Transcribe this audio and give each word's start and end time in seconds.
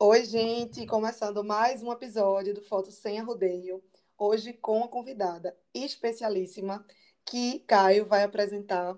Oi, 0.00 0.24
gente, 0.24 0.86
começando 0.86 1.42
mais 1.42 1.82
um 1.82 1.90
episódio 1.90 2.54
do 2.54 2.62
Foto 2.62 2.88
Sem 2.92 3.18
Arrodeio. 3.18 3.82
Hoje 4.16 4.52
com 4.52 4.84
a 4.84 4.88
convidada 4.88 5.56
especialíssima 5.74 6.86
que 7.26 7.58
Caio 7.66 8.06
vai 8.06 8.22
apresentar 8.22 8.96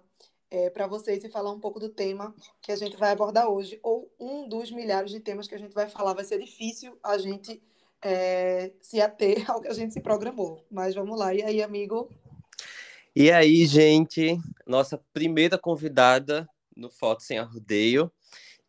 é, 0.51 0.69
para 0.69 0.87
vocês 0.87 1.25
e 1.25 1.31
falar 1.31 1.53
um 1.53 1.59
pouco 1.59 1.81
do 1.81 1.89
tema 1.89 2.35
que 2.61 2.71
a 2.71 2.77
gente 2.77 2.99
vai 2.99 3.13
abordar 3.13 3.49
hoje, 3.49 3.81
ou 3.83 4.15
um 4.21 4.47
dos 4.47 4.71
milhares 4.71 5.11
de 5.11 5.21
temas 5.21 5.49
que 5.49 5.55
a 5.55 5.59
gente 5.59 5.73
vai 5.73 5.89
falar. 5.89 6.13
Vai 6.13 6.25
ser 6.25 6.39
difícil 6.39 6.99
a 7.03 7.17
gente 7.17 7.63
é, 8.03 8.71
se 8.83 9.01
ater 9.01 9.43
ao 9.51 9.63
que 9.63 9.69
a 9.69 9.75
gente 9.75 9.95
se 9.95 10.03
programou, 10.03 10.67
mas 10.71 10.95
vamos 10.95 11.19
lá. 11.19 11.35
E 11.35 11.43
aí, 11.43 11.63
amigo? 11.63 12.11
E 13.17 13.33
aí, 13.33 13.65
gente, 13.65 14.39
nossa 14.67 15.03
primeira 15.15 15.57
convidada 15.57 16.47
no 16.77 16.91
Foto 16.91 17.23
Sem 17.23 17.39
Arrodeio. 17.39 18.13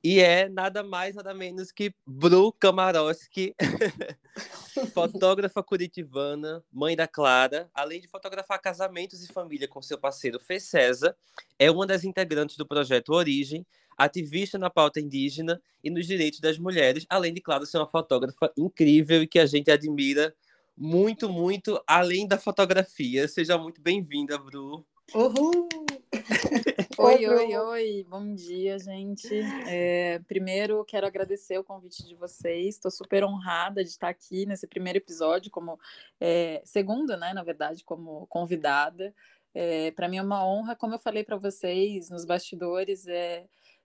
E 0.04 0.20
é 0.20 0.50
nada 0.50 0.84
mais, 0.84 1.14
nada 1.14 1.32
menos 1.32 1.72
que 1.72 1.94
Bru 2.08 2.52
Kamarowski, 2.54 3.54
fotógrafa 4.96 5.62
curitibana, 5.62 6.64
mãe 6.72 6.96
da 6.96 7.08
Clara, 7.08 7.70
além 7.72 8.02
de 8.02 8.08
fotografar 8.08 8.60
casamentos 8.60 9.24
e 9.24 9.32
família 9.32 9.68
com 9.68 9.80
seu 9.80 10.00
parceiro 10.00 10.40
Fê 10.40 10.60
César, 10.60 11.16
é 11.60 11.70
uma 11.70 11.86
das 11.86 12.04
integrantes 12.04 12.58
do 12.58 12.66
projeto 12.66 13.10
Origem, 13.10 13.64
ativista 13.96 14.58
na 14.58 14.72
pauta 14.72 15.00
indígena 15.00 15.62
e 15.84 15.92
nos 15.92 16.08
direitos 16.08 16.40
das 16.40 16.58
mulheres, 16.58 17.06
além 17.08 17.32
de, 17.32 17.40
claro, 17.40 17.68
ser 17.68 17.78
uma 17.78 17.88
fotógrafa 17.88 18.52
incrível 18.58 19.22
e 19.22 19.28
que 19.28 19.38
a 19.38 19.46
gente 19.46 19.70
admira 19.70 20.34
muito, 20.76 21.30
muito, 21.30 21.80
além 21.86 22.28
da 22.28 22.40
fotografia. 22.40 23.28
Seja 23.28 23.56
muito 23.56 23.80
bem-vinda, 23.80 24.36
Bru. 24.40 24.84
Uhul! 25.14 25.68
oi, 26.98 27.28
oi, 27.28 27.58
oi, 27.58 28.06
bom 28.08 28.34
dia, 28.34 28.80
gente. 28.80 29.28
É, 29.68 30.20
primeiro, 30.20 30.86
quero 30.86 31.06
agradecer 31.06 31.58
o 31.58 31.66
convite 31.66 32.08
de 32.08 32.16
vocês. 32.16 32.76
Estou 32.76 32.90
super 32.90 33.26
honrada 33.26 33.84
de 33.84 33.90
estar 33.90 34.08
aqui 34.08 34.46
nesse 34.46 34.66
primeiro 34.66 35.00
episódio, 35.00 35.52
como 35.52 35.78
é, 36.18 36.62
segundo, 36.64 37.18
né, 37.18 37.34
na 37.34 37.44
verdade, 37.44 37.84
como 37.84 38.26
convidada. 38.28 39.14
É, 39.54 39.92
para 39.92 40.08
mim 40.08 40.16
é 40.16 40.22
uma 40.22 40.48
honra, 40.48 40.78
como 40.78 40.96
eu 40.96 41.00
falei 41.00 41.26
para 41.26 41.36
vocês 41.36 42.10
nos 42.10 42.24
bastidores, 42.24 43.06
é 43.06 43.40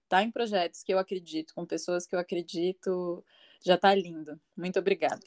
estar 0.04 0.18
tá 0.18 0.22
em 0.22 0.30
projetos 0.30 0.84
que 0.84 0.94
eu 0.94 0.98
acredito, 0.98 1.52
com 1.54 1.66
pessoas 1.66 2.06
que 2.06 2.14
eu 2.14 2.20
acredito, 2.20 3.24
já 3.64 3.74
está 3.74 3.92
lindo. 3.92 4.38
Muito 4.56 4.78
obrigada. 4.78 5.26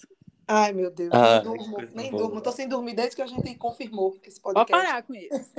Ai, 0.51 0.73
meu 0.73 0.89
Deus, 0.89 1.11
ah, 1.13 1.35
nem 1.35 1.43
durmo, 1.43 1.77
nem 1.93 2.09
boa. 2.09 2.23
durmo. 2.23 2.41
Tô 2.41 2.51
sem 2.51 2.67
dormir 2.67 2.95
desde 2.95 3.15
que 3.15 3.21
a 3.21 3.27
gente 3.27 3.53
confirmou 3.53 4.19
esse 4.23 4.41
podcast. 4.41 4.71
Pode 4.71 4.83
parar 4.83 5.03
com 5.03 5.13
isso. 5.13 5.51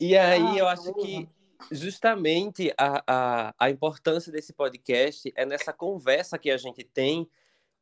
e 0.00 0.16
aí, 0.16 0.42
ah, 0.42 0.56
eu 0.56 0.66
acho 0.66 0.94
boa. 0.94 1.04
que 1.04 1.28
justamente 1.70 2.72
a, 2.78 3.04
a, 3.06 3.54
a 3.58 3.70
importância 3.70 4.32
desse 4.32 4.54
podcast 4.54 5.30
é 5.36 5.44
nessa 5.44 5.74
conversa 5.74 6.38
que 6.38 6.50
a 6.50 6.56
gente 6.56 6.82
tem 6.82 7.28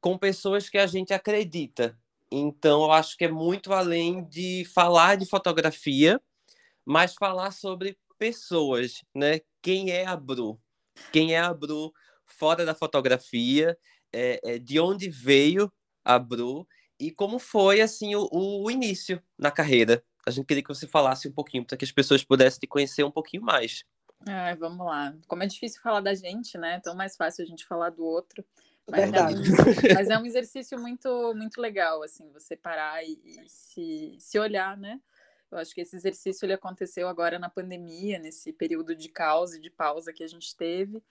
com 0.01 0.19
pessoas 0.19 0.69
que 0.69 0.78
a 0.78 0.87
gente 0.89 1.15
acredita. 1.15 1.97
Então, 2.28 2.83
eu 2.83 2.91
acho 2.91 3.17
que 3.17 3.27
é 3.27 3.31
muito 3.31 3.73
além 3.73 4.25
de 4.25 4.65
falar 4.75 5.17
de 5.17 5.27
fotografia, 5.27 6.21
mas 6.84 7.15
falar 7.15 7.53
sobre 7.53 7.97
pessoas, 8.19 9.05
né? 9.15 9.43
Quem 9.62 9.93
é 9.93 10.05
a 10.06 10.17
Bru? 10.17 10.61
Quem 11.12 11.34
é 11.37 11.39
a 11.39 11.55
Bru 11.55 11.93
fora 12.27 12.65
da 12.65 12.75
fotografia 12.75 13.78
é, 14.12 14.41
é, 14.42 14.58
de 14.58 14.80
onde 14.80 15.08
veio 15.08 15.72
a 16.05 16.19
Bru 16.19 16.66
e 16.98 17.11
como 17.11 17.39
foi 17.39 17.80
assim 17.80 18.14
o, 18.14 18.28
o, 18.30 18.70
início 18.70 19.22
na 19.39 19.50
carreira. 19.50 20.03
A 20.27 20.30
gente 20.30 20.47
queria 20.47 20.62
que 20.62 20.69
você 20.69 20.86
falasse 20.86 21.28
um 21.28 21.33
pouquinho 21.33 21.64
para 21.64 21.77
que 21.77 21.84
as 21.84 21.92
pessoas 21.92 22.22
pudessem 22.22 22.61
te 22.61 22.66
conhecer 22.66 23.03
um 23.05 23.11
pouquinho 23.11 23.42
mais. 23.42 23.84
Ai, 24.27 24.55
vamos 24.55 24.84
lá. 24.84 25.16
Como 25.27 25.42
é 25.42 25.47
difícil 25.47 25.81
falar 25.81 26.00
da 26.00 26.14
gente, 26.14 26.58
né? 26.58 26.75
É 26.75 26.81
tão 26.81 26.94
mais 26.94 27.16
fácil 27.16 27.42
a 27.42 27.47
gente 27.47 27.64
falar 27.64 27.91
do 27.91 28.05
outro. 28.05 28.44
Mas 28.88 29.03
Verdade. 29.03 29.42
É, 29.88 29.94
mas 29.94 30.11
é 30.11 30.19
um 30.19 30.27
exercício 30.27 30.78
muito, 30.78 31.34
muito 31.34 31.61
legal, 31.61 32.03
assim, 32.03 32.31
você 32.31 32.55
parar 32.55 33.03
e, 33.03 33.19
e, 33.25 33.48
se, 33.48 34.16
se 34.19 34.38
olhar, 34.38 34.77
né? 34.77 35.00
Eu 35.50 35.59
acho 35.59 35.75
que 35.75 35.81
esse 35.81 35.97
exercício 35.97 36.44
ele 36.44 36.53
aconteceu 36.53 37.09
agora 37.09 37.38
na 37.38 37.48
pandemia, 37.48 38.19
nesse 38.19 38.53
período 38.53 38.94
de 38.94 39.09
caos 39.09 39.54
e 39.54 39.60
de 39.60 39.71
pausa 39.71 40.12
que 40.12 40.22
a 40.22 40.28
gente 40.28 40.54
teve. 40.54 41.03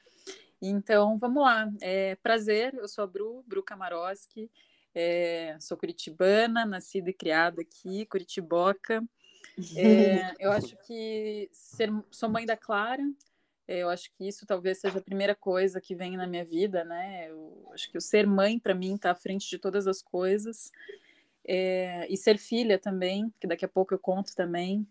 Então, 0.62 1.18
vamos 1.18 1.44
lá. 1.44 1.72
É, 1.81 2.16
prazer, 2.16 2.74
eu 2.74 2.88
sou 2.88 3.03
a 3.03 3.08
Bru, 3.08 3.44
Bru 3.47 3.64
Kamarowski, 3.64 4.50
é, 4.94 5.58
sou 5.59 5.78
curitibana, 5.78 6.66
nascida 6.66 7.09
e 7.09 7.14
criada 7.14 7.62
aqui, 7.62 8.06
curitiboca. 8.06 9.03
É, 9.75 10.34
eu 10.40 10.52
acho 10.52 10.75
que 10.86 11.50
ser, 11.52 11.90
sou 12.12 12.30
mãe 12.30 12.46
da 12.46 12.58
Clara, 12.58 13.03
é, 13.69 13.84
eu 13.84 13.90
acho 13.90 14.12
que 14.14 14.28
isso 14.28 14.48
talvez 14.48 14.80
seja 14.80 14.98
a 14.98 15.02
primeira 15.02 15.36
coisa 15.36 15.80
que 15.80 15.94
vem 15.94 16.18
na 16.18 16.25
minha 16.25 16.44
vida, 16.44 16.84
né? 16.84 17.30
Eu 17.30 17.69
acho 17.72 17.92
que 17.92 18.00
o 18.00 18.02
ser 18.02 18.25
mãe, 18.25 18.58
para 18.58 18.74
mim, 18.74 18.96
está 18.96 19.12
à 19.12 19.16
frente 19.16 19.48
de 19.48 19.59
todas 19.59 19.86
as 19.86 20.02
coisas. 20.02 20.72
É, 21.46 22.12
e 22.12 22.18
ser 22.18 22.40
filha 22.40 22.80
também, 22.80 23.31
que 23.40 23.46
daqui 23.46 23.64
a 23.64 23.68
pouco 23.68 23.94
eu 23.94 24.00
conto 24.00 24.36
também, 24.36 24.88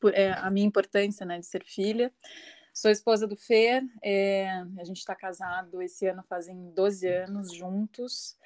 por, 0.00 0.12
é, 0.12 0.32
a 0.32 0.50
minha 0.50 0.66
importância 0.66 1.24
né, 1.24 1.38
de 1.38 1.46
ser 1.46 1.64
filha. 1.64 2.12
Sou 2.74 2.90
esposa 2.90 3.24
do 3.24 3.36
Fer, 3.36 3.84
é, 4.02 4.48
a 4.80 4.82
gente 4.82 4.96
está 4.96 5.14
casado 5.14 5.80
esse 5.80 6.08
ano 6.08 6.24
fazem 6.28 6.72
12 6.74 7.06
anos 7.06 7.52
juntos 7.52 8.36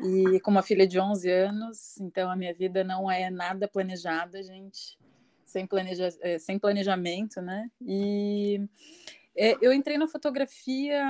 e 0.00 0.40
com 0.40 0.50
uma 0.50 0.62
filha 0.62 0.86
de 0.86 0.98
11 0.98 1.30
anos, 1.30 2.00
então 2.00 2.30
a 2.30 2.34
minha 2.34 2.54
vida 2.54 2.82
não 2.82 3.10
é 3.10 3.28
nada 3.28 3.68
planejada, 3.68 4.42
gente, 4.42 4.98
sem, 5.44 5.66
planeja, 5.66 6.08
é, 6.22 6.38
sem 6.38 6.58
planejamento, 6.58 7.42
né? 7.42 7.70
E 7.82 8.66
é, 9.36 9.54
eu 9.60 9.70
entrei 9.70 9.98
na 9.98 10.08
fotografia 10.08 11.04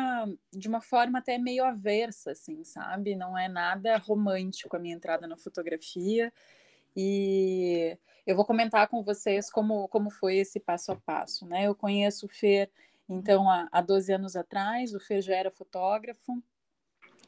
de 0.52 0.66
uma 0.66 0.80
forma 0.80 1.20
até 1.20 1.38
meio 1.38 1.64
aversa, 1.64 2.32
assim, 2.32 2.64
sabe? 2.64 3.14
Não 3.14 3.38
é 3.38 3.46
nada 3.46 3.96
romântico 3.98 4.74
a 4.74 4.80
minha 4.80 4.96
entrada 4.96 5.28
na 5.28 5.36
fotografia 5.36 6.32
e 6.96 7.96
eu 8.26 8.34
vou 8.34 8.44
comentar 8.44 8.88
com 8.88 9.02
vocês 9.02 9.50
como, 9.50 9.88
como 9.88 10.10
foi 10.10 10.36
esse 10.36 10.58
passo 10.58 10.92
a 10.92 10.96
passo, 10.96 11.46
né? 11.46 11.66
Eu 11.66 11.74
conheço 11.74 12.26
o 12.26 12.28
Fer, 12.28 12.70
então, 13.08 13.50
há, 13.50 13.68
há 13.70 13.80
12 13.80 14.12
anos 14.12 14.34
atrás, 14.36 14.94
o 14.94 15.00
Fer 15.00 15.20
já 15.20 15.36
era 15.36 15.50
fotógrafo, 15.50 16.42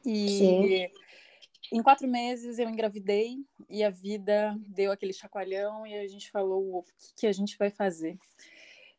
e 0.04 0.28
Sim. 0.28 0.90
em 1.72 1.82
quatro 1.82 2.08
meses 2.08 2.58
eu 2.58 2.68
engravidei, 2.68 3.36
e 3.68 3.84
a 3.84 3.90
vida 3.90 4.56
deu 4.68 4.90
aquele 4.90 5.12
chacoalhão, 5.12 5.86
e 5.86 5.94
a 5.94 6.08
gente 6.08 6.30
falou, 6.30 6.78
o 6.78 6.82
que, 6.82 7.14
que 7.16 7.26
a 7.26 7.32
gente 7.32 7.58
vai 7.58 7.70
fazer? 7.70 8.18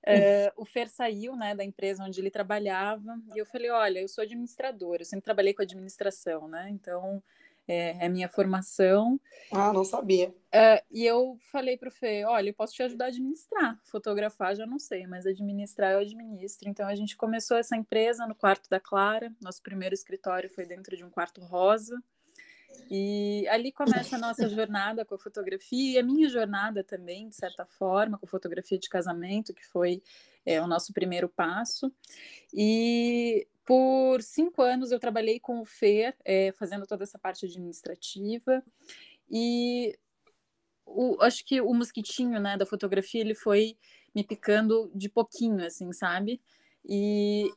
Uh, 0.07 0.53
o 0.55 0.65
Fer 0.65 0.87
saiu 0.89 1.35
né, 1.35 1.53
da 1.53 1.65
empresa 1.65 2.03
onde 2.03 2.21
ele 2.21 2.31
trabalhava 2.31 3.19
e 3.35 3.39
eu 3.39 3.45
falei: 3.45 3.69
Olha, 3.69 3.99
eu 3.99 4.07
sou 4.07 4.21
administradora, 4.21 5.01
eu 5.01 5.05
sempre 5.05 5.25
trabalhei 5.25 5.53
com 5.53 5.61
administração, 5.61 6.47
né? 6.47 6.69
Então 6.69 7.21
é, 7.67 8.05
é 8.05 8.09
minha 8.09 8.29
formação. 8.29 9.19
Ah, 9.51 9.73
não 9.73 9.83
sabia. 9.83 10.33
É, 10.51 10.83
e 10.89 11.05
eu 11.05 11.37
falei 11.51 11.77
para 11.77 11.89
o 11.89 11.91
Fê, 11.91 12.23
olha, 12.25 12.49
eu 12.49 12.53
posso 12.53 12.73
te 12.73 12.83
ajudar 12.83 13.05
a 13.05 13.07
administrar, 13.09 13.79
fotografar 13.83 14.55
já 14.55 14.65
não 14.65 14.79
sei, 14.79 15.05
mas 15.05 15.25
administrar 15.25 15.93
eu 15.93 15.99
administro. 15.99 16.69
Então 16.69 16.87
a 16.87 16.95
gente 16.95 17.17
começou 17.17 17.57
essa 17.57 17.75
empresa 17.75 18.25
no 18.25 18.35
quarto 18.35 18.69
da 18.69 18.79
Clara, 18.79 19.31
nosso 19.41 19.61
primeiro 19.61 19.93
escritório 19.93 20.49
foi 20.49 20.65
dentro 20.65 20.95
de 20.95 21.03
um 21.03 21.09
quarto 21.09 21.41
rosa, 21.41 22.01
e 22.89 23.45
ali 23.49 23.71
começa 23.71 24.15
a 24.15 24.19
nossa 24.19 24.47
jornada 24.47 25.03
com 25.03 25.15
a 25.15 25.19
fotografia 25.19 25.95
e 25.95 25.97
a 25.97 26.03
minha 26.03 26.29
jornada 26.29 26.83
também, 26.83 27.27
de 27.27 27.35
certa 27.35 27.65
forma, 27.65 28.17
com 28.17 28.25
a 28.25 28.29
fotografia 28.29 28.77
de 28.77 28.87
casamento, 28.87 29.53
que 29.53 29.65
foi 29.65 30.01
é, 30.45 30.61
o 30.61 30.67
nosso 30.67 30.93
primeiro 30.93 31.27
passo. 31.27 31.91
E 32.53 33.47
por 33.67 34.21
cinco 34.23 34.61
anos 34.61 34.93
eu 34.93 34.99
trabalhei 34.99 35.41
com 35.41 35.59
o 35.59 35.65
FER, 35.65 36.15
é, 36.23 36.53
fazendo 36.53 36.87
toda 36.87 37.03
essa 37.03 37.19
parte 37.19 37.45
administrativa, 37.45 38.63
e 39.29 39.99
o, 40.85 41.21
acho 41.21 41.45
que 41.45 41.59
o 41.59 41.73
mosquitinho 41.73 42.39
né, 42.39 42.55
da 42.55 42.65
fotografia 42.65 43.19
ele 43.19 43.35
foi 43.35 43.77
me 44.15 44.23
picando 44.23 44.89
de 44.95 45.09
pouquinho, 45.09 45.65
assim, 45.65 45.91
sabe? 45.91 46.41
E 46.87 47.51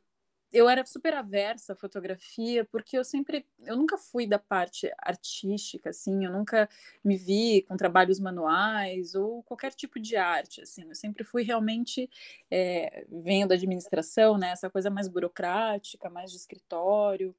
eu 0.52 0.68
era 0.68 0.84
super 0.84 1.14
aversa 1.14 1.72
à 1.72 1.76
fotografia, 1.76 2.64
porque 2.64 2.96
eu 2.98 3.04
sempre, 3.04 3.46
eu 3.60 3.76
nunca 3.76 3.96
fui 3.96 4.26
da 4.26 4.38
parte 4.38 4.90
artística, 4.98 5.90
assim, 5.90 6.24
eu 6.24 6.32
nunca 6.32 6.68
me 7.04 7.16
vi 7.16 7.62
com 7.62 7.76
trabalhos 7.76 8.18
manuais 8.18 9.14
ou 9.14 9.42
qualquer 9.44 9.72
tipo 9.74 10.00
de 10.00 10.16
arte, 10.16 10.62
assim, 10.62 10.82
eu 10.88 10.94
sempre 10.94 11.24
fui 11.24 11.42
realmente, 11.42 12.10
é, 12.50 13.04
venho 13.10 13.46
da 13.46 13.54
administração, 13.54 14.36
né, 14.38 14.50
essa 14.50 14.70
coisa 14.70 14.90
mais 14.90 15.08
burocrática, 15.08 16.10
mais 16.10 16.30
de 16.30 16.36
escritório, 16.36 17.34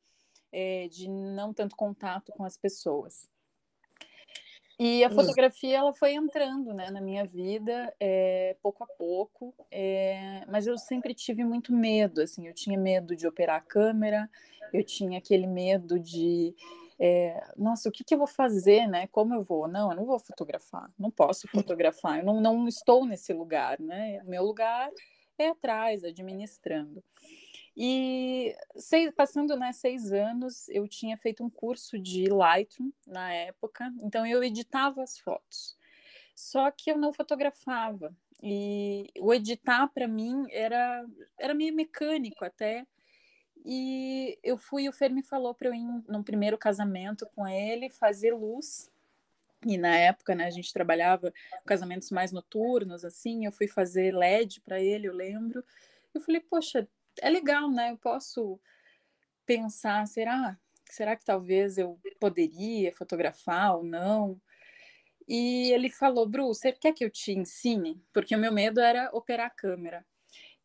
é, 0.52 0.88
de 0.90 1.10
não 1.10 1.54
tanto 1.54 1.76
contato 1.76 2.32
com 2.34 2.44
as 2.44 2.58
pessoas. 2.58 3.31
E 4.84 5.04
a 5.04 5.10
hum. 5.10 5.12
fotografia 5.12 5.78
ela 5.78 5.94
foi 5.94 6.14
entrando 6.14 6.74
né, 6.74 6.90
na 6.90 7.00
minha 7.00 7.24
vida 7.24 7.94
é, 8.00 8.56
pouco 8.64 8.84
a 8.84 8.88
pouco, 8.88 9.54
é, 9.70 10.44
mas 10.50 10.66
eu 10.66 10.76
sempre 10.76 11.14
tive 11.14 11.44
muito 11.44 11.72
medo. 11.72 12.20
Assim, 12.20 12.48
eu 12.48 12.54
tinha 12.56 12.80
medo 12.80 13.16
de 13.16 13.28
operar 13.28 13.58
a 13.58 13.62
câmera, 13.62 14.28
eu 14.74 14.84
tinha 14.84 15.20
aquele 15.20 15.46
medo 15.46 16.00
de 16.00 16.56
é, 17.00 17.44
nossa, 17.56 17.90
o 17.90 17.92
que, 17.92 18.04
que, 18.04 18.16
eu 18.16 18.18
vou 18.18 18.26
fazer, 18.26 18.88
né? 18.88 19.06
Como 19.12 19.36
eu 19.36 19.44
vou? 19.44 19.68
Não, 19.68 19.92
eu 19.92 19.96
não 19.96 20.04
vou 20.04 20.18
fotografar, 20.18 20.90
não 20.98 21.12
posso 21.12 21.46
hum. 21.46 21.62
fotografar, 21.62 22.18
eu 22.18 22.26
não, 22.26 22.42
não 22.42 22.68
estou 22.68 23.06
nesse 23.06 23.32
lugar, 23.34 23.80
né? 23.80 24.20
Meu 24.24 24.44
lugar 24.44 24.90
é 25.38 25.50
atrás, 25.50 26.04
administrando. 26.04 27.04
E 27.76 28.54
seis, 28.76 29.14
passando 29.14 29.56
né, 29.56 29.72
seis 29.72 30.12
anos, 30.12 30.68
eu 30.70 30.88
tinha 30.88 31.18
feito 31.18 31.44
um 31.44 31.50
curso 31.50 31.98
de 31.98 32.26
Lightroom 32.26 32.92
na 33.08 33.34
época, 33.34 33.92
então 34.02 34.26
eu 34.26 34.44
editava 34.44 35.02
as 35.02 35.18
fotos. 35.18 35.78
Só 36.36 36.70
que 36.72 36.92
eu 36.92 36.98
não 36.98 37.14
fotografava. 37.14 38.14
E 38.44 39.08
o 39.20 39.34
editar 39.34 39.88
para 39.88 40.08
mim 40.08 40.48
era, 40.50 41.06
era 41.38 41.54
meio 41.54 41.74
mecânico 41.74 42.44
até. 42.44 42.86
E 43.64 44.40
eu 44.44 44.58
fui, 44.58 44.90
o 44.90 44.94
Fer 44.94 45.14
me 45.14 45.24
falou 45.24 45.54
para 45.54 45.70
eu 45.70 45.76
ir 45.76 45.86
num 46.08 46.24
primeiro 46.24 46.58
casamento 46.58 47.28
com 47.36 47.48
ele, 47.48 47.90
fazer 47.90 48.34
luz. 48.34 48.92
E 49.66 49.78
na 49.78 49.96
época, 49.96 50.34
né, 50.34 50.46
a 50.46 50.50
gente 50.50 50.74
trabalhava 50.74 51.32
casamentos 51.66 52.10
mais 52.10 52.32
noturnos, 52.32 53.06
assim, 53.06 53.46
eu 53.46 53.52
fui 53.52 53.68
fazer 53.68 54.12
LED 54.16 54.62
para 54.62 54.82
ele, 54.82 55.08
eu 55.08 55.14
lembro. 55.14 55.64
Eu 56.14 56.20
falei, 56.20 56.42
poxa, 56.42 56.88
é 57.20 57.30
legal, 57.30 57.70
né? 57.70 57.92
Eu 57.92 57.98
posso 57.98 58.60
pensar, 59.46 60.06
será? 60.08 60.58
Será 60.90 61.16
que 61.16 61.26
talvez 61.26 61.78
eu 61.78 62.00
poderia 62.20 62.94
fotografar 62.94 63.78
ou 63.78 63.84
não? 63.84 64.40
E 65.28 65.72
ele 65.72 65.90
falou, 65.90 66.28
Bru, 66.28 66.48
você 66.48 66.72
quer 66.72 66.94
que 66.94 67.06
eu 67.06 67.10
te 67.10 67.32
ensine? 67.32 68.04
Porque 68.12 68.36
o 68.36 68.40
meu 68.40 68.52
medo 68.52 68.80
era 68.80 69.10
operar 69.14 69.48
a 69.48 69.50
câmera. 69.50 70.06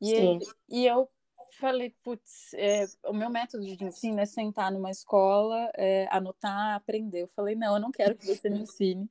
E, 0.00 0.12
ele, 0.12 0.44
e 0.68 0.86
eu 0.86 1.08
falei, 1.58 1.94
putz, 2.02 2.52
é, 2.54 2.86
o 3.04 3.12
meu 3.12 3.30
método 3.30 3.64
de 3.64 3.82
ensino 3.82 4.20
é 4.20 4.26
sentar 4.26 4.70
numa 4.72 4.90
escola, 4.90 5.70
é, 5.74 6.08
anotar, 6.10 6.74
aprender. 6.74 7.22
Eu 7.22 7.28
falei, 7.28 7.54
não, 7.54 7.74
eu 7.74 7.80
não 7.80 7.90
quero 7.90 8.16
que 8.16 8.26
você 8.26 8.48
me 8.50 8.60
ensine. 8.60 9.08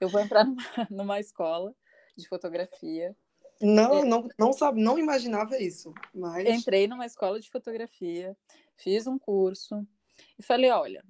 Eu 0.00 0.08
vou 0.08 0.20
entrar 0.20 0.44
numa, 0.44 0.62
numa 0.90 1.20
escola 1.20 1.74
de 2.16 2.28
fotografia 2.28 3.16
não, 3.62 3.98
é. 3.98 4.04
não, 4.04 4.28
não 4.38 4.52
sabe, 4.52 4.82
não 4.82 4.98
imaginava 4.98 5.58
isso, 5.58 5.94
mas 6.14 6.46
entrei 6.46 6.86
numa 6.86 7.06
escola 7.06 7.40
de 7.40 7.50
fotografia, 7.50 8.36
fiz 8.76 9.06
um 9.06 9.18
curso 9.18 9.86
e 10.38 10.42
falei, 10.42 10.70
olha, 10.70 11.04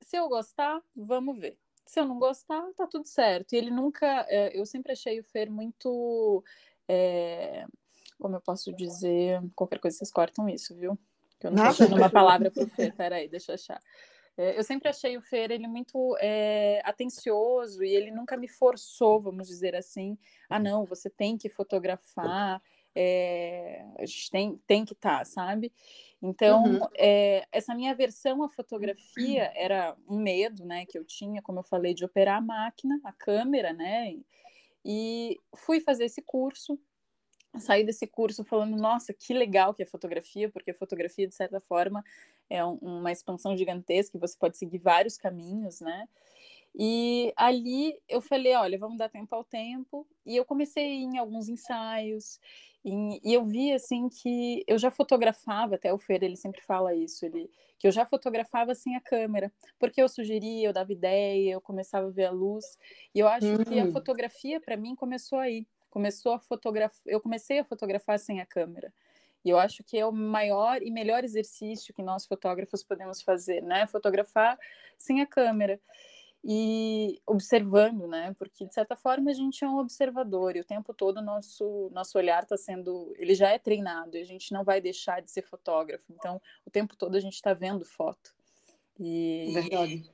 se 0.00 0.16
eu 0.16 0.28
gostar, 0.28 0.82
vamos 0.94 1.38
ver. 1.38 1.58
Se 1.86 2.00
eu 2.00 2.04
não 2.04 2.18
gostar, 2.18 2.62
tá 2.76 2.86
tudo 2.86 3.06
certo. 3.06 3.52
E 3.52 3.56
ele 3.56 3.70
nunca, 3.70 4.24
é, 4.28 4.56
eu 4.58 4.64
sempre 4.64 4.92
achei 4.92 5.18
o 5.18 5.24
Fer 5.24 5.50
muito, 5.50 6.44
é, 6.88 7.66
como 8.18 8.36
eu 8.36 8.40
posso 8.40 8.72
dizer, 8.72 9.40
qualquer 9.54 9.80
coisa 9.80 9.96
vocês 9.96 10.10
cortam 10.12 10.48
isso, 10.48 10.74
viu? 10.74 10.98
Que 11.38 11.48
eu 11.48 11.50
não 11.50 11.72
sei 11.72 11.86
uma 11.88 12.10
palavra 12.10 12.50
pro 12.50 12.66
Fer, 12.70 12.94
peraí, 12.94 13.28
deixa 13.28 13.52
eu 13.52 13.54
achar. 13.54 13.80
É, 14.40 14.58
eu 14.58 14.64
sempre 14.64 14.88
achei 14.88 15.18
o 15.18 15.20
Fer 15.20 15.50
ele 15.50 15.68
muito 15.68 16.16
é, 16.18 16.80
atencioso 16.82 17.84
e 17.84 17.94
ele 17.94 18.10
nunca 18.10 18.38
me 18.38 18.48
forçou, 18.48 19.20
vamos 19.20 19.46
dizer 19.46 19.76
assim, 19.76 20.16
ah 20.48 20.58
não, 20.58 20.86
você 20.86 21.10
tem 21.10 21.36
que 21.36 21.50
fotografar, 21.50 22.62
é, 22.94 23.84
a 23.98 24.06
gente 24.06 24.30
tem, 24.30 24.56
tem 24.66 24.82
que 24.82 24.94
estar, 24.94 25.18
tá, 25.18 25.24
sabe? 25.26 25.70
Então, 26.22 26.64
uhum. 26.64 26.88
é, 26.96 27.46
essa 27.52 27.74
minha 27.74 27.94
versão 27.94 28.42
à 28.42 28.48
fotografia 28.48 29.52
era 29.54 29.94
um 30.08 30.18
medo, 30.18 30.64
né, 30.64 30.86
que 30.86 30.96
eu 30.96 31.04
tinha, 31.04 31.42
como 31.42 31.58
eu 31.58 31.64
falei, 31.64 31.92
de 31.92 32.06
operar 32.06 32.38
a 32.38 32.40
máquina, 32.40 32.98
a 33.04 33.12
câmera, 33.12 33.74
né? 33.74 34.16
E 34.82 35.36
fui 35.54 35.80
fazer 35.80 36.06
esse 36.06 36.22
curso, 36.22 36.80
saí 37.58 37.84
desse 37.84 38.06
curso 38.06 38.42
falando, 38.42 38.74
nossa, 38.74 39.12
que 39.12 39.34
legal 39.34 39.74
que 39.74 39.82
é 39.82 39.86
fotografia, 39.86 40.48
porque 40.48 40.70
a 40.70 40.74
fotografia, 40.74 41.28
de 41.28 41.34
certa 41.34 41.60
forma, 41.60 42.02
é 42.50 42.64
um, 42.64 42.74
uma 42.82 43.12
expansão 43.12 43.56
gigantesca, 43.56 44.18
você 44.18 44.36
pode 44.36 44.58
seguir 44.58 44.78
vários 44.78 45.16
caminhos, 45.16 45.80
né? 45.80 46.08
E 46.74 47.32
ali 47.36 47.98
eu 48.08 48.20
falei, 48.20 48.54
olha, 48.54 48.78
vamos 48.78 48.98
dar 48.98 49.08
tempo 49.08 49.34
ao 49.34 49.42
tempo. 49.42 50.06
E 50.24 50.36
eu 50.36 50.44
comecei 50.44 51.02
em 51.02 51.18
alguns 51.18 51.48
ensaios, 51.48 52.38
e, 52.84 53.20
e 53.24 53.34
eu 53.34 53.44
vi, 53.44 53.72
assim, 53.72 54.08
que 54.08 54.62
eu 54.66 54.78
já 54.78 54.90
fotografava, 54.90 55.74
até 55.74 55.92
o 55.92 55.98
Fer, 55.98 56.22
ele 56.22 56.36
sempre 56.36 56.60
fala 56.62 56.94
isso, 56.94 57.24
ele, 57.26 57.50
que 57.78 57.86
eu 57.86 57.92
já 57.92 58.06
fotografava 58.06 58.74
sem 58.74 58.96
a 58.96 59.00
câmera, 59.00 59.52
porque 59.78 60.02
eu 60.02 60.08
sugeria, 60.08 60.68
eu 60.68 60.72
dava 60.72 60.92
ideia, 60.92 61.52
eu 61.52 61.60
começava 61.60 62.06
a 62.06 62.10
ver 62.10 62.26
a 62.26 62.30
luz, 62.30 62.78
e 63.14 63.18
eu 63.18 63.28
acho 63.28 63.46
hum. 63.46 63.64
que 63.64 63.78
a 63.78 63.84
hum. 63.84 63.92
fotografia, 63.92 64.60
para 64.60 64.76
mim, 64.76 64.94
começou 64.94 65.38
aí 65.38 65.66
começou 65.90 66.32
a 66.32 66.38
fotografar, 66.38 67.02
eu 67.04 67.20
comecei 67.20 67.58
a 67.58 67.64
fotografar 67.64 68.18
sem 68.18 68.40
a 68.40 68.46
câmera. 68.46 68.92
E 69.44 69.50
eu 69.50 69.58
acho 69.58 69.82
que 69.82 69.98
é 69.98 70.04
o 70.04 70.12
maior 70.12 70.82
e 70.82 70.90
melhor 70.90 71.24
exercício 71.24 71.94
que 71.94 72.02
nós 72.02 72.26
fotógrafos 72.26 72.82
podemos 72.82 73.22
fazer, 73.22 73.62
né? 73.62 73.86
Fotografar 73.86 74.58
sem 74.98 75.22
a 75.22 75.26
câmera 75.26 75.80
e 76.44 77.20
observando, 77.26 78.06
né? 78.06 78.34
Porque 78.38 78.66
de 78.66 78.74
certa 78.74 78.96
forma 78.96 79.30
a 79.30 79.34
gente 79.34 79.64
é 79.64 79.68
um 79.68 79.78
observador 79.78 80.56
e 80.56 80.60
o 80.60 80.64
tempo 80.64 80.94
todo 80.94 81.20
nosso 81.22 81.90
nosso 81.92 82.16
olhar 82.18 82.42
está 82.42 82.56
sendo, 82.56 83.14
ele 83.18 83.34
já 83.34 83.50
é 83.50 83.58
treinado 83.58 84.16
e 84.16 84.20
a 84.20 84.24
gente 84.24 84.52
não 84.52 84.64
vai 84.64 84.80
deixar 84.80 85.20
de 85.20 85.30
ser 85.30 85.42
fotógrafo. 85.42 86.04
Então, 86.10 86.40
o 86.64 86.70
tempo 86.70 86.96
todo 86.96 87.14
a 87.16 87.20
gente 87.20 87.34
está 87.34 87.52
vendo 87.52 87.84
foto. 87.84 88.34
E 88.98 89.50
Verdade. 89.52 90.10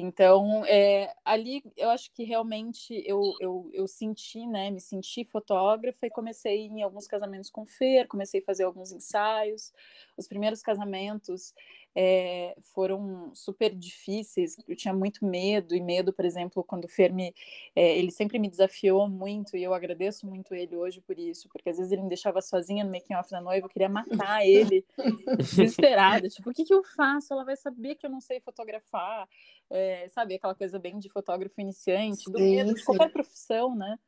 Então, 0.00 0.64
é, 0.66 1.12
ali 1.24 1.62
eu 1.76 1.90
acho 1.90 2.10
que 2.12 2.24
realmente 2.24 3.02
eu, 3.06 3.20
eu, 3.40 3.70
eu 3.72 3.86
senti, 3.86 4.46
né, 4.46 4.70
me 4.70 4.80
senti 4.80 5.24
fotógrafa 5.24 6.06
e 6.06 6.10
comecei 6.10 6.66
em 6.66 6.82
alguns 6.82 7.06
casamentos 7.06 7.50
com 7.50 7.66
Fer, 7.66 8.08
comecei 8.08 8.40
a 8.40 8.44
fazer 8.44 8.64
alguns 8.64 8.92
ensaios. 8.92 9.72
Os 10.16 10.26
primeiros 10.26 10.62
casamentos 10.62 11.52
é, 11.94 12.56
foram 12.74 13.34
super 13.34 13.74
difíceis, 13.74 14.56
eu 14.68 14.76
tinha 14.76 14.94
muito 14.94 15.24
medo, 15.24 15.74
e 15.74 15.80
medo, 15.80 16.12
por 16.12 16.24
exemplo, 16.24 16.62
quando 16.62 16.84
o 16.84 16.88
Fer 16.88 17.12
me, 17.12 17.34
é, 17.74 17.98
ele 17.98 18.10
sempre 18.10 18.38
me 18.38 18.48
desafiou 18.48 19.08
muito, 19.08 19.56
e 19.56 19.62
eu 19.62 19.74
agradeço 19.74 20.26
muito 20.26 20.54
ele 20.54 20.76
hoje 20.76 21.00
por 21.00 21.18
isso, 21.18 21.48
porque 21.48 21.70
às 21.70 21.76
vezes 21.76 21.92
ele 21.92 22.02
me 22.02 22.08
deixava 22.08 22.40
sozinha 22.40 22.84
no 22.84 22.90
making 22.90 23.14
off 23.14 23.30
da 23.30 23.40
noiva, 23.40 23.66
eu 23.66 23.70
queria 23.70 23.88
matar 23.88 24.46
ele, 24.46 24.84
desesperada, 25.38 26.28
tipo, 26.28 26.50
o 26.50 26.54
que, 26.54 26.64
que 26.64 26.74
eu 26.74 26.82
faço? 26.84 27.32
Ela 27.32 27.44
vai 27.44 27.56
saber 27.56 27.96
que 27.96 28.06
eu 28.06 28.10
não 28.10 28.20
sei 28.20 28.40
fotografar, 28.40 29.28
é, 29.68 30.08
sabe, 30.08 30.34
aquela 30.34 30.54
coisa 30.54 30.78
bem 30.78 30.98
de 30.98 31.08
fotógrafo 31.08 31.60
iniciante, 31.60 32.30
do 32.30 32.38
medo 32.38 32.74
de 32.74 32.84
qualquer 32.84 33.10
profissão, 33.10 33.74
né? 33.74 33.98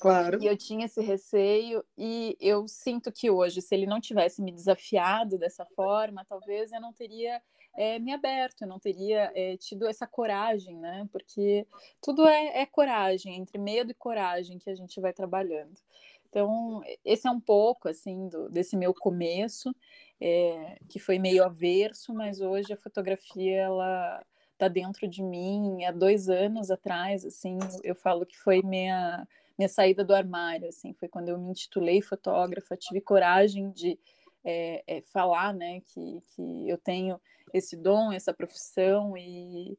Claro. 0.00 0.42
E 0.42 0.46
eu 0.46 0.56
tinha 0.56 0.86
esse 0.86 1.00
receio, 1.00 1.84
e 1.96 2.36
eu 2.40 2.68
sinto 2.68 3.10
que 3.10 3.30
hoje, 3.30 3.60
se 3.60 3.74
ele 3.74 3.86
não 3.86 4.00
tivesse 4.00 4.40
me 4.40 4.52
desafiado 4.52 5.36
dessa 5.36 5.64
forma, 5.64 6.24
talvez 6.24 6.70
eu 6.72 6.80
não 6.80 6.92
teria 6.92 7.42
é, 7.76 7.98
me 7.98 8.12
aberto, 8.12 8.62
eu 8.62 8.68
não 8.68 8.78
teria 8.78 9.30
é, 9.34 9.56
tido 9.56 9.86
essa 9.86 10.06
coragem, 10.06 10.76
né? 10.76 11.08
Porque 11.12 11.66
tudo 12.00 12.26
é, 12.26 12.62
é, 12.62 12.66
coragem, 12.66 13.36
entre 13.36 13.58
medo 13.58 13.90
e 13.90 13.94
coragem 13.94 14.58
que 14.58 14.70
a 14.70 14.74
gente 14.74 15.00
vai 15.00 15.12
trabalhando. 15.12 15.80
Então, 16.28 16.82
esse 17.04 17.26
é 17.26 17.30
um 17.30 17.40
pouco, 17.40 17.88
assim, 17.88 18.28
do, 18.28 18.50
desse 18.50 18.76
meu 18.76 18.92
começo, 18.92 19.74
é, 20.20 20.78
que 20.88 20.98
foi 20.98 21.18
meio 21.18 21.44
averso, 21.44 22.12
mas 22.12 22.40
hoje 22.40 22.72
a 22.72 22.76
fotografia, 22.76 23.62
ela 23.62 24.24
está 24.52 24.68
dentro 24.68 25.08
de 25.08 25.22
mim. 25.22 25.84
Há 25.84 25.92
dois 25.92 26.28
anos 26.28 26.70
atrás, 26.70 27.24
assim, 27.24 27.58
eu 27.82 27.94
falo 27.94 28.26
que 28.26 28.36
foi 28.36 28.60
minha 28.62 29.26
minha 29.58 29.68
saída 29.68 30.04
do 30.04 30.14
armário, 30.14 30.68
assim, 30.68 30.94
foi 30.94 31.08
quando 31.08 31.30
eu 31.30 31.38
me 31.38 31.50
intitulei 31.50 32.00
fotógrafa, 32.00 32.76
tive 32.76 33.00
coragem 33.00 33.70
de 33.72 33.98
é, 34.44 34.84
é, 34.86 35.02
falar, 35.02 35.52
né, 35.52 35.80
que, 35.80 36.20
que 36.34 36.68
eu 36.68 36.78
tenho 36.78 37.20
esse 37.52 37.76
dom, 37.76 38.12
essa 38.12 38.32
profissão 38.32 39.16
e, 39.16 39.76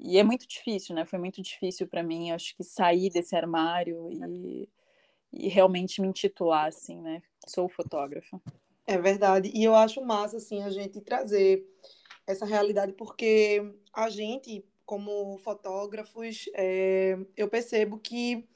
e 0.00 0.18
é 0.18 0.24
muito 0.24 0.46
difícil, 0.48 0.94
né, 0.94 1.04
foi 1.04 1.20
muito 1.20 1.40
difícil 1.40 1.86
para 1.86 2.02
mim, 2.02 2.32
acho 2.32 2.56
que 2.56 2.64
sair 2.64 3.08
desse 3.08 3.36
armário 3.36 4.10
e, 4.10 4.68
e 5.32 5.48
realmente 5.48 6.00
me 6.00 6.08
intitular, 6.08 6.66
assim, 6.66 7.00
né, 7.00 7.22
sou 7.46 7.68
fotógrafa. 7.68 8.42
É 8.88 8.98
verdade, 8.98 9.52
e 9.54 9.62
eu 9.62 9.74
acho 9.76 10.04
massa, 10.04 10.38
assim, 10.38 10.62
a 10.64 10.70
gente 10.70 11.00
trazer 11.00 11.64
essa 12.26 12.44
realidade, 12.44 12.92
porque 12.92 13.72
a 13.92 14.10
gente, 14.10 14.64
como 14.84 15.38
fotógrafos, 15.38 16.46
é, 16.54 17.16
eu 17.36 17.48
percebo 17.48 17.98
que 17.98 18.48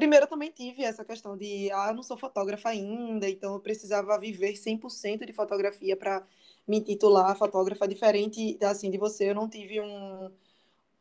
Primeiro, 0.00 0.24
eu 0.24 0.28
também 0.30 0.50
tive 0.50 0.82
essa 0.82 1.04
questão 1.04 1.36
de, 1.36 1.70
ah, 1.72 1.88
eu 1.90 1.94
não 1.94 2.02
sou 2.02 2.16
fotógrafa 2.16 2.70
ainda, 2.70 3.28
então 3.28 3.52
eu 3.52 3.60
precisava 3.60 4.18
viver 4.18 4.56
100% 4.56 5.26
de 5.26 5.32
fotografia 5.34 5.94
para 5.94 6.26
me 6.66 6.80
titular 6.80 7.36
fotógrafa. 7.36 7.86
Diferente, 7.86 8.58
assim, 8.62 8.90
de 8.90 8.96
você, 8.96 9.28
eu 9.28 9.34
não 9.34 9.46
tive 9.46 9.78
um, 9.78 10.30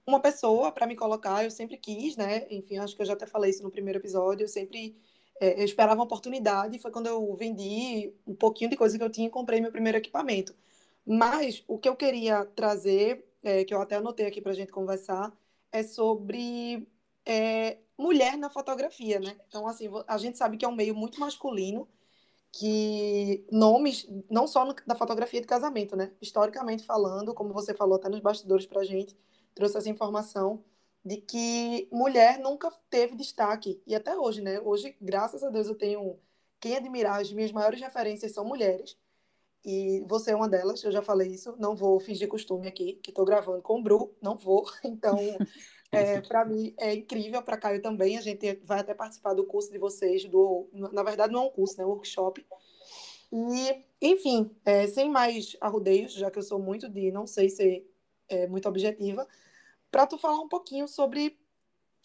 uma 0.05 0.19
pessoa 0.21 0.71
para 0.71 0.87
me 0.87 0.97
colocar, 0.97 1.45
eu 1.45 1.51
sempre 1.51 1.77
quis, 1.77 2.17
né? 2.17 2.45
Enfim, 2.51 2.77
acho 2.77 2.95
que 2.95 3.01
eu 3.01 3.05
já 3.05 3.13
até 3.13 3.25
falei 3.25 3.51
isso 3.51 3.63
no 3.63 3.71
primeiro 3.71 3.99
episódio, 3.99 4.43
eu 4.43 4.49
sempre 4.49 4.97
é, 5.39 5.61
eu 5.61 5.65
esperava 5.65 5.95
uma 5.95 6.03
oportunidade, 6.05 6.79
foi 6.79 6.91
quando 6.91 7.07
eu 7.07 7.35
vendi 7.37 8.13
um 8.27 8.35
pouquinho 8.35 8.69
de 8.69 8.75
coisa 8.77 8.97
que 8.97 9.03
eu 9.03 9.09
tinha 9.09 9.27
e 9.27 9.31
comprei 9.31 9.61
meu 9.61 9.71
primeiro 9.71 9.97
equipamento. 9.97 10.53
Mas 11.05 11.63
o 11.67 11.77
que 11.77 11.87
eu 11.89 11.95
queria 11.95 12.45
trazer, 12.45 13.25
é, 13.43 13.63
que 13.63 13.73
eu 13.73 13.81
até 13.81 13.95
anotei 13.95 14.25
aqui 14.25 14.41
para 14.41 14.51
a 14.51 14.55
gente 14.55 14.71
conversar, 14.73 15.31
é 15.71 15.83
sobre 15.83 16.87
é, 17.25 17.77
mulher 17.99 18.37
na 18.37 18.49
fotografia, 18.49 19.19
né? 19.19 19.37
Então, 19.47 19.67
assim, 19.67 19.89
a 20.07 20.17
gente 20.17 20.37
sabe 20.37 20.57
que 20.57 20.65
é 20.65 20.67
um 20.67 20.75
meio 20.75 20.95
muito 20.95 21.19
masculino, 21.19 21.87
que 22.51 23.45
nomes, 23.51 24.07
não 24.29 24.47
só 24.47 24.65
no, 24.65 24.73
da 24.87 24.95
fotografia 24.95 25.41
de 25.41 25.47
casamento, 25.47 25.95
né? 25.95 26.13
Historicamente 26.21 26.83
falando, 26.85 27.33
como 27.33 27.53
você 27.53 27.73
falou 27.73 27.97
até 27.97 28.09
nos 28.09 28.21
bastidores 28.21 28.65
pra 28.65 28.83
gente, 28.83 29.15
trouxe 29.53 29.77
essa 29.77 29.89
informação 29.89 30.63
de 31.03 31.17
que 31.17 31.89
mulher 31.91 32.39
nunca 32.39 32.71
teve 32.89 33.15
destaque. 33.15 33.81
E 33.85 33.95
até 33.95 34.17
hoje, 34.17 34.41
né? 34.41 34.59
Hoje, 34.61 34.95
graças 35.01 35.43
a 35.43 35.49
Deus, 35.49 35.67
eu 35.67 35.75
tenho 35.75 36.19
quem 36.59 36.75
admirar, 36.77 37.21
as 37.21 37.31
minhas 37.33 37.51
maiores 37.51 37.79
referências 37.81 38.33
são 38.33 38.45
mulheres. 38.45 38.97
e 39.65 40.03
você 40.07 40.31
é 40.31 40.35
uma 40.35 40.49
delas, 40.49 40.83
eu 40.83 40.91
já 40.91 41.01
falei 41.01 41.29
isso, 41.29 41.55
não 41.59 41.75
vou 41.75 41.99
fingir 41.99 42.27
costume 42.29 42.67
aqui, 42.67 42.95
que 43.03 43.11
estou 43.11 43.25
gravando 43.25 43.61
com 43.61 43.79
o 43.79 43.83
Bru, 43.83 44.15
não 44.21 44.37
vou. 44.37 44.65
Então, 44.83 45.17
é, 45.91 46.21
para 46.21 46.45
mim 46.45 46.73
é 46.77 46.93
incrível, 46.93 47.41
para 47.41 47.57
Caio 47.57 47.81
também. 47.81 48.17
A 48.17 48.21
gente 48.21 48.59
vai 48.63 48.79
até 48.79 48.93
participar 48.93 49.33
do 49.33 49.45
curso 49.45 49.71
de 49.71 49.77
vocês, 49.77 50.25
do, 50.25 50.69
na 50.73 51.03
verdade 51.03 51.33
não 51.33 51.43
é 51.43 51.45
um 51.47 51.49
curso, 51.49 51.77
né, 51.77 51.83
é 51.83 51.87
um 51.87 51.89
workshop. 51.89 52.45
E, 53.31 53.83
enfim, 54.01 54.55
é, 54.65 54.87
sem 54.87 55.09
mais 55.09 55.55
arrudeios, 55.61 56.13
já 56.13 56.31
que 56.31 56.39
eu 56.39 56.43
sou 56.43 56.59
muito 56.59 56.89
de 56.89 57.11
não 57.11 57.27
sei 57.27 57.49
ser 57.49 57.87
é, 58.27 58.47
muito 58.47 58.67
objetiva, 58.67 59.27
para 59.91 60.07
tu 60.07 60.17
falar 60.17 60.39
um 60.39 60.49
pouquinho 60.49 60.87
sobre 60.87 61.37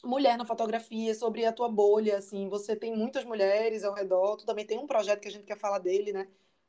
mulher 0.04 0.36
na 0.36 0.44
fotografia, 0.44 1.14
sobre 1.14 1.46
a 1.46 1.52
tua 1.52 1.68
bolha, 1.68 2.18
assim, 2.18 2.48
você 2.48 2.76
tem 2.76 2.94
muitas 2.94 3.24
mulheres 3.24 3.84
ao 3.84 3.94
redor, 3.94 4.36
tu 4.36 4.44
também 4.44 4.66
tem 4.66 4.78
um 4.78 4.86
projeto 4.86 5.20
que 5.20 5.28
a 5.28 5.30
gente 5.30 5.44
quer 5.44 5.58
falar 5.58 5.78
dele, 5.78 6.12
né, 6.12 6.28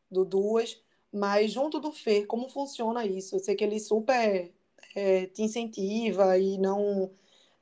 do 0.10 0.24
Duas, 0.24 0.82
mas 1.12 1.52
junto 1.52 1.80
do 1.80 1.92
Fer, 1.92 2.26
como 2.28 2.50
funciona 2.50 3.06
isso? 3.06 3.36
Eu 3.36 3.40
sei 3.40 3.56
que 3.56 3.64
ele 3.64 3.80
super 3.80 4.54
é, 4.96 5.28
te 5.28 5.44
incentiva 5.44 6.38
e 6.38 6.58
não 6.58 7.12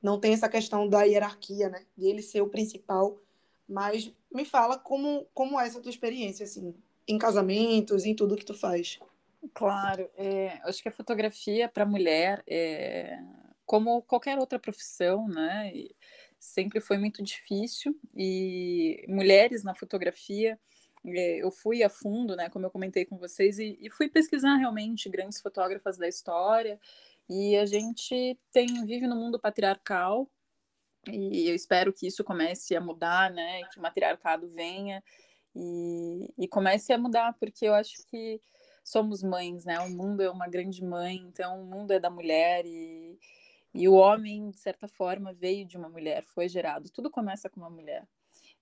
não 0.01 0.19
tem 0.19 0.33
essa 0.33 0.49
questão 0.49 0.87
da 0.87 1.03
hierarquia, 1.03 1.69
né, 1.69 1.85
de 1.97 2.05
ele 2.05 2.21
ser 2.21 2.41
o 2.41 2.49
principal, 2.49 3.17
mas 3.67 4.13
me 4.29 4.43
fala 4.43 4.77
como 4.77 5.25
como 5.33 5.59
é 5.59 5.65
essa 5.65 5.81
tua 5.81 5.89
experiência, 5.89 6.43
assim, 6.43 6.75
em 7.07 7.17
casamentos, 7.17 8.05
em 8.05 8.13
tudo 8.13 8.35
que 8.35 8.45
tu 8.45 8.53
faz. 8.53 8.99
Claro, 9.53 10.09
é, 10.15 10.59
acho 10.63 10.81
que 10.81 10.89
a 10.89 10.91
fotografia 10.91 11.67
para 11.67 11.85
mulher 11.85 12.43
é 12.47 13.17
como 13.65 14.01
qualquer 14.01 14.37
outra 14.37 14.59
profissão, 14.59 15.27
né? 15.27 15.73
Sempre 16.39 16.81
foi 16.81 16.97
muito 16.97 17.23
difícil 17.23 17.97
e 18.15 19.05
mulheres 19.07 19.63
na 19.63 19.73
fotografia, 19.73 20.59
é, 21.05 21.37
eu 21.37 21.51
fui 21.51 21.83
a 21.83 21.89
fundo, 21.89 22.35
né? 22.35 22.49
Como 22.49 22.65
eu 22.65 22.71
comentei 22.71 23.05
com 23.05 23.17
vocês 23.17 23.59
e, 23.59 23.77
e 23.81 23.89
fui 23.89 24.09
pesquisar 24.09 24.55
realmente 24.57 25.09
grandes 25.09 25.41
fotógrafas 25.41 25.97
da 25.97 26.07
história 26.07 26.79
e 27.29 27.57
a 27.57 27.65
gente 27.65 28.37
tem 28.51 28.85
vive 28.85 29.07
no 29.07 29.15
mundo 29.15 29.39
patriarcal 29.39 30.29
e 31.07 31.49
eu 31.49 31.55
espero 31.55 31.91
que 31.91 32.07
isso 32.07 32.23
comece 32.23 32.75
a 32.75 32.81
mudar, 32.81 33.31
né? 33.31 33.63
Que 33.71 33.79
o 33.79 33.81
matriarcado 33.81 34.47
venha 34.49 35.03
e, 35.55 36.33
e 36.37 36.47
comece 36.47 36.93
a 36.93 36.97
mudar, 36.97 37.33
porque 37.39 37.65
eu 37.67 37.73
acho 37.73 38.05
que 38.07 38.41
somos 38.83 39.21
mães, 39.21 39.65
né? 39.65 39.79
O 39.79 39.89
mundo 39.89 40.21
é 40.21 40.29
uma 40.29 40.47
grande 40.47 40.83
mãe, 40.83 41.17
então 41.17 41.61
o 41.61 41.65
mundo 41.65 41.91
é 41.91 41.99
da 41.99 42.09
mulher 42.09 42.65
e 42.65 43.17
e 43.73 43.87
o 43.89 43.93
homem, 43.93 44.51
de 44.51 44.59
certa 44.59 44.87
forma, 44.87 45.33
veio 45.33 45.65
de 45.65 45.77
uma 45.77 45.89
mulher, 45.89 46.23
foi 46.25 46.47
gerado. 46.47 46.91
Tudo 46.91 47.09
começa 47.09 47.49
com 47.49 47.59
uma 47.59 47.71
mulher. 47.71 48.07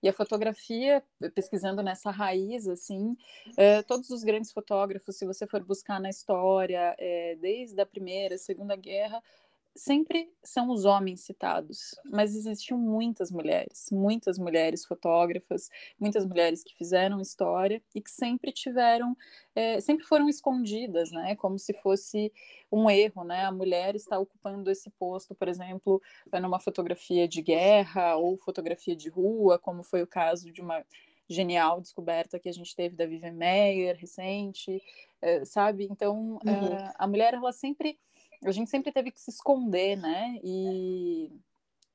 E 0.02 0.08
a 0.08 0.12
fotografia, 0.12 1.02
pesquisando 1.34 1.82
nessa 1.82 2.10
raiz, 2.10 2.66
assim, 2.66 3.16
é, 3.56 3.82
todos 3.82 4.10
os 4.10 4.24
grandes 4.24 4.52
fotógrafos, 4.52 5.16
se 5.16 5.24
você 5.24 5.46
for 5.46 5.62
buscar 5.62 6.00
na 6.00 6.10
história, 6.10 6.96
é, 6.98 7.36
desde 7.36 7.80
a 7.80 7.86
Primeira, 7.86 8.36
Segunda 8.36 8.74
Guerra, 8.74 9.22
sempre 9.74 10.30
são 10.42 10.70
os 10.70 10.84
homens 10.84 11.22
citados, 11.22 11.94
mas 12.04 12.34
existiam 12.34 12.78
muitas 12.78 13.30
mulheres, 13.30 13.88
muitas 13.90 14.38
mulheres 14.38 14.84
fotógrafas, 14.84 15.70
muitas 15.98 16.26
mulheres 16.26 16.62
que 16.62 16.76
fizeram 16.76 17.20
história 17.20 17.82
e 17.94 18.00
que 18.00 18.10
sempre 18.10 18.52
tiveram, 18.52 19.16
é, 19.54 19.80
sempre 19.80 20.04
foram 20.04 20.28
escondidas, 20.28 21.10
né? 21.10 21.34
Como 21.36 21.58
se 21.58 21.72
fosse 21.72 22.32
um 22.70 22.90
erro, 22.90 23.24
né? 23.24 23.44
A 23.44 23.52
mulher 23.52 23.94
está 23.96 24.18
ocupando 24.18 24.70
esse 24.70 24.90
posto, 24.90 25.34
por 25.34 25.48
exemplo, 25.48 26.02
numa 26.40 26.60
fotografia 26.60 27.26
de 27.26 27.40
guerra 27.40 28.16
ou 28.16 28.36
fotografia 28.36 28.94
de 28.94 29.08
rua, 29.08 29.58
como 29.58 29.82
foi 29.82 30.02
o 30.02 30.06
caso 30.06 30.52
de 30.52 30.60
uma 30.60 30.84
genial 31.28 31.80
descoberta 31.80 32.38
que 32.38 32.48
a 32.48 32.52
gente 32.52 32.76
teve 32.76 32.94
da 32.94 33.06
Vivian 33.06 33.32
Meyer 33.32 33.96
recente, 33.96 34.82
é, 35.20 35.44
sabe? 35.44 35.88
Então, 35.90 36.38
uhum. 36.44 36.76
É, 36.76 36.92
a 36.98 37.06
mulher 37.06 37.32
ela 37.34 37.52
sempre 37.52 37.98
a 38.44 38.50
gente 38.50 38.70
sempre 38.70 38.92
teve 38.92 39.10
que 39.10 39.20
se 39.20 39.30
esconder, 39.30 39.96
né? 39.96 40.38
E 40.42 41.30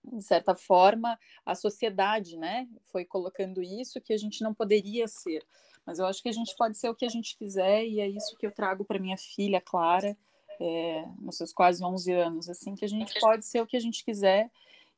de 0.03 0.23
certa 0.23 0.55
forma 0.55 1.19
a 1.45 1.53
sociedade, 1.53 2.37
né, 2.37 2.67
foi 2.85 3.03
colocando 3.03 3.61
isso 3.61 4.01
que 4.01 4.13
a 4.13 4.17
gente 4.17 4.41
não 4.41 4.53
poderia 4.53 5.07
ser. 5.07 5.43
Mas 5.85 5.99
eu 5.99 6.05
acho 6.05 6.21
que 6.21 6.29
a 6.29 6.33
gente 6.33 6.55
pode 6.55 6.77
ser 6.77 6.89
o 6.89 6.95
que 6.95 7.05
a 7.05 7.09
gente 7.09 7.37
quiser 7.37 7.85
e 7.85 7.99
é 7.99 8.07
isso 8.07 8.35
que 8.37 8.45
eu 8.45 8.51
trago 8.51 8.83
para 8.83 8.99
minha 8.99 9.17
filha 9.17 9.61
Clara, 9.61 10.17
é, 10.59 11.05
nos 11.19 11.37
seus 11.37 11.53
quase 11.53 11.83
11 11.83 12.11
anos, 12.13 12.49
assim, 12.49 12.75
que 12.75 12.83
a 12.83 12.87
gente 12.87 13.19
pode 13.19 13.45
ser 13.45 13.61
o 13.61 13.67
que 13.67 13.77
a 13.77 13.79
gente 13.79 14.03
quiser. 14.03 14.49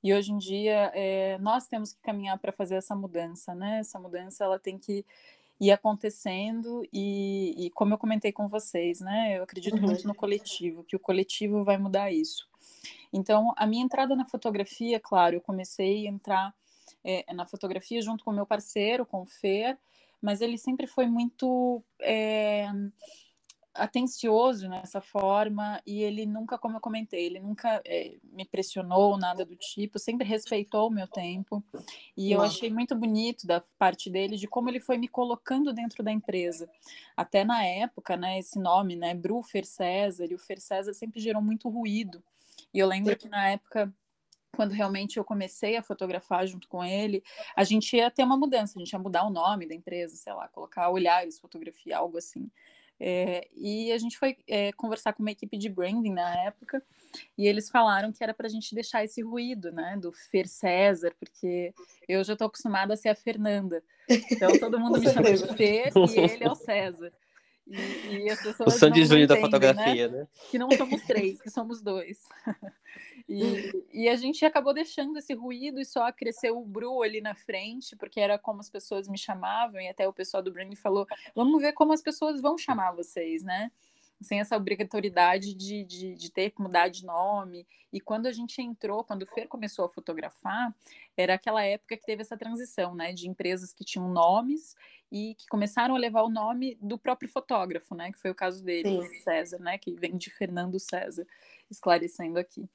E 0.02 0.14
hoje 0.14 0.32
em 0.32 0.38
dia 0.38 0.92
é, 0.96 1.38
nós 1.40 1.68
temos 1.68 1.94
que 1.94 2.02
caminhar 2.02 2.40
para 2.40 2.54
fazer 2.54 2.76
essa 2.76 2.96
mudança, 2.96 3.54
né? 3.54 3.80
Essa 3.80 4.00
mudança 4.00 4.44
ela 4.44 4.58
tem 4.58 4.78
que 4.78 5.06
ir 5.60 5.72
acontecendo 5.72 6.84
e, 6.94 7.66
e, 7.66 7.70
como 7.72 7.94
eu 7.94 7.98
comentei 7.98 8.32
com 8.32 8.48
vocês, 8.48 9.02
né? 9.02 9.38
Eu 9.38 9.44
acredito 9.44 9.76
uhum. 9.76 9.82
muito 9.82 10.08
no 10.08 10.16
coletivo, 10.16 10.84
que 10.84 10.96
o 10.96 11.00
coletivo 11.00 11.64
vai 11.66 11.78
mudar 11.78 12.12
isso. 12.12 12.48
Então, 13.12 13.54
a 13.58 13.68
minha 13.68 13.84
entrada 13.84 14.16
na 14.16 14.26
fotografia, 14.26 15.00
claro, 15.00 15.36
eu 15.36 15.42
comecei 15.42 16.08
a 16.08 16.10
entrar 16.10 16.56
é, 17.04 17.34
na 17.34 17.46
fotografia 17.46 18.02
junto 18.02 18.24
com 18.24 18.32
o 18.32 18.36
meu 18.36 18.46
parceiro, 18.46 19.06
com 19.06 19.22
o 19.22 19.26
Fer, 19.26 19.78
mas 20.22 20.42
ele 20.42 20.58
sempre 20.58 20.88
foi 20.88 21.08
muito 21.08 21.84
é, 22.02 22.68
atencioso 23.74 24.68
nessa 24.68 25.00
forma 25.00 25.82
e 25.86 26.02
ele 26.02 26.26
nunca, 26.26 26.58
como 26.58 26.78
eu 26.78 26.82
comentei, 26.82 27.26
ele 27.26 27.40
nunca 27.40 27.82
é, 27.86 28.16
me 28.24 28.46
pressionou, 28.46 29.18
nada 29.18 29.46
do 29.46 29.56
tipo, 29.56 30.00
sempre 30.00 30.28
respeitou 30.28 30.88
o 30.88 30.92
meu 30.92 31.08
tempo 31.08 31.64
e 32.18 32.32
eu 32.32 32.42
achei 32.42 32.70
muito 32.70 32.96
bonito 32.96 33.46
da 33.46 33.62
parte 33.78 34.10
dele 34.10 34.36
de 34.38 34.48
como 34.48 34.70
ele 34.70 34.80
foi 34.80 34.98
me 34.98 35.08
colocando 35.08 35.72
dentro 35.72 36.04
da 36.04 36.12
empresa. 36.12 36.70
Até 37.16 37.44
na 37.44 37.64
época, 37.64 38.18
né, 38.18 38.40
esse 38.40 38.60
nome, 38.60 38.96
né, 38.96 39.14
Bru 39.14 39.42
Fer 39.44 39.66
César, 39.66 40.26
e 40.30 40.36
o 40.36 40.40
Fer 40.40 40.60
César 40.60 40.94
sempre 40.94 41.20
gerou 41.20 41.42
muito 41.42 41.70
ruído. 41.70 42.24
E 42.74 42.80
eu 42.80 42.88
lembro 42.88 43.16
que 43.16 43.30
na 43.30 43.50
época 43.50 43.94
quando 44.56 44.72
realmente 44.72 45.18
eu 45.18 45.24
comecei 45.24 45.78
a 45.78 45.84
fotografar 45.84 46.46
junto 46.46 46.68
com 46.68 46.84
ele, 46.84 47.24
a 47.56 47.64
gente 47.64 47.96
ia 47.96 48.12
ter 48.12 48.24
uma 48.24 48.36
mudança, 48.36 48.74
a 48.76 48.80
gente 48.80 48.92
ia 48.92 49.00
mudar 49.00 49.24
o 49.24 49.30
nome 49.30 49.66
da 49.66 49.74
empresa, 49.74 50.18
sei 50.18 50.34
lá, 50.34 50.50
colocar 50.50 50.90
olhares, 50.90 51.40
fotografia, 51.40 51.98
algo 51.98 52.18
assim. 52.18 52.52
É, 53.00 53.48
e 53.56 53.92
a 53.92 53.98
gente 53.98 54.18
foi 54.18 54.38
é, 54.48 54.74
conversar 54.74 55.14
com 55.14 55.24
uma 55.24 55.32
equipe 55.32 55.58
de 55.58 55.70
branding 55.70 56.12
na 56.12 56.44
época, 56.44 56.84
e 57.38 57.48
eles 57.48 57.70
falaram 57.70 58.12
que 58.12 58.24
era 58.24 58.34
para 58.34 58.48
a 58.48 58.50
gente 58.50 58.76
deixar 58.76 59.04
esse 59.04 59.22
ruído, 59.22 59.72
né, 59.72 59.98
do 59.98 60.12
Fer 60.12 60.48
César, 60.48 61.14
porque 61.20 61.74
eu 62.08 62.24
já 62.24 62.34
estou 62.34 62.48
acostumada 62.48 62.94
a 62.94 62.98
ser 62.98 63.10
a 63.10 63.16
Fernanda. 63.16 63.82
Então 64.10 64.60
todo 64.60 64.80
mundo 64.80 65.00
me 65.00 65.10
chama 65.10 65.34
de 65.34 65.48
Fer 65.56 65.92
e 65.96 66.20
ele 66.20 66.44
é 66.44 66.52
o 66.52 66.56
César. 66.56 67.12
E, 67.70 68.24
e 68.24 68.30
as 68.30 68.42
pessoas 68.42 68.74
o 68.74 68.78
Sandy 68.78 69.06
Júnior 69.06 69.28
da 69.28 69.38
fotografia, 69.38 70.08
né? 70.08 70.18
né? 70.20 70.28
Que 70.50 70.58
não 70.58 70.72
somos 70.72 71.02
três, 71.04 71.40
que 71.42 71.50
somos 71.50 71.82
dois. 71.82 72.20
E, 73.32 73.86
e, 73.94 74.10
a 74.10 74.16
gente 74.16 74.44
acabou 74.44 74.74
deixando 74.74 75.20
esse 75.20 75.36
ruído 75.36 75.80
e 75.80 75.86
só 75.86 76.12
cresceu 76.12 76.58
o 76.58 76.66
Bru 76.66 77.04
ali 77.04 77.22
na 77.22 77.36
frente, 77.36 77.96
porque 77.96 78.20
era 78.20 78.40
como 78.40 78.60
as 78.60 78.72
pessoas 78.72 79.08
me 79.08 79.20
chamavam, 79.20 79.80
e 79.80 79.88
até 79.88 80.08
o 80.08 80.14
pessoal 80.14 80.42
do 80.42 80.52
branding 80.52 80.76
falou: 80.76 81.06
vamos 81.36 81.62
ver 81.62 81.74
como 81.74 81.94
as 81.94 82.02
pessoas 82.02 82.42
vão 82.42 82.58
chamar 82.58 82.92
vocês, 82.94 83.44
né? 83.44 83.72
Sem 84.22 84.40
essa 84.40 84.58
obrigatoriedade 84.58 85.54
de, 85.54 85.84
de, 85.84 86.14
de, 86.16 86.32
ter 86.32 86.50
que 86.52 86.62
mudar 86.62 86.90
de 86.90 87.06
nome. 87.06 87.66
E 87.92 88.02
quando 88.02 88.28
a 88.28 88.32
gente 88.32 88.62
entrou, 88.62 89.04
quando 89.04 89.24
o 89.24 89.28
Fer 89.28 89.48
começou 89.48 89.86
a 89.86 89.90
fotografar, 89.90 90.76
era 91.16 91.36
aquela 91.36 91.64
época 91.64 91.96
que 91.96 92.06
teve 92.06 92.22
essa 92.22 92.38
transição, 92.38 92.94
né, 92.94 93.14
de 93.14 93.30
empresas 93.30 93.74
que 93.74 93.86
tinham 93.86 94.10
nomes 94.10 94.76
e 95.12 95.36
que 95.36 95.48
começaram 95.48 95.96
a 95.96 95.98
levar 95.98 96.22
o 96.24 96.30
nome 96.30 96.78
do 96.82 96.98
próprio 96.98 97.30
fotógrafo, 97.30 97.96
né, 97.96 98.12
que 98.12 98.20
foi 98.20 98.30
o 98.30 98.36
caso 98.36 98.64
dele, 98.64 99.02
Sim. 99.02 99.20
César, 99.22 99.60
né, 99.60 99.78
que 99.78 99.92
vem 99.94 100.18
de 100.18 100.30
Fernando 100.30 100.80
César, 100.80 101.26
esclarecendo 101.72 102.38
aqui. 102.38 102.70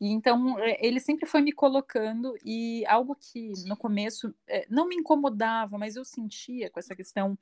E 0.00 0.10
então 0.10 0.58
é, 0.58 0.84
ele 0.84 0.98
sempre 0.98 1.26
foi 1.26 1.40
me 1.40 1.52
colocando 1.52 2.34
e 2.44 2.84
algo 2.86 3.14
que 3.14 3.52
no 3.66 3.76
começo 3.76 4.34
é, 4.46 4.66
não 4.68 4.88
me 4.88 4.96
incomodava, 4.96 5.78
mas 5.78 5.94
eu 5.94 6.04
sentia 6.04 6.68
com 6.68 6.80
essa 6.80 6.96
questão 6.96 7.38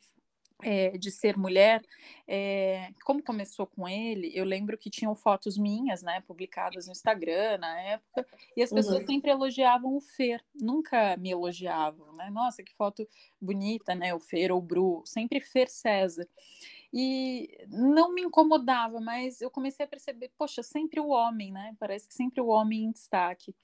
é, 0.62 0.96
de 0.98 1.10
ser 1.10 1.36
mulher, 1.36 1.82
é, 2.26 2.90
como 3.04 3.22
começou 3.22 3.66
com 3.66 3.88
ele, 3.88 4.30
eu 4.34 4.44
lembro 4.44 4.76
que 4.76 4.90
tinham 4.90 5.14
fotos 5.14 5.56
minhas, 5.56 6.02
né, 6.02 6.20
publicadas 6.22 6.86
no 6.86 6.92
Instagram 6.92 7.58
na 7.58 7.80
época, 7.80 8.26
e 8.56 8.62
as 8.62 8.70
pessoas 8.70 9.00
uhum. 9.00 9.06
sempre 9.06 9.30
elogiavam 9.30 9.96
o 9.96 10.00
Fer, 10.00 10.44
nunca 10.54 11.16
me 11.16 11.30
elogiavam, 11.30 12.12
né, 12.14 12.28
nossa, 12.30 12.62
que 12.62 12.74
foto 12.74 13.06
bonita, 13.40 13.94
né, 13.94 14.14
o 14.14 14.20
Fer 14.20 14.50
ou 14.50 14.58
o 14.58 14.62
Bru, 14.62 15.02
sempre 15.04 15.40
Fer 15.40 15.68
César. 15.68 16.28
E 16.90 17.50
não 17.68 18.14
me 18.14 18.22
incomodava, 18.22 18.98
mas 18.98 19.42
eu 19.42 19.50
comecei 19.50 19.84
a 19.84 19.88
perceber, 19.88 20.30
poxa, 20.38 20.62
sempre 20.62 20.98
o 20.98 21.08
homem, 21.08 21.52
né? 21.52 21.76
Parece 21.78 22.08
que 22.08 22.14
sempre 22.14 22.40
o 22.40 22.46
homem 22.46 22.84
em 22.84 22.90
destaque. 22.90 23.54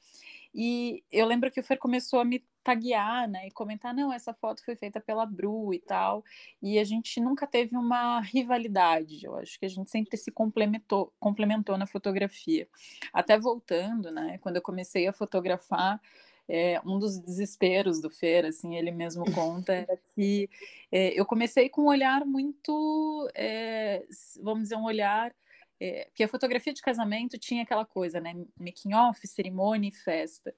E 0.55 1.03
eu 1.11 1.27
lembro 1.27 1.51
que 1.51 1.59
o 1.59 1.63
Fer 1.63 1.79
começou 1.79 2.21
a 2.21 2.25
me 2.25 2.45
taguear, 2.65 3.29
né, 3.29 3.47
e 3.47 3.51
comentar, 3.51 3.95
não, 3.95 4.13
essa 4.13 4.33
foto 4.33 4.65
foi 4.65 4.75
feita 4.75 5.01
pela 5.01 5.27
Bru 5.27 5.75
e 5.75 5.79
tal, 5.79 6.25
e 6.63 6.79
a 6.79 6.85
gente 6.85 7.21
nunca 7.21 7.47
teve 7.47 7.77
uma 7.77 8.21
rivalidade, 8.21 9.25
eu 9.25 9.37
acho 9.37 9.59
que 9.61 9.67
a 9.67 9.69
gente 9.69 9.91
sempre 9.91 10.17
se 10.17 10.33
complementou, 10.33 11.13
complementou 11.21 11.77
na 11.77 11.87
fotografia. 11.87 12.67
Até 13.13 13.39
voltando, 13.39 14.11
né, 14.11 14.39
quando 14.39 14.57
eu 14.57 14.63
comecei 14.63 15.07
a 15.07 15.13
fotografar, 15.13 16.01
é, 16.49 16.81
um 16.85 16.99
dos 16.99 17.19
desesperos 17.19 18.01
do 18.01 18.11
Fer, 18.11 18.45
assim, 18.47 18.77
ele 18.77 18.91
mesmo 18.91 19.25
conta, 19.33 19.73
era 19.89 19.97
que 20.15 20.49
é, 20.91 21.19
eu 21.19 21.25
comecei 21.25 21.69
com 21.69 21.83
um 21.83 21.87
olhar 21.87 22.25
muito, 22.25 23.31
é, 23.35 24.05
vamos 24.43 24.65
dizer, 24.65 24.77
um 24.77 24.85
olhar 24.85 25.35
é, 25.85 26.05
porque 26.07 26.25
a 26.25 26.29
fotografia 26.29 26.73
de 26.73 26.81
casamento 26.81 27.37
tinha 27.37 27.63
aquela 27.63 27.85
coisa, 27.85 28.19
né? 28.19 28.35
Making 28.59 28.95
off, 28.95 29.27
cerimônia 29.27 29.89
e 29.89 29.93
festa. 29.93 30.55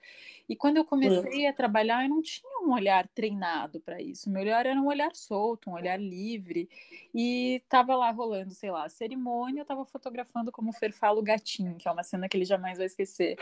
E 0.49 0.55
quando 0.55 0.77
eu 0.77 0.85
comecei 0.85 1.49
a 1.49 1.53
trabalhar, 1.53 2.05
eu 2.05 2.09
não 2.09 2.23
tinha 2.23 2.61
um 2.63 2.73
olhar 2.73 3.09
treinado 3.09 3.81
para 3.81 4.01
isso. 4.01 4.31
Meu 4.31 4.43
olhar 4.43 4.65
era 4.67 4.81
um 4.81 4.87
olhar 4.87 5.17
solto, 5.17 5.69
um 5.69 5.73
olhar 5.73 6.01
livre. 6.01 6.69
E 7.13 7.61
tava 7.69 7.97
lá 7.97 8.09
rolando, 8.13 8.55
sei 8.55 8.71
lá, 8.71 8.85
a 8.85 8.89
cerimônia, 8.89 9.63
eu 9.63 9.67
tava 9.67 9.85
fotografando 9.85 10.53
como 10.53 10.73
Ferfalo 10.73 11.21
Gatinho, 11.21 11.75
que 11.75 11.89
é 11.89 11.91
uma 11.91 12.05
cena 12.05 12.29
que 12.29 12.37
ele 12.37 12.45
jamais 12.45 12.79
vai 12.79 12.87
esquecer. 12.87 13.37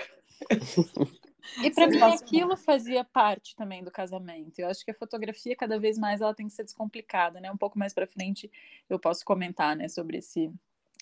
E 1.62 1.70
para 1.70 1.86
mim 1.86 2.00
aquilo 2.00 2.56
fazia 2.56 3.04
parte 3.04 3.54
também 3.54 3.84
do 3.84 3.90
casamento. 3.90 4.58
Eu 4.58 4.68
acho 4.68 4.82
que 4.82 4.90
a 4.90 4.94
fotografia 4.94 5.54
cada 5.54 5.78
vez 5.78 5.98
mais 5.98 6.22
ela 6.22 6.34
tem 6.34 6.46
que 6.46 6.54
ser 6.54 6.64
descomplicada, 6.64 7.40
né? 7.40 7.52
Um 7.52 7.58
pouco 7.58 7.78
mais 7.78 7.92
para 7.92 8.06
frente 8.06 8.50
eu 8.88 8.98
posso 8.98 9.22
comentar, 9.22 9.76
né, 9.76 9.86
sobre 9.86 10.16
esse 10.16 10.50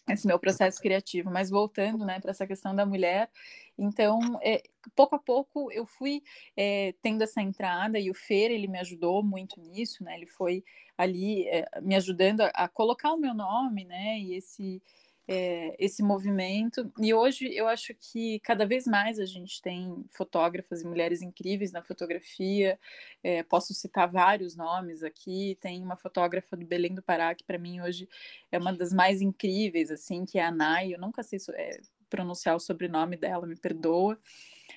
esse 0.08 0.26
meu 0.26 0.38
processo 0.38 0.80
criativo. 0.80 1.30
Mas 1.30 1.50
voltando, 1.50 2.04
né, 2.04 2.20
para 2.20 2.30
essa 2.30 2.46
questão 2.46 2.74
da 2.74 2.84
mulher, 2.84 3.30
então, 3.78 4.20
é, 4.42 4.62
pouco 4.94 5.14
a 5.14 5.18
pouco 5.18 5.70
eu 5.72 5.86
fui 5.86 6.22
é, 6.56 6.94
tendo 7.02 7.22
essa 7.22 7.40
entrada 7.40 7.98
e 7.98 8.10
o 8.10 8.14
Fer, 8.14 8.50
ele 8.50 8.68
me 8.68 8.78
ajudou 8.78 9.22
muito 9.22 9.60
nisso, 9.60 10.04
né? 10.04 10.16
Ele 10.16 10.26
foi 10.26 10.62
ali 10.96 11.48
é, 11.48 11.66
me 11.80 11.96
ajudando 11.96 12.42
a, 12.42 12.48
a, 12.48 12.68
colocar 12.68 13.12
o 13.12 13.18
meu 13.18 13.34
nome, 13.34 13.84
né? 13.84 14.18
E 14.18 14.34
esse 14.34 14.82
é, 15.26 15.76
esse 15.78 16.02
movimento. 16.02 16.90
E 16.98 17.14
hoje 17.14 17.52
eu 17.54 17.68
acho 17.68 17.94
que 17.94 18.40
cada 18.40 18.66
vez 18.66 18.86
mais 18.86 19.18
a 19.18 19.24
gente 19.24 19.62
tem 19.62 20.04
fotógrafas 20.10 20.82
e 20.82 20.86
mulheres 20.86 21.22
incríveis 21.22 21.72
na 21.72 21.82
fotografia. 21.82 22.78
É, 23.22 23.42
posso 23.42 23.72
citar 23.72 24.10
vários 24.10 24.56
nomes 24.56 25.02
aqui. 25.02 25.56
Tem 25.60 25.82
uma 25.82 25.96
fotógrafa 25.96 26.56
do 26.56 26.66
Belém 26.66 26.94
do 26.94 27.02
Pará 27.02 27.34
que 27.34 27.44
para 27.44 27.58
mim 27.58 27.80
hoje 27.80 28.08
é 28.50 28.58
uma 28.58 28.72
das 28.72 28.92
mais 28.92 29.20
incríveis, 29.20 29.90
assim, 29.90 30.24
que 30.24 30.38
é 30.38 30.44
a 30.44 30.50
Nai. 30.50 30.94
Eu 30.94 31.00
nunca 31.00 31.22
sei 31.22 31.38
é, 31.54 31.80
pronunciar 32.10 32.56
o 32.56 32.60
sobrenome 32.60 33.16
dela, 33.16 33.46
me 33.46 33.56
perdoa. 33.56 34.18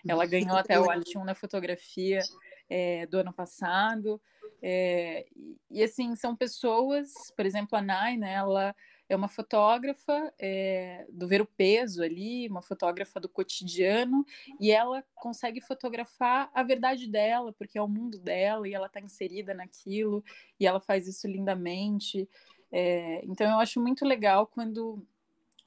Ela 0.07 0.25
ganhou 0.25 0.55
até 0.57 0.79
o 0.79 0.85
1 0.85 1.23
na 1.23 1.33
fotografia 1.33 2.21
é, 2.69 3.05
do 3.07 3.17
ano 3.17 3.33
passado. 3.33 4.21
É, 4.61 5.25
e, 5.35 5.57
e, 5.69 5.83
assim, 5.83 6.15
são 6.15 6.35
pessoas, 6.35 7.11
por 7.35 7.45
exemplo, 7.45 7.77
a 7.77 7.81
Nai, 7.81 8.15
né, 8.15 8.33
ela 8.33 8.75
é 9.07 9.15
uma 9.15 9.27
fotógrafa 9.27 10.33
é, 10.39 11.05
do 11.09 11.27
ver 11.27 11.41
o 11.41 11.45
peso 11.45 12.01
ali, 12.01 12.47
uma 12.47 12.62
fotógrafa 12.62 13.19
do 13.19 13.29
cotidiano, 13.29 14.25
e 14.59 14.71
ela 14.71 15.03
consegue 15.13 15.62
fotografar 15.62 16.50
a 16.53 16.63
verdade 16.63 17.07
dela, 17.07 17.53
porque 17.53 17.77
é 17.77 17.81
o 17.81 17.88
mundo 17.88 18.17
dela 18.19 18.67
e 18.67 18.74
ela 18.74 18.88
está 18.88 19.00
inserida 19.00 19.53
naquilo, 19.53 20.24
e 20.59 20.65
ela 20.65 20.79
faz 20.79 21.07
isso 21.07 21.27
lindamente. 21.27 22.27
É, 22.71 23.24
então 23.25 23.50
eu 23.50 23.59
acho 23.59 23.79
muito 23.79 24.05
legal 24.05 24.47
quando 24.47 25.05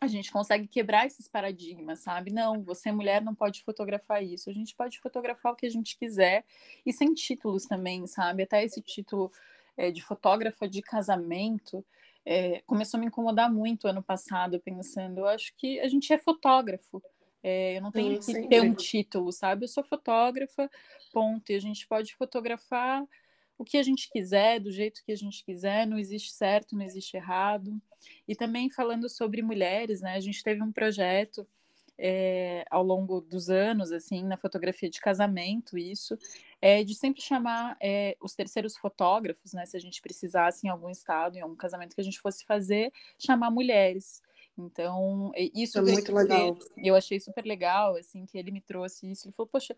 a 0.00 0.06
gente 0.06 0.30
consegue 0.30 0.68
quebrar 0.68 1.06
esses 1.06 1.26
paradigmas, 1.26 2.00
sabe? 2.00 2.32
Não, 2.32 2.62
você 2.62 2.92
mulher 2.92 3.20
não 3.22 3.34
pode 3.34 3.62
fotografar 3.62 4.22
isso. 4.22 4.48
A 4.48 4.52
gente 4.52 4.74
pode 4.74 5.00
fotografar 5.00 5.52
o 5.52 5.56
que 5.56 5.66
a 5.66 5.70
gente 5.70 5.96
quiser 5.98 6.44
e 6.86 6.92
sem 6.92 7.12
títulos 7.14 7.66
também, 7.66 8.06
sabe? 8.06 8.44
Até 8.44 8.64
esse 8.64 8.80
título 8.80 9.32
é, 9.76 9.90
de 9.90 10.02
fotógrafa 10.02 10.68
de 10.68 10.82
casamento 10.82 11.84
é, 12.24 12.60
começou 12.66 12.98
a 12.98 13.00
me 13.00 13.06
incomodar 13.06 13.52
muito 13.52 13.88
ano 13.88 14.02
passado, 14.02 14.60
pensando, 14.60 15.18
eu 15.18 15.26
acho 15.26 15.54
que 15.56 15.80
a 15.80 15.88
gente 15.88 16.12
é 16.12 16.18
fotógrafo. 16.18 17.02
É, 17.42 17.76
eu 17.76 17.82
não 17.82 17.92
tenho 17.92 18.20
sim, 18.20 18.32
que 18.32 18.42
sim. 18.42 18.48
ter 18.48 18.60
um 18.60 18.74
título, 18.74 19.32
sabe? 19.32 19.64
Eu 19.64 19.68
sou 19.68 19.84
fotógrafa, 19.84 20.70
ponto. 21.12 21.50
E 21.50 21.54
a 21.54 21.60
gente 21.60 21.86
pode 21.86 22.14
fotografar 22.16 23.04
o 23.56 23.64
que 23.64 23.76
a 23.76 23.82
gente 23.82 24.08
quiser, 24.10 24.60
do 24.60 24.70
jeito 24.70 25.02
que 25.04 25.12
a 25.12 25.16
gente 25.16 25.44
quiser, 25.44 25.86
não 25.86 25.98
existe 25.98 26.32
certo, 26.32 26.76
não 26.76 26.84
existe 26.84 27.16
errado. 27.16 27.80
E 28.26 28.36
também 28.36 28.70
falando 28.70 29.08
sobre 29.08 29.42
mulheres, 29.42 30.00
né? 30.00 30.14
A 30.14 30.20
gente 30.20 30.42
teve 30.42 30.62
um 30.62 30.72
projeto 30.72 31.46
é, 31.98 32.64
ao 32.70 32.82
longo 32.82 33.20
dos 33.20 33.50
anos, 33.50 33.90
assim, 33.90 34.22
na 34.22 34.36
fotografia 34.36 34.88
de 34.88 35.00
casamento, 35.00 35.76
isso, 35.76 36.16
é 36.62 36.84
de 36.84 36.94
sempre 36.94 37.20
chamar 37.20 37.76
é, 37.80 38.16
os 38.20 38.34
terceiros 38.34 38.76
fotógrafos, 38.76 39.52
né, 39.52 39.66
se 39.66 39.76
a 39.76 39.80
gente 39.80 40.00
precisasse 40.00 40.66
em 40.66 40.70
algum 40.70 40.90
estado, 40.90 41.36
em 41.36 41.40
algum 41.40 41.56
casamento 41.56 41.94
que 41.94 42.00
a 42.00 42.04
gente 42.04 42.20
fosse 42.20 42.44
fazer, 42.44 42.92
chamar 43.18 43.50
mulheres. 43.50 44.22
Então, 44.56 45.32
isso 45.54 45.78
é 45.78 45.82
muito 45.82 46.12
legal. 46.12 46.58
Eu 46.76 46.96
achei 46.96 47.20
super 47.20 47.44
legal, 47.44 47.94
assim, 47.94 48.26
que 48.26 48.36
ele 48.36 48.50
me 48.50 48.60
trouxe 48.60 49.08
isso. 49.08 49.26
Ele 49.26 49.34
falou, 49.34 49.48
poxa, 49.48 49.76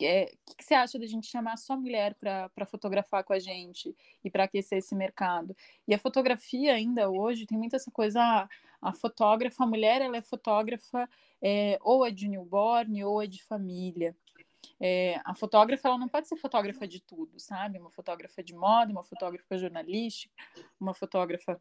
o 0.00 0.04
é, 0.04 0.26
que, 0.44 0.56
que, 0.56 0.64
você 0.64 0.74
acha 0.74 0.98
da 0.98 1.06
gente 1.06 1.26
chamar 1.26 1.56
só 1.56 1.76
mulher 1.76 2.14
para 2.14 2.66
fotografar 2.66 3.24
com 3.24 3.32
a 3.32 3.38
gente 3.38 3.96
e 4.22 4.30
para 4.30 4.44
aquecer 4.44 4.78
esse 4.78 4.94
mercado? 4.94 5.56
E 5.86 5.94
a 5.94 5.98
fotografia 5.98 6.74
ainda 6.74 7.08
hoje 7.08 7.46
tem 7.46 7.56
muita 7.56 7.76
essa 7.76 7.90
coisa, 7.90 8.20
ah, 8.20 8.48
a 8.82 8.92
fotógrafa, 8.92 9.62
a 9.62 9.66
mulher, 9.66 10.02
ela 10.02 10.16
é 10.16 10.22
fotógrafa 10.22 11.08
é, 11.40 11.78
ou 11.80 12.04
é 12.04 12.10
de 12.10 12.28
newborn 12.28 13.04
ou 13.04 13.22
é 13.22 13.26
de 13.26 13.42
família. 13.42 14.16
É, 14.80 15.20
a 15.24 15.34
fotógrafa 15.34 15.88
ela 15.88 15.98
não 15.98 16.08
pode 16.08 16.26
ser 16.26 16.36
fotógrafa 16.36 16.86
de 16.88 17.00
tudo, 17.00 17.38
sabe? 17.38 17.78
Uma 17.78 17.90
fotógrafa 17.90 18.42
de 18.42 18.52
moda, 18.52 18.90
uma 18.90 19.04
fotógrafa 19.04 19.56
jornalística, 19.56 20.34
uma 20.80 20.92
fotógrafa 20.92 21.60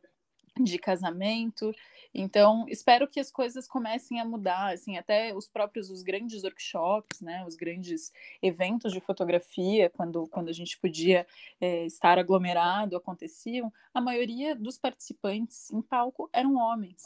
de 0.59 0.77
casamento. 0.77 1.73
Então, 2.13 2.65
espero 2.67 3.07
que 3.07 3.19
as 3.19 3.31
coisas 3.31 3.67
comecem 3.67 4.19
a 4.19 4.25
mudar, 4.25 4.73
assim, 4.73 4.97
até 4.97 5.33
os 5.33 5.47
próprios 5.47 5.89
os 5.89 6.03
grandes 6.03 6.43
workshops, 6.43 7.21
né, 7.21 7.45
os 7.45 7.55
grandes 7.55 8.11
eventos 8.41 8.91
de 8.91 8.99
fotografia, 8.99 9.89
quando, 9.89 10.27
quando 10.27 10.49
a 10.49 10.53
gente 10.53 10.77
podia 10.77 11.25
é, 11.59 11.85
estar 11.85 12.19
aglomerado, 12.19 12.97
aconteciam, 12.97 13.71
a 13.93 14.01
maioria 14.01 14.55
dos 14.55 14.77
participantes 14.77 15.71
em 15.71 15.81
palco 15.81 16.29
eram 16.33 16.55
homens. 16.55 17.01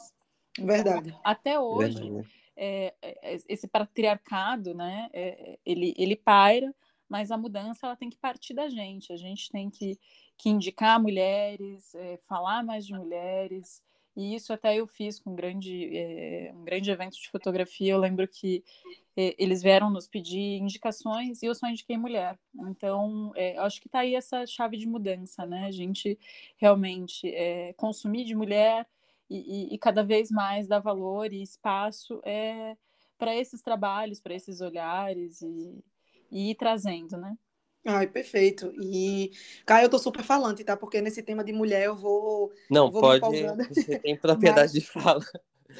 Então, 0.58 0.66
Verdade. 0.66 1.16
Até 1.22 1.58
hoje, 1.58 2.00
Verdade. 2.00 2.28
É, 2.58 2.94
é, 3.02 3.38
esse 3.48 3.68
patriarcado, 3.68 4.74
né, 4.74 5.08
é, 5.12 5.58
ele, 5.64 5.94
ele 5.96 6.16
paira, 6.16 6.74
mas 7.08 7.30
a 7.30 7.36
mudança 7.36 7.86
ela 7.86 7.96
tem 7.96 8.10
que 8.10 8.18
partir 8.18 8.54
da 8.54 8.68
gente. 8.68 9.12
A 9.12 9.16
gente 9.16 9.50
tem 9.50 9.70
que, 9.70 9.98
que 10.38 10.48
indicar 10.48 11.00
mulheres, 11.00 11.94
é, 11.94 12.18
falar 12.28 12.62
mais 12.62 12.86
de 12.86 12.92
mulheres. 12.92 13.82
E 14.16 14.34
isso 14.34 14.52
até 14.52 14.76
eu 14.76 14.86
fiz 14.86 15.18
com 15.18 15.32
um 15.32 15.36
grande, 15.36 15.96
é, 15.96 16.52
um 16.54 16.64
grande 16.64 16.90
evento 16.90 17.20
de 17.20 17.28
fotografia. 17.28 17.92
Eu 17.92 17.98
lembro 17.98 18.26
que 18.26 18.64
é, 19.16 19.34
eles 19.38 19.62
vieram 19.62 19.90
nos 19.90 20.06
pedir 20.06 20.58
indicações 20.58 21.42
e 21.42 21.46
eu 21.46 21.54
só 21.54 21.68
indiquei 21.68 21.96
mulher. 21.96 22.38
Então, 22.68 23.32
é, 23.34 23.56
acho 23.58 23.80
que 23.80 23.88
está 23.88 24.00
aí 24.00 24.14
essa 24.14 24.46
chave 24.46 24.76
de 24.76 24.86
mudança, 24.86 25.46
né? 25.46 25.66
A 25.66 25.70
gente 25.70 26.18
realmente 26.58 27.28
é, 27.28 27.72
consumir 27.74 28.24
de 28.24 28.34
mulher 28.34 28.86
e, 29.28 29.70
e, 29.70 29.74
e, 29.74 29.78
cada 29.78 30.04
vez 30.04 30.30
mais 30.30 30.68
dar 30.68 30.78
valor 30.78 31.32
e 31.32 31.42
espaço 31.42 32.20
é, 32.24 32.76
para 33.18 33.34
esses 33.34 33.62
trabalhos, 33.62 34.20
para 34.20 34.34
esses 34.34 34.60
olhares 34.60 35.42
e, 35.42 35.84
e 36.30 36.50
ir 36.50 36.54
trazendo, 36.54 37.16
né? 37.16 37.36
Ai, 37.86 38.08
perfeito. 38.08 38.72
E, 38.76 39.30
Caio, 39.64 39.84
eu 39.84 39.88
tô 39.88 39.98
super 39.98 40.24
falante, 40.24 40.64
tá? 40.64 40.76
Porque 40.76 41.00
nesse 41.00 41.22
tema 41.22 41.44
de 41.44 41.52
mulher 41.52 41.84
eu 41.86 41.94
vou. 41.94 42.52
Não, 42.68 42.86
eu 42.86 42.90
vou 42.90 43.00
pode. 43.00 43.42
Você 43.68 43.98
tem 44.00 44.16
propriedade 44.18 44.72
mas, 44.72 44.72
de 44.72 44.80
fala. 44.80 45.24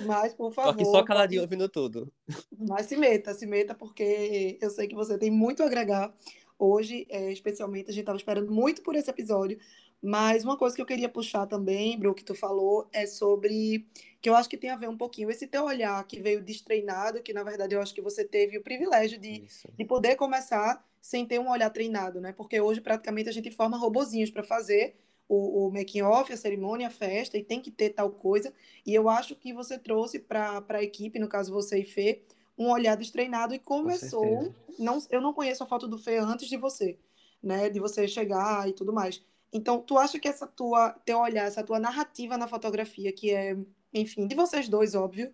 Mas, 0.04 0.32
por 0.32 0.52
favor. 0.52 0.72
Tô 0.72 0.82
aqui 0.82 0.84
só 0.84 1.02
caladinho 1.02 1.42
pode... 1.42 1.54
ouvindo 1.54 1.68
tudo. 1.68 2.12
Mas 2.56 2.86
se 2.86 2.96
meta, 2.96 3.34
se 3.34 3.44
meta, 3.44 3.74
porque 3.74 4.56
eu 4.60 4.70
sei 4.70 4.86
que 4.86 4.94
você 4.94 5.18
tem 5.18 5.32
muito 5.32 5.64
a 5.64 5.66
agregar. 5.66 6.14
Hoje, 6.58 7.06
é, 7.10 7.32
especialmente, 7.32 7.90
a 7.90 7.92
gente 7.92 8.02
estava 8.02 8.16
esperando 8.16 8.50
muito 8.50 8.82
por 8.82 8.94
esse 8.94 9.10
episódio, 9.10 9.58
mas 10.06 10.44
uma 10.44 10.56
coisa 10.56 10.76
que 10.76 10.80
eu 10.80 10.86
queria 10.86 11.08
puxar 11.08 11.48
também, 11.48 11.98
Bru, 11.98 12.14
que 12.14 12.22
tu 12.22 12.32
falou, 12.32 12.88
é 12.92 13.06
sobre 13.06 13.84
que 14.22 14.30
eu 14.30 14.36
acho 14.36 14.48
que 14.48 14.56
tem 14.56 14.70
a 14.70 14.76
ver 14.76 14.88
um 14.88 14.96
pouquinho 14.96 15.28
esse 15.28 15.48
teu 15.48 15.64
olhar 15.64 16.06
que 16.06 16.20
veio 16.20 16.40
destreinado, 16.40 17.20
que 17.20 17.32
na 17.32 17.42
verdade 17.42 17.74
eu 17.74 17.82
acho 17.82 17.92
que 17.92 18.00
você 18.00 18.24
teve 18.24 18.56
o 18.56 18.62
privilégio 18.62 19.18
de, 19.18 19.48
de 19.76 19.84
poder 19.84 20.14
começar 20.14 20.86
sem 21.02 21.26
ter 21.26 21.40
um 21.40 21.50
olhar 21.50 21.70
treinado, 21.70 22.20
né? 22.20 22.32
Porque 22.32 22.60
hoje 22.60 22.80
praticamente 22.80 23.28
a 23.28 23.32
gente 23.32 23.50
forma 23.50 23.76
robozinhos 23.76 24.30
para 24.30 24.44
fazer 24.44 24.94
o, 25.28 25.66
o 25.66 25.72
making 25.72 26.02
off, 26.02 26.32
a 26.32 26.36
cerimônia, 26.36 26.86
a 26.86 26.90
festa, 26.90 27.36
e 27.36 27.42
tem 27.42 27.60
que 27.60 27.72
ter 27.72 27.90
tal 27.90 28.12
coisa. 28.12 28.54
E 28.86 28.94
eu 28.94 29.08
acho 29.08 29.34
que 29.34 29.52
você 29.52 29.76
trouxe 29.76 30.20
para 30.20 30.64
a 30.68 30.82
equipe, 30.84 31.18
no 31.18 31.26
caso 31.26 31.52
você 31.52 31.80
e 31.80 31.84
Fê, 31.84 32.22
um 32.56 32.70
olhar 32.70 32.96
destreinado 32.96 33.52
e 33.54 33.58
começou. 33.58 34.54
Não, 34.78 35.02
eu 35.10 35.20
não 35.20 35.34
conheço 35.34 35.64
a 35.64 35.66
foto 35.66 35.88
do 35.88 35.98
Fê 35.98 36.18
antes 36.18 36.48
de 36.48 36.56
você, 36.56 36.96
né? 37.42 37.68
De 37.68 37.80
você 37.80 38.06
chegar 38.06 38.68
e 38.68 38.72
tudo 38.72 38.92
mais. 38.92 39.20
Então, 39.56 39.80
tu 39.80 39.96
acha 39.96 40.18
que 40.18 40.28
essa 40.28 40.46
tua 40.46 40.90
teu 41.06 41.18
olhar, 41.18 41.46
essa 41.46 41.64
tua 41.64 41.78
narrativa 41.78 42.36
na 42.36 42.46
fotografia, 42.46 43.10
que 43.10 43.32
é, 43.32 43.56
enfim, 43.92 44.26
de 44.26 44.34
vocês 44.34 44.68
dois, 44.68 44.94
óbvio, 44.94 45.32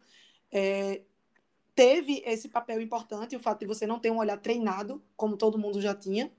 é, 0.49 1.03
teve 1.75 2.23
esse 2.25 2.49
papel 2.49 2.81
importante, 2.81 3.35
o 3.35 3.41
fato 3.41 3.59
de 3.59 3.67
você 3.67 3.85
não 3.85 3.99
ter 3.99 4.13
um 4.13 4.19
olhar 4.19 4.37
treinado, 4.39 5.03
como 5.17 5.37
todo 5.37 5.59
mundo 5.59 5.81
já 5.81 5.93
tinha? 5.93 6.31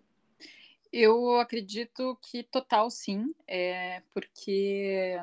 Eu 0.94 1.38
acredito 1.42 2.18
que 2.22 2.42
total 2.44 2.90
sim, 2.90 3.36
é, 3.46 4.02
porque 4.14 5.20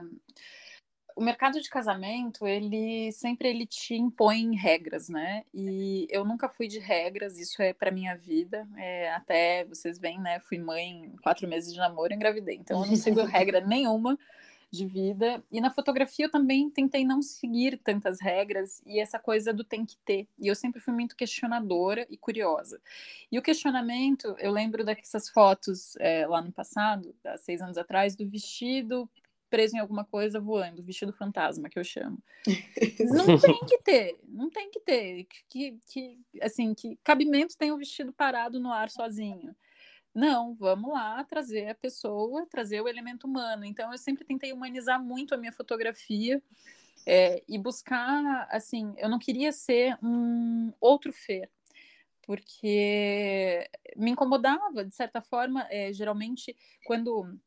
o 1.16 1.23
mercado 1.23 1.61
de 1.61 1.68
casamento, 1.68 2.46
ele 2.46 3.12
sempre 3.12 3.49
ele 3.49 3.66
te 3.66 3.94
impõe 3.94 4.55
regras, 4.55 5.09
né? 5.09 5.44
E 5.53 6.07
eu 6.11 6.25
nunca 6.25 6.49
fui 6.49 6.68
de 6.68 6.79
regras, 6.79 7.38
isso 7.38 7.61
é 7.62 7.73
para 7.73 7.90
minha 7.90 8.16
vida. 8.16 8.66
É, 8.77 9.12
até 9.12 9.64
vocês 9.64 9.99
veem, 9.99 10.20
né? 10.20 10.40
Fui 10.40 10.59
mãe 10.59 11.12
quatro 11.23 11.49
meses 11.49 11.73
de 11.73 11.79
namoro 11.79 12.12
e 12.12 12.16
engravidei. 12.16 12.57
Então 12.57 12.83
eu 12.83 12.88
não 12.88 12.96
sigo 12.96 13.23
regra 13.25 13.61
nenhuma 13.61 14.18
de 14.70 14.87
vida. 14.87 15.42
E 15.51 15.61
na 15.61 15.70
fotografia 15.70 16.27
eu 16.27 16.31
também 16.31 16.70
tentei 16.70 17.05
não 17.05 17.20
seguir 17.20 17.79
tantas 17.79 18.20
regras 18.20 18.81
e 18.87 19.01
essa 19.01 19.18
coisa 19.18 19.53
do 19.53 19.64
tem 19.64 19.85
que 19.85 19.96
ter. 20.05 20.29
E 20.38 20.46
eu 20.46 20.55
sempre 20.55 20.81
fui 20.81 20.94
muito 20.94 21.16
questionadora 21.16 22.07
e 22.09 22.16
curiosa. 22.16 22.81
E 23.31 23.38
o 23.38 23.42
questionamento, 23.42 24.35
eu 24.38 24.53
lembro 24.53 24.85
dessas 24.85 25.29
fotos 25.29 25.96
é, 25.96 26.27
lá 26.27 26.40
no 26.40 26.53
passado, 26.53 27.14
há 27.25 27.37
seis 27.37 27.61
anos 27.61 27.77
atrás, 27.77 28.14
do 28.14 28.27
vestido 28.27 29.11
preso 29.51 29.77
em 29.77 29.81
alguma 29.81 30.05
coisa 30.05 30.41
voando, 30.41 30.83
vestido 30.83 31.13
fantasma, 31.13 31.69
que 31.69 31.79
eu 31.79 31.85
chamo. 31.85 32.23
Não 33.01 33.39
tem 33.39 33.59
que 33.67 33.79
ter, 33.79 34.19
não 34.27 34.49
tem 34.49 34.71
que 34.71 34.81
ter. 34.81 35.27
Que, 35.49 35.79
que, 35.87 36.19
assim, 36.41 36.73
que 36.73 36.97
cabimento 37.03 37.57
tem 37.57 37.73
o 37.73 37.75
um 37.75 37.79
vestido 37.79 38.13
parado 38.13 38.61
no 38.61 38.73
ar 38.73 38.89
sozinho. 38.89 39.55
Não, 40.15 40.55
vamos 40.55 40.93
lá 40.93 41.23
trazer 41.25 41.69
a 41.69 41.75
pessoa, 41.75 42.47
trazer 42.47 42.81
o 42.81 42.89
elemento 42.89 43.27
humano. 43.27 43.65
Então, 43.65 43.93
eu 43.93 43.99
sempre 43.99 44.25
tentei 44.25 44.53
humanizar 44.53 45.03
muito 45.03 45.35
a 45.35 45.39
minha 45.39 45.53
fotografia 45.53 46.43
é, 47.07 47.43
e 47.49 47.59
buscar, 47.59 48.47
assim, 48.51 48.95
eu 48.97 49.09
não 49.09 49.19
queria 49.19 49.53
ser 49.53 49.97
um 50.03 50.73
outro 50.81 51.13
Fer, 51.13 51.49
porque 52.23 53.69
me 53.97 54.11
incomodava, 54.11 54.85
de 54.85 54.95
certa 54.95 55.21
forma, 55.21 55.67
é, 55.71 55.93
geralmente, 55.93 56.57
quando 56.85 57.39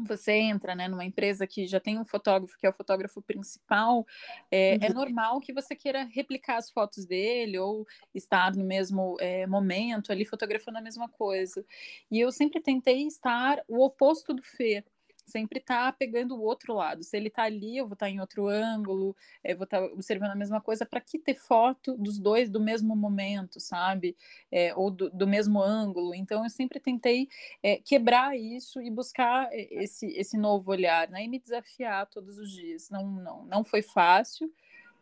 você 0.00 0.32
entra 0.32 0.74
né, 0.74 0.88
numa 0.88 1.04
empresa 1.04 1.46
que 1.46 1.66
já 1.66 1.80
tem 1.80 1.98
um 1.98 2.04
fotógrafo 2.04 2.56
que 2.58 2.66
é 2.66 2.70
o 2.70 2.72
fotógrafo 2.72 3.22
principal, 3.22 4.06
é, 4.50 4.74
é 4.74 4.74
uhum. 4.74 4.78
é 4.82 4.88
normal 4.92 5.40
que 5.40 5.52
você 5.52 5.74
queira 5.74 6.04
replicar 6.04 6.56
as 6.56 6.70
fotos 6.70 7.04
dele 7.04 7.58
ou 7.58 7.86
estar 8.14 8.54
no 8.54 8.64
mesmo 8.64 9.16
é, 9.20 9.46
momento 9.46 10.12
ali 10.12 10.24
fotografando 10.24 10.78
a 10.78 10.82
mesma 10.82 11.08
coisa. 11.08 11.64
E 12.10 12.20
eu 12.20 12.30
sempre 12.30 12.60
tentei 12.60 13.06
estar 13.06 13.62
o 13.68 13.84
oposto 13.84 14.34
do 14.34 14.42
Fê 14.42 14.84
sempre 15.28 15.60
tá 15.60 15.92
pegando 15.92 16.34
o 16.34 16.42
outro 16.42 16.74
lado. 16.74 17.02
Se 17.02 17.16
ele 17.16 17.30
tá 17.30 17.44
ali, 17.44 17.76
eu 17.76 17.86
vou 17.86 17.94
estar 17.94 18.06
tá 18.06 18.10
em 18.10 18.20
outro 18.20 18.48
ângulo, 18.48 19.16
eu 19.44 19.56
vou 19.56 19.64
estar 19.64 19.80
tá 19.80 19.86
observando 19.86 20.30
a 20.30 20.34
mesma 20.34 20.60
coisa, 20.60 20.84
para 20.84 21.00
que 21.00 21.18
ter 21.18 21.34
foto 21.34 21.96
dos 21.96 22.18
dois 22.18 22.50
do 22.50 22.60
mesmo 22.60 22.96
momento, 22.96 23.60
sabe? 23.60 24.16
É, 24.50 24.74
ou 24.74 24.90
do, 24.90 25.10
do, 25.10 25.26
mesmo 25.26 25.62
ângulo. 25.62 26.14
Então, 26.14 26.44
eu 26.44 26.50
sempre 26.50 26.80
tentei 26.80 27.28
é, 27.62 27.76
quebrar 27.76 28.36
isso 28.36 28.80
e 28.80 28.90
buscar 28.90 29.48
esse, 29.52 30.06
esse 30.18 30.36
novo 30.36 30.70
olhar, 30.70 31.08
né? 31.08 31.24
E 31.24 31.28
me 31.28 31.38
desafiar 31.38 32.06
todos 32.06 32.38
os 32.38 32.50
dias. 32.50 32.90
Não, 32.90 33.06
não, 33.06 33.44
não 33.44 33.64
foi 33.64 33.82
fácil 33.82 34.52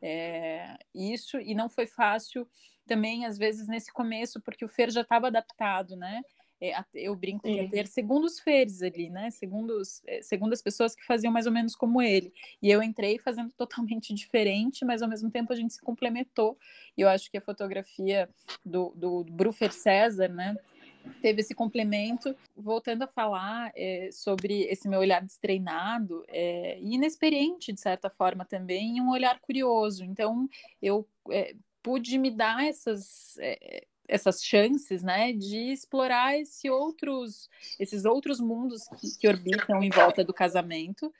é, 0.02 0.76
isso, 0.94 1.38
e 1.40 1.54
não 1.54 1.68
foi 1.68 1.86
fácil 1.86 2.48
também, 2.86 3.26
às 3.26 3.36
vezes, 3.36 3.66
nesse 3.66 3.92
começo, 3.92 4.40
porque 4.40 4.64
o 4.64 4.68
Fer 4.68 4.90
já 4.90 5.00
estava 5.00 5.26
adaptado, 5.26 5.96
né? 5.96 6.22
É, 6.60 6.72
eu 6.94 7.14
brinco 7.14 7.42
que 7.42 7.50
ia 7.50 7.68
ter 7.68 7.86
segundos 7.86 8.40
feres 8.40 8.82
ali, 8.82 9.10
né? 9.10 9.30
Segundos, 9.30 10.02
é, 10.06 10.22
segundo 10.22 10.52
as 10.52 10.62
pessoas 10.62 10.94
que 10.94 11.04
faziam 11.04 11.32
mais 11.32 11.46
ou 11.46 11.52
menos 11.52 11.74
como 11.74 12.00
ele. 12.00 12.32
E 12.62 12.70
eu 12.70 12.82
entrei 12.82 13.18
fazendo 13.18 13.52
totalmente 13.56 14.14
diferente, 14.14 14.84
mas 14.84 15.02
ao 15.02 15.08
mesmo 15.08 15.30
tempo 15.30 15.52
a 15.52 15.56
gente 15.56 15.74
se 15.74 15.80
complementou. 15.80 16.58
E 16.96 17.02
eu 17.02 17.08
acho 17.08 17.30
que 17.30 17.36
a 17.36 17.42
fotografia 17.42 18.28
do, 18.64 18.92
do 18.96 19.24
Brufer 19.24 19.72
César, 19.72 20.28
né? 20.28 20.56
teve 21.20 21.40
esse 21.40 21.54
complemento. 21.54 22.34
Voltando 22.56 23.02
a 23.02 23.06
falar 23.06 23.70
é, 23.74 24.10
sobre 24.12 24.62
esse 24.62 24.88
meu 24.88 25.00
olhar 25.00 25.22
destreinado 25.22 26.24
é, 26.28 26.78
e 26.80 26.94
inexperiente, 26.94 27.72
de 27.72 27.80
certa 27.80 28.10
forma, 28.10 28.44
também, 28.44 28.96
e 28.96 29.00
um 29.00 29.10
olhar 29.10 29.38
curioso. 29.40 30.04
Então, 30.04 30.48
eu 30.82 31.06
é, 31.30 31.54
pude 31.82 32.18
me 32.18 32.30
dar 32.30 32.64
essas, 32.64 33.36
é, 33.38 33.86
essas 34.08 34.42
chances, 34.42 35.02
né, 35.02 35.32
de 35.32 35.72
explorar 35.72 36.38
esse 36.38 36.70
outros, 36.70 37.48
esses 37.78 38.04
outros 38.04 38.40
mundos 38.40 38.82
que, 39.00 39.18
que 39.18 39.28
orbitam 39.28 39.82
em 39.82 39.90
volta 39.90 40.24
do 40.24 40.34
casamento. 40.34 41.12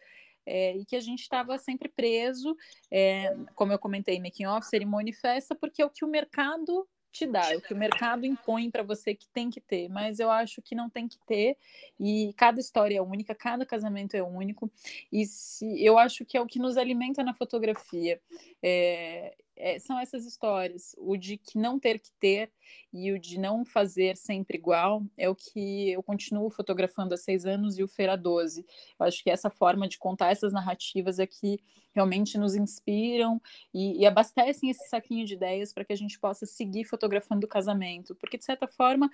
É, 0.49 0.77
e 0.77 0.85
que 0.85 0.94
a 0.94 1.01
gente 1.01 1.22
estava 1.22 1.59
sempre 1.59 1.88
preso, 1.88 2.57
é, 2.88 3.37
como 3.57 3.72
eu 3.72 3.81
comentei, 3.81 4.20
making 4.20 4.46
off, 4.46 4.64
cerimônia 4.68 5.11
e 5.11 5.12
festa, 5.12 5.57
porque 5.57 5.83
é 5.83 5.85
o 5.85 5.90
que 5.90 6.05
o 6.05 6.09
mercado 6.09 6.87
te 7.16 7.27
dá, 7.27 7.53
é 7.53 7.57
o 7.57 7.61
que 7.61 7.72
o 7.72 7.77
mercado 7.77 8.27
impõe 8.27 8.70
para 8.70 8.83
você 8.83 9.14
que 9.14 9.27
tem 9.31 9.49
que 9.49 9.61
ter, 9.61 9.88
mas 9.88 10.20
eu 10.20 10.31
acho 10.31 10.61
que 10.61 10.75
não 10.75 10.90
tem 10.90 11.09
que 11.09 11.18
ter, 11.27 11.57
e 11.99 12.33
cada 12.37 12.61
história 12.61 12.99
é 12.99 13.03
única, 13.03 13.35
cada 13.35 13.64
casamento 13.64 14.14
é 14.14 14.22
único, 14.22 14.70
e 15.11 15.25
se, 15.25 15.83
eu 15.83 15.99
acho 15.99 16.25
que 16.25 16.37
é 16.37 16.40
o 16.40 16.46
que 16.46 16.59
nos 16.59 16.77
alimenta 16.77 17.25
na 17.25 17.35
fotografia. 17.35 18.20
É, 18.62 19.35
é, 19.56 19.78
são 19.78 19.98
essas 19.98 20.24
histórias. 20.24 20.94
O 20.98 21.16
de 21.16 21.36
que 21.36 21.58
não 21.58 21.78
ter 21.78 21.98
que 21.98 22.12
ter 22.20 22.52
e 22.92 23.12
o 23.12 23.18
de 23.18 23.38
não 23.38 23.64
fazer 23.64 24.16
sempre 24.16 24.58
igual 24.58 25.02
é 25.16 25.28
o 25.28 25.34
que 25.34 25.90
eu 25.90 26.02
continuo 26.02 26.50
fotografando 26.50 27.14
há 27.14 27.16
seis 27.16 27.46
anos 27.46 27.78
e 27.78 27.82
o 27.82 27.88
Feira 27.88 28.16
12. 28.16 28.64
Eu 28.98 29.06
acho 29.06 29.22
que 29.22 29.30
essa 29.30 29.50
forma 29.50 29.88
de 29.88 29.98
contar 29.98 30.30
essas 30.30 30.52
narrativas 30.52 31.18
é 31.18 31.26
que 31.26 31.58
realmente 31.94 32.36
nos 32.36 32.54
inspiram 32.54 33.40
e, 33.72 34.00
e 34.00 34.06
abastecem 34.06 34.68
esse 34.68 34.88
saquinho 34.88 35.24
de 35.24 35.34
ideias 35.34 35.72
para 35.72 35.84
que 35.84 35.92
a 35.92 35.96
gente 35.96 36.18
possa 36.18 36.44
seguir 36.44 36.84
fotografando 36.84 37.46
o 37.46 37.48
casamento. 37.48 38.14
Porque, 38.14 38.36
de 38.36 38.44
certa 38.44 38.68
forma, 38.68 39.10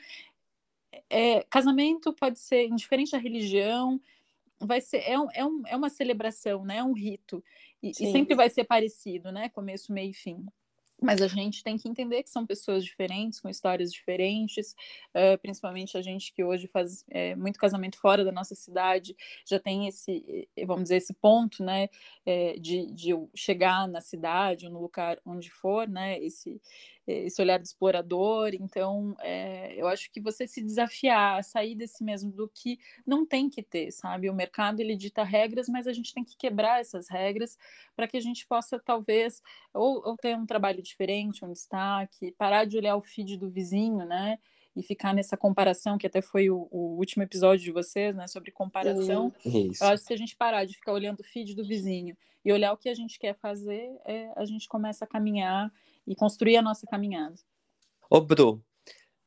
é, 1.08 1.42
casamento 1.44 2.12
pode 2.12 2.40
ser, 2.40 2.66
indiferente 2.66 3.12
da 3.12 3.18
religião, 3.18 4.00
vai 4.58 4.80
ser 4.80 4.98
é, 4.98 5.18
um, 5.18 5.28
é, 5.32 5.44
um, 5.44 5.62
é 5.66 5.76
uma 5.76 5.88
celebração, 5.88 6.64
né? 6.64 6.78
É 6.78 6.84
um 6.84 6.92
rito. 6.92 7.42
E, 7.82 7.90
e, 7.90 8.12
sempre 8.12 8.34
vai 8.34 8.48
ser 8.48 8.64
parecido, 8.64 9.32
né? 9.32 9.48
Começo, 9.48 9.92
meio 9.92 10.10
e 10.10 10.14
fim. 10.14 10.46
Mas 11.02 11.20
a 11.20 11.26
gente 11.26 11.64
tem 11.64 11.76
que 11.76 11.88
entender 11.88 12.22
que 12.22 12.30
são 12.30 12.46
pessoas 12.46 12.84
diferentes, 12.84 13.40
com 13.40 13.48
histórias 13.48 13.92
diferentes, 13.92 14.72
uh, 15.16 15.36
principalmente 15.42 15.98
a 15.98 16.02
gente 16.02 16.32
que 16.32 16.44
hoje 16.44 16.68
faz 16.68 17.04
é, 17.10 17.34
muito 17.34 17.58
casamento 17.58 17.98
fora 17.98 18.24
da 18.24 18.30
nossa 18.30 18.54
cidade, 18.54 19.16
já 19.44 19.58
tem 19.58 19.88
esse, 19.88 20.48
vamos 20.64 20.84
dizer, 20.84 20.98
esse 20.98 21.12
ponto, 21.12 21.64
né, 21.64 21.88
é, 22.24 22.52
de, 22.52 22.86
de 22.92 23.10
chegar 23.34 23.88
na 23.88 24.00
cidade 24.00 24.66
ou 24.66 24.72
no 24.72 24.80
lugar 24.80 25.18
onde 25.26 25.50
for, 25.50 25.88
né, 25.88 26.22
esse, 26.22 26.60
esse 27.06 27.40
olhar 27.40 27.58
de 27.58 27.66
explorador. 27.66 28.50
Então, 28.54 29.16
é, 29.20 29.74
eu 29.76 29.86
acho 29.88 30.10
que 30.10 30.20
você 30.20 30.46
se 30.46 30.62
desafiar 30.62 31.42
sair 31.42 31.74
desse 31.74 32.04
mesmo 32.04 32.30
do 32.30 32.48
que 32.48 32.78
não 33.06 33.26
tem 33.26 33.48
que 33.48 33.62
ter, 33.62 33.90
sabe? 33.90 34.30
O 34.30 34.34
mercado 34.34 34.80
ele 34.80 34.96
dita 34.96 35.22
regras, 35.22 35.68
mas 35.68 35.86
a 35.86 35.92
gente 35.92 36.14
tem 36.14 36.24
que 36.24 36.36
quebrar 36.36 36.80
essas 36.80 37.08
regras 37.08 37.58
para 37.96 38.06
que 38.06 38.16
a 38.16 38.20
gente 38.20 38.46
possa 38.46 38.78
talvez 38.78 39.42
ou, 39.74 40.02
ou 40.06 40.16
ter 40.16 40.36
um 40.36 40.46
trabalho 40.46 40.82
diferente, 40.82 41.44
um 41.44 41.52
destaque, 41.52 42.32
parar 42.32 42.64
de 42.64 42.76
olhar 42.76 42.96
o 42.96 43.02
feed 43.02 43.36
do 43.36 43.50
vizinho, 43.50 44.04
né? 44.04 44.38
e 44.74 44.82
ficar 44.82 45.14
nessa 45.14 45.36
comparação, 45.36 45.98
que 45.98 46.06
até 46.06 46.22
foi 46.22 46.48
o, 46.48 46.66
o 46.70 46.96
último 46.96 47.22
episódio 47.22 47.64
de 47.64 47.70
vocês, 47.70 48.16
né, 48.16 48.26
sobre 48.26 48.50
comparação. 48.50 49.32
Isso. 49.44 49.84
Eu 49.84 49.88
acho 49.88 50.02
que 50.02 50.06
se 50.06 50.14
a 50.14 50.16
gente 50.16 50.34
parar 50.34 50.64
de 50.64 50.74
ficar 50.74 50.92
olhando 50.92 51.20
o 51.20 51.24
feed 51.24 51.54
do 51.54 51.64
vizinho 51.64 52.16
e 52.44 52.52
olhar 52.52 52.72
o 52.72 52.76
que 52.76 52.88
a 52.88 52.94
gente 52.94 53.18
quer 53.18 53.34
fazer, 53.34 53.94
é, 54.04 54.32
a 54.34 54.44
gente 54.44 54.66
começa 54.68 55.04
a 55.04 55.08
caminhar 55.08 55.70
e 56.06 56.14
construir 56.14 56.56
a 56.56 56.62
nossa 56.62 56.86
caminhada. 56.86 57.34
Ô, 58.10 58.20
Bru, 58.20 58.62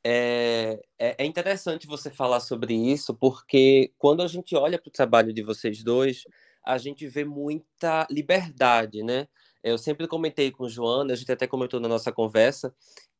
é, 0.04 0.80
é, 0.98 1.24
é 1.24 1.26
interessante 1.26 1.86
você 1.86 2.10
falar 2.10 2.40
sobre 2.40 2.74
isso, 2.74 3.14
porque 3.14 3.92
quando 3.98 4.22
a 4.22 4.28
gente 4.28 4.54
olha 4.54 4.78
para 4.80 4.88
o 4.88 4.92
trabalho 4.92 5.32
de 5.32 5.42
vocês 5.42 5.82
dois, 5.82 6.22
a 6.64 6.78
gente 6.78 7.08
vê 7.08 7.24
muita 7.24 8.06
liberdade, 8.10 9.02
né? 9.02 9.26
Eu 9.64 9.76
sempre 9.76 10.06
comentei 10.06 10.52
com 10.52 10.68
Joana, 10.68 11.12
a 11.12 11.16
gente 11.16 11.32
até 11.32 11.46
comentou 11.46 11.80
na 11.80 11.88
nossa 11.88 12.12
conversa, 12.12 12.72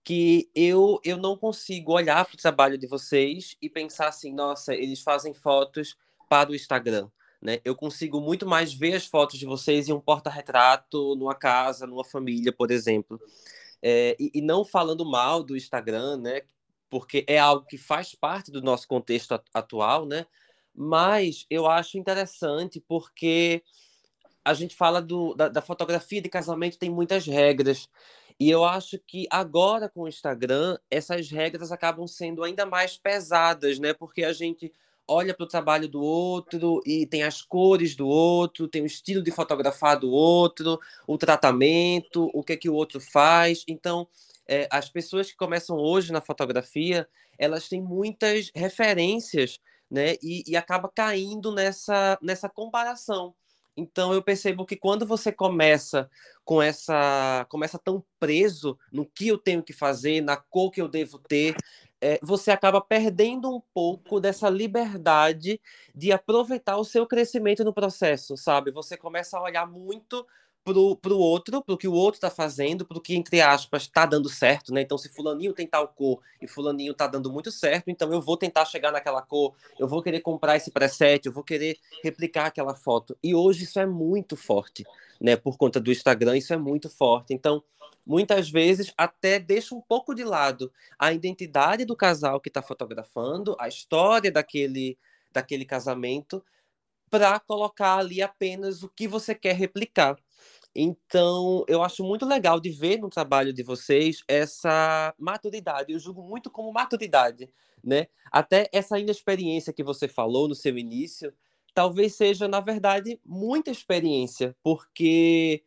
que 0.04 0.48
eu, 0.54 1.00
eu 1.02 1.16
não 1.16 1.36
consigo 1.36 1.92
olhar 1.92 2.24
para 2.24 2.34
o 2.34 2.38
trabalho 2.38 2.78
de 2.78 2.86
vocês 2.86 3.56
e 3.60 3.68
pensar 3.68 4.06
assim, 4.06 4.32
nossa, 4.32 4.72
eles 4.72 5.02
fazem 5.02 5.34
fotos 5.34 5.96
para 6.28 6.50
o 6.50 6.54
Instagram. 6.54 7.08
Né? 7.40 7.60
Eu 7.64 7.74
consigo 7.74 8.20
muito 8.20 8.46
mais 8.46 8.72
ver 8.72 8.94
as 8.94 9.06
fotos 9.06 9.38
de 9.38 9.46
vocês 9.46 9.88
em 9.88 9.92
um 9.92 10.00
porta-retrato, 10.00 11.14
numa 11.16 11.34
casa, 11.34 11.86
numa 11.86 12.04
família, 12.04 12.52
por 12.52 12.70
exemplo. 12.70 13.20
É, 13.82 14.16
e, 14.18 14.30
e, 14.34 14.40
não 14.42 14.64
falando 14.64 15.04
mal 15.04 15.42
do 15.42 15.56
Instagram, 15.56 16.16
né? 16.16 16.42
Porque 16.88 17.24
é 17.28 17.38
algo 17.38 17.66
que 17.66 17.76
faz 17.76 18.14
parte 18.14 18.50
do 18.50 18.62
nosso 18.62 18.88
contexto 18.88 19.40
atual, 19.52 20.06
né? 20.06 20.26
Mas 20.74 21.46
eu 21.50 21.66
acho 21.66 21.98
interessante 21.98 22.80
porque 22.80 23.62
a 24.44 24.54
gente 24.54 24.76
fala 24.76 25.02
do, 25.02 25.34
da, 25.34 25.48
da 25.48 25.60
fotografia 25.62 26.22
de 26.22 26.28
casamento 26.28 26.78
tem 26.78 26.90
muitas 26.90 27.26
regras. 27.26 27.88
E 28.38 28.50
eu 28.50 28.64
acho 28.64 28.98
que 28.98 29.26
agora 29.30 29.88
com 29.88 30.02
o 30.02 30.08
Instagram, 30.08 30.78
essas 30.90 31.30
regras 31.30 31.72
acabam 31.72 32.06
sendo 32.06 32.44
ainda 32.44 32.66
mais 32.66 32.96
pesadas, 32.96 33.78
né? 33.78 33.94
Porque 33.94 34.22
a 34.22 34.32
gente 34.32 34.72
olha 35.08 35.34
para 35.34 35.44
o 35.44 35.48
trabalho 35.48 35.88
do 35.88 36.00
outro 36.00 36.80
e 36.84 37.06
tem 37.06 37.22
as 37.22 37.42
cores 37.42 37.94
do 37.94 38.06
outro, 38.06 38.68
tem 38.68 38.82
o 38.82 38.86
estilo 38.86 39.22
de 39.22 39.30
fotografar 39.30 39.98
do 39.98 40.10
outro, 40.10 40.78
o 41.06 41.16
tratamento, 41.16 42.30
o 42.34 42.42
que 42.42 42.54
é 42.54 42.56
que 42.56 42.68
o 42.68 42.74
outro 42.74 43.00
faz. 43.00 43.64
Então, 43.68 44.08
é, 44.46 44.68
as 44.70 44.88
pessoas 44.88 45.30
que 45.30 45.36
começam 45.36 45.76
hoje 45.76 46.12
na 46.12 46.20
fotografia, 46.20 47.08
elas 47.38 47.68
têm 47.68 47.82
muitas 47.82 48.50
referências, 48.54 49.60
né? 49.90 50.14
E, 50.22 50.44
e 50.46 50.56
acaba 50.56 50.88
caindo 50.88 51.52
nessa, 51.52 52.18
nessa 52.22 52.48
comparação. 52.48 53.34
Então 53.76 54.14
eu 54.14 54.22
percebo 54.22 54.64
que 54.64 54.74
quando 54.74 55.04
você 55.04 55.30
começa 55.30 56.08
com 56.44 56.62
essa, 56.62 57.46
começa 57.50 57.78
tão 57.78 58.02
preso 58.18 58.78
no 58.90 59.04
que 59.04 59.28
eu 59.28 59.36
tenho 59.36 59.62
que 59.62 59.74
fazer, 59.74 60.22
na 60.22 60.36
cor 60.36 60.70
que 60.70 60.80
eu 60.80 60.88
devo 60.88 61.18
ter, 61.18 61.54
é, 62.00 62.18
você 62.22 62.50
acaba 62.50 62.80
perdendo 62.80 63.54
um 63.54 63.60
pouco 63.72 64.20
dessa 64.20 64.48
liberdade 64.48 65.60
de 65.94 66.12
aproveitar 66.12 66.76
o 66.76 66.84
seu 66.84 67.06
crescimento 67.06 67.64
no 67.64 67.72
processo, 67.72 68.36
sabe? 68.36 68.70
Você 68.70 68.96
começa 68.96 69.38
a 69.38 69.42
olhar 69.42 69.66
muito 69.66 70.26
pro, 70.66 70.96
pro 70.96 71.16
outro, 71.16 71.62
pro 71.62 71.78
que 71.78 71.86
o 71.86 71.92
outro 71.92 72.16
está 72.16 72.28
fazendo, 72.28 72.84
pro 72.84 73.00
que, 73.00 73.14
entre 73.14 73.40
aspas, 73.40 73.82
está 73.82 74.04
dando 74.04 74.28
certo, 74.28 74.74
né? 74.74 74.82
Então, 74.82 74.98
se 74.98 75.08
fulaninho 75.08 75.52
tem 75.52 75.66
tal 75.66 75.86
cor 75.86 76.20
e 76.42 76.48
fulaninho 76.48 76.90
está 76.90 77.06
dando 77.06 77.32
muito 77.32 77.52
certo, 77.52 77.88
então 77.88 78.12
eu 78.12 78.20
vou 78.20 78.36
tentar 78.36 78.64
chegar 78.64 78.90
naquela 78.90 79.22
cor, 79.22 79.54
eu 79.78 79.86
vou 79.86 80.02
querer 80.02 80.20
comprar 80.20 80.56
esse 80.56 80.72
preset, 80.72 81.24
eu 81.24 81.32
vou 81.32 81.44
querer 81.44 81.78
replicar 82.02 82.46
aquela 82.46 82.74
foto. 82.74 83.16
E 83.22 83.32
hoje 83.32 83.62
isso 83.62 83.78
é 83.78 83.86
muito 83.86 84.36
forte, 84.36 84.84
né? 85.20 85.36
Por 85.36 85.56
conta 85.56 85.78
do 85.78 85.92
Instagram, 85.92 86.36
isso 86.36 86.52
é 86.52 86.56
muito 86.56 86.90
forte. 86.90 87.32
Então, 87.32 87.62
muitas 88.06 88.48
vezes 88.50 88.92
até 88.96 89.38
deixa 89.38 89.74
um 89.74 89.80
pouco 89.80 90.14
de 90.14 90.24
lado 90.24 90.72
a 90.98 91.12
identidade 91.12 91.84
do 91.84 91.96
casal 91.96 92.40
que 92.40 92.48
está 92.48 92.62
fotografando, 92.62 93.56
a 93.58 93.68
história 93.68 94.30
daquele, 94.30 94.98
daquele 95.32 95.64
casamento, 95.64 96.44
para 97.10 97.38
colocar 97.40 97.98
ali 97.98 98.22
apenas 98.22 98.82
o 98.82 98.88
que 98.88 99.08
você 99.08 99.34
quer 99.34 99.54
replicar. 99.56 100.16
Então, 100.74 101.64
eu 101.68 101.82
acho 101.82 102.04
muito 102.04 102.26
legal 102.26 102.60
de 102.60 102.70
ver 102.70 102.98
no 102.98 103.08
trabalho 103.08 103.52
de 103.52 103.62
vocês 103.62 104.22
essa 104.28 105.14
maturidade. 105.18 105.92
Eu 105.92 105.98
julgo 105.98 106.22
muito 106.22 106.50
como 106.50 106.72
maturidade, 106.72 107.50
né? 107.82 108.08
Até 108.30 108.68
essa 108.72 108.98
inexperiência 108.98 109.72
que 109.72 109.82
você 109.82 110.06
falou 110.06 110.48
no 110.48 110.54
seu 110.54 110.76
início, 110.76 111.32
talvez 111.74 112.14
seja, 112.14 112.46
na 112.46 112.60
verdade, 112.60 113.18
muita 113.24 113.70
experiência, 113.70 114.54
porque 114.62 115.62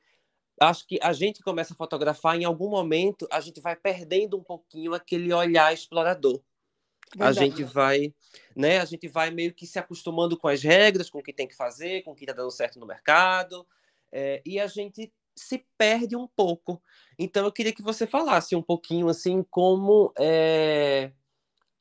acho 0.60 0.88
que 0.88 1.00
a 1.02 1.14
gente 1.14 1.42
começa 1.42 1.74
a 1.74 1.78
fotografar, 1.78 2.40
em 2.40 2.46
algum 2.46 2.70
momento, 2.70 3.28
a 3.32 3.40
gente 3.40 3.62
vai 3.62 3.76
perdendo 3.76 4.38
um 4.38 4.44
pouquinho 4.44 4.94
aquele 4.94 5.34
olhar 5.34 5.74
explorador. 5.74 6.42
Verdade. 7.16 7.40
A 7.40 7.42
gente 7.44 7.64
vai, 7.64 8.14
né? 8.56 8.80
A 8.80 8.86
gente 8.86 9.08
vai 9.08 9.32
meio 9.32 9.54
que 9.54 9.66
se 9.66 9.80
acostumando 9.80 10.38
com 10.38 10.48
as 10.48 10.62
regras, 10.62 11.10
com 11.10 11.20
o 11.20 11.24
que 11.24 11.34
tem 11.34 11.48
que 11.48 11.56
fazer, 11.56 12.04
com 12.04 12.12
o 12.12 12.16
que 12.16 12.24
está 12.24 12.34
dando 12.34 12.52
certo 12.52 12.80
no 12.80 12.86
mercado 12.86 13.66
é, 14.12 14.42
e 14.46 14.60
a 14.60 14.68
gente 14.68 15.12
se 15.36 15.66
perde 15.78 16.16
um 16.16 16.28
pouco. 16.28 16.82
Então 17.18 17.46
eu 17.46 17.52
queria 17.52 17.74
que 17.74 17.82
você 17.82 18.06
falasse 18.06 18.56
um 18.56 18.62
pouquinho 18.62 19.08
assim 19.08 19.44
como 19.50 20.12
é, 20.18 21.12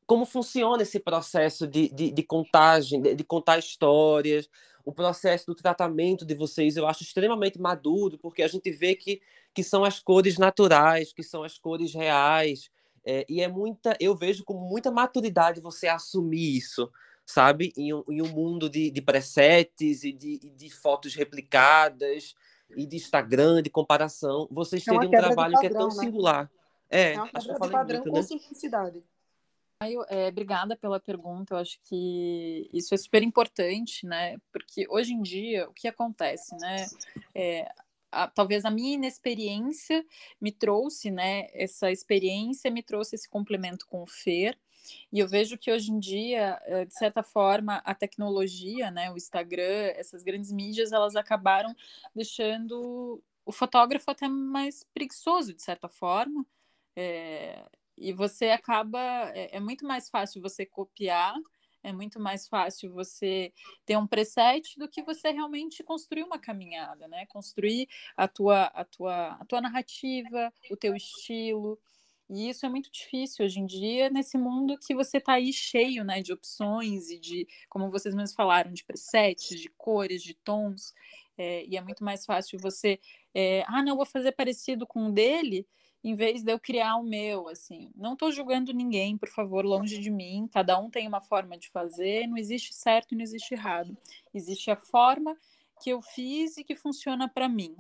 como 0.07 0.25
funciona 0.25 0.83
esse 0.83 1.01
processo 1.01 1.67
de, 1.67 1.88
de, 1.88 2.11
de 2.11 2.23
contagem, 2.23 3.01
de, 3.03 3.14
de, 3.14 3.25
contar 3.25 3.59
histórias, 3.59 4.49
o 4.88 4.92
processo 4.92 5.44
do 5.44 5.55
tratamento 5.55 6.24
de 6.24 6.35
vocês 6.35 6.74
eu 6.74 6.87
acho 6.87 7.03
extremamente 7.03 7.61
maduro, 7.61 8.16
porque 8.16 8.42
a 8.42 8.48
gente 8.48 8.70
vê 8.70 8.94
que, 8.94 9.20
que 9.53 9.62
são 9.62 9.85
as 9.85 10.01
cores 10.01 10.38
naturais, 10.38 11.12
que 11.12 11.22
são 11.22 11.42
as 11.42 11.59
cores 11.59 11.92
reais, 11.92 12.70
é, 13.05 13.27
e 13.29 13.42
é 13.42 13.48
muita, 13.48 13.94
eu 14.01 14.16
vejo 14.16 14.42
com 14.46 14.55
muita 14.55 14.90
maturidade 14.90 15.61
você 15.61 15.88
assumir 15.88 16.57
isso, 16.57 16.90
sabe? 17.27 17.70
Em 17.77 17.92
um, 17.92 18.03
em 18.09 18.22
um 18.22 18.29
mundo 18.29 18.70
de, 18.70 18.90
de 18.90 19.03
presets 19.03 20.05
e 20.05 20.11
de, 20.11 20.38
de 20.38 20.70
fotos 20.70 21.14
replicadas 21.14 22.35
e 22.74 22.87
de 22.87 22.96
Instagram, 22.96 23.61
de 23.61 23.68
comparação, 23.68 24.48
vocês 24.51 24.88
é 24.88 24.90
teriam 24.90 25.09
um 25.09 25.11
trabalho 25.11 25.53
padrão, 25.53 25.61
que 25.61 25.66
é 25.66 25.70
tão 25.70 25.88
né? 25.88 25.94
singular. 25.96 26.51
É, 26.88 27.12
é 27.12 27.16
uma 27.20 27.31
acho 27.35 27.46
que 27.46 27.53
eu 27.53 27.59
falei 27.59 27.72
padrão 27.74 27.98
muito, 27.98 28.11
com 28.11 28.16
né? 28.16 28.22
simplicidade. 28.22 29.05
É, 30.09 30.29
obrigada 30.29 30.77
pela 30.77 30.99
pergunta. 30.99 31.55
Eu 31.55 31.59
acho 31.59 31.79
que 31.85 32.69
isso 32.73 32.95
é 32.95 32.97
super 32.97 33.23
importante, 33.23 34.05
né? 34.07 34.37
Porque 34.53 34.87
hoje 34.88 35.12
em 35.12 35.23
dia 35.23 35.69
o 35.69 35.73
que 35.73 35.87
acontece, 35.87 36.57
né? 36.57 36.87
É, 37.35 37.71
a, 38.11 38.27
talvez 38.27 38.64
a 38.64 38.71
minha 38.71 38.95
inexperiência 38.95 40.05
me 40.41 40.51
trouxe, 40.51 41.11
né? 41.11 41.47
Essa 41.53 41.93
experiência 41.93 42.71
me 42.71 42.83
trouxe 42.83 43.14
esse 43.14 43.29
complemento 43.29 43.87
com 43.87 44.03
o 44.03 44.07
Fer. 44.07 44.59
E 45.12 45.19
eu 45.21 45.29
vejo 45.29 45.57
que 45.59 45.71
hoje 45.71 45.93
em 45.93 45.99
dia, 45.99 46.61
eh, 46.64 46.85
de 46.87 46.95
certa 46.95 47.23
forma, 47.23 47.77
a 47.85 47.95
tecnologia, 47.95 48.91
né, 48.91 49.11
o 49.11 49.17
Instagram, 49.19 49.93
essas 49.97 50.23
grandes 50.23 50.51
mídias, 50.51 50.93
elas 50.93 51.14
acabaram 51.14 51.75
deixando 52.14 53.23
o 53.45 53.53
fotógrafo 53.53 54.11
até 54.11 54.29
mais 54.29 54.85
preguiçoso, 54.95 55.53
de 55.53 55.62
certa 55.62 55.88
forma. 55.88 56.47
É, 56.97 57.64
e 58.00 58.12
você 58.12 58.46
acaba. 58.46 59.00
É, 59.34 59.56
é, 59.56 59.61
muito 59.61 59.87
mais 59.87 60.08
fácil 60.08 60.40
você 60.42 60.64
copiar, 60.66 61.34
é 61.82 61.92
muito 61.92 62.20
mais 62.20 62.48
fácil 62.48 62.92
você 62.92 63.52
ter 63.87 63.96
um 63.96 64.06
preset 64.06 64.78
do 64.78 64.88
que 64.88 65.02
você 65.02 65.30
realmente 65.30 65.82
construir 65.82 66.22
uma 66.24 66.38
caminhada, 66.38 67.06
né? 67.08 67.26
Construir 67.26 67.88
a 68.16 68.26
tua, 68.28 68.64
a 68.66 68.84
tua, 68.84 69.28
a 69.40 69.44
tua 69.44 69.61
narrativa, 69.61 70.52
o 70.70 70.76
teu 70.76 70.94
estilo. 70.94 71.78
E 72.30 72.50
isso 72.50 72.66
é 72.66 72.68
muito 72.68 72.90
difícil 72.92 73.44
hoje 73.44 73.58
em 73.58 73.64
dia, 73.64 74.11
nesse 74.11 74.37
mundo 74.37 74.78
que 74.78 74.94
você 74.94 75.16
está 75.16 75.34
aí 75.34 75.50
cheio 75.50 76.04
né, 76.04 76.20
de 76.20 76.30
opções 76.30 77.08
e 77.08 77.18
de, 77.18 77.48
como 77.70 77.90
vocês 77.90 78.14
mesmos 78.14 78.34
falaram, 78.34 78.70
de 78.70 78.84
presets, 78.84 79.58
de 79.58 79.70
cores, 79.70 80.22
de 80.22 80.34
tons. 80.34 80.92
É, 81.38 81.64
e 81.64 81.76
é 81.76 81.80
muito 81.80 82.04
mais 82.04 82.26
fácil 82.26 82.58
você. 82.58 83.00
É, 83.34 83.64
ah, 83.66 83.82
não, 83.82 83.96
vou 83.96 84.04
fazer 84.04 84.32
parecido 84.32 84.87
com 84.87 85.06
o 85.06 85.12
dele, 85.12 85.66
em 86.02 86.14
vez 86.14 86.42
de 86.42 86.52
eu 86.52 86.58
criar 86.58 86.96
o 86.96 87.02
meu, 87.02 87.48
assim. 87.48 87.90
Não 87.96 88.12
estou 88.12 88.30
julgando 88.30 88.72
ninguém, 88.72 89.16
por 89.16 89.28
favor, 89.28 89.64
longe 89.64 89.98
de 89.98 90.11
mim. 90.11 90.48
Cada 90.52 90.78
um 90.78 90.90
tem 90.90 91.06
uma 91.08 91.20
forma 91.20 91.58
de 91.58 91.68
fazer, 91.70 92.26
não 92.26 92.37
existe 92.37 92.74
certo 92.74 93.12
e 93.12 93.16
não 93.16 93.22
existe 93.22 93.54
errado. 93.54 93.96
Existe 94.32 94.70
a 94.70 94.76
forma 94.76 95.37
que 95.80 95.90
eu 95.90 96.02
fiz 96.02 96.56
e 96.56 96.64
que 96.64 96.74
funciona 96.74 97.28
para 97.28 97.48
mim. 97.48 97.76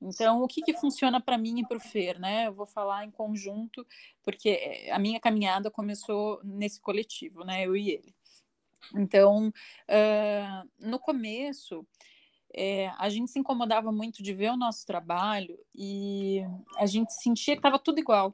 Então, 0.00 0.42
o 0.42 0.48
que, 0.48 0.62
que 0.62 0.74
funciona 0.74 1.20
para 1.20 1.38
mim 1.38 1.60
e 1.60 1.66
para 1.66 1.78
o 1.78 1.80
Fer, 1.80 2.18
né? 2.18 2.46
Eu 2.46 2.52
vou 2.52 2.66
falar 2.66 3.04
em 3.04 3.10
conjunto, 3.10 3.86
porque 4.22 4.50
eh, 4.50 4.90
a 4.90 4.98
minha 4.98 5.18
caminhada 5.18 5.70
começou 5.70 6.40
nesse 6.44 6.80
coletivo, 6.80 7.44
né? 7.44 7.66
Eu 7.66 7.76
e 7.76 7.90
ele. 7.90 8.14
Então, 8.94 9.48
uh, 9.48 10.68
no 10.78 10.98
começo, 10.98 11.86
é, 12.54 12.88
a 12.98 13.08
gente 13.08 13.30
se 13.30 13.38
incomodava 13.38 13.92
muito 13.92 14.22
de 14.22 14.32
ver 14.32 14.50
o 14.50 14.56
nosso 14.56 14.86
trabalho 14.86 15.58
e 15.74 16.42
a 16.76 16.86
gente 16.86 17.12
sentia 17.22 17.54
que 17.54 17.60
estava 17.60 17.78
tudo 17.78 17.98
igual. 17.98 18.32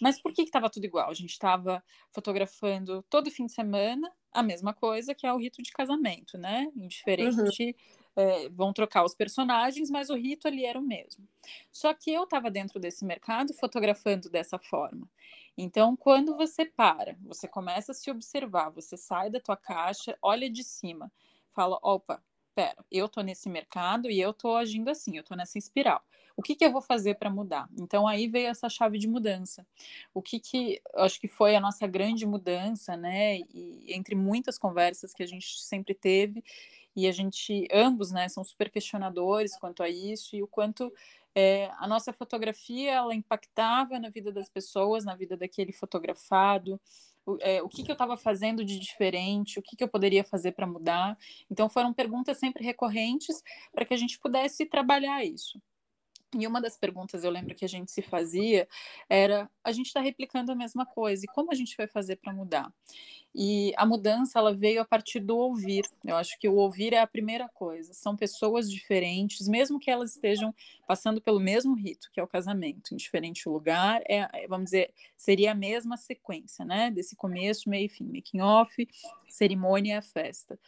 Mas 0.00 0.20
por 0.20 0.32
que 0.32 0.42
estava 0.42 0.68
tudo 0.68 0.84
igual? 0.84 1.08
A 1.08 1.14
gente 1.14 1.30
estava 1.30 1.82
fotografando 2.12 3.02
todo 3.08 3.30
fim 3.30 3.46
de 3.46 3.52
semana 3.52 4.12
a 4.30 4.42
mesma 4.42 4.74
coisa 4.74 5.14
que 5.14 5.26
é 5.26 5.32
o 5.32 5.38
rito 5.38 5.62
de 5.62 5.70
casamento, 5.72 6.36
né? 6.36 6.70
Indiferente, 6.76 7.74
uhum. 8.16 8.22
é, 8.22 8.48
vão 8.50 8.74
trocar 8.74 9.04
os 9.04 9.14
personagens, 9.14 9.90
mas 9.90 10.10
o 10.10 10.14
rito 10.14 10.46
ali 10.46 10.66
era 10.66 10.78
o 10.78 10.82
mesmo. 10.82 11.26
Só 11.72 11.94
que 11.94 12.10
eu 12.10 12.24
estava 12.24 12.50
dentro 12.50 12.78
desse 12.78 13.06
mercado 13.06 13.54
fotografando 13.54 14.28
dessa 14.28 14.58
forma. 14.58 15.08
Então, 15.56 15.96
quando 15.96 16.36
você 16.36 16.66
para, 16.66 17.16
você 17.22 17.48
começa 17.48 17.92
a 17.92 17.94
se 17.94 18.10
observar, 18.10 18.68
você 18.68 18.98
sai 18.98 19.30
da 19.30 19.40
tua 19.40 19.56
caixa, 19.56 20.18
olha 20.20 20.50
de 20.50 20.62
cima, 20.62 21.10
fala, 21.48 21.78
opa, 21.82 22.22
pera, 22.56 22.84
eu 22.90 23.08
tô 23.08 23.20
nesse 23.20 23.48
mercado 23.48 24.10
e 24.10 24.20
eu 24.20 24.32
tô 24.32 24.56
agindo 24.56 24.88
assim, 24.88 25.16
eu 25.16 25.22
tô 25.22 25.36
nessa 25.36 25.58
espiral 25.58 26.02
o 26.36 26.42
que, 26.42 26.54
que 26.54 26.64
eu 26.64 26.70
vou 26.70 26.82
fazer 26.82 27.14
para 27.14 27.30
mudar? 27.30 27.66
Então 27.78 28.06
aí 28.06 28.28
veio 28.28 28.48
essa 28.48 28.68
chave 28.68 28.98
de 28.98 29.08
mudança. 29.08 29.66
O 30.12 30.20
que 30.20 30.38
que 30.38 30.80
acho 30.96 31.18
que 31.18 31.26
foi 31.26 31.56
a 31.56 31.60
nossa 31.60 31.86
grande 31.86 32.26
mudança, 32.26 32.96
né? 32.96 33.38
E 33.54 33.86
entre 33.88 34.14
muitas 34.14 34.58
conversas 34.58 35.14
que 35.14 35.22
a 35.22 35.26
gente 35.26 35.58
sempre 35.58 35.94
teve 35.94 36.44
e 36.94 37.06
a 37.06 37.12
gente 37.12 37.66
ambos, 37.72 38.10
né, 38.10 38.28
são 38.28 38.42
super 38.42 38.70
questionadores 38.70 39.56
quanto 39.58 39.82
a 39.82 39.88
isso 39.88 40.34
e 40.34 40.42
o 40.42 40.46
quanto 40.46 40.92
é, 41.34 41.70
a 41.78 41.86
nossa 41.86 42.10
fotografia 42.10 42.92
ela 42.92 43.14
impactava 43.14 43.98
na 43.98 44.08
vida 44.08 44.32
das 44.32 44.48
pessoas, 44.48 45.04
na 45.04 45.14
vida 45.14 45.36
daquele 45.36 45.72
fotografado, 45.72 46.80
o, 47.26 47.36
é, 47.40 47.62
o 47.62 47.68
que, 47.68 47.82
que 47.82 47.90
eu 47.90 47.94
estava 47.94 48.16
fazendo 48.16 48.64
de 48.64 48.78
diferente, 48.78 49.58
o 49.58 49.62
que, 49.62 49.76
que 49.76 49.84
eu 49.84 49.88
poderia 49.88 50.24
fazer 50.24 50.52
para 50.52 50.66
mudar. 50.66 51.18
Então, 51.50 51.68
foram 51.68 51.92
perguntas 51.92 52.38
sempre 52.38 52.64
recorrentes 52.64 53.42
para 53.72 53.84
que 53.84 53.92
a 53.92 53.96
gente 53.96 54.18
pudesse 54.18 54.64
trabalhar 54.64 55.24
isso. 55.24 55.60
E 56.34 56.46
uma 56.46 56.60
das 56.60 56.76
perguntas 56.76 57.22
eu 57.22 57.30
lembro 57.30 57.54
que 57.54 57.64
a 57.64 57.68
gente 57.68 57.90
se 57.90 58.02
fazia 58.02 58.68
era: 59.08 59.48
a 59.62 59.72
gente 59.72 59.86
está 59.86 60.00
replicando 60.00 60.50
a 60.50 60.56
mesma 60.56 60.84
coisa, 60.84 61.24
e 61.24 61.28
como 61.28 61.52
a 61.52 61.54
gente 61.54 61.76
vai 61.76 61.86
fazer 61.86 62.16
para 62.16 62.32
mudar? 62.32 62.72
E 63.34 63.72
a 63.76 63.84
mudança 63.84 64.38
ela 64.38 64.54
veio 64.54 64.80
a 64.80 64.84
partir 64.84 65.20
do 65.20 65.36
ouvir. 65.36 65.84
Eu 66.04 66.16
acho 66.16 66.38
que 66.38 66.48
o 66.48 66.54
ouvir 66.54 66.94
é 66.94 67.00
a 67.00 67.06
primeira 67.06 67.48
coisa. 67.50 67.92
São 67.92 68.16
pessoas 68.16 68.70
diferentes, 68.70 69.46
mesmo 69.46 69.78
que 69.78 69.90
elas 69.90 70.12
estejam 70.12 70.54
passando 70.86 71.20
pelo 71.20 71.38
mesmo 71.38 71.74
rito, 71.74 72.10
que 72.12 72.18
é 72.18 72.22
o 72.22 72.26
casamento, 72.26 72.94
em 72.94 72.96
diferente 72.96 73.46
lugar, 73.48 74.00
é, 74.08 74.26
é 74.32 74.48
vamos 74.48 74.66
dizer, 74.66 74.92
seria 75.16 75.52
a 75.52 75.54
mesma 75.54 75.98
sequência, 75.98 76.64
né? 76.64 76.90
Desse 76.90 77.14
começo, 77.14 77.68
meio 77.68 77.86
e 77.86 77.88
fim, 77.90 78.04
making 78.04 78.40
off, 78.40 78.88
cerimônia 79.28 80.00
festa. 80.00 80.58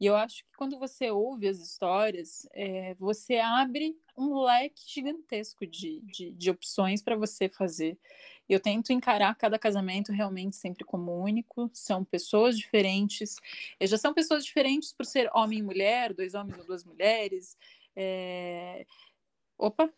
E 0.00 0.06
eu 0.06 0.16
acho 0.16 0.44
que 0.44 0.56
quando 0.56 0.78
você 0.78 1.10
ouve 1.10 1.46
as 1.46 1.58
histórias, 1.58 2.48
é, 2.54 2.94
você 2.94 3.36
abre 3.36 3.94
um 4.20 4.42
leque 4.42 4.82
gigantesco 4.86 5.66
de, 5.66 6.00
de, 6.02 6.32
de 6.32 6.50
opções 6.50 7.02
para 7.02 7.16
você 7.16 7.48
fazer. 7.48 7.98
Eu 8.48 8.60
tento 8.60 8.92
encarar 8.92 9.34
cada 9.36 9.58
casamento 9.58 10.12
realmente 10.12 10.56
sempre 10.56 10.84
como 10.84 11.12
único. 11.22 11.70
São 11.72 12.04
pessoas 12.04 12.58
diferentes. 12.58 13.36
Já 13.80 13.96
são 13.96 14.12
pessoas 14.12 14.44
diferentes 14.44 14.92
por 14.92 15.06
ser 15.06 15.30
homem 15.34 15.60
e 15.60 15.62
mulher, 15.62 16.12
dois 16.12 16.34
homens 16.34 16.58
ou 16.58 16.66
duas 16.66 16.84
mulheres. 16.84 17.56
É... 17.96 18.84
Opa, 19.56 19.90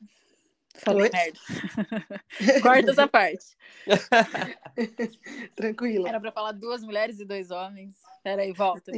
Falei 0.75 1.03
Oi? 1.03 1.11
merda. 1.11 1.39
Corta 2.63 2.91
essa 2.91 3.07
parte. 3.07 3.57
Tranquilo. 5.55 6.07
Era 6.07 6.19
para 6.19 6.33
falar 6.33 6.53
duas 6.53 6.83
mulheres 6.83 7.21
e 7.21 7.25
dois 7.25 7.51
homens. 7.51 7.97
Peraí, 8.23 8.53
volta. 8.53 8.91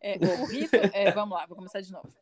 É, 0.00 0.16
o 0.16 0.44
rito. 0.44 0.76
É, 0.92 1.10
vamos 1.12 1.36
lá, 1.36 1.46
vou 1.46 1.56
começar 1.56 1.80
de 1.80 1.90
novo. 1.90 2.12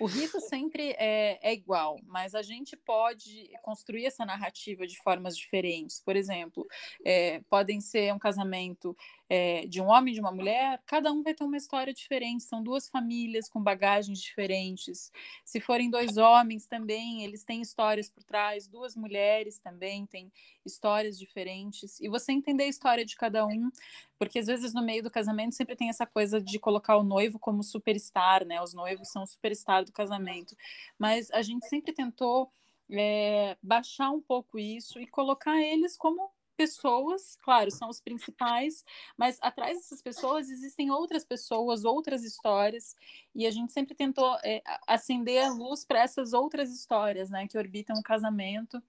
O 0.00 0.06
rito 0.06 0.40
sempre 0.40 0.90
é, 0.98 1.38
é, 1.40 1.52
igual, 1.52 2.00
mas 2.04 2.34
a 2.34 2.42
gente 2.42 2.76
pode 2.76 3.48
construir 3.62 4.06
essa 4.06 4.24
narrativa 4.24 4.86
de 4.86 5.00
formas 5.00 5.36
diferentes. 5.36 6.00
Por 6.00 6.16
exemplo, 6.16 6.66
é, 7.04 7.40
podem 7.48 7.80
ser 7.80 8.12
um 8.12 8.18
casamento 8.18 8.96
é, 9.28 9.66
de 9.66 9.80
um 9.80 9.86
homem 9.86 10.12
e 10.12 10.14
de 10.14 10.20
uma 10.20 10.32
mulher, 10.32 10.82
cada 10.84 11.12
um 11.12 11.22
vai 11.22 11.32
ter 11.32 11.44
uma 11.44 11.56
história 11.56 11.94
diferente. 11.94 12.42
São 12.42 12.62
duas 12.62 12.88
famílias 12.88 13.48
com 13.48 13.62
bagagens 13.62 14.20
diferentes. 14.20 15.12
Se 15.44 15.60
forem 15.60 15.90
dois 15.90 16.16
homens 16.16 16.66
também, 16.66 17.22
eles 17.22 17.44
têm 17.44 17.62
histórias 17.62 18.10
por 18.10 18.24
trás. 18.24 18.66
Duas 18.66 18.96
mulheres 18.96 19.58
também 19.58 20.06
têm 20.06 20.32
histórias 20.66 21.18
diferentes. 21.18 22.00
E 22.00 22.08
você 22.08 22.32
entender 22.32 22.64
a 22.64 22.68
história 22.68 23.04
de 23.04 23.16
cada 23.16 23.46
um, 23.46 23.70
porque 24.18 24.38
às 24.38 24.46
vezes 24.46 24.74
no 24.74 24.82
meio 24.82 25.02
do 25.02 25.10
casamento 25.10 25.54
sempre 25.54 25.76
tem 25.76 25.88
essa 25.88 26.06
coisa 26.06 26.40
de 26.40 26.58
colocar 26.58 26.96
o 26.96 27.04
noivo 27.04 27.38
como 27.38 27.62
superstar, 27.62 28.44
né? 28.44 28.60
Os 28.60 28.74
noivos 28.74 29.08
são 29.08 29.26
superstar 29.26 29.83
do 29.84 29.92
casamento. 29.92 30.56
Mas 30.98 31.30
a 31.30 31.42
gente 31.42 31.66
sempre 31.68 31.92
tentou 31.92 32.52
é, 32.90 33.56
baixar 33.62 34.10
um 34.10 34.20
pouco 34.20 34.58
isso 34.58 35.00
e 35.00 35.06
colocar 35.06 35.60
eles 35.60 35.96
como 35.96 36.30
pessoas, 36.56 37.36
claro, 37.42 37.70
são 37.70 37.88
os 37.88 38.00
principais, 38.00 38.84
mas 39.16 39.38
atrás 39.42 39.76
dessas 39.76 40.00
pessoas 40.00 40.48
existem 40.48 40.90
outras 40.90 41.24
pessoas, 41.24 41.84
outras 41.84 42.22
histórias, 42.22 42.94
e 43.34 43.46
a 43.46 43.50
gente 43.50 43.72
sempre 43.72 43.94
tentou 43.94 44.36
é, 44.44 44.62
acender 44.86 45.44
a 45.44 45.52
luz 45.52 45.84
para 45.84 46.00
essas 46.00 46.32
outras 46.32 46.70
histórias, 46.70 47.28
né, 47.28 47.46
que 47.48 47.58
orbitam 47.58 47.96
o 47.96 48.02
casamento. 48.02 48.82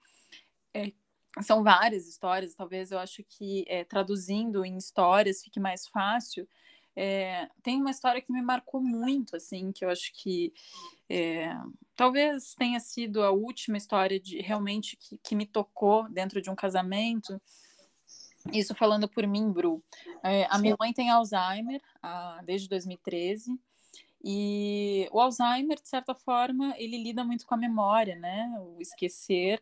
É, 0.73 0.91
são 1.41 1.63
várias 1.63 2.08
histórias, 2.08 2.55
talvez 2.55 2.91
eu 2.91 2.99
acho 2.99 3.23
que 3.23 3.65
é, 3.67 3.84
traduzindo 3.84 4.63
em 4.63 4.77
histórias 4.77 5.43
fique 5.43 5.60
mais 5.60 5.88
fácil. 5.88 6.47
É, 6.95 7.49
tem 7.62 7.81
uma 7.81 7.91
história 7.91 8.21
que 8.21 8.31
me 8.31 8.41
marcou 8.41 8.81
muito, 8.81 9.36
assim, 9.36 9.71
que 9.71 9.84
eu 9.84 9.89
acho 9.89 10.13
que 10.13 10.53
é, 11.10 11.53
talvez 11.95 12.55
tenha 12.55 12.79
sido 12.79 13.21
a 13.21 13.31
última 13.31 13.77
história 13.77 14.19
de 14.19 14.39
realmente 14.39 14.95
que, 14.95 15.17
que 15.17 15.36
me 15.36 15.45
tocou 15.45 16.10
dentro 16.10 16.41
de 16.41 16.49
um 16.49 16.55
casamento. 16.55 17.39
Isso 18.53 18.75
falando 18.75 19.08
por 19.08 19.27
mim, 19.27 19.51
Bru. 19.51 19.84
É, 20.23 20.47
a 20.49 20.58
minha 20.58 20.75
mãe 20.79 20.93
tem 20.93 21.10
Alzheimer 21.10 21.81
a, 22.01 22.41
desde 22.43 22.69
2013. 22.69 23.60
E 24.23 25.08
o 25.12 25.19
Alzheimer, 25.19 25.79
de 25.79 25.88
certa 25.88 26.15
forma, 26.15 26.73
ele 26.77 26.97
lida 26.97 27.23
muito 27.23 27.45
com 27.45 27.53
a 27.53 27.58
memória, 27.58 28.15
né? 28.15 28.51
O 28.60 28.81
esquecer. 28.81 29.62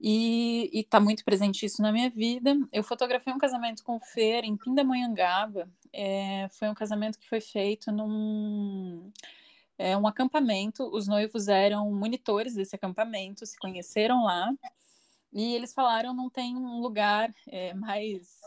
E 0.00 0.70
está 0.72 1.00
muito 1.00 1.24
presente 1.24 1.64
isso 1.64 1.80
na 1.80 1.92
minha 1.92 2.10
vida. 2.10 2.56
Eu 2.72 2.82
fotografei 2.82 3.32
um 3.32 3.38
casamento 3.38 3.82
com 3.82 3.96
o 3.96 4.00
Fer 4.00 4.44
em 4.44 4.56
Pindamonhangaba. 4.56 5.68
É, 5.92 6.48
foi 6.50 6.68
um 6.68 6.74
casamento 6.74 7.18
que 7.18 7.28
foi 7.28 7.40
feito 7.40 7.90
num 7.92 9.10
é, 9.78 9.96
um 9.96 10.06
acampamento. 10.06 10.84
Os 10.94 11.06
noivos 11.08 11.48
eram 11.48 11.90
monitores 11.92 12.54
desse 12.54 12.74
acampamento, 12.76 13.46
se 13.46 13.56
conheceram 13.58 14.24
lá. 14.24 14.52
E 15.32 15.54
eles 15.54 15.72
falaram 15.72 16.14
não 16.14 16.30
tem 16.30 16.56
um 16.56 16.80
lugar 16.80 17.32
é, 17.48 17.74
mais 17.74 18.40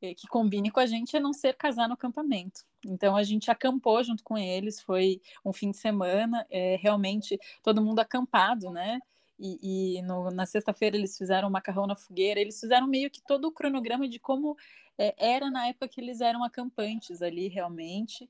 é, 0.00 0.14
que 0.14 0.26
combine 0.28 0.70
com 0.70 0.80
a 0.80 0.86
gente 0.86 1.16
a 1.16 1.20
não 1.20 1.32
ser 1.32 1.54
casar 1.54 1.88
no 1.88 1.94
acampamento. 1.94 2.64
Então 2.84 3.16
a 3.16 3.22
gente 3.22 3.50
acampou 3.50 4.02
junto 4.04 4.22
com 4.22 4.38
eles, 4.38 4.80
foi 4.80 5.20
um 5.44 5.52
fim 5.52 5.70
de 5.70 5.76
semana, 5.78 6.46
é, 6.50 6.76
realmente 6.76 7.38
todo 7.62 7.82
mundo 7.82 7.98
acampado, 7.98 8.70
né? 8.70 9.00
E, 9.38 9.98
e 9.98 10.02
no, 10.02 10.30
na 10.30 10.46
sexta-feira 10.46 10.96
eles 10.96 11.16
fizeram 11.16 11.48
macarrão 11.48 11.86
na 11.86 11.94
fogueira, 11.94 12.40
eles 12.40 12.58
fizeram 12.58 12.86
meio 12.86 13.10
que 13.10 13.22
todo 13.22 13.46
o 13.46 13.52
cronograma 13.52 14.08
de 14.08 14.18
como 14.18 14.56
é, 14.98 15.14
era 15.16 15.50
na 15.50 15.68
época 15.68 15.88
que 15.88 16.00
eles 16.00 16.20
eram 16.20 16.42
acampantes 16.42 17.22
ali, 17.22 17.48
realmente. 17.48 18.28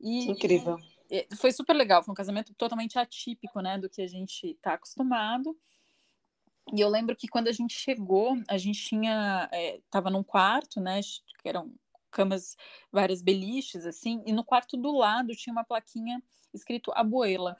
E, 0.00 0.30
Incrível. 0.30 0.78
E, 1.10 1.26
foi 1.36 1.52
super 1.52 1.74
legal, 1.74 2.02
foi 2.02 2.12
um 2.12 2.16
casamento 2.16 2.52
totalmente 2.54 2.98
atípico, 2.98 3.60
né, 3.60 3.78
do 3.78 3.88
que 3.88 4.02
a 4.02 4.06
gente 4.06 4.48
está 4.48 4.74
acostumado. 4.74 5.56
E 6.72 6.80
eu 6.80 6.88
lembro 6.88 7.16
que 7.16 7.28
quando 7.28 7.48
a 7.48 7.52
gente 7.52 7.74
chegou, 7.74 8.36
a 8.48 8.56
gente 8.56 8.80
tinha. 8.84 9.48
Estava 9.84 10.08
é, 10.08 10.12
num 10.12 10.22
quarto, 10.22 10.80
né? 10.80 11.00
Que 11.42 11.48
eram 11.48 11.74
camas, 12.10 12.56
várias 12.92 13.22
beliches, 13.22 13.84
assim, 13.86 14.22
e 14.26 14.32
no 14.32 14.44
quarto 14.44 14.76
do 14.76 14.92
lado 14.92 15.34
tinha 15.34 15.52
uma 15.52 15.64
plaquinha 15.64 16.22
escrito 16.52 16.92
Abuela. 16.94 17.56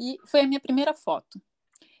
E 0.00 0.16
foi 0.26 0.40
a 0.40 0.46
minha 0.46 0.58
primeira 0.58 0.94
foto. 0.94 1.40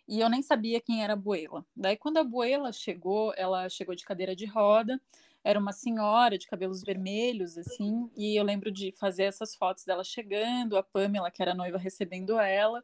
E 0.06 0.20
eu 0.20 0.28
nem 0.28 0.42
sabia 0.42 0.80
quem 0.80 1.02
era 1.02 1.12
a 1.12 1.16
Abuela. 1.16 1.64
Daí, 1.74 1.96
quando 1.96 2.18
a 2.18 2.20
Abuela 2.20 2.72
chegou, 2.72 3.32
ela 3.36 3.68
chegou 3.68 3.94
de 3.94 4.04
cadeira 4.04 4.36
de 4.36 4.44
roda, 4.44 5.00
era 5.42 5.58
uma 5.58 5.72
senhora 5.72 6.38
de 6.38 6.46
cabelos 6.46 6.82
vermelhos, 6.82 7.58
assim, 7.58 8.10
e 8.16 8.38
eu 8.38 8.44
lembro 8.44 8.70
de 8.70 8.92
fazer 8.92 9.24
essas 9.24 9.54
fotos 9.54 9.84
dela 9.84 10.02
chegando, 10.02 10.76
a 10.76 10.82
Pamela, 10.82 11.30
que 11.30 11.42
era 11.42 11.54
noiva, 11.54 11.76
recebendo 11.76 12.38
ela. 12.38 12.82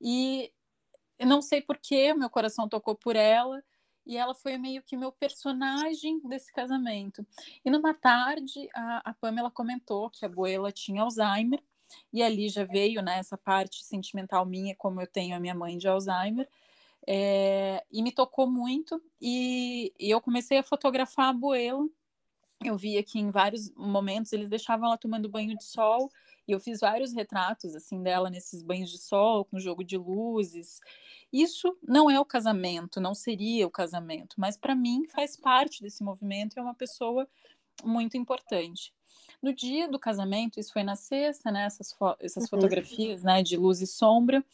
E 0.00 0.50
eu 1.18 1.26
não 1.26 1.42
sei 1.42 1.60
porquê, 1.60 2.14
meu 2.14 2.30
coração 2.30 2.68
tocou 2.68 2.94
por 2.94 3.14
ela 3.14 3.62
e 4.04 4.16
ela 4.16 4.34
foi 4.34 4.58
meio 4.58 4.82
que 4.82 4.96
meu 4.96 5.12
personagem 5.12 6.20
desse 6.24 6.52
casamento. 6.52 7.24
E 7.64 7.70
numa 7.70 7.94
tarde, 7.94 8.68
a, 8.74 9.10
a 9.10 9.14
Pamela 9.14 9.50
comentou 9.50 10.10
que 10.10 10.24
a 10.24 10.28
Boela 10.28 10.72
tinha 10.72 11.02
Alzheimer, 11.02 11.62
e 12.12 12.22
ali 12.22 12.48
já 12.48 12.64
veio 12.64 13.02
né, 13.02 13.18
essa 13.18 13.36
parte 13.36 13.84
sentimental 13.84 14.44
minha, 14.46 14.74
como 14.76 15.00
eu 15.00 15.06
tenho 15.06 15.36
a 15.36 15.40
minha 15.40 15.54
mãe 15.54 15.76
de 15.76 15.88
Alzheimer, 15.88 16.48
é, 17.06 17.84
e 17.90 18.02
me 18.02 18.12
tocou 18.12 18.50
muito, 18.50 19.02
e, 19.20 19.92
e 19.98 20.10
eu 20.10 20.20
comecei 20.20 20.58
a 20.58 20.62
fotografar 20.62 21.28
a 21.28 21.32
Boela. 21.32 21.88
Eu 22.64 22.76
via 22.76 23.02
que 23.02 23.18
em 23.18 23.30
vários 23.30 23.72
momentos 23.74 24.32
eles 24.32 24.48
deixavam 24.48 24.86
ela 24.86 24.96
tomando 24.96 25.28
banho 25.28 25.56
de 25.56 25.64
sol, 25.64 26.10
e 26.46 26.52
eu 26.52 26.60
fiz 26.60 26.80
vários 26.80 27.12
retratos 27.12 27.74
assim 27.74 28.02
dela 28.02 28.30
nesses 28.30 28.62
banhos 28.62 28.90
de 28.90 28.98
sol, 28.98 29.44
com 29.44 29.58
jogo 29.58 29.84
de 29.84 29.96
luzes. 29.96 30.80
Isso 31.32 31.76
não 31.82 32.10
é 32.10 32.20
o 32.20 32.24
casamento, 32.24 33.00
não 33.00 33.14
seria 33.14 33.66
o 33.66 33.70
casamento, 33.70 34.36
mas 34.38 34.56
para 34.56 34.74
mim 34.74 35.06
faz 35.08 35.36
parte 35.36 35.82
desse 35.82 36.02
movimento 36.02 36.56
e 36.56 36.60
é 36.60 36.62
uma 36.62 36.74
pessoa 36.74 37.28
muito 37.84 38.16
importante. 38.16 38.92
No 39.42 39.52
dia 39.52 39.88
do 39.88 39.98
casamento, 39.98 40.60
isso 40.60 40.72
foi 40.72 40.84
na 40.84 40.94
sexta, 40.94 41.50
né? 41.50 41.64
Essas, 41.64 41.92
fo 41.92 42.14
essas 42.20 42.44
uhum. 42.44 42.50
fotografias, 42.50 43.22
né? 43.22 43.42
De 43.42 43.56
luz 43.56 43.80
e 43.80 43.86
sombra. 43.86 44.44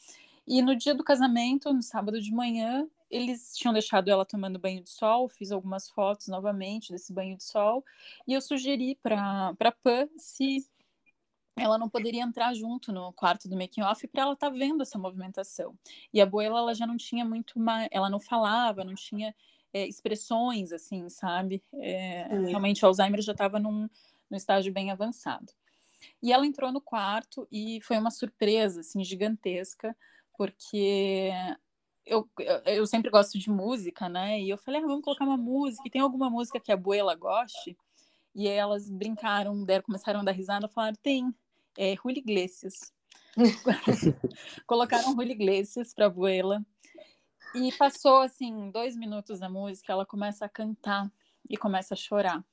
E 0.47 0.63
no 0.63 0.75
dia 0.75 0.95
do 0.95 1.05
casamento, 1.05 1.73
no 1.73 1.83
sábado 1.83 2.21
de 2.21 2.33
manhã, 2.33 2.89
eles 3.11 3.55
tinham 3.55 3.73
deixado 3.73 4.09
ela 4.09 4.25
tomando 4.25 4.59
banho 4.59 4.83
de 4.83 4.91
sol, 4.91 5.29
fiz 5.29 5.53
algumas 5.53 5.89
fotos 5.91 6.29
novamente 6.29 6.91
desse 6.91 7.13
banho 7.13 7.37
de 7.37 7.45
sol, 7.45 7.85
e 8.27 8.33
eu 8.33 8.41
sugeri 8.41 8.95
para 9.03 9.55
a 9.59 9.73
Pan 9.73 10.09
se 10.17 10.67
ela 11.57 11.77
não 11.77 11.89
poderia 11.89 12.23
entrar 12.23 12.55
junto 12.55 12.93
no 12.93 13.13
quarto 13.13 13.49
do 13.49 13.57
making 13.57 13.83
off 13.83 14.07
para 14.07 14.23
ela 14.23 14.33
estar 14.35 14.51
tá 14.51 14.57
vendo 14.57 14.83
essa 14.83 14.99
movimentação. 14.99 15.77
E 16.13 16.21
a 16.21 16.27
Boela 16.27 16.61
ela 16.61 16.75
já 16.75 16.87
não 16.87 16.97
tinha 16.97 17.25
muito 17.25 17.59
mais, 17.59 17.89
ela 17.91 18.09
não 18.09 18.21
falava, 18.21 18.85
não 18.85 18.95
tinha 18.95 19.35
é, 19.73 19.87
expressões 19.87 20.73
assim, 20.73 21.09
sabe? 21.09 21.63
É, 21.75 22.27
realmente 22.47 22.85
o 22.85 22.89
Alzheimer 22.89 23.21
já 23.21 23.33
estava 23.33 23.59
num, 23.59 23.89
num 24.31 24.37
estágio 24.37 24.73
bem 24.73 24.91
avançado. 24.91 25.53
E 26.23 26.33
ela 26.33 26.47
entrou 26.47 26.73
no 26.73 26.81
quarto 26.81 27.47
e 27.51 27.81
foi 27.83 27.99
uma 27.99 28.11
surpresa 28.11 28.81
assim 28.81 29.03
gigantesca, 29.05 29.97
porque 30.37 31.31
eu, 32.07 32.29
eu 32.65 32.87
sempre 32.87 33.11
gosto 33.11 33.39
de 33.39 33.51
música, 33.51 34.09
né? 34.09 34.41
E 34.41 34.49
eu 34.49 34.57
falei, 34.57 34.81
ah, 34.81 34.87
vamos 34.87 35.03
colocar 35.03 35.25
uma 35.25 35.37
música. 35.37 35.83
E 35.87 35.91
tem 35.91 36.01
alguma 36.01 36.31
música 36.31 36.61
que 36.61 36.73
a 36.73 36.77
Boela 36.77 37.15
goste? 37.15 37.77
E 38.35 38.49
elas 38.49 38.89
brincaram, 38.89 39.65
deram, 39.65 39.85
começaram 39.85 40.21
a 40.21 40.25
dar 40.25 40.33
risada, 40.33 40.69
falaram, 40.69 40.97
tem 41.03 41.35
é, 41.77 41.95
Julio 41.97 42.19
Iglesias. 42.19 42.93
Colocaram 44.67 45.13
Julio 45.13 45.33
Iglesias 45.33 45.93
para 45.93 46.07
a 46.07 46.09
abuela. 46.09 46.65
E 47.55 47.73
passou, 47.73 48.21
assim, 48.21 48.71
dois 48.71 48.97
minutos 48.97 49.41
da 49.41 49.49
música, 49.49 49.93
ela 49.93 50.05
começa 50.05 50.45
a 50.45 50.49
cantar 50.49 51.11
e 51.49 51.57
começa 51.57 51.95
a 51.95 51.97
chorar. 51.97 52.45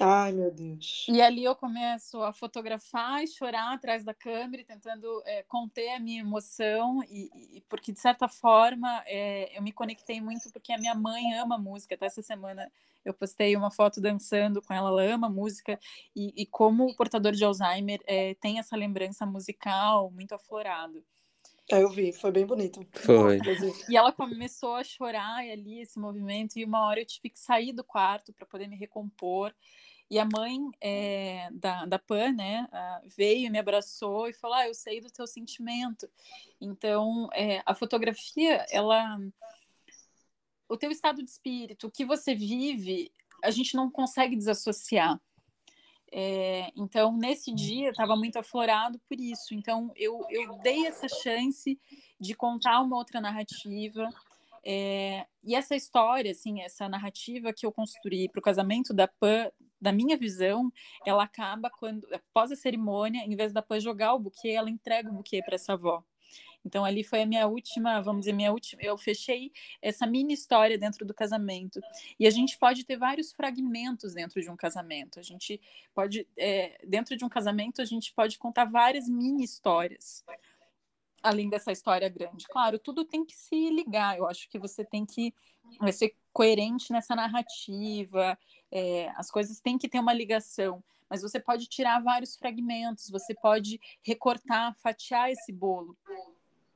Ai, 0.00 0.32
meu 0.32 0.50
Deus. 0.50 1.06
E 1.08 1.20
ali 1.20 1.44
eu 1.44 1.54
começo 1.54 2.22
a 2.22 2.32
fotografar 2.32 3.22
e 3.22 3.28
chorar 3.28 3.72
atrás 3.72 4.02
da 4.02 4.12
câmera, 4.12 4.64
tentando 4.64 5.22
é, 5.24 5.42
conter 5.44 5.90
a 5.90 6.00
minha 6.00 6.20
emoção, 6.20 7.02
e, 7.08 7.58
e 7.58 7.60
porque 7.62 7.92
de 7.92 8.00
certa 8.00 8.26
forma 8.28 9.02
é, 9.06 9.56
eu 9.56 9.62
me 9.62 9.72
conectei 9.72 10.20
muito, 10.20 10.50
porque 10.52 10.72
a 10.72 10.78
minha 10.78 10.94
mãe 10.94 11.34
ama 11.34 11.58
música. 11.58 11.94
Até 11.94 12.06
essa 12.06 12.22
semana 12.22 12.70
eu 13.04 13.14
postei 13.14 13.56
uma 13.56 13.70
foto 13.70 14.00
dançando 14.00 14.62
com 14.62 14.72
ela, 14.72 14.88
ela 14.88 15.14
ama 15.14 15.28
música, 15.28 15.78
e, 16.16 16.32
e 16.36 16.46
como 16.46 16.84
o 16.86 16.96
portador 16.96 17.32
de 17.32 17.44
Alzheimer 17.44 18.00
é, 18.06 18.34
tem 18.34 18.58
essa 18.58 18.76
lembrança 18.76 19.26
musical 19.26 20.10
muito 20.10 20.34
aflorado. 20.34 21.04
É, 21.70 21.82
eu 21.82 21.88
vi, 21.88 22.12
foi 22.12 22.30
bem 22.30 22.44
bonito. 22.44 22.86
Foi. 22.92 23.38
E 23.88 23.96
ela 23.96 24.12
começou 24.12 24.74
a 24.74 24.84
chorar 24.84 25.38
ali 25.38 25.80
esse 25.80 25.98
movimento, 25.98 26.58
e 26.58 26.64
uma 26.64 26.86
hora 26.86 27.00
eu 27.00 27.06
tive 27.06 27.30
que 27.30 27.38
sair 27.38 27.72
do 27.72 27.84
quarto 27.84 28.32
para 28.32 28.46
poder 28.46 28.66
me 28.66 28.76
recompor. 28.76 29.54
E 30.10 30.18
a 30.18 30.26
mãe 30.26 30.58
é, 30.78 31.48
da, 31.52 31.86
da 31.86 31.98
Pan, 31.98 32.32
né, 32.32 32.68
veio, 33.16 33.50
me 33.50 33.58
abraçou 33.58 34.28
e 34.28 34.34
falou: 34.34 34.56
ah, 34.56 34.68
eu 34.68 34.74
sei 34.74 35.00
do 35.00 35.10
teu 35.10 35.26
sentimento. 35.26 36.06
Então, 36.60 37.30
é, 37.32 37.62
a 37.64 37.74
fotografia, 37.74 38.66
ela. 38.70 39.18
O 40.68 40.76
teu 40.76 40.90
estado 40.90 41.22
de 41.22 41.30
espírito, 41.30 41.86
o 41.86 41.90
que 41.90 42.04
você 42.04 42.34
vive, 42.34 43.10
a 43.42 43.50
gente 43.50 43.74
não 43.74 43.90
consegue 43.90 44.36
desassociar. 44.36 45.20
É, 46.14 46.70
então, 46.76 47.16
nesse 47.16 47.50
dia, 47.54 47.88
estava 47.88 48.14
muito 48.14 48.38
aflorado 48.38 49.00
por 49.08 49.18
isso. 49.18 49.54
Então, 49.54 49.90
eu, 49.96 50.20
eu 50.28 50.58
dei 50.58 50.86
essa 50.86 51.08
chance 51.08 51.80
de 52.20 52.34
contar 52.34 52.82
uma 52.82 52.96
outra 52.96 53.18
narrativa. 53.18 54.06
É, 54.62 55.26
e 55.42 55.54
essa 55.54 55.74
história, 55.74 56.30
assim, 56.30 56.60
essa 56.60 56.86
narrativa 56.86 57.52
que 57.52 57.64
eu 57.64 57.72
construí 57.72 58.28
para 58.28 58.38
o 58.38 58.42
casamento 58.42 58.92
da 58.92 59.08
Pan, 59.08 59.50
da 59.80 59.90
minha 59.90 60.16
visão, 60.16 60.70
ela 61.06 61.24
acaba 61.24 61.70
quando, 61.70 62.06
após 62.12 62.52
a 62.52 62.56
cerimônia, 62.56 63.24
em 63.24 63.34
vez 63.34 63.50
da 63.50 63.62
Pan 63.62 63.80
jogar 63.80 64.12
o 64.12 64.18
buquê, 64.18 64.50
ela 64.50 64.70
entrega 64.70 65.10
o 65.10 65.14
buquê 65.14 65.42
para 65.42 65.54
essa 65.54 65.72
avó. 65.72 66.04
Então 66.64 66.84
ali 66.84 67.02
foi 67.02 67.22
a 67.22 67.26
minha 67.26 67.46
última, 67.46 68.00
vamos 68.00 68.20
dizer, 68.20 68.32
minha 68.32 68.52
última, 68.52 68.82
eu 68.82 68.96
fechei 68.96 69.52
essa 69.80 70.06
mini 70.06 70.32
história 70.32 70.78
dentro 70.78 71.04
do 71.04 71.12
casamento. 71.12 71.80
E 72.18 72.26
a 72.26 72.30
gente 72.30 72.56
pode 72.58 72.84
ter 72.84 72.96
vários 72.96 73.32
fragmentos 73.32 74.14
dentro 74.14 74.40
de 74.40 74.50
um 74.50 74.56
casamento. 74.56 75.18
A 75.18 75.22
gente 75.22 75.60
pode, 75.94 76.26
é, 76.36 76.80
dentro 76.86 77.16
de 77.16 77.24
um 77.24 77.28
casamento, 77.28 77.82
a 77.82 77.84
gente 77.84 78.12
pode 78.14 78.38
contar 78.38 78.64
várias 78.64 79.08
mini 79.08 79.44
histórias. 79.44 80.24
Além 81.22 81.48
dessa 81.48 81.70
história 81.70 82.08
grande. 82.08 82.46
Claro, 82.48 82.78
tudo 82.78 83.04
tem 83.04 83.24
que 83.24 83.36
se 83.36 83.70
ligar. 83.70 84.18
Eu 84.18 84.26
acho 84.26 84.48
que 84.48 84.58
você 84.58 84.84
tem 84.84 85.06
que 85.06 85.32
ser 85.92 86.16
coerente 86.32 86.92
nessa 86.92 87.14
narrativa. 87.14 88.36
É, 88.70 89.08
as 89.16 89.30
coisas 89.30 89.60
têm 89.60 89.78
que 89.78 89.88
ter 89.88 90.00
uma 90.00 90.12
ligação 90.12 90.82
mas 91.08 91.20
você 91.20 91.38
pode 91.38 91.66
tirar 91.66 92.02
vários 92.02 92.36
fragmentos, 92.36 93.10
você 93.10 93.34
pode 93.34 93.78
recortar, 94.02 94.74
fatiar 94.78 95.30
esse 95.30 95.52
bolo 95.52 95.94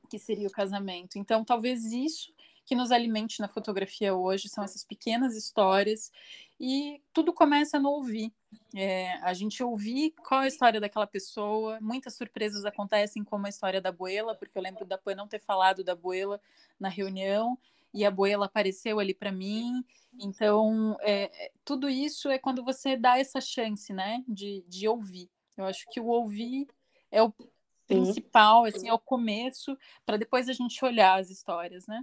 que 0.07 0.17
seria 0.17 0.47
o 0.47 0.51
casamento. 0.51 1.17
Então, 1.17 1.43
talvez 1.43 1.85
isso 1.85 2.33
que 2.65 2.75
nos 2.75 2.91
alimente 2.91 3.39
na 3.39 3.47
fotografia 3.47 4.13
hoje 4.13 4.49
são 4.49 4.61
essas 4.61 4.83
pequenas 4.83 5.37
histórias 5.37 6.11
e 6.59 7.01
tudo 7.13 7.31
começa 7.31 7.79
no 7.79 7.89
ouvir. 7.89 8.33
É, 8.75 9.13
a 9.21 9.33
gente 9.33 9.63
ouvir 9.63 10.13
qual 10.27 10.41
é 10.41 10.45
a 10.45 10.47
história 10.47 10.79
daquela 10.79 11.07
pessoa. 11.07 11.79
Muitas 11.79 12.15
surpresas 12.15 12.65
acontecem, 12.65 13.23
como 13.23 13.45
a 13.45 13.49
história 13.49 13.79
da 13.79 13.89
Abuela, 13.89 14.35
porque 14.35 14.57
eu 14.57 14.61
lembro 14.61 14.85
da 14.85 14.97
Pan 14.97 15.15
não 15.15 15.27
ter 15.27 15.39
falado 15.39 15.83
da 15.83 15.93
Abuela 15.93 16.41
na 16.77 16.89
reunião 16.89 17.57
e 17.93 18.03
a 18.03 18.09
Abuela 18.09 18.47
apareceu 18.47 18.99
ali 18.99 19.13
para 19.13 19.31
mim. 19.31 19.83
Então, 20.19 20.97
é, 21.01 21.51
tudo 21.63 21.89
isso 21.89 22.29
é 22.29 22.37
quando 22.37 22.63
você 22.63 22.97
dá 22.97 23.17
essa 23.17 23.39
chance, 23.39 23.93
né, 23.93 24.23
de, 24.27 24.63
de 24.67 24.87
ouvir. 24.87 25.29
Eu 25.55 25.65
acho 25.65 25.85
que 25.89 25.99
o 25.99 26.07
ouvir 26.07 26.67
é 27.09 27.23
o 27.23 27.33
principal, 27.87 28.65
assim, 28.65 28.87
é 28.89 28.93
o 28.93 28.99
começo, 28.99 29.77
para 30.05 30.17
depois 30.17 30.49
a 30.49 30.53
gente 30.53 30.83
olhar 30.83 31.19
as 31.19 31.29
histórias, 31.29 31.87
né? 31.87 32.01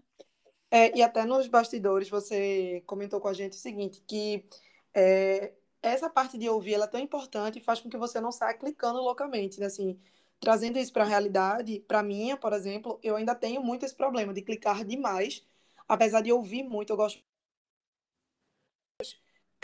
É, 0.71 0.97
e 0.97 1.03
até 1.03 1.25
nos 1.25 1.47
bastidores 1.47 2.09
você 2.09 2.83
comentou 2.87 3.21
com 3.21 3.29
a 3.29 3.33
gente 3.33 3.53
o 3.53 3.61
seguinte, 3.61 4.03
que 4.07 4.45
é, 4.93 5.53
essa 5.83 6.11
parte 6.11 6.37
de 6.37 6.49
ouvir 6.49 6.75
ela 6.75 6.87
é 6.87 6.89
tão 6.89 7.01
importante 7.01 7.59
e 7.59 7.63
faz 7.63 7.81
com 7.81 7.89
que 7.89 7.97
você 7.97 8.21
não 8.21 8.33
saia 8.33 8.55
clicando 8.55 9.01
loucamente, 9.01 9.61
né? 9.61 9.67
assim, 9.67 9.99
trazendo 10.41 10.79
isso 10.79 10.93
para 10.93 11.05
a 11.05 11.07
realidade, 11.07 11.81
para 11.87 12.03
mim, 12.03 12.37
por 12.37 12.53
exemplo, 12.53 12.99
eu 13.03 13.17
ainda 13.17 13.35
tenho 13.35 13.63
muito 13.63 13.85
esse 13.85 13.95
problema 13.95 14.33
de 14.35 14.43
clicar 14.43 14.85
demais, 14.85 15.47
apesar 15.87 16.23
de 16.23 16.33
ouvir 16.33 16.65
muito, 16.65 16.91
eu 16.91 16.97
gosto 16.97 17.23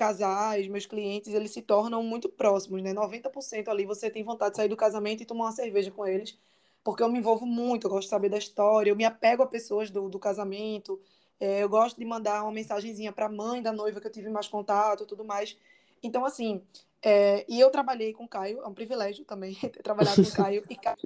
casais, 0.01 0.67
meus 0.67 0.87
clientes, 0.87 1.35
eles 1.35 1.51
se 1.51 1.61
tornam 1.61 2.03
muito 2.03 2.27
próximos, 2.27 2.83
né? 2.83 2.95
90% 2.95 3.69
ali 3.69 3.85
você 3.85 4.09
tem 4.11 4.25
vontade 4.25 4.53
de 4.53 4.57
sair 4.57 4.69
do 4.69 4.77
casamento 4.77 5.23
e 5.23 5.27
tomar 5.27 5.45
uma 5.45 5.53
cerveja 5.53 5.91
com 5.91 6.07
eles, 6.07 6.39
porque 6.83 7.03
eu 7.03 7.09
me 7.11 7.19
envolvo 7.19 7.45
muito, 7.45 7.87
eu 7.87 7.91
gosto 7.91 8.05
de 8.05 8.09
saber 8.09 8.31
da 8.31 8.39
história, 8.39 8.91
eu 8.91 8.97
me 8.97 9.05
apego 9.05 9.43
a 9.43 9.47
pessoas 9.47 9.91
do, 9.91 10.09
do 10.09 10.19
casamento, 10.19 10.99
é, 11.39 11.63
eu 11.63 11.69
gosto 11.69 11.99
de 11.99 12.05
mandar 12.07 12.43
uma 12.43 12.51
mensagenzinha 12.51 13.13
para 13.13 13.27
a 13.27 13.29
mãe 13.29 13.61
da 13.61 13.73
noiva 13.73 14.01
que 14.01 14.07
eu 14.07 14.13
tive 14.13 14.31
mais 14.31 14.49
contato 14.49 15.05
tudo 15.05 15.23
mais. 15.23 15.55
Então, 16.03 16.25
assim, 16.25 16.63
é, 17.03 17.45
e 17.47 17.61
eu 17.61 17.69
trabalhei 17.71 18.15
com 18.15 18.25
o 18.25 18.29
Caio, 18.29 18.61
é 18.63 18.67
um 18.67 18.73
privilégio 18.73 19.23
também 19.27 19.55
ter 19.61 19.83
trabalhado 19.83 20.23
com 20.23 20.31
o 20.31 20.33
Caio, 20.33 20.65
e 20.71 20.77
Caio 20.77 20.97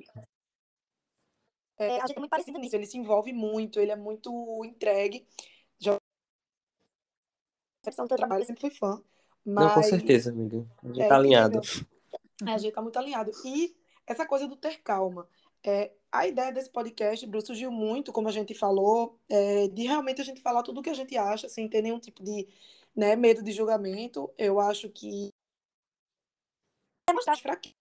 é, 1.77 1.97
a 1.99 2.07
gente 2.07 2.17
é 2.17 2.21
muito 2.21 2.31
parecido 2.31 2.59
nisso, 2.61 2.77
ele 2.77 2.87
se 2.87 2.97
envolve 2.97 3.33
muito, 3.33 3.81
ele 3.81 3.91
é 3.91 3.97
muito 3.97 4.65
entregue, 4.65 5.27
percepção 7.85 8.07
do 8.07 8.09
teu 8.09 8.16
trabalho, 8.16 8.43
eu 8.43 8.47
sempre 8.47 8.62
fui 8.62 8.70
fã. 8.70 9.03
Mas... 9.45 9.66
Não, 9.66 9.74
com 9.74 9.82
certeza, 9.82 10.30
amiga. 10.30 10.66
A 10.82 10.87
gente 10.87 11.03
é, 11.03 11.09
tá 11.09 11.16
alinhado. 11.16 11.61
É, 12.47 12.51
a 12.51 12.59
gente 12.59 12.72
tá 12.72 12.80
muito 12.80 12.99
alinhado. 12.99 13.30
E 13.45 13.76
essa 14.07 14.26
coisa 14.26 14.49
do 14.49 14.57
ter 14.57 14.82
calma. 14.82 15.28
É, 15.62 15.93
a 16.11 16.26
ideia 16.26 16.53
desse 16.53 16.70
podcast, 16.70 17.26
Bruce, 17.26 17.47
surgiu 17.47 17.70
muito, 17.70 18.12
como 18.12 18.28
a 18.28 18.32
gente 18.32 18.55
falou, 18.55 19.18
é, 19.28 19.68
de 19.68 19.82
realmente 19.82 20.20
a 20.20 20.24
gente 20.24 20.41
falar 20.41 20.62
tudo 20.62 20.80
o 20.80 20.82
que 20.82 20.91
a 20.91 20.95
gente 20.95 21.16
acha, 21.16 21.49
sem 21.49 21.68
ter 21.68 21.82
nenhum 21.82 21.99
tipo 21.99 22.22
de 22.22 22.49
né, 22.95 23.16
medo 23.16 23.43
de 23.43 23.53
julgamento. 23.53 24.32
Eu 24.39 24.61
acho 24.61 24.89
que 24.89 25.30
é 27.09 27.12
mostrar 27.12 27.37
fraqueza. 27.37 27.74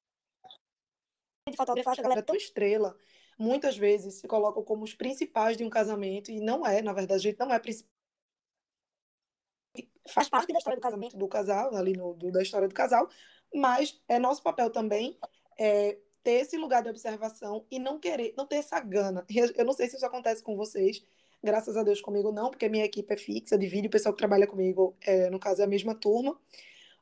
De 1.50 1.58
fotografar, 1.58 2.00
a 2.00 2.02
galera 2.02 2.22
é 2.22 2.24
tão 2.24 2.36
estrela. 2.36 2.98
Muitas 3.38 3.78
vezes 3.78 4.16
se 4.16 4.28
colocam 4.28 4.64
como 4.64 4.84
os 4.84 4.94
principais 4.94 5.58
de 5.58 5.64
um 5.64 5.70
casamento, 5.70 6.32
e 6.32 6.40
não 6.40 6.66
é, 6.66 6.82
na 6.82 6.94
verdade, 6.94 7.28
a 7.28 7.32
gente 7.32 7.40
não 7.40 7.54
é 7.54 7.60
principal 7.60 7.93
faz 10.08 10.30
parte 10.30 10.52
da 10.52 10.58
história 10.60 10.78
do 10.78 10.84
casamento 10.84 11.18
do 11.18 11.28
casal, 11.28 11.76
ali 11.76 11.94
no, 11.94 12.14
do, 12.14 12.32
da 12.32 12.42
história 12.42 12.68
do 12.68 12.74
casal, 12.74 13.08
mas 13.54 14.02
é 14.08 14.20
nosso 14.20 14.42
papel 14.42 14.70
também 14.70 15.18
é, 15.58 15.98
ter 16.24 16.42
esse 16.42 16.58
lugar 16.58 16.84
de 16.84 16.90
observação 16.90 17.66
e 17.70 17.80
não 17.80 18.00
querer, 18.00 18.34
não 18.38 18.46
ter 18.46 18.58
essa 18.58 18.80
gana. 18.80 19.26
Eu 19.56 19.66
não 19.66 19.74
sei 19.74 19.88
se 19.88 19.96
isso 19.96 20.06
acontece 20.06 20.42
com 20.42 20.56
vocês, 20.56 21.04
graças 21.44 21.76
a 21.78 21.84
Deus 21.84 22.02
comigo 22.02 22.32
não, 22.32 22.50
porque 22.50 22.70
minha 22.70 22.86
equipe 22.86 23.14
é 23.14 23.18
fixa 23.18 23.58
de 23.58 23.68
vídeo, 23.68 23.88
o 23.88 23.92
pessoal 23.92 24.14
que 24.14 24.20
trabalha 24.20 24.48
comigo, 24.48 24.96
é, 25.02 25.30
no 25.30 25.40
caso, 25.40 25.62
é 25.62 25.66
a 25.66 25.68
mesma 25.68 25.94
turma, 25.94 26.40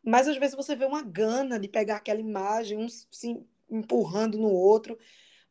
mas 0.03 0.27
às 0.27 0.37
vezes 0.37 0.55
você 0.55 0.75
vê 0.75 0.85
uma 0.85 1.03
gana 1.03 1.59
de 1.59 1.67
pegar 1.67 1.97
aquela 1.97 2.19
imagem, 2.19 2.77
um 2.77 2.89
se 2.89 3.39
empurrando 3.69 4.37
no 4.37 4.51
outro, 4.51 4.97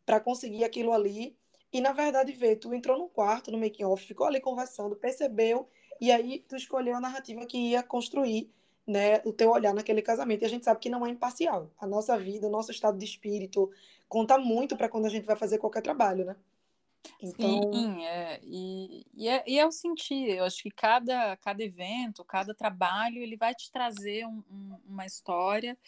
para 0.05 0.21
conseguir 0.21 0.65
aquilo 0.65 0.93
ali, 0.93 1.37
e 1.73 1.81
na 1.81 1.93
verdade 1.93 2.33
ver, 2.33 2.57
tu 2.57 2.75
entrou 2.75 2.99
no 2.99 3.09
quarto, 3.09 3.53
no 3.53 3.59
making 3.59 3.85
off, 3.85 4.05
ficou 4.05 4.27
ali 4.27 4.41
conversando, 4.41 4.97
percebeu 4.97 5.69
e 6.01 6.11
aí 6.11 6.45
tu 6.49 6.57
escolheu 6.57 6.97
a 6.97 7.01
narrativa 7.01 7.45
que 7.47 7.59
ia 7.59 7.83
construir 7.83 8.51
né, 8.87 9.21
o 9.25 9.33
teu 9.33 9.51
olhar 9.51 9.75
naquele 9.75 10.03
casamento. 10.03 10.43
E 10.43 10.47
a 10.47 10.49
gente 10.49 10.65
sabe 10.65 10.81
que 10.81 10.91
não 10.91 11.07
é 11.07 11.11
imparcial. 11.11 11.71
A 11.79 11.87
nossa 11.87 12.19
vida, 12.19 12.47
o 12.47 12.51
nosso 12.51 12.71
estado 12.71 12.99
de 12.99 13.05
espírito 13.05 13.71
conta 14.09 14.39
muito 14.39 14.77
para 14.77 14.89
quando 14.89 15.07
a 15.07 15.11
gente 15.11 15.27
vai 15.27 15.37
fazer 15.37 15.59
qualquer 15.59 15.83
trabalho, 15.83 16.25
né? 16.25 16.37
Então... 17.23 17.73
Sim, 17.73 18.05
é, 18.05 18.41
e, 18.43 19.07
e, 19.15 19.29
é, 19.29 19.45
e 19.47 19.59
é 19.59 19.67
o 19.67 19.71
sentir. 19.71 20.37
Eu 20.37 20.45
acho 20.45 20.63
que 20.63 20.71
cada, 20.71 21.37
cada 21.37 21.63
evento, 21.63 22.25
cada 22.25 22.55
trabalho, 22.55 23.19
ele 23.19 23.37
vai 23.37 23.55
te 23.55 23.71
trazer 23.71 24.27
um, 24.27 24.43
um, 24.51 24.79
uma 24.87 25.07
história 25.07 25.79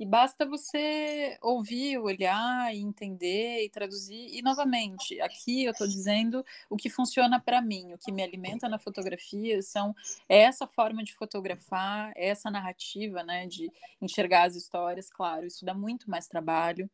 e 0.00 0.06
basta 0.06 0.46
você 0.46 1.36
ouvir, 1.42 1.98
olhar 1.98 2.74
e 2.74 2.78
entender 2.78 3.62
e 3.62 3.68
traduzir. 3.68 4.34
E, 4.34 4.40
novamente, 4.40 5.20
aqui 5.20 5.64
eu 5.64 5.72
estou 5.72 5.86
dizendo 5.86 6.42
o 6.70 6.76
que 6.76 6.88
funciona 6.88 7.38
para 7.38 7.60
mim, 7.60 7.92
o 7.92 7.98
que 7.98 8.10
me 8.10 8.22
alimenta 8.22 8.66
na 8.66 8.78
fotografia 8.78 9.60
são 9.60 9.94
essa 10.26 10.66
forma 10.66 11.04
de 11.04 11.12
fotografar, 11.12 12.14
essa 12.16 12.50
narrativa, 12.50 13.22
né, 13.22 13.46
de 13.46 13.70
enxergar 14.00 14.44
as 14.44 14.56
histórias. 14.56 15.10
Claro, 15.10 15.46
isso 15.46 15.66
dá 15.66 15.74
muito 15.74 16.10
mais 16.10 16.26
trabalho, 16.26 16.88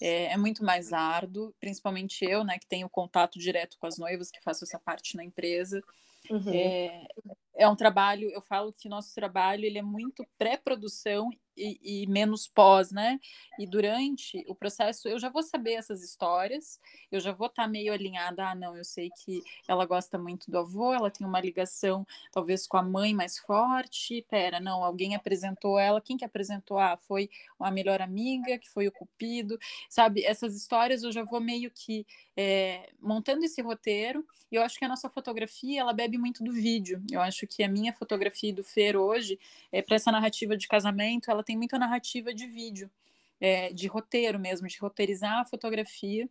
é, 0.00 0.32
é 0.32 0.36
muito 0.38 0.64
mais 0.64 0.94
árduo, 0.94 1.54
principalmente 1.60 2.24
eu, 2.24 2.42
né, 2.42 2.58
que 2.58 2.66
tenho 2.66 2.88
contato 2.88 3.38
direto 3.38 3.76
com 3.78 3.86
as 3.86 3.98
noivas, 3.98 4.30
que 4.30 4.42
faço 4.42 4.64
essa 4.64 4.78
parte 4.78 5.14
na 5.14 5.22
empresa. 5.22 5.82
Uhum. 6.30 6.54
É, 6.54 7.06
é 7.56 7.68
um 7.68 7.76
trabalho, 7.76 8.30
eu 8.30 8.40
falo 8.40 8.72
que 8.72 8.88
nosso 8.88 9.14
trabalho 9.14 9.64
ele 9.64 9.78
é 9.78 9.82
muito 9.82 10.26
pré-produção 10.38 11.30
e, 11.56 12.02
e, 12.02 12.06
menos 12.06 12.46
pós, 12.46 12.90
né? 12.92 13.18
E 13.58 13.66
durante 13.66 14.44
o 14.46 14.54
processo 14.54 15.08
eu 15.08 15.18
já 15.18 15.30
vou 15.30 15.42
saber 15.42 15.72
essas 15.72 16.02
histórias, 16.02 16.78
eu 17.10 17.18
já 17.18 17.32
vou 17.32 17.46
estar 17.46 17.62
tá 17.62 17.68
meio 17.68 17.92
alinhada. 17.92 18.50
Ah, 18.50 18.54
não, 18.54 18.76
eu 18.76 18.84
sei 18.84 19.10
que 19.24 19.42
ela 19.66 19.86
gosta 19.86 20.18
muito 20.18 20.50
do 20.50 20.58
avô, 20.58 20.92
ela 20.92 21.10
tem 21.10 21.26
uma 21.26 21.40
ligação 21.40 22.06
talvez 22.30 22.66
com 22.66 22.76
a 22.76 22.82
mãe 22.82 23.14
mais 23.14 23.38
forte. 23.38 24.24
Pera, 24.28 24.60
não, 24.60 24.84
alguém 24.84 25.14
apresentou 25.14 25.78
ela. 25.78 26.00
Quem 26.00 26.16
que 26.16 26.24
apresentou? 26.24 26.78
Ah, 26.78 26.98
foi 27.00 27.30
a 27.58 27.70
melhor 27.70 28.02
amiga, 28.02 28.58
que 28.58 28.68
foi 28.68 28.86
o 28.86 28.92
cupido, 28.92 29.58
sabe? 29.88 30.24
Essas 30.24 30.54
histórias 30.54 31.02
eu 31.02 31.12
já 31.12 31.24
vou 31.24 31.40
meio 31.40 31.70
que 31.70 32.06
é, 32.36 32.90
montando 33.00 33.44
esse 33.44 33.62
roteiro. 33.62 34.26
E 34.50 34.56
eu 34.56 34.62
acho 34.62 34.78
que 34.78 34.84
a 34.84 34.88
nossa 34.88 35.08
fotografia 35.08 35.80
ela 35.80 35.92
bebe 35.92 36.18
muito 36.18 36.44
do 36.44 36.52
vídeo. 36.52 37.02
Eu 37.10 37.20
acho 37.20 37.45
que 37.46 37.62
a 37.62 37.68
minha 37.68 37.92
fotografia 37.92 38.52
do 38.52 38.64
Fer 38.64 38.96
hoje, 38.96 39.38
é, 39.70 39.82
para 39.82 39.96
essa 39.96 40.10
narrativa 40.10 40.56
de 40.56 40.68
casamento, 40.68 41.30
ela 41.30 41.42
tem 41.42 41.56
muita 41.56 41.78
narrativa 41.78 42.32
de 42.32 42.46
vídeo, 42.46 42.90
é, 43.40 43.72
de 43.72 43.86
roteiro 43.86 44.38
mesmo, 44.38 44.66
de 44.66 44.78
roteirizar 44.78 45.40
a 45.40 45.44
fotografia. 45.44 46.28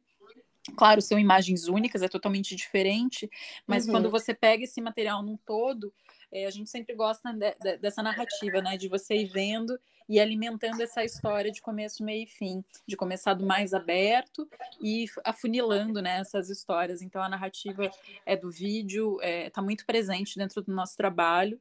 Claro, 0.76 1.02
são 1.02 1.20
imagens 1.20 1.68
únicas, 1.68 2.02
é 2.02 2.08
totalmente 2.08 2.56
diferente, 2.56 3.30
mas 3.68 3.86
uhum. 3.86 3.94
quando 3.94 4.10
você 4.10 4.34
pega 4.34 4.64
esse 4.64 4.82
material 4.82 5.22
num 5.22 5.38
todo, 5.38 5.94
é, 6.32 6.46
a 6.46 6.50
gente 6.50 6.70
sempre 6.70 6.96
gosta 6.96 7.32
de, 7.32 7.56
de, 7.60 7.78
dessa 7.78 8.02
narrativa, 8.02 8.62
né? 8.62 8.76
De 8.76 8.88
você 8.88 9.16
ir 9.16 9.28
vendo 9.28 9.80
e 10.08 10.20
alimentando 10.20 10.82
essa 10.82 11.04
história 11.04 11.52
de 11.52 11.62
começo, 11.62 12.04
meio 12.04 12.24
e 12.24 12.28
fim, 12.28 12.64
de 12.88 12.96
começar 12.96 13.34
do 13.34 13.46
mais 13.46 13.74
aberto 13.74 14.48
e 14.82 15.06
afunilando 15.24 16.02
né, 16.02 16.20
essas 16.20 16.50
histórias. 16.50 17.02
Então 17.02 17.22
a 17.22 17.30
narrativa 17.30 17.90
é 18.26 18.36
do 18.36 18.52
vídeo, 18.52 19.18
está 19.22 19.28
é, 19.28 19.50
tá 19.50 19.62
muito 19.62 19.86
presente 19.86 20.38
dentro 20.38 20.62
do 20.62 20.74
nosso 20.74 20.96
trabalho. 20.96 21.60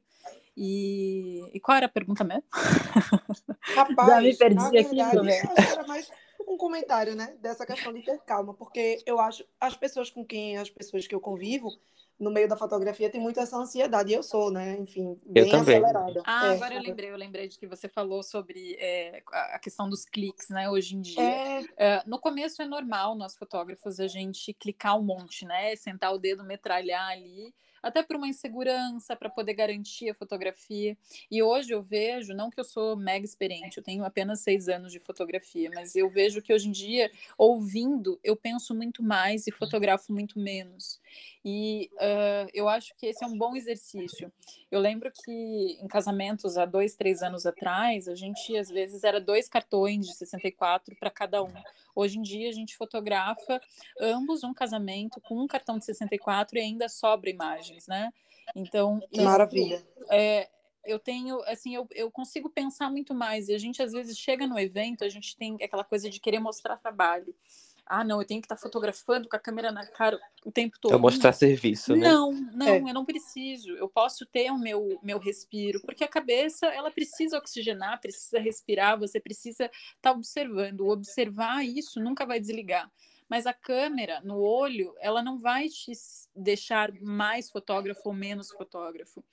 E, 0.57 1.43
e 1.53 1.59
qual 1.59 1.77
era 1.77 1.87
a 1.87 1.89
pergunta 1.89 2.23
mesmo? 2.23 2.45
Rapaz, 2.53 4.07
Já 4.07 4.21
me 4.21 4.35
perdi 4.35 4.77
aqui. 4.77 4.99
Era 4.99 5.85
mais 5.85 6.09
um 6.47 6.57
comentário, 6.57 7.15
né, 7.15 7.35
dessa 7.41 7.65
questão 7.65 7.91
de 7.91 8.03
ter 8.03 8.19
calma, 8.19 8.53
porque 8.53 9.01
eu 9.05 9.19
acho 9.19 9.43
as 9.59 9.75
pessoas 9.75 10.09
com 10.09 10.23
quem 10.23 10.57
as 10.57 10.69
pessoas 10.69 11.07
que 11.07 11.15
eu 11.15 11.19
convivo 11.19 11.69
no 12.19 12.31
meio 12.31 12.47
da 12.47 12.55
fotografia 12.55 13.09
tem 13.09 13.19
muito 13.19 13.39
essa 13.39 13.57
ansiedade. 13.57 14.11
E 14.11 14.15
eu 14.15 14.23
sou, 14.23 14.51
né? 14.51 14.77
Enfim, 14.79 15.19
bem 15.25 15.49
eu 15.49 15.59
acelerada. 15.59 16.21
Ah, 16.25 16.47
é. 16.47 16.55
agora 16.55 16.75
eu 16.75 16.81
lembrei, 16.81 17.11
eu 17.11 17.17
lembrei 17.17 17.47
de 17.47 17.59
que 17.59 17.67
você 17.67 17.89
falou 17.89 18.23
sobre 18.23 18.75
é, 18.79 19.21
a 19.31 19.59
questão 19.59 19.89
dos 19.89 20.05
cliques, 20.05 20.49
né? 20.49 20.69
Hoje 20.69 20.95
em 20.95 21.01
dia. 21.01 21.21
É... 21.21 21.63
É, 21.77 22.03
no 22.05 22.19
começo 22.19 22.61
é 22.61 22.65
normal, 22.65 23.15
nós 23.15 23.35
fotógrafos, 23.35 23.99
a 23.99 24.07
gente 24.07 24.53
clicar 24.53 24.97
um 24.97 25.03
monte, 25.03 25.45
né? 25.45 25.75
Sentar 25.75 26.13
o 26.13 26.17
dedo, 26.17 26.43
metralhar 26.43 27.09
ali 27.09 27.53
até 27.85 28.01
por 28.01 28.15
uma 28.15 28.27
insegurança, 28.27 29.15
para 29.15 29.29
poder 29.29 29.53
garantir 29.53 30.09
a 30.09 30.15
fotografia. 30.15 30.97
E 31.29 31.43
hoje 31.43 31.71
eu 31.71 31.83
vejo, 31.83 32.33
não 32.33 32.49
que 32.49 32.59
eu 32.59 32.63
sou 32.63 32.95
mega 32.95 33.23
experiente, 33.23 33.77
eu 33.77 33.83
tenho 33.83 34.03
apenas 34.03 34.39
seis 34.39 34.67
anos 34.67 34.91
de 34.91 34.99
fotografia, 34.99 35.69
mas 35.71 35.95
eu 35.95 36.09
vejo 36.09 36.41
que 36.41 36.51
hoje 36.51 36.67
em 36.67 36.71
dia, 36.71 37.11
ouvindo, 37.37 38.19
eu 38.23 38.35
penso 38.35 38.73
muito 38.73 39.03
mais 39.03 39.45
e 39.45 39.51
fotografo 39.51 40.11
muito 40.11 40.39
menos. 40.39 40.99
E 41.47 41.91
uh, 41.93 42.49
eu 42.55 42.67
acho 42.67 42.95
que 42.95 43.05
esse 43.05 43.23
é 43.23 43.27
um 43.27 43.37
bom 43.37 43.55
exercício. 43.55 44.33
Eu 44.71 44.79
lembro 44.79 45.11
que 45.11 45.77
em 45.79 45.87
casamentos 45.87 46.57
há 46.57 46.65
dois, 46.65 46.95
três 46.95 47.21
anos 47.21 47.45
atrás, 47.45 48.07
a 48.07 48.15
gente 48.15 48.57
às 48.57 48.67
vezes 48.67 49.03
era 49.03 49.21
dois 49.21 49.47
cartões 49.47 50.07
de 50.07 50.15
64 50.15 50.95
para 50.95 51.11
cada 51.11 51.43
um. 51.43 51.53
Hoje 51.95 52.17
em 52.17 52.21
dia 52.21 52.49
a 52.49 52.51
gente 52.51 52.75
fotografa 52.75 53.61
ambos 54.01 54.43
um 54.43 54.53
casamento 54.53 55.21
com 55.21 55.41
um 55.41 55.47
cartão 55.47 55.77
de 55.77 55.85
64 55.85 56.57
e 56.57 56.61
ainda 56.61 56.89
sobra 56.89 57.29
imagens, 57.75 57.87
né? 57.87 58.11
Então, 58.55 59.01
maravilha. 59.15 59.85
É, 60.09 60.47
eu 60.85 60.99
tenho, 60.99 61.41
assim, 61.43 61.75
eu, 61.75 61.87
eu 61.91 62.11
consigo 62.11 62.49
pensar 62.49 62.89
muito 62.89 63.13
mais. 63.13 63.49
E 63.49 63.53
a 63.53 63.57
gente 63.57 63.81
às 63.81 63.91
vezes 63.91 64.17
chega 64.17 64.47
no 64.47 64.59
evento, 64.59 65.03
a 65.03 65.09
gente 65.09 65.35
tem 65.35 65.57
aquela 65.61 65.83
coisa 65.83 66.09
de 66.09 66.19
querer 66.19 66.39
mostrar 66.39 66.77
trabalho 66.77 67.35
ah, 67.87 68.03
não, 68.03 68.19
eu 68.19 68.25
tenho 68.25 68.41
que 68.41 68.45
estar 68.45 68.55
tá 68.55 68.61
fotografando 68.61 69.29
com 69.29 69.35
a 69.35 69.39
câmera 69.39 69.71
na 69.71 69.85
cara 69.85 70.19
o 70.43 70.51
tempo 70.51 70.75
todo. 70.81 70.95
É 70.95 70.97
mostrar 70.97 71.31
serviço, 71.33 71.95
né? 71.95 72.09
Não, 72.09 72.31
não, 72.31 72.67
é. 72.67 72.79
eu 72.79 72.93
não 72.93 73.05
preciso. 73.05 73.69
Eu 73.73 73.87
posso 73.87 74.25
ter 74.25 74.49
o 74.49 74.57
meu, 74.57 74.99
meu 75.03 75.19
respiro, 75.19 75.79
porque 75.81 76.03
a 76.03 76.07
cabeça, 76.07 76.65
ela 76.65 76.89
precisa 76.89 77.37
oxigenar, 77.37 78.01
precisa 78.01 78.39
respirar, 78.39 78.97
você 78.97 79.19
precisa 79.19 79.65
estar 79.65 79.71
tá 80.01 80.11
observando. 80.11 80.87
Observar 80.87 81.63
isso 81.63 81.99
nunca 81.99 82.25
vai 82.25 82.39
desligar 82.39 82.91
mas 83.29 83.47
a 83.47 83.53
câmera 83.53 84.21
no 84.21 84.39
olho, 84.39 84.93
ela 84.99 85.21
não 85.21 85.39
vai 85.39 85.67
te 85.67 85.91
deixar 86.35 86.91
mais 87.01 87.49
fotógrafo 87.49 88.01
ou 88.05 88.13
menos 88.13 88.51
fotógrafo. 88.51 89.23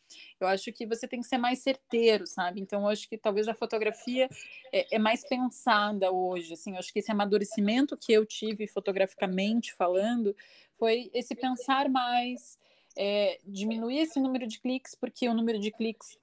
Eu 0.40 0.47
acho 0.47 0.72
que 0.72 0.86
você 0.86 1.07
tem 1.07 1.20
que 1.20 1.26
ser 1.26 1.38
mais 1.38 1.59
certeiro, 1.59 2.26
sabe? 2.26 2.61
Então, 2.61 2.82
eu 2.82 2.88
acho 2.88 3.09
que 3.09 3.18
talvez 3.18 3.49
a 3.49 3.55
fotografia 3.55 4.28
é, 4.72 4.97
é 4.97 4.99
mais 4.99 5.26
pensada 5.26 6.11
hoje, 6.11 6.55
assim, 6.55 6.72
eu 6.72 6.78
acho 6.78 6.93
que 6.93 7.01
esse 7.01 7.12
amadurecimento 7.12 7.97
que 7.97 8.12
eu 8.12 8.24
tive 8.24 8.66
fotograficamente 8.66 9.74
falando 9.74 10.34
foi 10.78 11.11
esse 11.12 11.34
pensar 11.34 11.88
mais, 11.88 12.59
é, 12.97 13.38
diminuir 13.45 13.99
esse 13.99 14.18
número 14.18 14.47
de 14.47 14.59
cliques, 14.59 14.95
porque 14.95 15.28
o 15.28 15.34
número 15.34 15.59
de 15.59 15.70
cliques 15.70 16.18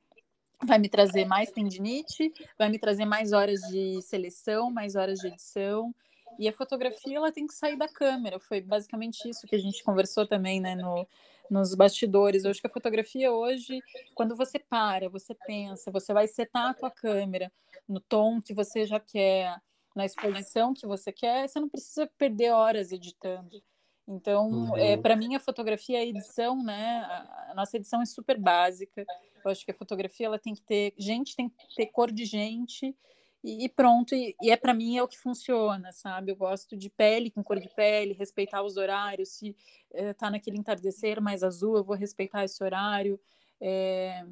vai 0.65 0.78
me 0.78 0.89
trazer 0.89 1.26
mais 1.26 1.51
tendinite, 1.51 2.34
vai 2.57 2.70
me 2.70 2.78
trazer 2.78 3.05
mais 3.05 3.32
horas 3.32 3.61
de 3.61 4.01
seleção, 4.01 4.70
mais 4.70 4.95
horas 4.95 5.20
de 5.20 5.28
edição, 5.28 5.93
e 6.38 6.47
a 6.47 6.53
fotografia 6.53 7.17
ela 7.17 7.32
tem 7.32 7.47
que 7.47 7.53
sair 7.53 7.77
da 7.77 7.88
câmera. 7.88 8.39
Foi 8.39 8.61
basicamente 8.61 9.27
isso 9.27 9.47
que 9.47 9.55
a 9.55 9.59
gente 9.59 9.84
conversou 9.84 10.27
também, 10.27 10.59
né, 10.61 10.75
no, 10.75 11.07
nos 11.49 11.73
bastidores. 11.75 12.43
Eu 12.43 12.51
acho 12.51 12.61
que 12.61 12.67
a 12.67 12.71
fotografia 12.71 13.32
hoje, 13.32 13.82
quando 14.15 14.36
você 14.36 14.59
para, 14.59 15.09
você 15.09 15.36
pensa, 15.47 15.91
você 15.91 16.13
vai 16.13 16.27
setar 16.27 16.69
a 16.69 16.73
tua 16.73 16.91
câmera 16.91 17.51
no 17.88 17.99
tom 17.99 18.41
que 18.41 18.53
você 18.53 18.86
já 18.86 18.99
quer, 18.99 19.59
na 19.95 20.05
exposição 20.05 20.73
que 20.73 20.86
você 20.86 21.11
quer, 21.11 21.47
você 21.47 21.59
não 21.59 21.69
precisa 21.69 22.09
perder 22.17 22.51
horas 22.51 22.91
editando. 22.91 23.61
Então, 24.07 24.49
uhum. 24.49 24.77
é, 24.77 24.97
para 24.97 25.15
mim, 25.15 25.36
a 25.36 25.39
fotografia, 25.39 25.99
a 25.99 26.05
edição, 26.05 26.63
né? 26.63 26.99
A, 26.99 27.51
a, 27.51 27.53
nossa 27.55 27.77
edição 27.77 28.01
é 28.01 28.05
super 28.05 28.39
básica. 28.39 29.05
Eu 29.45 29.51
acho 29.51 29.63
que 29.63 29.71
a 29.71 29.75
fotografia 29.75 30.25
ela 30.25 30.39
tem 30.39 30.55
que 30.55 30.61
ter 30.61 30.93
gente, 30.97 31.36
tem 31.36 31.49
que 31.49 31.75
ter 31.75 31.86
cor 31.88 32.11
de 32.11 32.25
gente 32.25 32.95
e, 33.44 33.70
pronto, 33.70 34.14
e, 34.14 34.36
e 34.42 34.52
é 34.52 34.58
para 34.58 34.74
mim 34.74 34.98
é 34.98 35.04
o 35.04 35.08
que 35.08 35.18
funciona, 35.18 35.92
sabe? 35.94 36.32
Eu 36.32 36.36
gosto 36.36 36.76
de 36.76 36.90
pele 36.90 37.32
com 37.32 37.44
cor 37.44 37.60
de 37.60 37.70
pele, 37.70 38.14
respeitar 38.14 38.62
os 38.64 38.76
horários. 38.76 39.30
Se 39.30 39.56
está 39.94 40.28
eh, 40.28 40.32
naquele 40.32 40.58
entardecer 40.58 41.22
mais 41.22 41.42
azul, 41.42 41.78
eu 41.78 41.84
vou 41.84 41.96
respeitar 41.96 42.44
esse 42.44 42.62
horário 42.62 43.20
é, 43.62 44.26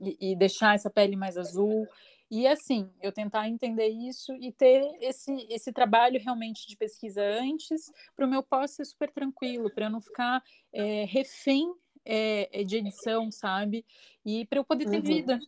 e, 0.00 0.32
e, 0.32 0.36
deixar 0.36 0.76
essa 0.76 0.88
pele 0.88 1.16
mais 1.16 1.36
azul. 1.36 1.88
E 2.30 2.46
assim, 2.46 2.88
eu 3.02 3.12
tentar 3.12 3.48
entender 3.48 3.88
isso 3.88 4.32
e 4.36 4.52
ter 4.52 4.96
esse, 5.00 5.46
esse 5.50 5.72
trabalho 5.72 6.20
realmente 6.20 6.66
de 6.66 6.76
pesquisa 6.76 7.20
antes, 7.20 7.90
para 8.14 8.24
o 8.24 8.30
meu 8.30 8.42
pós 8.42 8.70
ser 8.70 8.84
super 8.84 9.10
tranquilo, 9.10 9.70
para 9.74 9.86
eu 9.86 9.90
não 9.90 10.00
ficar 10.00 10.42
é, 10.72 11.04
refém 11.04 11.74
é, 12.04 12.62
de 12.64 12.76
edição, 12.76 13.30
sabe? 13.30 13.84
E 14.24 14.46
para 14.46 14.58
eu 14.58 14.64
poder 14.64 14.88
ter 14.88 14.96
uhum. 14.96 15.02
vida, 15.02 15.40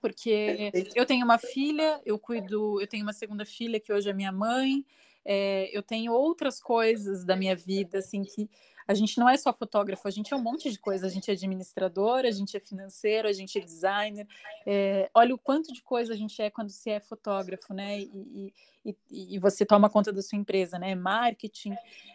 porque 0.00 0.72
eu 0.94 1.04
tenho 1.04 1.24
uma 1.24 1.38
filha, 1.38 2.00
eu 2.04 2.18
cuido, 2.18 2.80
eu 2.80 2.86
tenho 2.86 3.02
uma 3.02 3.12
segunda 3.12 3.44
filha 3.44 3.78
que 3.78 3.92
hoje 3.92 4.08
é 4.08 4.12
minha 4.12 4.32
mãe, 4.32 4.84
é, 5.24 5.70
eu 5.76 5.82
tenho 5.82 6.12
outras 6.12 6.60
coisas 6.60 7.24
da 7.24 7.36
minha 7.36 7.54
vida, 7.54 7.98
assim, 7.98 8.22
que 8.22 8.48
a 8.90 8.94
gente 8.94 9.20
não 9.20 9.28
é 9.28 9.36
só 9.36 9.52
fotógrafo, 9.52 10.08
a 10.08 10.10
gente 10.10 10.34
é 10.34 10.36
um 10.36 10.42
monte 10.42 10.68
de 10.68 10.76
coisa, 10.76 11.06
a 11.06 11.08
gente 11.08 11.30
é 11.30 11.34
administrador, 11.34 12.24
a 12.24 12.30
gente 12.32 12.56
é 12.56 12.60
financeiro, 12.60 13.28
a 13.28 13.32
gente 13.32 13.56
é 13.56 13.60
designer, 13.60 14.26
é, 14.66 15.08
olha 15.14 15.32
o 15.32 15.38
quanto 15.38 15.72
de 15.72 15.80
coisa 15.80 16.12
a 16.12 16.16
gente 16.16 16.42
é 16.42 16.50
quando 16.50 16.70
se 16.70 16.90
é 16.90 16.98
fotógrafo, 16.98 17.72
né, 17.72 18.00
e, 18.00 18.52
e, 18.84 19.36
e, 19.36 19.38
você 19.38 19.64
toma 19.64 19.88
conta 19.88 20.12
da 20.12 20.20
sua 20.20 20.36
empresa, 20.36 20.76
né, 20.76 20.96
marketing, 20.96 21.72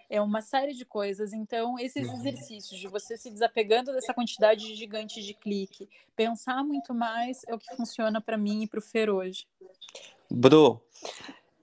é 0.10 0.20
uma 0.20 0.42
série 0.42 0.74
de 0.74 0.84
coisas, 0.84 1.32
então 1.32 1.80
esses 1.80 2.10
uhum. 2.10 2.16
exercícios 2.16 2.78
de 2.78 2.90
você 2.90 3.16
se 3.16 3.32
desapegando 3.32 3.94
dessa 3.94 4.14
quantidade 4.14 4.76
gigante 4.76 5.24
de 5.24 5.34
clique, 5.34 5.88
pensar 6.14 6.62
muito 6.62 6.94
mais 6.94 7.40
é 7.48 7.56
o 7.56 7.58
que 7.58 7.74
funciona 7.78 8.20
para 8.20 8.38
mim 8.38 8.64
e 8.64 8.68
para 8.68 8.80
o 8.80 8.82
Fer 8.82 9.10
hoje. 9.10 9.48
Bru, 10.30 10.82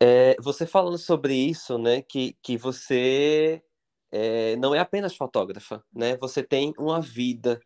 é, 0.00 0.36
você 0.40 0.64
falando 0.64 0.96
sobre 0.96 1.34
isso, 1.34 1.76
né, 1.76 2.00
que, 2.00 2.34
que 2.42 2.56
você 2.56 3.62
é, 4.12 4.56
não 4.56 4.74
é 4.74 4.78
apenas 4.78 5.16
fotógrafa, 5.16 5.82
né, 5.92 6.16
você 6.18 6.42
tem 6.42 6.74
uma 6.78 7.00
vida, 7.00 7.58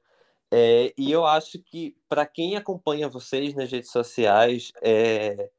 é, 0.51 0.95
e 0.97 1.11
eu 1.11 1.27
acho 1.27 1.59
que 1.59 1.97
para 2.09 2.25
quem 2.25 2.57
acompanha 2.57 3.09
vocês 3.09 3.53
nas 3.55 3.71
redes 3.71 3.91
sociais, 3.91 4.73
é, 4.81 5.51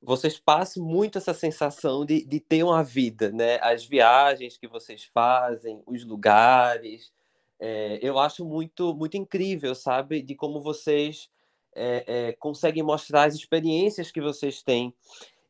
vocês 0.00 0.38
passam 0.38 0.84
muito 0.84 1.18
essa 1.18 1.34
sensação 1.34 2.06
de, 2.06 2.24
de 2.24 2.38
ter 2.38 2.62
uma 2.62 2.84
vida, 2.84 3.30
né, 3.32 3.58
as 3.60 3.84
viagens 3.84 4.56
que 4.56 4.68
vocês 4.68 5.04
fazem, 5.12 5.82
os 5.84 6.04
lugares, 6.04 7.12
é, 7.58 7.98
eu 8.00 8.18
acho 8.18 8.44
muito, 8.44 8.94
muito 8.94 9.16
incrível, 9.16 9.74
sabe, 9.74 10.22
de 10.22 10.36
como 10.36 10.60
vocês 10.60 11.28
é, 11.74 12.34
conseguem 12.38 12.82
mostrar 12.82 13.24
as 13.24 13.34
experiências 13.34 14.10
que 14.10 14.20
vocês 14.20 14.62
têm. 14.62 14.94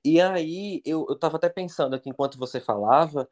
E 0.05 0.20
aí 0.20 0.83
eu 0.85 1.07
estava 1.11 1.37
até 1.37 1.49
pensando 1.49 1.95
aqui 1.95 2.09
enquanto 2.09 2.39
você 2.39 2.61
falava 2.61 3.28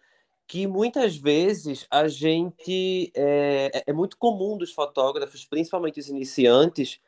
que 0.48 0.66
muitas 0.66 1.14
vezes 1.14 1.86
a 1.90 2.08
gente 2.08 3.12
é, 3.14 3.70
é, 3.74 3.84
é 3.88 3.92
muito 3.92 4.16
comum 4.16 4.56
dos 4.56 4.72
fotógrafos, 4.72 5.44
principalmente 5.44 6.00
os 6.00 6.08
iniciantes, 6.08 6.98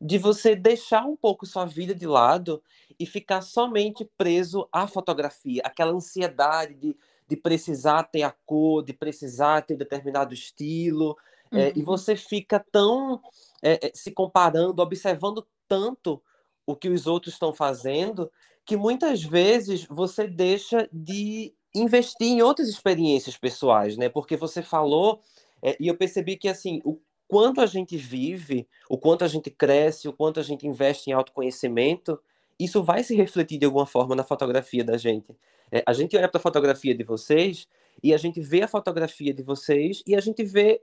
de 0.00 0.18
você 0.18 0.56
deixar 0.56 1.04
um 1.06 1.16
pouco 1.16 1.46
sua 1.46 1.64
vida 1.64 1.94
de 1.94 2.06
lado 2.08 2.60
e 2.98 3.06
ficar 3.06 3.40
somente 3.40 4.04
preso 4.18 4.68
à 4.72 4.88
fotografia, 4.88 5.62
aquela 5.64 5.92
ansiedade 5.92 6.74
de, 6.74 6.96
de 7.28 7.36
precisar 7.36 8.02
ter 8.02 8.24
a 8.24 8.34
cor, 8.44 8.82
de 8.82 8.92
precisar 8.92 9.62
ter 9.62 9.76
determinado 9.76 10.34
estilo, 10.34 11.16
uhum. 11.52 11.58
é, 11.58 11.72
e 11.76 11.82
você 11.82 12.16
fica 12.16 12.64
tão 12.72 13.22
é, 13.62 13.92
se 13.94 14.10
comparando, 14.10 14.82
observando 14.82 15.46
tanto 15.68 16.20
o 16.66 16.74
que 16.74 16.88
os 16.88 17.06
outros 17.06 17.34
estão 17.34 17.52
fazendo, 17.52 18.28
que 18.64 18.76
muitas 18.76 19.22
vezes 19.22 19.84
você 19.84 20.26
deixa 20.26 20.88
de 20.92 21.54
investir 21.74 22.28
em 22.28 22.42
outras 22.42 22.68
experiências 22.68 23.36
pessoais, 23.36 23.96
né? 23.96 24.08
Porque 24.08 24.36
você 24.36 24.62
falou, 24.62 25.20
é, 25.62 25.76
e 25.80 25.88
eu 25.88 25.96
percebi 25.96 26.36
que 26.36 26.48
assim, 26.48 26.80
o 26.84 27.00
quanto 27.26 27.60
a 27.60 27.66
gente 27.66 27.96
vive, 27.96 28.66
o 28.88 28.96
quanto 28.96 29.24
a 29.24 29.28
gente 29.28 29.50
cresce, 29.50 30.08
o 30.08 30.12
quanto 30.12 30.40
a 30.40 30.42
gente 30.42 30.66
investe 30.66 31.10
em 31.10 31.12
autoconhecimento, 31.12 32.18
isso 32.58 32.82
vai 32.82 33.04
se 33.04 33.14
refletir 33.14 33.58
de 33.58 33.66
alguma 33.66 33.86
forma 33.86 34.16
na 34.16 34.24
fotografia 34.24 34.82
da 34.82 34.96
gente. 34.96 35.36
É, 35.70 35.82
a 35.86 35.92
gente 35.92 36.16
olha 36.16 36.28
para 36.28 36.38
a 36.38 36.42
fotografia 36.42 36.94
de 36.94 37.04
vocês 37.04 37.68
e 38.02 38.14
a 38.14 38.16
gente 38.16 38.40
vê 38.40 38.62
a 38.62 38.68
fotografia 38.68 39.32
de 39.32 39.42
vocês 39.42 40.02
e 40.06 40.16
a 40.16 40.20
gente 40.20 40.42
vê 40.42 40.82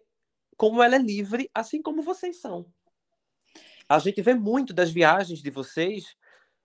como 0.55 0.81
ela 0.81 0.95
é 0.95 0.99
livre, 0.99 1.49
assim 1.53 1.81
como 1.81 2.01
vocês 2.01 2.37
são. 2.37 2.65
A 3.89 3.99
gente 3.99 4.21
vê 4.21 4.33
muito 4.33 4.73
das 4.73 4.89
viagens 4.89 5.41
de 5.41 5.49
vocês 5.49 6.15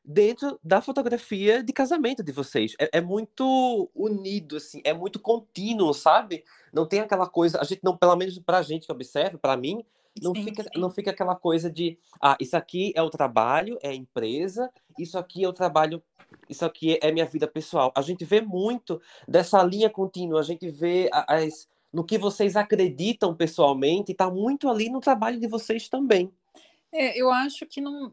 dentro 0.05 0.59
da 0.63 0.81
fotografia 0.81 1.63
de 1.63 1.73
casamento 1.73 2.23
de 2.23 2.33
vocês. 2.33 2.75
É, 2.81 2.99
é, 2.99 3.01
muito 3.01 3.91
unido, 3.95 4.57
assim, 4.57 4.81
é 4.85 4.93
muito 4.93 5.19
contínuo, 5.19 5.93
sabe? 5.93 6.45
Não 6.73 6.87
tem 6.87 7.01
aquela 7.01 7.29
coisa, 7.29 7.61
a 7.61 7.65
gente 7.65 7.81
não, 7.83 7.97
pelo 7.97 8.17
menos 8.17 8.39
pra 8.39 8.63
gente 8.63 8.87
que 8.87 8.93
observa, 8.93 9.39
para 9.39 9.57
mim, 9.57 9.85
não 10.21 10.35
sim, 10.35 10.45
fica, 10.45 10.63
sim. 10.65 10.71
não 10.77 10.91
fica 10.91 11.11
aquela 11.11 11.37
coisa 11.37 11.71
de, 11.71 11.99
ah, 12.21 12.37
isso 12.41 12.57
aqui 12.57 12.93
é 12.97 13.03
o 13.03 13.11
trabalho, 13.11 13.79
é 13.83 13.91
a 13.91 13.95
empresa, 13.95 14.71
isso 14.99 15.19
aqui 15.19 15.45
é 15.45 15.49
o 15.49 15.53
trabalho, 15.53 16.03
isso 16.49 16.65
aqui 16.65 16.99
é 17.01 17.13
minha 17.13 17.27
vida 17.27 17.47
pessoal. 17.47 17.93
A 17.95 18.03
gente 18.03 18.25
vê 18.25 18.41
muito 18.41 19.01
dessa 19.29 19.63
linha 19.63 19.89
contínua, 19.89 20.41
a 20.41 20.45
gente 20.45 20.69
vê 20.69 21.09
as, 21.13 21.69
no 21.93 22.05
que 22.05 22.19
vocês 22.19 22.57
acreditam 22.57 23.35
pessoalmente, 23.35 24.13
está 24.13 24.31
muito 24.31 24.69
ali 24.69 24.89
no 24.89 25.01
trabalho 25.01 25.39
de 25.39 25.47
vocês 25.47 25.89
também. 25.89 26.33
É, 26.93 27.21
eu 27.21 27.31
acho 27.31 27.67
que 27.67 27.81
não, 27.81 28.13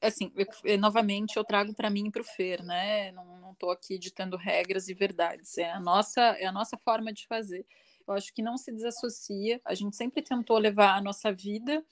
assim, 0.00 0.32
eu, 0.64 0.78
novamente 0.78 1.36
eu 1.36 1.44
trago 1.44 1.74
para 1.74 1.90
mim 1.90 2.06
e 2.06 2.10
para 2.10 2.22
o 2.22 2.24
Fer, 2.24 2.62
né? 2.62 3.12
Não 3.12 3.52
estou 3.52 3.70
aqui 3.70 3.98
ditando 3.98 4.36
regras 4.36 4.88
e 4.88 4.94
verdades. 4.94 5.58
É 5.58 5.70
a 5.70 5.80
nossa, 5.80 6.20
é 6.20 6.46
a 6.46 6.52
nossa 6.52 6.76
forma 6.78 7.12
de 7.12 7.26
fazer. 7.26 7.66
Eu 8.06 8.14
acho 8.14 8.32
que 8.32 8.42
não 8.42 8.56
se 8.56 8.72
desassocia. 8.72 9.60
A 9.64 9.74
gente 9.74 9.96
sempre 9.96 10.22
tentou 10.22 10.58
levar 10.58 10.96
a 10.96 11.00
nossa 11.00 11.32
vida 11.32 11.84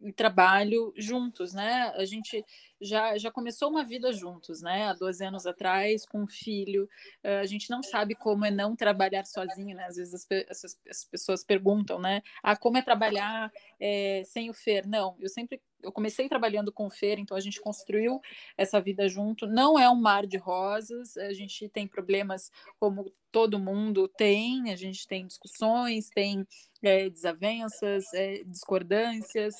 e 0.00 0.12
trabalho 0.12 0.92
juntos, 0.96 1.52
né? 1.54 1.92
A 1.96 2.04
gente 2.04 2.44
já, 2.80 3.16
já 3.16 3.30
começou 3.30 3.70
uma 3.70 3.84
vida 3.84 4.12
juntos, 4.12 4.60
né? 4.60 4.88
Há 4.88 4.92
12 4.94 5.24
anos 5.24 5.46
atrás, 5.46 6.04
com 6.06 6.22
um 6.22 6.26
filho. 6.26 6.84
Uh, 7.24 7.40
a 7.42 7.46
gente 7.46 7.70
não 7.70 7.82
sabe 7.82 8.14
como 8.14 8.44
é 8.44 8.50
não 8.50 8.76
trabalhar 8.76 9.24
sozinho, 9.24 9.76
né? 9.76 9.86
Às 9.86 9.96
vezes 9.96 10.14
as, 10.14 10.26
as, 10.50 10.78
as 10.88 11.04
pessoas 11.04 11.44
perguntam, 11.44 11.98
né? 11.98 12.22
Ah, 12.42 12.56
como 12.56 12.78
é 12.78 12.82
trabalhar 12.82 13.50
é, 13.80 14.22
sem 14.24 14.50
o 14.50 14.54
Fer? 14.54 14.86
Não, 14.86 15.16
eu 15.20 15.28
sempre 15.28 15.60
eu 15.82 15.92
comecei 15.92 16.28
trabalhando 16.28 16.72
com 16.72 16.86
o 16.86 16.90
Fer, 16.90 17.18
então 17.18 17.36
a 17.36 17.40
gente 17.40 17.60
construiu 17.60 18.20
essa 18.56 18.80
vida 18.80 19.08
junto. 19.08 19.46
Não 19.46 19.78
é 19.78 19.88
um 19.88 19.94
mar 19.94 20.26
de 20.26 20.36
rosas, 20.36 21.16
a 21.16 21.32
gente 21.32 21.68
tem 21.68 21.86
problemas 21.86 22.50
como 22.80 23.12
todo 23.30 23.58
mundo 23.58 24.08
tem, 24.08 24.72
a 24.72 24.76
gente 24.76 25.06
tem 25.06 25.26
discussões, 25.26 26.08
tem 26.08 26.46
é, 26.82 27.08
desavenças, 27.08 28.12
é, 28.14 28.42
discordâncias, 28.44 29.54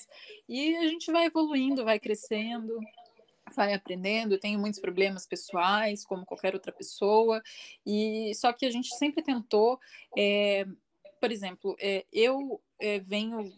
e 0.49 0.75
a 0.77 0.87
gente 0.89 1.13
vai 1.13 1.27
evoluindo, 1.27 1.85
vai 1.85 2.01
crescendo 2.01 2.77
vai 3.55 3.73
aprendendo, 3.73 4.39
tenho 4.39 4.59
muitos 4.59 4.81
problemas 4.81 5.27
pessoais, 5.27 6.05
como 6.05 6.27
qualquer 6.27 6.55
outra 6.55 6.73
pessoa, 6.73 7.43
e 7.85 8.33
só 8.35 8.53
que 8.53 8.67
a 8.67 8.71
gente 8.71 8.95
sempre 8.97 9.23
tentou, 9.23 9.79
é, 10.17 10.67
por 11.21 11.31
exemplo, 11.31 11.77
é, 11.81 12.05
eu 12.13 12.61
é, 12.79 12.99
venho 13.01 13.53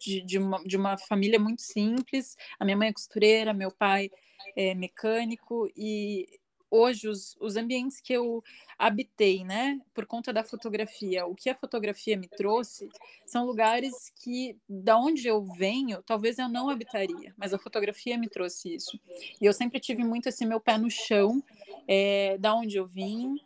de, 0.00 0.20
de, 0.22 0.38
uma, 0.38 0.62
de 0.64 0.76
uma 0.76 0.98
família 0.98 1.38
muito 1.38 1.62
simples. 1.62 2.36
A 2.58 2.64
minha 2.64 2.76
mãe 2.76 2.88
é 2.88 2.92
costureira, 2.92 3.54
meu 3.54 3.70
pai 3.70 4.10
é 4.56 4.74
mecânico, 4.74 5.70
e 5.76 6.40
hoje 6.72 7.06
os, 7.06 7.36
os 7.38 7.56
ambientes 7.56 8.00
que 8.00 8.14
eu 8.14 8.42
habitei, 8.78 9.44
né, 9.44 9.78
por 9.92 10.06
conta 10.06 10.32
da 10.32 10.42
fotografia, 10.42 11.26
o 11.26 11.34
que 11.34 11.50
a 11.50 11.54
fotografia 11.54 12.16
me 12.16 12.26
trouxe 12.26 12.88
são 13.26 13.44
lugares 13.44 14.10
que, 14.16 14.56
da 14.66 14.96
onde 14.96 15.28
eu 15.28 15.44
venho, 15.44 16.02
talvez 16.02 16.38
eu 16.38 16.48
não 16.48 16.70
habitaria, 16.70 17.34
mas 17.36 17.52
a 17.52 17.58
fotografia 17.58 18.16
me 18.16 18.28
trouxe 18.28 18.74
isso. 18.74 18.98
E 19.38 19.44
eu 19.44 19.52
sempre 19.52 19.78
tive 19.78 20.02
muito 20.02 20.30
esse 20.30 20.46
meu 20.46 20.58
pé 20.58 20.78
no 20.78 20.90
chão, 20.90 21.42
é, 21.86 22.38
da 22.38 22.54
onde 22.54 22.78
eu 22.78 22.86
vim, 22.86 23.36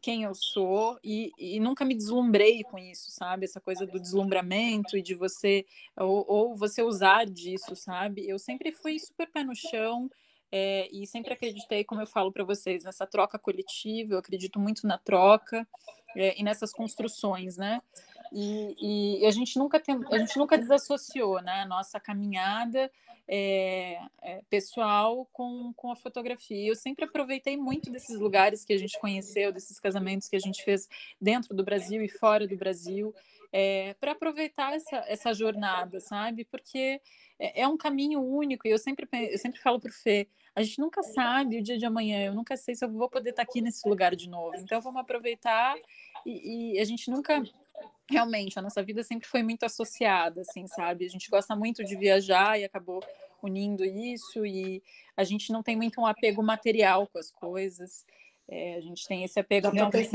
quem 0.00 0.22
eu 0.22 0.36
sou 0.36 0.96
e, 1.02 1.32
e, 1.36 1.58
nunca 1.58 1.84
me 1.84 1.92
deslumbrei 1.92 2.62
com 2.62 2.78
isso, 2.78 3.10
sabe? 3.10 3.44
Essa 3.44 3.60
coisa 3.60 3.84
do 3.84 3.98
deslumbramento 3.98 4.96
e 4.96 5.02
de 5.02 5.16
você, 5.16 5.66
ou, 5.96 6.24
ou 6.28 6.54
você 6.54 6.80
usar 6.80 7.26
disso, 7.26 7.74
sabe? 7.74 8.24
Eu 8.28 8.38
sempre 8.38 8.70
fui 8.70 8.96
super 9.00 9.28
pé 9.28 9.42
no 9.42 9.56
chão 9.56 10.08
é, 10.58 10.88
e 10.90 11.06
sempre 11.06 11.34
acreditei, 11.34 11.84
como 11.84 12.00
eu 12.00 12.06
falo 12.06 12.32
para 12.32 12.42
vocês, 12.42 12.82
nessa 12.82 13.06
troca 13.06 13.38
coletiva, 13.38 14.14
eu 14.14 14.18
acredito 14.18 14.58
muito 14.58 14.86
na 14.86 14.96
troca 14.96 15.68
é, 16.16 16.40
e 16.40 16.42
nessas 16.42 16.72
construções, 16.72 17.58
né? 17.58 17.82
E, 18.32 19.20
e, 19.20 19.26
a 19.26 19.30
gente 19.30 19.58
nunca 19.58 19.78
tem, 19.80 19.98
a 20.10 20.18
gente 20.18 20.36
nunca 20.38 20.58
desassociou, 20.58 21.40
né? 21.40 21.62
A 21.62 21.66
nossa 21.66 22.00
caminhada 22.00 22.90
é, 23.28 23.98
é, 24.22 24.42
pessoal 24.48 25.26
com, 25.32 25.72
com 25.74 25.90
a 25.90 25.96
fotografia. 25.96 26.68
Eu 26.68 26.76
sempre 26.76 27.04
aproveitei 27.04 27.56
muito 27.56 27.90
desses 27.90 28.18
lugares 28.18 28.64
que 28.64 28.72
a 28.72 28.78
gente 28.78 28.98
conheceu, 29.00 29.52
desses 29.52 29.78
casamentos 29.80 30.28
que 30.28 30.36
a 30.36 30.40
gente 30.40 30.62
fez 30.64 30.88
dentro 31.20 31.54
do 31.54 31.64
Brasil 31.64 32.02
e 32.02 32.08
fora 32.08 32.46
do 32.46 32.56
Brasil, 32.56 33.14
é, 33.52 33.94
para 33.94 34.12
aproveitar 34.12 34.74
essa, 34.74 34.96
essa 35.08 35.32
jornada, 35.32 36.00
sabe? 36.00 36.44
Porque 36.44 37.00
é, 37.38 37.62
é, 37.62 37.68
um 37.68 37.76
caminho 37.76 38.20
único 38.20 38.66
e 38.66 38.70
eu 38.70 38.78
sempre, 38.78 39.08
eu 39.12 39.38
sempre 39.38 39.60
falo 39.60 39.80
para 39.80 39.90
o 39.90 39.94
Fê, 39.94 40.28
a 40.54 40.62
gente 40.62 40.78
nunca 40.78 41.02
sabe 41.02 41.58
o 41.58 41.62
dia 41.62 41.76
de 41.76 41.84
amanhã, 41.84 42.24
eu 42.24 42.34
nunca 42.34 42.56
sei 42.56 42.74
se 42.74 42.84
eu 42.84 42.90
vou 42.90 43.10
poder 43.10 43.30
estar 43.30 43.42
aqui 43.42 43.60
nesse 43.60 43.86
lugar 43.88 44.16
de 44.16 44.28
novo. 44.28 44.56
Então 44.56 44.80
vamos 44.80 45.00
aproveitar 45.00 45.76
e, 46.24 46.74
e 46.74 46.80
a 46.80 46.84
gente 46.84 47.10
nunca 47.10 47.42
realmente 48.08 48.58
a 48.58 48.62
nossa 48.62 48.82
vida 48.82 49.02
sempre 49.02 49.26
foi 49.26 49.42
muito 49.42 49.64
associada, 49.64 50.42
assim, 50.42 50.66
sabe? 50.66 51.04
A 51.04 51.08
gente 51.08 51.28
gosta 51.30 51.56
muito 51.56 51.84
de 51.84 51.96
viajar 51.96 52.58
e 52.58 52.64
acabou 52.64 53.02
unindo 53.42 53.84
isso 53.84 54.44
e 54.46 54.82
a 55.16 55.24
gente 55.24 55.52
não 55.52 55.62
tem 55.62 55.76
muito 55.76 56.00
um 56.00 56.06
apego 56.06 56.42
material 56.42 57.06
com 57.06 57.18
as 57.18 57.30
coisas. 57.30 58.04
É, 58.48 58.76
a 58.76 58.80
gente 58.80 59.06
tem 59.06 59.24
esse 59.24 59.38
apego 59.38 59.68
realmente. 59.70 60.08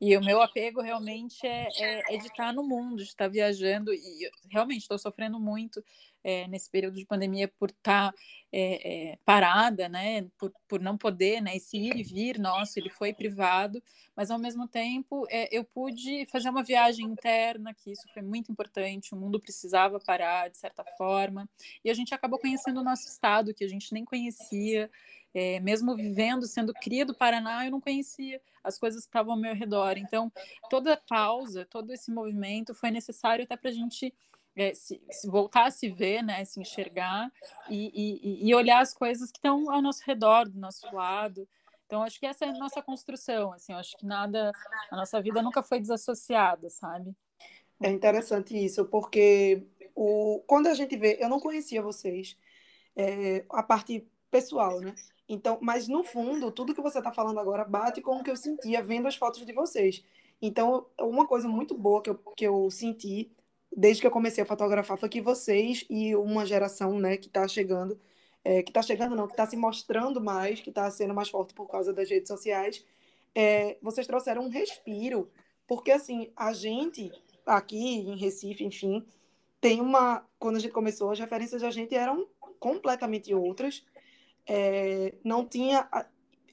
E 0.00 0.16
o 0.16 0.20
meu 0.22 0.42
apego 0.42 0.82
realmente 0.82 1.46
é, 1.46 1.68
é, 1.78 2.14
é, 2.14 2.18
de 2.18 2.26
estar 2.26 2.52
no 2.52 2.62
mundo, 2.62 2.96
de 2.96 3.04
estar 3.04 3.28
viajando. 3.28 3.94
E 3.94 4.30
realmente 4.50 4.82
estou 4.82 4.98
sofrendo 4.98 5.40
muito 5.40 5.82
é, 6.22 6.46
nesse 6.48 6.70
período 6.70 6.96
de 6.96 7.06
pandemia 7.06 7.48
por 7.48 7.70
estar 7.70 8.12
é, 8.52 9.12
é, 9.12 9.18
parada, 9.24 9.88
né? 9.88 10.26
Por, 10.38 10.52
por 10.68 10.80
não 10.80 10.98
poder, 10.98 11.40
né? 11.40 11.56
Esse 11.56 11.78
ir 11.78 11.96
e 11.96 12.02
vir 12.02 12.38
nosso, 12.38 12.78
ele 12.78 12.90
foi 12.90 13.14
privado, 13.14 13.82
mas 14.14 14.30
ao 14.30 14.38
mesmo 14.38 14.68
tempo 14.68 15.26
eu 15.50 15.64
pude 15.64 16.26
fazer 16.26 16.50
uma 16.50 16.62
viagem 16.62 17.06
interna, 17.06 17.72
que 17.72 17.90
isso 17.90 18.06
foi 18.12 18.22
muito 18.22 18.52
importante. 18.52 19.14
O 19.14 19.16
mundo 19.16 19.40
precisava 19.40 19.98
parar 19.98 20.50
de 20.50 20.58
certa 20.58 20.84
forma, 20.98 21.48
e 21.84 21.90
a 21.90 21.94
gente 21.94 22.14
acabou 22.14 22.38
conhecendo 22.38 22.80
o 22.80 22.84
nosso 22.84 23.08
estado 23.08 23.54
que 23.54 23.64
a 23.64 23.68
gente 23.68 23.92
nem 23.94 24.04
conhecia. 24.04 24.90
É, 25.38 25.60
mesmo 25.60 25.94
vivendo, 25.94 26.46
sendo 26.46 26.72
cria 26.72 27.04
do 27.04 27.14
Paraná, 27.14 27.66
eu 27.66 27.70
não 27.70 27.78
conhecia 27.78 28.40
as 28.64 28.78
coisas 28.78 29.02
que 29.02 29.08
estavam 29.08 29.34
ao 29.34 29.38
meu 29.38 29.54
redor. 29.54 29.98
Então, 29.98 30.32
toda 30.70 30.96
pausa, 30.96 31.66
todo 31.66 31.92
esse 31.92 32.10
movimento 32.10 32.72
foi 32.72 32.90
necessário 32.90 33.44
até 33.44 33.54
para 33.54 33.68
a 33.68 33.74
gente 33.74 34.14
é, 34.56 34.72
se, 34.72 34.98
se, 35.10 35.28
voltar 35.28 35.66
a 35.66 35.70
se 35.70 35.90
ver, 35.90 36.22
né, 36.22 36.42
se 36.46 36.58
enxergar 36.58 37.30
e, 37.68 37.92
e, 37.94 38.48
e 38.48 38.54
olhar 38.54 38.80
as 38.80 38.94
coisas 38.94 39.30
que 39.30 39.36
estão 39.36 39.70
ao 39.70 39.82
nosso 39.82 40.02
redor, 40.06 40.48
do 40.48 40.58
nosso 40.58 40.86
lado. 40.90 41.46
Então, 41.84 42.02
acho 42.02 42.18
que 42.18 42.24
essa 42.24 42.46
é 42.46 42.48
a 42.48 42.54
nossa 42.54 42.80
construção, 42.80 43.52
assim, 43.52 43.74
acho 43.74 43.94
que 43.98 44.06
nada, 44.06 44.50
a 44.90 44.96
nossa 44.96 45.20
vida 45.20 45.42
nunca 45.42 45.62
foi 45.62 45.80
desassociada, 45.80 46.70
sabe? 46.70 47.14
É 47.82 47.90
interessante 47.90 48.56
isso, 48.56 48.86
porque 48.86 49.66
o, 49.94 50.42
quando 50.46 50.68
a 50.68 50.72
gente 50.74 50.96
vê, 50.96 51.18
eu 51.20 51.28
não 51.28 51.38
conhecia 51.38 51.82
vocês, 51.82 52.38
é, 52.96 53.44
a 53.50 53.62
parte 53.62 54.08
pessoal, 54.30 54.80
né? 54.80 54.94
Então, 55.28 55.58
mas 55.60 55.88
no 55.88 56.04
fundo, 56.04 56.52
tudo 56.52 56.74
que 56.74 56.80
você 56.80 56.98
está 56.98 57.12
falando 57.12 57.40
agora 57.40 57.64
bate 57.64 58.00
com 58.00 58.16
o 58.16 58.22
que 58.22 58.30
eu 58.30 58.36
sentia 58.36 58.82
vendo 58.82 59.08
as 59.08 59.16
fotos 59.16 59.44
de 59.44 59.52
vocês. 59.52 60.04
Então, 60.40 60.86
uma 61.00 61.26
coisa 61.26 61.48
muito 61.48 61.76
boa 61.76 62.02
que 62.02 62.10
eu, 62.10 62.14
que 62.36 62.44
eu 62.46 62.70
senti 62.70 63.30
desde 63.76 64.00
que 64.00 64.06
eu 64.06 64.10
comecei 64.10 64.42
a 64.42 64.46
fotografar 64.46 64.96
foi 64.96 65.08
que 65.08 65.20
vocês 65.20 65.84
e 65.90 66.14
uma 66.16 66.46
geração 66.46 66.98
né, 66.98 67.16
que 67.16 67.26
está 67.26 67.46
chegando, 67.46 68.00
é, 68.44 68.62
que 68.62 68.70
está 68.70 68.82
chegando 68.82 69.16
não, 69.16 69.26
que 69.26 69.34
está 69.34 69.46
se 69.46 69.56
mostrando 69.56 70.20
mais, 70.20 70.60
que 70.60 70.70
está 70.70 70.90
sendo 70.90 71.12
mais 71.14 71.28
forte 71.28 71.52
por 71.52 71.68
causa 71.68 71.92
das 71.92 72.08
redes 72.08 72.28
sociais, 72.28 72.84
é, 73.34 73.76
vocês 73.82 74.06
trouxeram 74.06 74.44
um 74.44 74.48
respiro, 74.48 75.30
porque 75.66 75.90
assim, 75.90 76.30
a 76.36 76.52
gente 76.52 77.12
aqui 77.44 77.76
em 77.76 78.16
Recife, 78.16 78.64
enfim, 78.64 79.04
tem 79.60 79.80
uma. 79.80 80.26
Quando 80.38 80.56
a 80.56 80.58
gente 80.58 80.72
começou, 80.72 81.10
as 81.10 81.18
referências 81.18 81.62
da 81.62 81.70
gente 81.70 81.94
eram 81.94 82.26
completamente 82.58 83.34
outras 83.34 83.84
é, 84.46 85.14
não 85.24 85.46
tinha. 85.46 85.88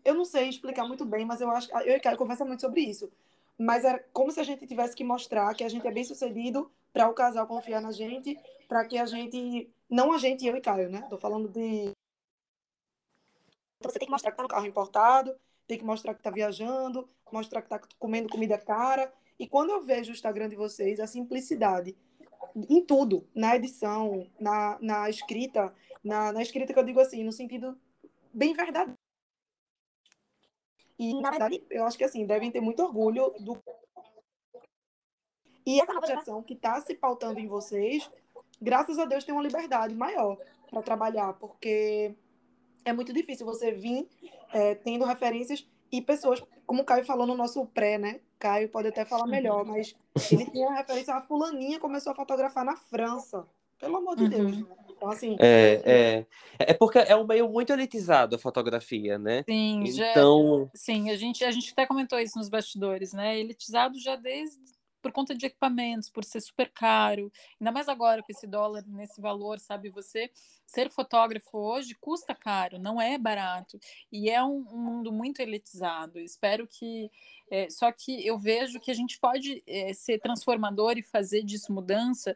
Eu 0.03 0.15
não 0.15 0.25
sei 0.25 0.49
explicar 0.49 0.87
muito 0.87 1.05
bem, 1.05 1.25
mas 1.25 1.41
eu 1.41 1.49
acho. 1.49 1.71
Eu 1.79 1.95
e 1.95 1.99
Caio 1.99 2.17
conversa 2.17 2.43
muito 2.43 2.61
sobre 2.61 2.81
isso. 2.81 3.11
Mas 3.57 3.85
era 3.85 4.03
como 4.11 4.31
se 4.31 4.39
a 4.39 4.43
gente 4.43 4.65
tivesse 4.65 4.95
que 4.95 5.03
mostrar 5.03 5.53
que 5.53 5.63
a 5.63 5.69
gente 5.69 5.87
é 5.87 5.91
bem 5.91 6.03
sucedido 6.03 6.71
para 6.91 7.09
o 7.09 7.13
casal 7.13 7.47
confiar 7.47 7.81
na 7.81 7.91
gente, 7.91 8.37
para 8.67 8.85
que 8.85 8.97
a 8.97 9.05
gente. 9.05 9.69
Não 9.89 10.11
a 10.11 10.17
gente, 10.17 10.45
eu 10.45 10.55
e 10.55 10.61
Caio, 10.61 10.89
né? 10.89 11.05
Tô 11.09 11.17
falando 11.17 11.47
de. 11.47 11.91
Então 13.77 13.91
você 13.91 13.99
tem 13.99 14.07
que 14.07 14.11
mostrar 14.11 14.31
que 14.31 14.37
tá 14.37 14.43
no 14.43 14.49
carro 14.49 14.65
importado, 14.65 15.35
tem 15.67 15.77
que 15.77 15.85
mostrar 15.85 16.13
que 16.13 16.23
tá 16.23 16.31
viajando, 16.31 17.07
mostrar 17.31 17.61
que 17.61 17.69
tá 17.69 17.79
comendo 17.99 18.29
comida 18.29 18.57
cara. 18.57 19.13
E 19.37 19.47
quando 19.47 19.71
eu 19.71 19.81
vejo 19.81 20.11
o 20.11 20.13
Instagram 20.13 20.47
de 20.47 20.55
vocês, 20.55 20.99
a 20.99 21.07
simplicidade 21.07 21.95
em 22.69 22.85
tudo, 22.85 23.27
na 23.33 23.55
edição, 23.55 24.27
na, 24.39 24.77
na 24.79 25.09
escrita, 25.09 25.73
na, 26.03 26.31
na 26.31 26.41
escrita 26.41 26.71
que 26.73 26.79
eu 26.79 26.83
digo 26.83 26.99
assim, 26.99 27.23
no 27.23 27.31
sentido 27.31 27.77
bem 28.34 28.53
verdadeiro. 28.53 28.97
E, 30.97 31.19
na 31.21 31.31
verdade, 31.31 31.63
eu 31.69 31.86
acho 31.86 31.97
que 31.97 32.03
assim, 32.03 32.25
devem 32.25 32.51
ter 32.51 32.61
muito 32.61 32.81
orgulho 32.81 33.34
do. 33.39 33.57
E 35.65 35.79
essa 35.79 35.93
nova 35.93 36.07
geração 36.07 36.43
que 36.43 36.53
está 36.53 36.79
se 36.81 36.93
pautando 36.93 37.39
em 37.39 37.47
vocês, 37.47 38.09
graças 38.61 38.99
a 38.99 39.05
Deus, 39.05 39.23
tem 39.23 39.34
uma 39.34 39.43
liberdade 39.43 39.95
maior 39.95 40.38
para 40.69 40.81
trabalhar, 40.81 41.34
porque 41.34 42.15
é 42.84 42.91
muito 42.91 43.13
difícil 43.13 43.45
você 43.45 43.71
vir 43.71 44.07
é, 44.51 44.75
tendo 44.75 45.05
referências 45.05 45.65
e 45.91 46.01
pessoas, 46.01 46.43
como 46.65 46.81
o 46.81 46.86
Caio 46.86 47.05
falou 47.05 47.25
no 47.25 47.36
nosso 47.36 47.65
pré, 47.67 47.97
né? 47.97 48.19
Caio 48.39 48.67
pode 48.69 48.89
até 48.89 49.05
falar 49.05 49.27
melhor, 49.27 49.63
mas 49.63 49.95
ele 50.31 50.49
tinha 50.49 50.71
referência 50.73 51.13
a 51.13 51.21
fulaninha 51.21 51.79
começou 51.79 52.11
a 52.11 52.15
fotografar 52.15 52.65
na 52.65 52.75
França. 52.75 53.47
Pelo 53.79 53.97
amor 53.97 54.15
de 54.15 54.23
uhum. 54.23 54.29
Deus. 54.29 54.65
Então, 55.03 55.09
assim. 55.09 55.35
É, 55.39 55.81
é, 55.85 56.25
é 56.59 56.73
porque 56.73 56.97
é 56.97 57.15
um 57.15 57.27
meio 57.27 57.49
muito 57.49 57.73
elitizado 57.73 58.37
a 58.37 58.39
fotografia, 58.39 59.19
né? 59.19 59.43
Sim, 59.43 59.83
então... 59.85 60.69
Já, 60.73 60.79
sim, 60.79 61.09
a 61.09 61.17
gente, 61.17 61.43
a 61.43 61.51
gente 61.51 61.71
até 61.71 61.85
comentou 61.85 62.17
isso 62.19 62.37
nos 62.37 62.47
bastidores, 62.47 63.11
né? 63.11 63.37
Elitizado 63.37 63.99
já 63.99 64.15
desde 64.15 64.57
por 65.01 65.11
conta 65.11 65.35
de 65.35 65.45
equipamentos, 65.45 66.09
por 66.09 66.23
ser 66.23 66.39
super 66.39 66.71
caro, 66.71 67.29
ainda 67.59 67.73
mais 67.73 67.89
agora 67.89 68.23
com 68.23 68.31
esse 68.31 68.47
dólar 68.47 68.85
nesse 68.87 69.19
valor, 69.19 69.59
sabe? 69.59 69.89
Você 69.89 70.31
ser 70.65 70.89
fotógrafo 70.89 71.57
hoje 71.57 71.93
custa 71.99 72.33
caro, 72.33 72.79
não 72.79 73.01
é 73.01 73.17
barato 73.17 73.77
e 74.09 74.29
é 74.29 74.41
um, 74.41 74.65
um 74.71 74.77
mundo 74.77 75.11
muito 75.11 75.41
elitizado. 75.41 76.21
Espero 76.21 76.65
que, 76.65 77.11
é, 77.51 77.69
só 77.69 77.91
que 77.91 78.25
eu 78.25 78.39
vejo 78.39 78.79
que 78.79 78.89
a 78.89 78.93
gente 78.93 79.19
pode 79.19 79.61
é, 79.67 79.91
ser 79.91 80.19
transformador 80.19 80.97
e 80.97 81.03
fazer 81.03 81.43
disso 81.43 81.73
mudança, 81.73 82.33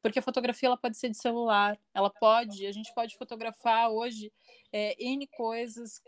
porque 0.00 0.18
a 0.18 0.22
fotografia 0.22 0.68
ela 0.68 0.76
pode 0.76 0.96
ser 0.96 1.10
de 1.10 1.16
celular, 1.16 1.78
ela 1.92 2.10
pode, 2.10 2.66
a 2.66 2.72
gente 2.72 2.92
pode 2.94 3.16
fotografar 3.16 3.90
hoje 3.90 4.32
é, 4.72 4.96
n 4.98 5.26
coisas 5.28 6.02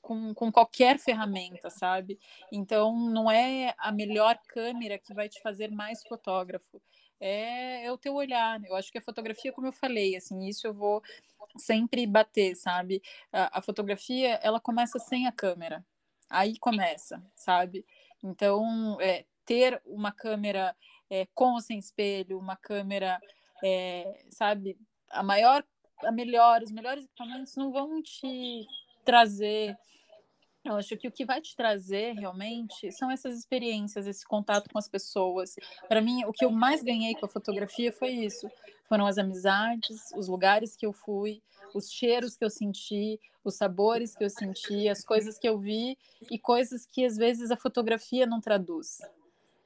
com, 0.00 0.32
com 0.34 0.50
qualquer 0.50 0.98
ferramenta, 0.98 1.70
sabe? 1.70 2.18
Então, 2.52 2.96
não 3.10 3.30
é 3.30 3.74
a 3.78 3.92
melhor 3.92 4.38
câmera 4.48 4.98
que 4.98 5.14
vai 5.14 5.28
te 5.28 5.40
fazer 5.42 5.70
mais 5.70 6.02
fotógrafo. 6.04 6.80
É, 7.20 7.84
é 7.84 7.92
o 7.92 7.98
teu 7.98 8.14
olhar. 8.14 8.62
Eu 8.64 8.76
acho 8.76 8.90
que 8.90 8.98
a 8.98 9.02
fotografia, 9.02 9.52
como 9.52 9.66
eu 9.66 9.72
falei, 9.72 10.16
assim, 10.16 10.46
isso 10.46 10.66
eu 10.66 10.74
vou 10.74 11.02
sempre 11.56 12.06
bater, 12.06 12.54
sabe? 12.56 13.02
A, 13.32 13.58
a 13.58 13.62
fotografia, 13.62 14.38
ela 14.42 14.60
começa 14.60 14.98
sem 14.98 15.26
a 15.26 15.32
câmera. 15.32 15.84
Aí 16.30 16.58
começa, 16.58 17.22
sabe? 17.34 17.84
Então, 18.22 19.00
é, 19.00 19.24
ter 19.44 19.80
uma 19.84 20.12
câmera 20.12 20.76
é, 21.10 21.26
com 21.34 21.54
ou 21.54 21.60
sem 21.60 21.78
espelho, 21.78 22.38
uma 22.38 22.56
câmera, 22.56 23.20
é, 23.62 24.24
sabe, 24.30 24.78
a 25.10 25.22
maior, 25.22 25.64
a 26.04 26.12
melhor, 26.12 26.62
os 26.62 26.70
melhores 26.70 27.04
equipamentos 27.04 27.56
não 27.56 27.72
vão 27.72 28.02
te 28.02 28.66
trazer. 29.04 29.76
Eu 30.64 30.76
acho 30.76 30.96
que 30.96 31.08
o 31.08 31.12
que 31.12 31.24
vai 31.24 31.40
te 31.40 31.56
trazer 31.56 32.12
realmente 32.12 32.92
são 32.92 33.10
essas 33.10 33.38
experiências, 33.38 34.06
esse 34.06 34.26
contato 34.26 34.68
com 34.70 34.78
as 34.78 34.88
pessoas. 34.88 35.54
Para 35.88 36.00
mim, 36.00 36.24
o 36.24 36.32
que 36.32 36.44
eu 36.44 36.50
mais 36.50 36.82
ganhei 36.82 37.14
com 37.14 37.24
a 37.24 37.28
fotografia 37.28 37.92
foi 37.92 38.10
isso: 38.10 38.48
foram 38.88 39.06
as 39.06 39.16
amizades, 39.18 40.12
os 40.14 40.28
lugares 40.28 40.76
que 40.76 40.84
eu 40.84 40.92
fui, 40.92 41.42
os 41.74 41.90
cheiros 41.90 42.36
que 42.36 42.44
eu 42.44 42.50
senti, 42.50 43.18
os 43.42 43.56
sabores 43.56 44.14
que 44.14 44.24
eu 44.24 44.30
senti, 44.30 44.88
as 44.88 45.04
coisas 45.04 45.38
que 45.38 45.48
eu 45.48 45.58
vi 45.58 45.96
e 46.30 46.38
coisas 46.38 46.86
que 46.86 47.04
às 47.04 47.16
vezes 47.16 47.50
a 47.50 47.56
fotografia 47.56 48.26
não 48.26 48.40
traduz 48.40 48.98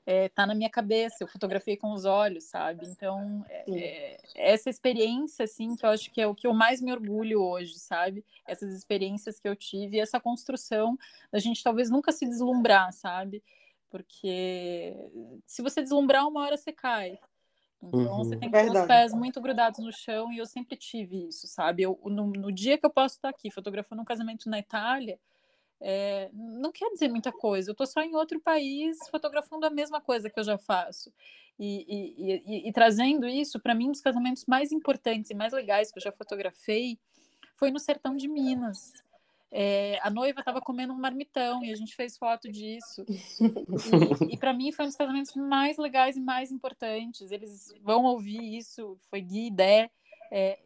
é, 0.04 0.28
tá 0.28 0.46
na 0.46 0.54
minha 0.54 0.70
cabeça, 0.70 1.16
eu 1.20 1.28
fotografei 1.28 1.76
com 1.76 1.92
os 1.92 2.04
olhos, 2.04 2.44
sabe? 2.44 2.86
Então, 2.86 3.44
é, 3.48 3.64
é, 3.70 4.16
essa 4.34 4.68
experiência, 4.68 5.44
assim, 5.44 5.76
que 5.76 5.86
eu 5.86 5.90
acho 5.90 6.10
que 6.10 6.20
é 6.20 6.26
o 6.26 6.34
que 6.34 6.46
eu 6.46 6.52
mais 6.52 6.80
me 6.80 6.92
orgulho 6.92 7.40
hoje, 7.40 7.78
sabe? 7.78 8.24
Essas 8.46 8.72
experiências 8.74 9.38
que 9.38 9.48
eu 9.48 9.54
tive, 9.54 10.00
essa 10.00 10.18
construção 10.18 10.98
da 11.30 11.38
gente 11.38 11.62
talvez 11.62 11.88
nunca 11.88 12.10
se 12.10 12.26
deslumbrar, 12.26 12.92
sabe? 12.92 13.42
Porque 13.88 14.94
se 15.46 15.62
você 15.62 15.80
deslumbrar, 15.82 16.26
uma 16.26 16.40
hora 16.40 16.56
você 16.56 16.72
cai. 16.72 17.18
Então, 17.80 18.00
uhum. 18.00 18.18
você 18.18 18.36
tem 18.36 18.50
que 18.50 18.56
ter 18.56 18.70
os 18.70 18.86
pés 18.86 19.12
muito 19.12 19.40
grudados 19.40 19.80
no 19.80 19.92
chão, 19.92 20.32
e 20.32 20.38
eu 20.38 20.46
sempre 20.46 20.76
tive 20.76 21.28
isso, 21.28 21.46
sabe? 21.46 21.82
Eu, 21.82 22.00
no, 22.04 22.26
no 22.26 22.50
dia 22.50 22.78
que 22.78 22.86
eu 22.86 22.90
posso 22.90 23.16
estar 23.16 23.28
aqui 23.28 23.50
fotografando 23.50 24.02
um 24.02 24.04
casamento 24.04 24.48
na 24.48 24.58
Itália, 24.58 25.18
é, 25.82 26.30
não 26.32 26.70
quer 26.70 26.88
dizer 26.90 27.08
muita 27.08 27.32
coisa. 27.32 27.70
Eu 27.70 27.72
estou 27.72 27.86
só 27.86 28.00
em 28.00 28.14
outro 28.14 28.40
país 28.40 28.96
fotografando 29.10 29.66
a 29.66 29.70
mesma 29.70 30.00
coisa 30.00 30.30
que 30.30 30.38
eu 30.38 30.44
já 30.44 30.56
faço. 30.56 31.12
E, 31.58 31.84
e, 31.88 32.42
e, 32.46 32.68
e 32.68 32.72
trazendo 32.72 33.26
isso, 33.26 33.60
para 33.60 33.74
mim, 33.74 33.88
um 33.88 33.92
dos 33.92 34.00
casamentos 34.00 34.44
mais 34.46 34.72
importantes 34.72 35.30
e 35.30 35.34
mais 35.34 35.52
legais 35.52 35.90
que 35.90 35.98
eu 35.98 36.02
já 36.02 36.12
fotografei 36.12 36.98
foi 37.56 37.70
no 37.70 37.78
sertão 37.78 38.16
de 38.16 38.28
Minas. 38.28 38.92
É, 39.54 39.98
a 40.02 40.08
noiva 40.08 40.40
estava 40.40 40.62
comendo 40.62 40.94
um 40.94 40.98
marmitão 40.98 41.62
e 41.62 41.70
a 41.70 41.76
gente 41.76 41.94
fez 41.94 42.16
foto 42.16 42.50
disso. 42.50 43.04
E, 43.08 44.34
e 44.34 44.36
para 44.38 44.52
mim 44.54 44.72
foi 44.72 44.86
um 44.86 44.88
dos 44.88 44.96
casamentos 44.96 45.34
mais 45.34 45.76
legais 45.76 46.16
e 46.16 46.20
mais 46.20 46.50
importantes. 46.50 47.30
Eles 47.30 47.74
vão 47.82 48.04
ouvir 48.04 48.56
isso, 48.56 48.96
foi 49.10 49.20
Gui 49.20 49.50
Dé. 49.50 49.90
É, 50.30 50.58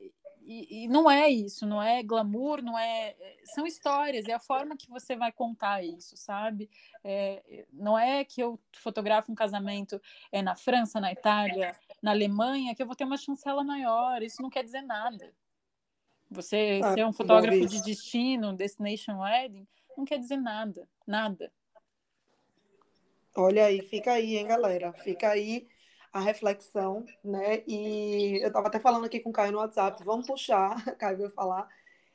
e, 0.47 0.84
e, 0.84 0.88
não 0.88 1.11
é 1.11 1.28
isso, 1.28 1.66
não 1.66 1.82
é 1.82 2.03
glamour, 2.05 2.62
não 2.62 2.78
é. 2.78 3.16
São 3.55 3.66
histórias, 3.66 4.26
é 4.26 4.32
a 4.32 4.38
forma 4.38 4.76
que 4.76 4.88
você 4.88 5.16
vai 5.16 5.32
contar 5.32 5.82
isso, 5.84 6.16
sabe? 6.16 6.70
É, 7.03 7.66
não 7.72 7.99
é 7.99 8.24
que 8.24 8.40
eu 8.40 8.59
fotografo 8.72 9.32
um 9.32 9.34
casamento 9.34 10.01
é, 10.30 10.40
na 10.42 10.55
França, 10.55 11.01
na 11.01 11.11
Itália, 11.11 11.76
na 12.01 12.12
Alemanha, 12.12 12.76
que 12.76 12.82
eu 12.82 12.86
vou 12.86 12.94
ter 12.94 13.05
uma 13.05 13.16
chancela 13.16 13.64
maior. 13.64 14.22
Isso 14.22 14.40
não 14.40 14.49
quer 14.49 14.62
dizer 14.62 14.82
nada. 14.82 15.34
Você 16.30 16.80
ah, 16.82 16.94
ser 16.94 17.05
um 17.05 17.12
fotógrafo 17.12 17.66
de 17.66 17.82
destino, 17.82 18.53
destination 18.53 19.18
wedding, 19.18 19.66
não 19.99 20.05
quer 20.05 20.18
dizer 20.18 20.36
nada, 20.36 20.88
nada. 21.05 21.53
Olha 23.34 23.66
aí, 23.66 23.82
fica 23.82 24.12
aí, 24.12 24.36
hein, 24.36 24.47
galera? 24.47 24.92
Fica 24.92 25.28
aí 25.28 25.68
a 26.16 26.20
reflexão, 26.20 27.04
né? 27.22 27.62
E 27.66 28.38
eu 28.42 28.48
estava 28.48 28.68
até 28.68 28.80
falando 28.80 29.04
aqui 29.04 29.20
com 29.20 29.30
o 29.30 29.32
Caio 29.32 29.52
no 29.52 29.58
WhatsApp, 29.58 30.02
vamos 30.02 30.26
puxar, 30.26 30.74
Caio 30.98 31.18
vai 31.18 31.28
falar, 31.28 31.68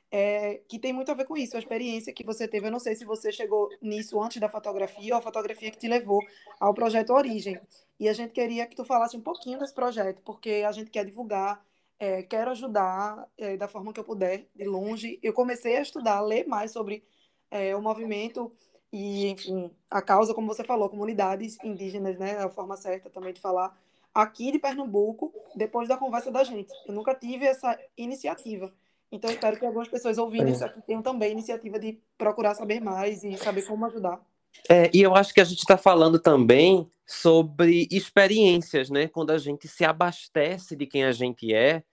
é, 0.09 0.61
que 0.67 0.79
tem 0.79 0.91
muito 0.91 1.11
a 1.11 1.13
ver 1.13 1.25
com 1.25 1.37
isso, 1.37 1.55
a 1.55 1.59
experiência 1.59 2.11
que 2.13 2.23
você 2.23 2.47
teve. 2.47 2.67
Eu 2.67 2.71
não 2.71 2.79
sei 2.79 2.95
se 2.95 3.05
você 3.05 3.31
chegou 3.31 3.69
nisso 3.81 4.21
antes 4.21 4.41
da 4.41 4.49
fotografia 4.49 5.13
ou 5.13 5.19
a 5.19 5.21
fotografia 5.21 5.71
que 5.71 5.77
te 5.77 5.87
levou 5.87 6.19
ao 6.59 6.73
projeto 6.73 7.13
Origem. 7.13 7.59
E 7.99 8.09
a 8.09 8.13
gente 8.13 8.31
queria 8.31 8.65
que 8.65 8.75
tu 8.75 8.83
falasse 8.83 9.15
um 9.15 9.21
pouquinho 9.21 9.59
desse 9.59 9.73
projeto, 9.73 10.21
porque 10.23 10.63
a 10.67 10.71
gente 10.71 10.89
quer 10.89 11.05
divulgar, 11.05 11.63
é, 11.99 12.23
quero 12.23 12.51
ajudar 12.51 13.27
é, 13.37 13.55
da 13.55 13.67
forma 13.67 13.93
que 13.93 13.99
eu 13.99 14.03
puder, 14.03 14.47
de 14.55 14.65
longe. 14.65 15.19
Eu 15.21 15.33
comecei 15.33 15.77
a 15.77 15.81
estudar, 15.81 16.17
a 16.17 16.21
ler 16.21 16.47
mais 16.47 16.71
sobre 16.71 17.03
é, 17.51 17.75
o 17.75 17.81
movimento 17.81 18.51
e, 18.91 19.27
enfim, 19.27 19.71
a 19.89 20.01
causa, 20.01 20.33
como 20.33 20.47
você 20.47 20.63
falou, 20.63 20.89
comunidades 20.89 21.57
indígenas, 21.63 22.17
né? 22.17 22.37
A 22.39 22.49
forma 22.49 22.75
certa 22.75 23.09
também 23.09 23.33
de 23.33 23.39
falar 23.39 23.77
aqui 24.14 24.51
de 24.51 24.59
Pernambuco 24.59 25.34
depois 25.55 25.88
da 25.88 25.97
conversa 25.97 26.32
da 26.32 26.43
gente. 26.43 26.72
Eu 26.88 26.93
nunca 26.93 27.16
tive 27.16 27.45
essa 27.45 27.78
iniciativa. 27.97 28.74
Então, 29.12 29.30
espero 29.30 29.57
que 29.57 29.66
algumas 29.66 29.89
pessoas 29.89 30.18
ouvindo 30.18 30.47
é. 30.47 30.51
isso 30.51 30.64
aqui 30.64 30.82
tenham 30.82 31.01
também 31.01 31.32
iniciativa 31.32 31.78
de 31.78 31.99
procurar 32.18 32.55
saber 32.55 32.80
mais 32.80 33.24
e 33.24 33.38
saber 33.38 33.64
como 33.64 33.86
ajudar. 33.86 34.22
É, 34.70 34.89
e 34.93 35.01
eu 35.01 35.16
acho 35.16 35.34
que 35.34 35.41
a 35.41 35.45
gente 35.45 35.59
está 35.59 35.78
falando 35.78 36.20
também 36.20 36.89
sobre 37.05 37.88
experiências, 37.91 38.89
né? 38.89 39.07
Quando 39.07 39.32
a 39.32 39.38
gente 39.38 39.68
se 39.68 39.84
abastece 39.84 40.76
de 40.76 40.86
quem 40.86 41.03
a 41.03 41.12
gente 41.12 41.53
é, 41.53 41.84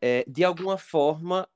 é 0.00 0.24
de 0.26 0.44
alguma 0.44 0.76
forma 0.76 1.48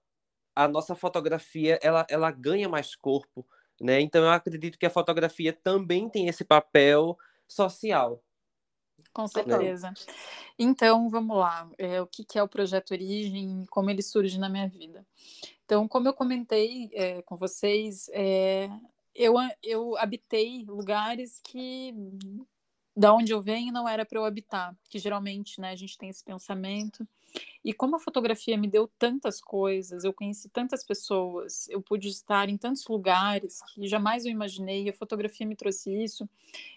a 0.55 0.67
nossa 0.67 0.97
fotografia 0.97 1.79
ela, 1.81 2.05
ela 2.11 2.31
ganha 2.33 2.69
mais 2.69 2.97
corpo, 2.97 3.47
né? 3.81 4.01
Então 4.01 4.23
eu 4.23 4.31
acredito 4.31 4.79
que 4.79 4.87
a 4.87 4.91
fotografia 4.91 5.53
também 5.53 6.09
tem 6.09 6.27
esse 6.27 6.45
papel 6.45 7.17
social, 7.47 8.23
com 9.13 9.27
certeza. 9.27 9.93
Então, 10.59 11.09
vamos 11.09 11.37
lá. 11.37 11.71
É, 11.79 12.01
o 12.01 12.07
que, 12.07 12.25
que, 12.25 12.39
é 12.39 12.43
o 12.43 12.49
projeto 12.49 12.93
Origem 12.93 13.65
como 13.71 13.91
ele 13.91 14.03
surge 14.03 14.39
na 14.39 14.49
minha 14.49 14.69
vida? 14.69 15.07
Então, 15.65 15.87
como 15.87 16.09
eu 16.09 16.15
comentei 16.15 16.91
é, 16.93 17.23
com 17.23 17.37
vocês, 17.37 18.09
é, 18.13 18.69
eu, 19.15 19.35
eu 19.63 19.97
habitei 19.97 20.65
lugares 20.65 21.41
que 21.43 21.95
da 22.97 23.15
onde 23.15 23.33
eu 23.33 23.41
venho 23.41 23.73
não 23.73 23.89
era 23.89 24.05
para 24.05 24.19
eu 24.19 24.25
habitar, 24.25 24.77
que 24.89 24.99
geralmente, 24.99 25.61
né, 25.61 25.71
a 25.71 25.77
gente 25.77 25.97
tem 25.97 26.09
esse 26.09 26.25
pensamento. 26.25 27.07
E 27.65 27.73
como 27.73 27.97
a 27.97 28.01
fotografia 28.01 28.57
me 28.57 28.69
deu 28.69 28.89
tantas 28.99 29.41
coisas, 29.41 30.05
eu 30.05 30.13
conheci 30.13 30.49
tantas 30.49 30.85
pessoas, 30.85 31.69
eu 31.69 31.83
pude 31.83 32.09
estar 32.09 32.49
em 32.49 32.57
tantos 32.57 32.87
lugares 32.87 33.61
que 33.75 33.87
jamais 33.87 34.25
eu 34.25 34.31
imaginei, 34.31 34.89
a 34.89 34.93
fotografia 34.93 35.47
me 35.47 35.57
trouxe 35.57 35.93
isso. 35.93 36.29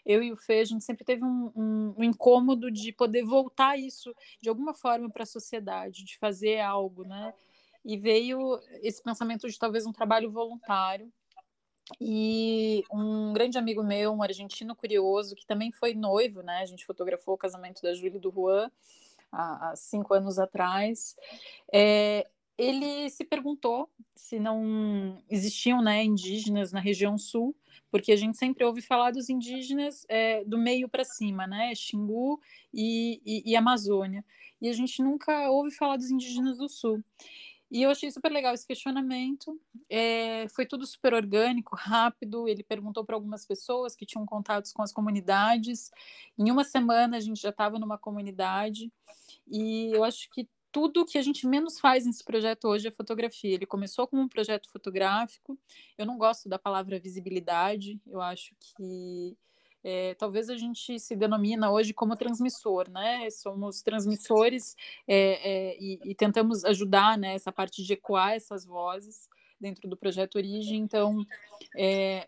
Eu 0.05 0.21
e 0.23 0.31
o 0.31 0.35
Fê, 0.35 0.59
a 0.59 0.65
gente 0.65 0.83
sempre 0.83 1.05
teve 1.05 1.23
um, 1.23 1.51
um, 1.55 1.93
um 1.97 2.03
incômodo 2.03 2.71
de 2.71 2.91
poder 2.91 3.23
voltar 3.23 3.77
isso 3.77 4.13
de 4.41 4.49
alguma 4.49 4.73
forma 4.73 5.09
para 5.09 5.23
a 5.23 5.27
sociedade, 5.27 6.03
de 6.03 6.17
fazer 6.17 6.59
algo, 6.59 7.03
né? 7.03 7.33
E 7.85 7.97
veio 7.97 8.59
esse 8.83 9.01
pensamento 9.01 9.49
de 9.49 9.57
talvez 9.57 9.85
um 9.85 9.93
trabalho 9.93 10.29
voluntário, 10.29 11.11
e 11.99 12.83
um 12.91 13.33
grande 13.33 13.57
amigo 13.57 13.83
meu, 13.83 14.13
um 14.13 14.23
argentino 14.23 14.75
curioso, 14.75 15.35
que 15.35 15.45
também 15.45 15.71
foi 15.71 15.93
noivo, 15.93 16.41
né? 16.41 16.59
A 16.59 16.65
gente 16.65 16.85
fotografou 16.85 17.33
o 17.33 17.37
casamento 17.37 17.81
da 17.81 17.93
Júlia 17.93 18.17
e 18.17 18.19
do 18.19 18.31
Juan 18.31 18.71
há, 19.31 19.73
cinco 19.75 20.13
anos 20.13 20.37
atrás. 20.37 21.15
É, 21.73 22.27
ele 22.57 23.09
se 23.09 23.23
perguntou 23.23 23.89
se 24.15 24.39
não 24.39 25.23
existiam 25.29 25.81
né, 25.81 26.03
indígenas 26.03 26.71
na 26.71 26.79
região 26.79 27.17
sul, 27.17 27.55
porque 27.89 28.11
a 28.11 28.15
gente 28.15 28.37
sempre 28.37 28.63
ouve 28.63 28.81
falar 28.81 29.11
dos 29.11 29.29
indígenas 29.29 30.05
é, 30.07 30.43
do 30.45 30.57
meio 30.57 30.87
para 30.87 31.03
cima, 31.03 31.47
né? 31.47 31.73
Xingu 31.73 32.39
e, 32.73 33.21
e, 33.25 33.51
e 33.51 33.55
Amazônia. 33.55 34.23
E 34.61 34.69
a 34.69 34.73
gente 34.73 35.01
nunca 35.01 35.49
ouve 35.49 35.71
falar 35.71 35.97
dos 35.97 36.11
indígenas 36.11 36.57
do 36.57 36.69
sul. 36.69 37.03
E 37.71 37.83
eu 37.83 37.89
achei 37.89 38.11
super 38.11 38.29
legal 38.29 38.53
esse 38.53 38.67
questionamento. 38.67 39.57
É, 39.89 40.45
foi 40.49 40.65
tudo 40.65 40.85
super 40.85 41.13
orgânico, 41.13 41.73
rápido. 41.73 42.45
Ele 42.45 42.63
perguntou 42.63 43.05
para 43.05 43.15
algumas 43.15 43.45
pessoas 43.45 43.95
que 43.95 44.05
tinham 44.05 44.25
contatos 44.25 44.73
com 44.73 44.83
as 44.83 44.91
comunidades. 44.91 45.89
Em 46.37 46.51
uma 46.51 46.65
semana 46.65 47.15
a 47.15 47.19
gente 47.21 47.41
já 47.41 47.49
estava 47.49 47.79
numa 47.79 47.97
comunidade. 47.97 48.91
E 49.51 49.91
eu 49.93 50.03
acho 50.03 50.29
que 50.29 50.47
tudo 50.71 51.05
que 51.05 51.17
a 51.17 51.21
gente 51.21 51.45
menos 51.45 51.79
faz 51.79 52.05
nesse 52.05 52.23
projeto 52.23 52.67
hoje 52.67 52.87
é 52.87 52.91
fotografia. 52.91 53.53
Ele 53.53 53.65
começou 53.65 54.07
como 54.07 54.21
um 54.21 54.27
projeto 54.27 54.69
fotográfico. 54.71 55.59
Eu 55.97 56.05
não 56.05 56.17
gosto 56.17 56.47
da 56.47 56.57
palavra 56.57 56.99
visibilidade. 56.99 57.99
Eu 58.07 58.21
acho 58.21 58.55
que 58.59 59.37
é, 59.83 60.13
talvez 60.15 60.49
a 60.49 60.55
gente 60.55 60.99
se 60.99 61.15
denomina 61.15 61.71
hoje 61.71 61.93
como 61.93 62.15
transmissor, 62.15 62.89
né? 62.89 63.29
Somos 63.31 63.81
transmissores 63.81 64.75
é, 65.07 65.17
é, 65.17 65.77
e, 65.79 65.99
e, 66.05 66.15
tentamos 66.15 66.63
ajudar 66.63 67.17
né, 67.17 67.33
essa 67.33 67.51
parte 67.51 67.83
de 67.83 67.93
ecoar 67.93 68.33
essas 68.33 68.63
vozes 68.65 69.27
dentro 69.59 69.89
do 69.89 69.97
projeto 69.97 70.35
Origem. 70.35 70.79
Então, 70.79 71.25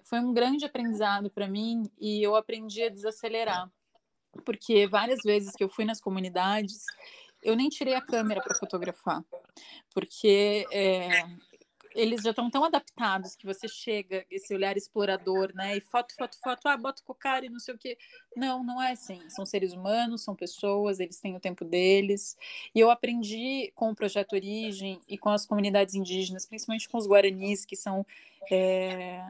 foi 0.04 0.20
um 0.20 0.34
grande 0.34 0.66
aprendizado 0.66 1.30
para 1.30 1.48
mim 1.48 1.90
e 2.00 2.22
eu 2.22 2.36
aprendi 2.36 2.84
a 2.84 2.90
desacelerar, 2.90 3.72
porque 4.46 4.88
várias 4.88 5.22
vezes 5.24 5.56
que 5.56 5.64
eu 5.64 5.70
fui 5.70 5.86
nas 5.86 6.02
comunidades 6.02 6.86
eu 7.44 7.56
nem 7.56 7.70
tirei 7.70 7.94
a 7.94 8.02
câmera 8.02 8.42
para 8.42 8.56
fotografar, 8.56 9.24
porque 9.94 10.66
é, 10.72 11.26
eles 11.96 12.22
já 12.22 12.32
estão 12.32 12.50
tão 12.50 12.64
adaptados 12.64 13.36
que 13.36 13.46
você 13.46 13.68
chega, 13.68 14.26
esse 14.30 14.54
olhar 14.54 14.76
explorador, 14.78 15.54
né? 15.54 15.78
E 15.78 15.82
foto, 15.82 16.16
foto, 16.16 16.38
foto, 16.40 16.68
ah, 16.68 16.78
bota 16.78 17.02
o 17.08 17.14
cara 17.14 17.46
e 17.46 17.50
não 17.50 17.60
sei 17.60 17.74
o 17.74 17.78
quê. 17.78 17.98
Não, 18.36 18.64
não 18.64 18.82
é 18.82 18.92
assim. 18.92 19.22
São 19.30 19.46
seres 19.46 19.74
humanos, 19.74 20.24
são 20.24 20.36
pessoas, 20.36 21.00
eles 21.00 21.20
têm 21.20 21.36
o 21.36 21.40
tempo 21.40 21.64
deles. 21.64 22.38
E 22.74 22.80
eu 22.80 22.90
aprendi 22.90 23.72
com 23.76 23.92
o 23.92 23.96
Projeto 23.96 24.34
Origem 24.34 25.00
e 25.08 25.18
com 25.18 25.30
as 25.30 25.46
comunidades 25.46 25.96
indígenas, 25.96 26.46
principalmente 26.46 26.90
com 26.90 26.98
os 26.98 27.08
guaranis, 27.08 27.66
que 27.66 27.76
são 27.76 28.06
é, 28.52 29.22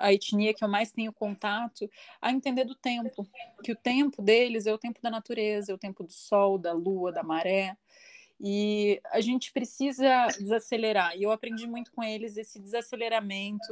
a 0.00 0.12
etnia 0.12 0.54
que 0.54 0.64
eu 0.64 0.68
mais 0.68 0.90
tenho 0.90 1.12
contato, 1.12 1.88
a 2.20 2.32
entender 2.32 2.64
do 2.64 2.74
tempo. 2.74 3.26
Que 3.62 3.72
o 3.72 3.76
tempo 3.76 4.22
deles 4.22 4.66
é 4.66 4.72
o 4.72 4.78
tempo 4.78 5.00
da 5.02 5.10
natureza, 5.10 5.70
é 5.70 5.74
o 5.74 5.78
tempo 5.78 6.02
do 6.02 6.12
sol, 6.12 6.58
da 6.58 6.72
lua, 6.72 7.12
da 7.12 7.22
maré. 7.22 7.76
E 8.40 9.00
a 9.12 9.20
gente 9.20 9.52
precisa 9.52 10.26
desacelerar. 10.38 11.14
E 11.16 11.22
eu 11.22 11.30
aprendi 11.30 11.66
muito 11.66 11.92
com 11.92 12.02
eles 12.02 12.38
esse 12.38 12.58
desaceleramento, 12.58 13.68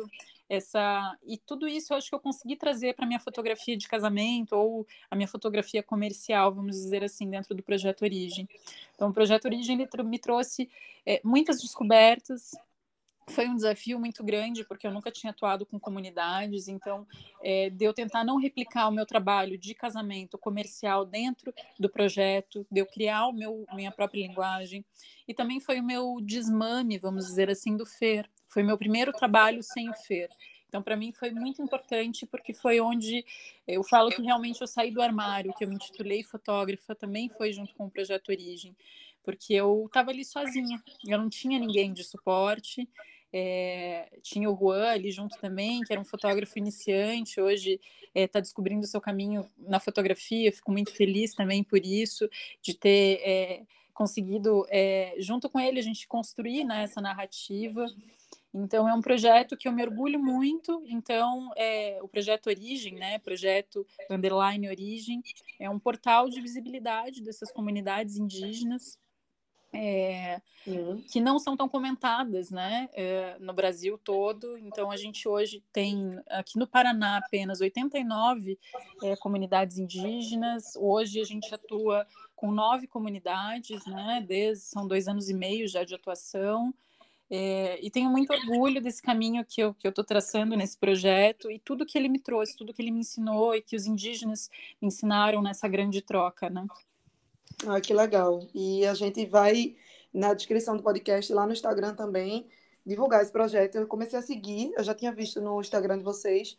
essa 0.49 1.17
e 1.27 1.37
tudo 1.39 1.69
isso 1.69 1.93
eu 1.93 1.97
acho 1.97 2.09
que 2.09 2.15
eu 2.15 2.21
consegui 2.21 2.57
trazer 2.57 2.95
para 2.95 3.07
minha 3.07 3.21
fotografia 3.21 3.77
de 3.77 3.87
casamento 3.87 4.55
ou 4.55 4.87
a 5.11 5.17
minha 5.17 5.29
fotografia 5.29 5.83
comercial, 5.83 6.55
vamos 6.55 6.77
dizer 6.77 7.05
assim, 7.05 7.29
dentro 7.29 7.55
do 7.55 7.63
projeto 7.63 8.03
Origem. 8.03 8.49
Então, 8.95 9.09
o 9.09 9.13
projeto 9.13 9.47
Origem 9.47 9.77
ele 9.81 10.03
me 10.05 10.19
trouxe 10.19 10.69
é, 11.05 11.21
muitas 11.25 11.61
descobertas, 11.61 12.53
foi 13.29 13.49
um 13.49 13.55
desafio 13.55 13.99
muito 13.99 14.25
grande, 14.25 14.65
porque 14.65 14.87
eu 14.87 14.93
nunca 14.93 15.11
tinha 15.11 15.31
atuado 15.31 15.67
com 15.67 15.79
comunidades, 15.79 16.69
então, 16.69 17.07
é, 17.43 17.71
de 17.71 17.85
eu 17.85 17.93
tentar 17.93 18.25
não 18.25 18.37
replicar 18.37 18.89
o 18.89 18.93
meu 18.93 19.07
trabalho 19.07 19.59
de 19.59 19.75
casamento 19.75 20.39
comercial 20.39 21.05
dentro 21.05 21.53
do 21.79 21.89
projeto, 21.89 22.67
de 22.71 22.81
eu 22.81 22.87
criar 22.87 23.27
o 23.27 23.33
meu, 23.33 23.65
minha 23.73 23.93
própria 23.93 24.27
linguagem, 24.27 24.85
e 25.27 25.35
também 25.35 25.61
foi 25.61 25.81
o 25.81 25.85
meu 25.85 26.19
desmame, 26.23 26.99
vamos 26.99 27.27
dizer 27.27 27.51
assim, 27.51 27.77
do 27.77 27.85
FER. 27.85 28.29
Foi 28.49 28.63
meu 28.63 28.79
primeiro 28.79 29.13
trabalho 29.13 29.63
sem 29.63 29.91
o 29.91 29.95
FER. 29.95 30.29
Então, 30.69 30.83
para 30.83 30.97
mim, 30.97 31.13
foi 31.13 31.31
muito 31.31 31.63
importante, 31.63 32.27
porque 32.27 32.53
foi 32.53 32.79
onde 32.81 33.25
eu 33.67 33.83
falo 33.83 34.11
que 34.11 34.21
realmente 34.21 34.61
eu 34.61 34.67
saí 34.67 34.91
do 34.91 35.01
armário, 35.01 35.53
que 35.55 35.65
eu 35.65 35.69
me 35.69 35.75
intitulei 35.75 36.23
fotógrafa, 36.23 36.95
também 36.95 37.29
foi 37.29 37.53
junto 37.53 37.75
com 37.75 37.87
o 37.87 37.91
Projeto 37.91 38.29
Origem, 38.29 38.77
porque 39.23 39.55
eu 39.55 39.85
estava 39.87 40.11
ali 40.11 40.25
sozinha, 40.25 40.83
eu 41.07 41.19
não 41.19 41.29
tinha 41.29 41.59
ninguém 41.59 41.93
de 41.93 42.05
suporte, 42.05 42.89
é, 43.33 44.09
tinha 44.23 44.51
o 44.51 44.57
Juan 44.57 44.89
ali 44.89 45.11
junto 45.11 45.39
também, 45.39 45.83
que 45.83 45.93
era 45.93 46.01
um 46.01 46.05
fotógrafo 46.05 46.59
iniciante, 46.59 47.41
hoje 47.41 47.81
está 48.15 48.39
é, 48.39 48.43
descobrindo 48.43 48.85
o 48.85 48.89
seu 48.89 49.01
caminho 49.01 49.49
na 49.59 49.79
fotografia, 49.79 50.53
fico 50.53 50.73
muito 50.73 50.93
feliz 50.93 51.35
também 51.35 51.63
por 51.63 51.85
isso, 51.85 52.29
de 52.63 52.75
ter 52.75 53.21
é, 53.23 53.63
conseguido, 53.93 54.65
junto 55.19 55.51
com 55.51 55.59
ele, 55.59 55.81
a 55.81 55.83
gente 55.83 56.07
construir 56.07 56.63
né, 56.63 56.85
essa 56.85 57.01
narrativa. 57.01 57.85
Então, 58.55 58.89
é 58.89 58.95
um 58.95 59.01
projeto 59.01 59.57
que 59.57 59.67
eu 59.67 59.73
me 59.73 59.83
orgulho 59.83 60.21
muito. 60.21 60.85
Então, 60.87 61.51
o 62.01 62.07
projeto 62.07 62.47
Origem, 62.47 62.95
né, 62.95 63.19
projeto 63.19 63.85
Underline 64.09 64.69
Origem, 64.69 65.21
é 65.59 65.69
um 65.69 65.81
portal 65.81 66.29
de 66.29 66.41
visibilidade 66.41 67.21
dessas 67.21 67.51
comunidades 67.51 68.17
indígenas 68.17 68.97
é, 69.73 70.41
uhum. 70.67 71.03
que 71.03 71.21
não 71.21 71.39
são 71.39 71.57
tão 71.57 71.69
comentadas 71.69 72.51
né, 72.51 72.89
é, 72.93 73.37
no 73.39 73.53
Brasil 73.53 73.99
todo. 73.99 74.57
Então, 74.59 74.91
a 74.91 74.97
gente 74.97 75.29
hoje 75.29 75.63
tem 75.73 76.19
aqui 76.29 76.59
no 76.59 76.67
Paraná 76.67 77.19
apenas 77.19 77.61
89 77.61 78.59
é, 79.03 79.17
comunidades 79.17 79.79
indígenas. 79.79 80.75
Hoje 80.77 81.21
a 81.21 81.25
gente 81.25 81.55
atua 81.55 82.07
com 82.35 82.51
nove 82.51 82.87
comunidades, 82.87 83.85
né, 83.87 84.25
desde, 84.27 84.65
são 84.65 84.87
dois 84.87 85.09
anos 85.09 85.29
e 85.29 85.35
meio 85.35 85.67
já 85.67 85.85
de 85.85 85.95
atuação. 85.95 86.73
É, 87.31 87.79
e 87.85 87.91
tenho 87.91 88.09
muito 88.09 88.33
orgulho 88.33 88.81
desse 88.81 89.03
caminho 89.03 89.45
que 89.45 89.61
eu 89.61 89.75
estou 89.85 90.03
traçando 90.03 90.57
nesse 90.57 90.79
projeto 90.79 91.51
e 91.51 91.59
tudo 91.59 91.85
que 91.85 91.99
ele 91.99 92.09
me 92.09 92.19
trouxe, 92.19 92.57
tudo 92.57 92.73
que 92.73 92.81
ele 92.81 92.91
me 92.91 93.01
ensinou 93.01 93.55
e 93.55 93.61
que 93.61 93.77
os 93.77 93.85
indígenas 93.87 94.49
me 94.81 94.89
ensinaram 94.89 95.43
nessa 95.43 95.69
grande 95.69 96.01
troca, 96.01 96.49
né? 96.49 96.67
Ah, 97.67 97.81
que 97.81 97.93
legal. 97.93 98.47
E 98.55 98.87
a 98.87 98.95
gente 98.95 99.27
vai, 99.27 99.77
na 100.13 100.35
descrição 100.35 100.77
do 100.77 100.83
podcast, 100.83 101.33
lá 101.33 101.47
no 101.47 101.53
Instagram 101.53 101.95
também, 101.95 102.49
divulgar 102.87 103.23
esse 103.23 103.33
projeto. 103.33 103.77
Eu 103.77 103.87
comecei 103.87 104.19
a 104.19 104.23
seguir, 104.23 104.73
eu 104.77 104.85
já 104.85 104.95
tinha 104.95 105.13
visto 105.13 105.41
no 105.41 105.61
Instagram 105.61 105.99
de 105.99 106.05
vocês, 106.05 106.59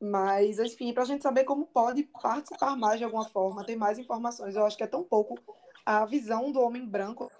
mas, 0.00 0.58
enfim, 0.58 0.92
para 0.92 1.02
a 1.02 1.06
gente 1.06 1.22
saber 1.22 1.44
como 1.44 1.66
pode 1.66 2.04
participar 2.04 2.76
mais 2.76 2.98
de 2.98 3.04
alguma 3.04 3.28
forma, 3.28 3.64
ter 3.64 3.76
mais 3.76 3.98
informações. 3.98 4.56
Eu 4.56 4.64
acho 4.64 4.76
que 4.76 4.82
é 4.82 4.86
tão 4.86 5.04
pouco 5.04 5.38
a 5.84 6.04
visão 6.04 6.50
do 6.50 6.60
homem 6.60 6.84
branco 6.86 7.30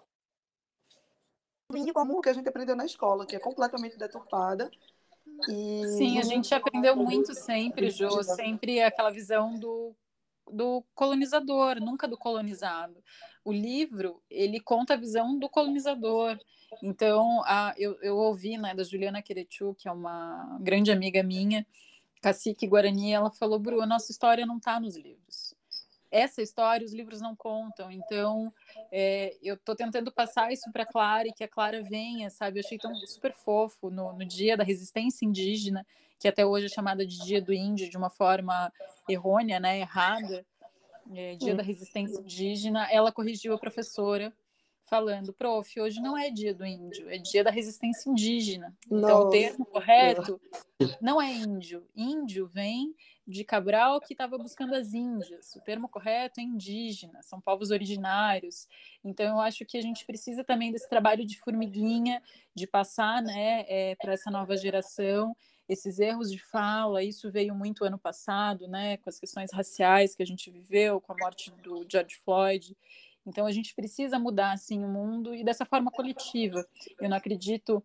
como 1.95 2.19
o 2.19 2.21
que 2.21 2.29
a 2.29 2.33
gente 2.33 2.49
aprendeu 2.49 2.75
na 2.75 2.85
escola, 2.85 3.25
que 3.25 3.37
é 3.37 3.39
completamente 3.39 3.97
deturpada. 3.97 4.71
E... 5.49 5.87
Sim, 5.97 6.19
a 6.19 6.23
gente 6.23 6.53
aprendeu 6.55 6.97
muito 6.97 7.35
sempre, 7.35 7.91
Jô, 7.91 8.23
sempre 8.23 8.83
aquela 8.83 9.11
visão 9.11 9.59
do 9.59 9.95
do 10.53 10.84
colonizador, 10.94 11.80
nunca 11.80 12.07
do 12.07 12.16
colonizado. 12.16 13.03
O 13.44 13.53
livro, 13.53 14.22
ele 14.30 14.61
conta 14.61 14.94
a 14.94 14.96
visão 14.96 15.38
do 15.38 15.48
colonizador. 15.48 16.38
Então, 16.82 17.42
a, 17.44 17.74
eu, 17.76 17.98
eu 18.03 18.16
ouvi 18.16 18.57
né, 18.57 18.74
da 18.74 18.84
Juliana 18.84 19.22
Querechu, 19.22 19.74
que 19.74 19.88
é 19.88 19.92
uma 19.92 20.59
grande 20.61 20.92
amiga 20.92 21.22
minha, 21.22 21.66
cacique 22.20 22.66
Guarani, 22.66 23.12
ela 23.12 23.30
falou, 23.30 23.59
Bru, 23.59 23.80
a 23.80 23.86
nossa 23.86 24.12
história 24.12 24.46
não 24.46 24.59
está 24.59 24.78
nos 24.78 24.96
livros. 24.96 25.55
Essa 26.11 26.42
história 26.42 26.84
os 26.84 26.92
livros 26.92 27.20
não 27.20 27.36
contam, 27.36 27.88
então 27.90 28.53
é, 28.90 29.36
eu 29.40 29.55
estou 29.55 29.76
tentando 29.76 30.11
passar 30.11 30.53
isso 30.53 30.70
para 30.72 30.82
a 30.82 30.86
Clara 30.86 31.28
e 31.28 31.32
que 31.32 31.44
a 31.44 31.48
Clara 31.48 31.80
venha, 31.82 32.28
sabe? 32.30 32.59
Eu 32.59 32.64
achei 32.64 32.78
tão 32.78 32.92
super 33.07 33.32
fofo 33.32 33.90
no, 33.90 34.12
no 34.12 34.24
dia 34.24 34.57
da 34.57 34.64
resistência 34.64 35.24
indígena, 35.24 35.86
que 36.21 36.29
até 36.29 36.45
hoje 36.45 36.66
é 36.66 36.68
chamada 36.68 37.05
de 37.05 37.18
Dia 37.25 37.41
do 37.41 37.53
Índio 37.53 37.89
de 37.89 37.97
uma 37.97 38.11
forma 38.11 38.71
errônea, 39.09 39.59
né, 39.59 39.81
errada, 39.81 40.47
é, 41.12 41.35
Dia 41.35 41.55
da 41.55 41.62
Resistência 41.62 42.21
Indígena, 42.21 42.87
ela 42.93 43.11
corrigiu 43.11 43.55
a 43.55 43.59
professora 43.59 44.33
falando, 44.91 45.33
prof, 45.33 45.81
hoje 45.81 46.01
não 46.01 46.18
é 46.18 46.31
dia 46.31 46.53
do 46.53 46.66
índio, 46.66 47.09
é 47.09 47.16
dia 47.16 47.45
da 47.45 47.51
resistência 47.51 48.11
indígena. 48.11 48.77
Nossa. 48.91 49.05
Então, 49.05 49.21
o 49.21 49.31
termo 49.31 49.64
correto 49.64 50.41
não 51.01 51.23
é 51.23 51.33
índio. 51.33 51.87
Índio 51.95 52.49
vem 52.49 52.93
de 53.25 53.45
Cabral 53.45 54.01
que 54.01 54.14
estava 54.14 54.37
buscando 54.37 54.75
as 54.75 54.93
Índias. 54.93 55.55
O 55.55 55.61
termo 55.61 55.89
correto 55.89 56.41
é 56.41 56.43
indígena, 56.43 57.23
são 57.23 57.41
povos 57.41 57.71
originários. 57.71 58.66
Então, 59.05 59.27
eu 59.27 59.41
acho 59.41 59.64
que 59.64 59.79
a 59.79 59.83
gente 59.83 60.05
precisa 60.05 60.43
também 60.43 60.73
desse 60.73 60.89
trabalho 60.89 61.25
de 61.25 61.39
formiguinha, 61.39 62.21
de 62.53 62.66
passar 62.66 63.23
né, 63.23 63.64
é, 63.68 63.95
para 63.95 64.14
essa 64.14 64.29
nova 64.29 64.57
geração 64.57 65.37
esses 65.71 66.01
erros 66.01 66.31
de 66.31 66.39
fala. 66.39 67.03
Isso 67.03 67.31
veio 67.31 67.55
muito 67.55 67.85
ano 67.85 67.99
passado, 67.99 68.66
né, 68.66 68.97
com 68.97 69.09
as 69.09 69.18
questões 69.18 69.53
raciais 69.53 70.14
que 70.14 70.23
a 70.23 70.27
gente 70.27 70.51
viveu, 70.51 71.01
com 71.01 71.12
a 71.12 71.16
morte 71.16 71.53
do 71.62 71.87
George 71.89 72.16
Floyd. 72.25 72.77
Então, 73.25 73.47
a 73.47 73.53
gente 73.53 73.75
precisa 73.75 74.18
mudar 74.18 74.53
assim 74.53 74.83
o 74.83 74.89
mundo 74.89 75.35
e 75.35 75.45
dessa 75.45 75.64
forma 75.64 75.91
coletiva. 75.91 76.66
Eu 77.01 77.09
não 77.09 77.16
acredito 77.16 77.83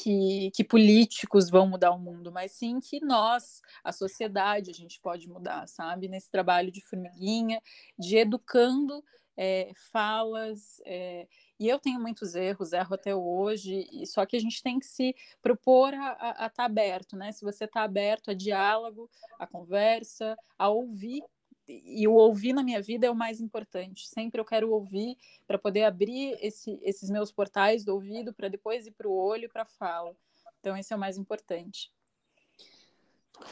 que, 0.00 0.50
que, 0.52 0.64
políticos 0.64 1.50
vão 1.50 1.68
mudar 1.68 1.92
o 1.92 1.98
mundo, 1.98 2.32
mas 2.32 2.52
sim 2.52 2.80
que 2.80 2.98
nós, 3.00 3.60
a 3.84 3.92
sociedade, 3.92 4.70
a 4.70 4.74
gente 4.74 4.98
pode 5.00 5.28
mudar, 5.28 5.68
sabe? 5.68 6.08
Nesse 6.08 6.30
trabalho 6.30 6.72
de 6.72 6.80
formiguinha, 6.80 7.60
de 7.98 8.16
educando 8.16 9.04
é, 9.36 9.70
falas. 9.90 10.80
É, 10.84 11.26
e 11.58 11.68
eu 11.68 11.78
tenho 11.78 12.00
muitos 12.00 12.34
erros, 12.34 12.72
erro 12.72 12.94
até 12.94 13.14
hoje, 13.14 13.88
e 13.92 14.06
só 14.06 14.24
que 14.26 14.36
a 14.36 14.40
gente 14.40 14.62
tem 14.62 14.78
que 14.78 14.86
se 14.86 15.14
propor 15.42 15.94
a 15.94 16.30
estar 16.30 16.50
tá 16.50 16.64
aberto, 16.64 17.16
né? 17.16 17.32
Se 17.32 17.44
você 17.44 17.64
está 17.64 17.82
aberto 17.82 18.30
a 18.30 18.34
diálogo, 18.34 19.10
a 19.38 19.46
conversa, 19.46 20.36
a 20.58 20.68
ouvir 20.68 21.22
e 21.68 22.06
o 22.06 22.12
ouvir 22.12 22.52
na 22.52 22.62
minha 22.62 22.80
vida 22.80 23.06
é 23.06 23.10
o 23.10 23.14
mais 23.14 23.40
importante. 23.40 24.06
Sempre 24.06 24.40
eu 24.40 24.44
quero 24.44 24.70
ouvir 24.70 25.16
para 25.46 25.58
poder 25.58 25.84
abrir 25.84 26.38
esse, 26.40 26.78
esses 26.82 27.10
meus 27.10 27.32
portais 27.32 27.84
do 27.84 27.92
ouvido 27.92 28.32
para 28.32 28.48
depois 28.48 28.86
ir 28.86 28.92
para 28.92 29.08
o 29.08 29.16
olho 29.16 29.48
para 29.48 29.64
fala. 29.64 30.16
Então, 30.60 30.76
esse 30.76 30.92
é 30.92 30.96
o 30.96 30.98
mais 30.98 31.18
importante. 31.18 31.90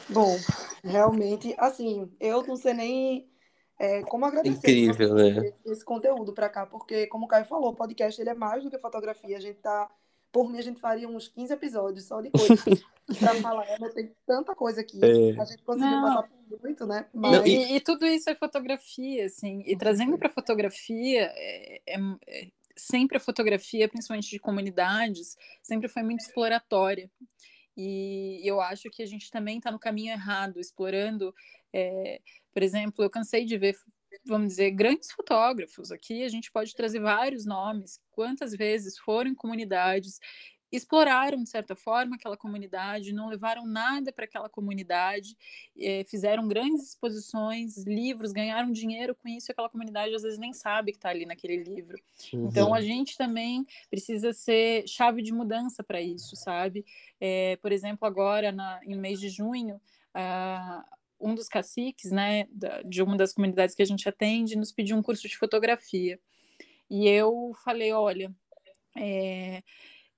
Bom, 0.09 0.35
realmente, 0.83 1.53
assim, 1.57 2.11
eu 2.19 2.45
não 2.45 2.55
sei 2.55 2.73
nem 2.73 3.29
é, 3.77 4.01
como 4.03 4.25
agradecer 4.25 4.57
Incrível, 4.57 5.15
né? 5.15 5.53
esse 5.65 5.83
conteúdo 5.83 6.33
para 6.33 6.49
cá, 6.49 6.65
porque, 6.65 7.07
como 7.07 7.25
o 7.25 7.27
Caio 7.27 7.45
falou, 7.45 7.71
o 7.71 7.75
podcast 7.75 8.19
ele 8.21 8.29
é 8.29 8.33
mais 8.33 8.63
do 8.63 8.69
que 8.69 8.77
fotografia. 8.77 9.37
A 9.37 9.41
gente 9.41 9.59
tá 9.59 9.89
por 10.35 10.51
mim, 10.51 10.57
a 10.57 10.61
gente 10.61 10.81
faria 10.81 11.07
uns 11.07 11.29
15 11.29 11.53
episódios 11.53 12.05
só 12.07 12.19
de 12.19 12.29
coisas 12.29 12.59
para 13.19 13.35
falar. 13.35 13.65
Eu 13.79 13.93
tem 13.93 14.13
tanta 14.27 14.53
coisa 14.53 14.81
aqui. 14.81 14.99
É. 15.01 15.39
A 15.39 15.45
gente 15.45 15.63
conseguiu 15.63 15.91
Não. 15.91 16.01
passar 16.01 16.23
por 16.23 16.61
muito, 16.61 16.85
né? 16.85 17.05
Mas... 17.13 17.45
E, 17.45 17.75
e, 17.75 17.79
tudo 17.79 18.05
isso 18.05 18.29
é 18.29 18.35
fotografia, 18.35 19.27
assim. 19.27 19.63
E 19.65 19.77
trazendo 19.77 20.17
para 20.17 20.27
fotografia, 20.29 21.31
é, 21.33 21.81
é, 21.87 21.99
é, 22.27 22.47
sempre 22.75 23.15
a 23.15 23.21
fotografia, 23.21 23.87
principalmente 23.87 24.29
de 24.29 24.37
comunidades, 24.37 25.37
sempre 25.63 25.87
foi 25.87 26.03
muito 26.03 26.19
exploratória. 26.19 27.09
E 27.77 28.41
eu 28.43 28.59
acho 28.59 28.89
que 28.89 29.03
a 29.03 29.05
gente 29.05 29.31
também 29.31 29.59
está 29.59 29.71
no 29.71 29.79
caminho 29.79 30.11
errado, 30.11 30.59
explorando. 30.59 31.33
É, 31.75 32.21
por 32.53 32.63
exemplo, 32.63 33.03
eu 33.03 33.09
cansei 33.09 33.43
de 33.45 33.57
ver 33.57 33.75
vamos 34.25 34.47
dizer, 34.47 34.71
grandes 34.71 35.11
fotógrafos. 35.11 35.91
Aqui 35.91 36.23
a 36.23 36.29
gente 36.29 36.51
pode 36.51 36.73
trazer 36.73 36.99
vários 36.99 37.45
nomes. 37.45 37.99
Quantas 38.11 38.53
vezes 38.55 38.97
foram 38.97 39.31
em 39.31 39.35
comunidades, 39.35 40.19
exploraram, 40.71 41.43
de 41.43 41.49
certa 41.49 41.75
forma, 41.75 42.15
aquela 42.15 42.35
comunidade, 42.35 43.13
não 43.13 43.27
levaram 43.27 43.65
nada 43.65 44.11
para 44.11 44.25
aquela 44.25 44.49
comunidade, 44.49 45.35
eh, 45.77 46.03
fizeram 46.05 46.47
grandes 46.47 46.89
exposições, 46.89 47.77
livros, 47.85 48.31
ganharam 48.31 48.71
dinheiro 48.71 49.15
com 49.15 49.27
isso, 49.27 49.49
e 49.49 49.51
aquela 49.51 49.69
comunidade 49.69 50.13
às 50.13 50.23
vezes 50.23 50.37
nem 50.37 50.53
sabe 50.53 50.91
que 50.91 50.97
está 50.97 51.09
ali 51.09 51.25
naquele 51.25 51.63
livro. 51.63 51.97
Uhum. 52.33 52.47
Então, 52.47 52.73
a 52.73 52.81
gente 52.81 53.17
também 53.17 53.65
precisa 53.89 54.33
ser 54.33 54.87
chave 54.87 55.21
de 55.21 55.31
mudança 55.31 55.83
para 55.83 56.01
isso, 56.01 56.35
sabe? 56.35 56.85
É, 57.19 57.57
por 57.57 57.71
exemplo, 57.71 58.07
agora, 58.07 58.51
na, 58.51 58.79
em 58.83 58.97
mês 58.97 59.19
de 59.19 59.29
junho, 59.29 59.79
um 61.19 61.33
dos 61.33 61.47
caciques, 61.47 62.11
né, 62.11 62.47
de 62.85 63.01
uma 63.01 63.17
das 63.17 63.33
comunidades 63.33 63.75
que 63.75 63.81
a 63.81 63.85
gente 63.85 64.07
atende, 64.07 64.55
nos 64.55 64.71
pediu 64.71 64.97
um 64.97 65.01
curso 65.01 65.27
de 65.27 65.37
fotografia. 65.37 66.19
E 66.89 67.07
eu 67.07 67.51
falei, 67.63 67.91
olha, 67.93 68.33
é, 68.97 69.63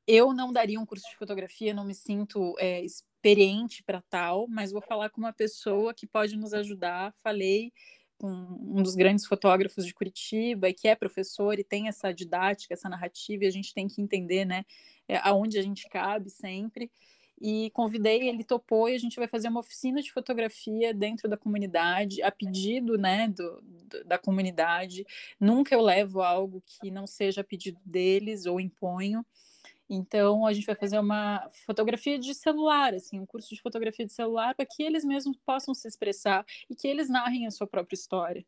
eu 0.06 0.34
não 0.34 0.52
daria 0.52 0.80
um 0.80 0.86
curso 0.86 1.08
de 1.10 1.18
fotografia, 1.18 1.74
não 1.74 1.86
me 1.86 1.94
sinto 1.94 2.56
é, 2.60 2.84
experiente 2.84 3.84
para 3.84 4.02
tal, 4.10 4.48
mas 4.48 4.72
vou 4.72 4.82
falar 4.82 5.10
com 5.10 5.20
uma 5.20 5.34
pessoa 5.34 5.94
que 5.94 6.08
pode 6.08 6.36
nos 6.36 6.54
ajudar. 6.54 7.14
Falei 7.24 7.72
com 8.18 8.30
um 8.30 8.82
dos 8.82 8.96
grandes 8.96 9.26
fotógrafos 9.26 9.86
de 9.86 9.94
Curitiba, 9.94 10.70
e 10.70 10.74
que 10.74 10.88
é 10.88 10.96
professor 10.96 11.60
e 11.60 11.64
tem 11.64 11.88
essa 11.88 12.12
didática, 12.12 12.74
essa 12.74 12.90
narrativa, 12.90 13.44
e 13.44 13.48
a 13.48 13.52
gente 13.52 13.74
tem 13.74 13.88
que 13.88 14.02
entender, 14.02 14.44
né, 14.44 14.66
é, 15.08 15.18
aonde 15.18 15.60
a 15.60 15.62
gente 15.62 15.88
cabe 15.88 16.30
sempre 16.30 16.92
e 17.40 17.70
convidei, 17.72 18.28
ele 18.28 18.44
topou 18.44 18.90
e 18.90 18.96
a 18.96 18.98
gente 18.98 19.16
vai 19.16 19.28
fazer 19.28 19.48
uma 19.48 19.60
oficina 19.60 20.02
de 20.02 20.12
fotografia 20.12 20.94
dentro 20.94 21.30
da 21.30 21.38
comunidade, 21.38 22.22
a 22.22 22.32
pedido 22.32 22.98
né, 22.98 23.28
do, 23.28 23.62
do, 23.62 24.04
da 24.06 24.18
comunidade. 24.18 25.06
Nunca 25.40 25.76
eu 25.76 25.82
levo 25.82 26.22
algo 26.22 26.64
que 26.66 26.90
não 26.90 27.06
seja 27.06 27.42
a 27.42 27.44
pedido 27.44 27.80
deles 27.86 28.46
ou 28.46 28.60
imponho. 28.60 29.26
Então, 29.90 30.46
a 30.46 30.52
gente 30.52 30.66
vai 30.66 30.76
fazer 30.76 31.00
uma 31.00 31.48
fotografia 31.66 32.20
de 32.20 32.34
celular, 32.34 32.94
assim, 32.94 33.20
um 33.20 33.26
curso 33.26 33.56
de 33.56 33.62
fotografia 33.62 34.06
de 34.06 34.12
celular 34.12 34.54
para 34.54 34.66
que 34.66 34.84
eles 34.84 35.06
mesmos 35.06 35.38
possam 35.46 35.74
se 35.74 35.88
expressar 35.88 36.46
e 36.70 36.76
que 36.76 36.88
eles 36.88 37.08
narrem 37.08 37.48
a 37.48 37.52
sua 37.52 37.68
própria 37.68 37.96
história. 37.96 38.46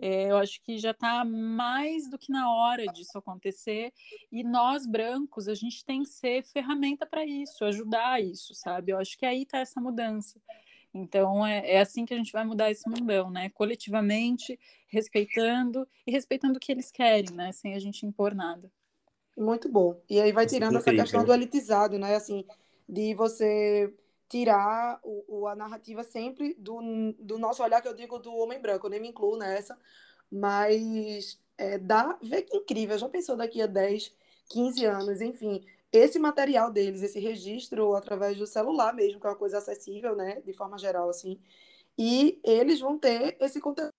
É, 0.00 0.30
eu 0.30 0.36
acho 0.36 0.62
que 0.62 0.78
já 0.78 0.92
está 0.92 1.24
mais 1.24 2.08
do 2.08 2.16
que 2.16 2.30
na 2.30 2.52
hora 2.52 2.86
disso 2.86 3.18
acontecer. 3.18 3.92
E 4.30 4.44
nós, 4.44 4.86
brancos, 4.86 5.48
a 5.48 5.54
gente 5.54 5.84
tem 5.84 6.02
que 6.02 6.08
ser 6.08 6.44
ferramenta 6.44 7.04
para 7.04 7.26
isso, 7.26 7.64
ajudar 7.64 8.22
isso, 8.22 8.54
sabe? 8.54 8.92
Eu 8.92 8.98
acho 8.98 9.18
que 9.18 9.26
aí 9.26 9.42
está 9.42 9.58
essa 9.58 9.80
mudança. 9.80 10.40
Então, 10.94 11.44
é, 11.44 11.74
é, 11.74 11.80
assim 11.80 12.04
que 12.04 12.14
a 12.14 12.16
gente 12.16 12.32
vai 12.32 12.44
mudar 12.44 12.70
esse 12.70 12.88
mundão, 12.88 13.30
né? 13.30 13.50
Coletivamente, 13.50 14.58
respeitando 14.86 15.86
e 16.06 16.12
respeitando 16.12 16.56
o 16.56 16.60
que 16.60 16.72
eles 16.72 16.90
querem, 16.90 17.34
né? 17.34 17.52
Sem 17.52 17.74
a 17.74 17.78
gente 17.78 18.06
impor 18.06 18.34
nada. 18.34 18.70
Muito 19.36 19.68
bom. 19.68 20.00
E 20.08 20.20
aí 20.20 20.32
vai 20.32 20.46
tirando 20.46 20.78
essa 20.78 20.92
questão 20.92 21.24
do 21.24 21.32
elitizado, 21.32 21.98
né? 21.98 22.14
Assim, 22.14 22.44
de 22.88 23.14
você 23.14 23.92
tirar 24.28 25.00
o, 25.02 25.40
o, 25.40 25.46
a 25.48 25.54
narrativa 25.56 26.04
sempre 26.04 26.54
do, 26.54 26.80
do 27.18 27.38
nosso 27.38 27.62
olhar, 27.62 27.80
que 27.80 27.88
eu 27.88 27.94
digo 27.94 28.18
do 28.18 28.34
homem 28.34 28.60
branco, 28.60 28.86
eu 28.86 28.90
nem 28.90 29.00
me 29.00 29.08
incluo 29.08 29.36
nessa, 29.36 29.78
mas 30.30 31.40
é, 31.56 31.78
dá, 31.78 32.18
vê 32.22 32.42
que 32.42 32.56
incrível, 32.56 32.98
já 32.98 33.08
pensou 33.08 33.36
daqui 33.36 33.62
a 33.62 33.66
10, 33.66 34.14
15 34.48 34.84
anos, 34.84 35.20
enfim, 35.20 35.64
esse 35.90 36.18
material 36.18 36.70
deles, 36.70 37.02
esse 37.02 37.18
registro 37.18 37.94
através 37.94 38.36
do 38.36 38.46
celular 38.46 38.92
mesmo, 38.94 39.18
que 39.18 39.26
é 39.26 39.30
uma 39.30 39.36
coisa 39.36 39.58
acessível, 39.58 40.14
né, 40.14 40.40
de 40.42 40.52
forma 40.52 40.76
geral, 40.78 41.08
assim, 41.08 41.40
e 41.96 42.38
eles 42.44 42.80
vão 42.80 42.98
ter 42.98 43.36
esse 43.40 43.60
conteúdo. 43.60 43.90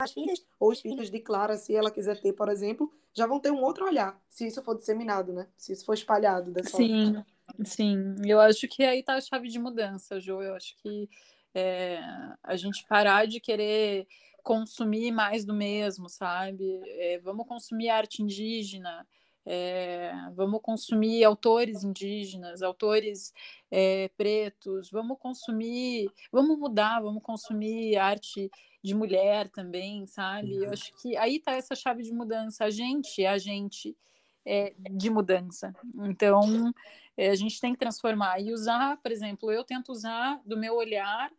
As 0.00 0.12
filhas, 0.12 0.44
ou 0.58 0.72
os 0.72 0.80
filhos 0.80 1.10
de 1.10 1.20
Clara, 1.20 1.56
se 1.56 1.76
ela 1.76 1.90
quiser 1.90 2.20
ter, 2.20 2.32
por 2.32 2.48
exemplo, 2.48 2.92
já 3.14 3.24
vão 3.24 3.38
ter 3.38 3.52
um 3.52 3.62
outro 3.62 3.84
olhar, 3.84 4.20
se 4.28 4.48
isso 4.48 4.60
for 4.62 4.76
disseminado, 4.76 5.32
né, 5.32 5.48
se 5.56 5.72
isso 5.72 5.84
for 5.84 5.94
espalhado 5.94 6.50
dessa 6.50 6.76
Sim. 6.76 7.04
Forma. 7.04 7.31
Sim, 7.64 8.14
eu 8.24 8.40
acho 8.40 8.66
que 8.68 8.82
aí 8.82 9.02
tá 9.02 9.14
a 9.14 9.20
chave 9.20 9.48
de 9.48 9.58
mudança, 9.58 10.20
Jo. 10.20 10.40
Eu 10.40 10.54
acho 10.54 10.76
que 10.76 11.08
é, 11.54 11.98
a 12.42 12.56
gente 12.56 12.86
parar 12.86 13.26
de 13.26 13.40
querer 13.40 14.06
consumir 14.42 15.12
mais 15.12 15.44
do 15.44 15.54
mesmo, 15.54 16.08
sabe? 16.08 16.80
É, 16.86 17.18
vamos 17.18 17.46
consumir 17.46 17.88
arte 17.88 18.22
indígena, 18.22 19.06
é, 19.44 20.12
vamos 20.34 20.60
consumir 20.62 21.24
autores 21.24 21.84
indígenas, 21.84 22.62
autores 22.62 23.32
é, 23.70 24.08
pretos, 24.16 24.90
vamos 24.90 25.18
consumir, 25.18 26.10
vamos 26.30 26.58
mudar, 26.58 27.00
vamos 27.00 27.22
consumir 27.22 27.96
arte 27.96 28.50
de 28.82 28.94
mulher 28.94 29.48
também, 29.50 30.06
sabe? 30.06 30.54
Eu 30.54 30.64
uhum. 30.64 30.72
acho 30.72 30.92
que 31.00 31.16
aí 31.16 31.38
tá 31.38 31.52
essa 31.52 31.74
chave 31.74 32.02
de 32.02 32.12
mudança. 32.12 32.64
A 32.64 32.70
gente 32.70 33.22
é 33.22 33.28
a 33.28 33.38
gente 33.38 33.96
é, 34.44 34.74
de 34.90 35.08
mudança. 35.08 35.72
Então, 36.04 36.72
é, 37.16 37.30
a 37.30 37.34
gente 37.34 37.60
tem 37.60 37.72
que 37.72 37.78
transformar 37.78 38.40
e 38.40 38.52
usar, 38.52 38.96
por 38.98 39.12
exemplo, 39.12 39.50
eu 39.52 39.64
tento 39.64 39.92
usar 39.92 40.40
do 40.44 40.56
meu 40.56 40.74
olhar 40.74 41.30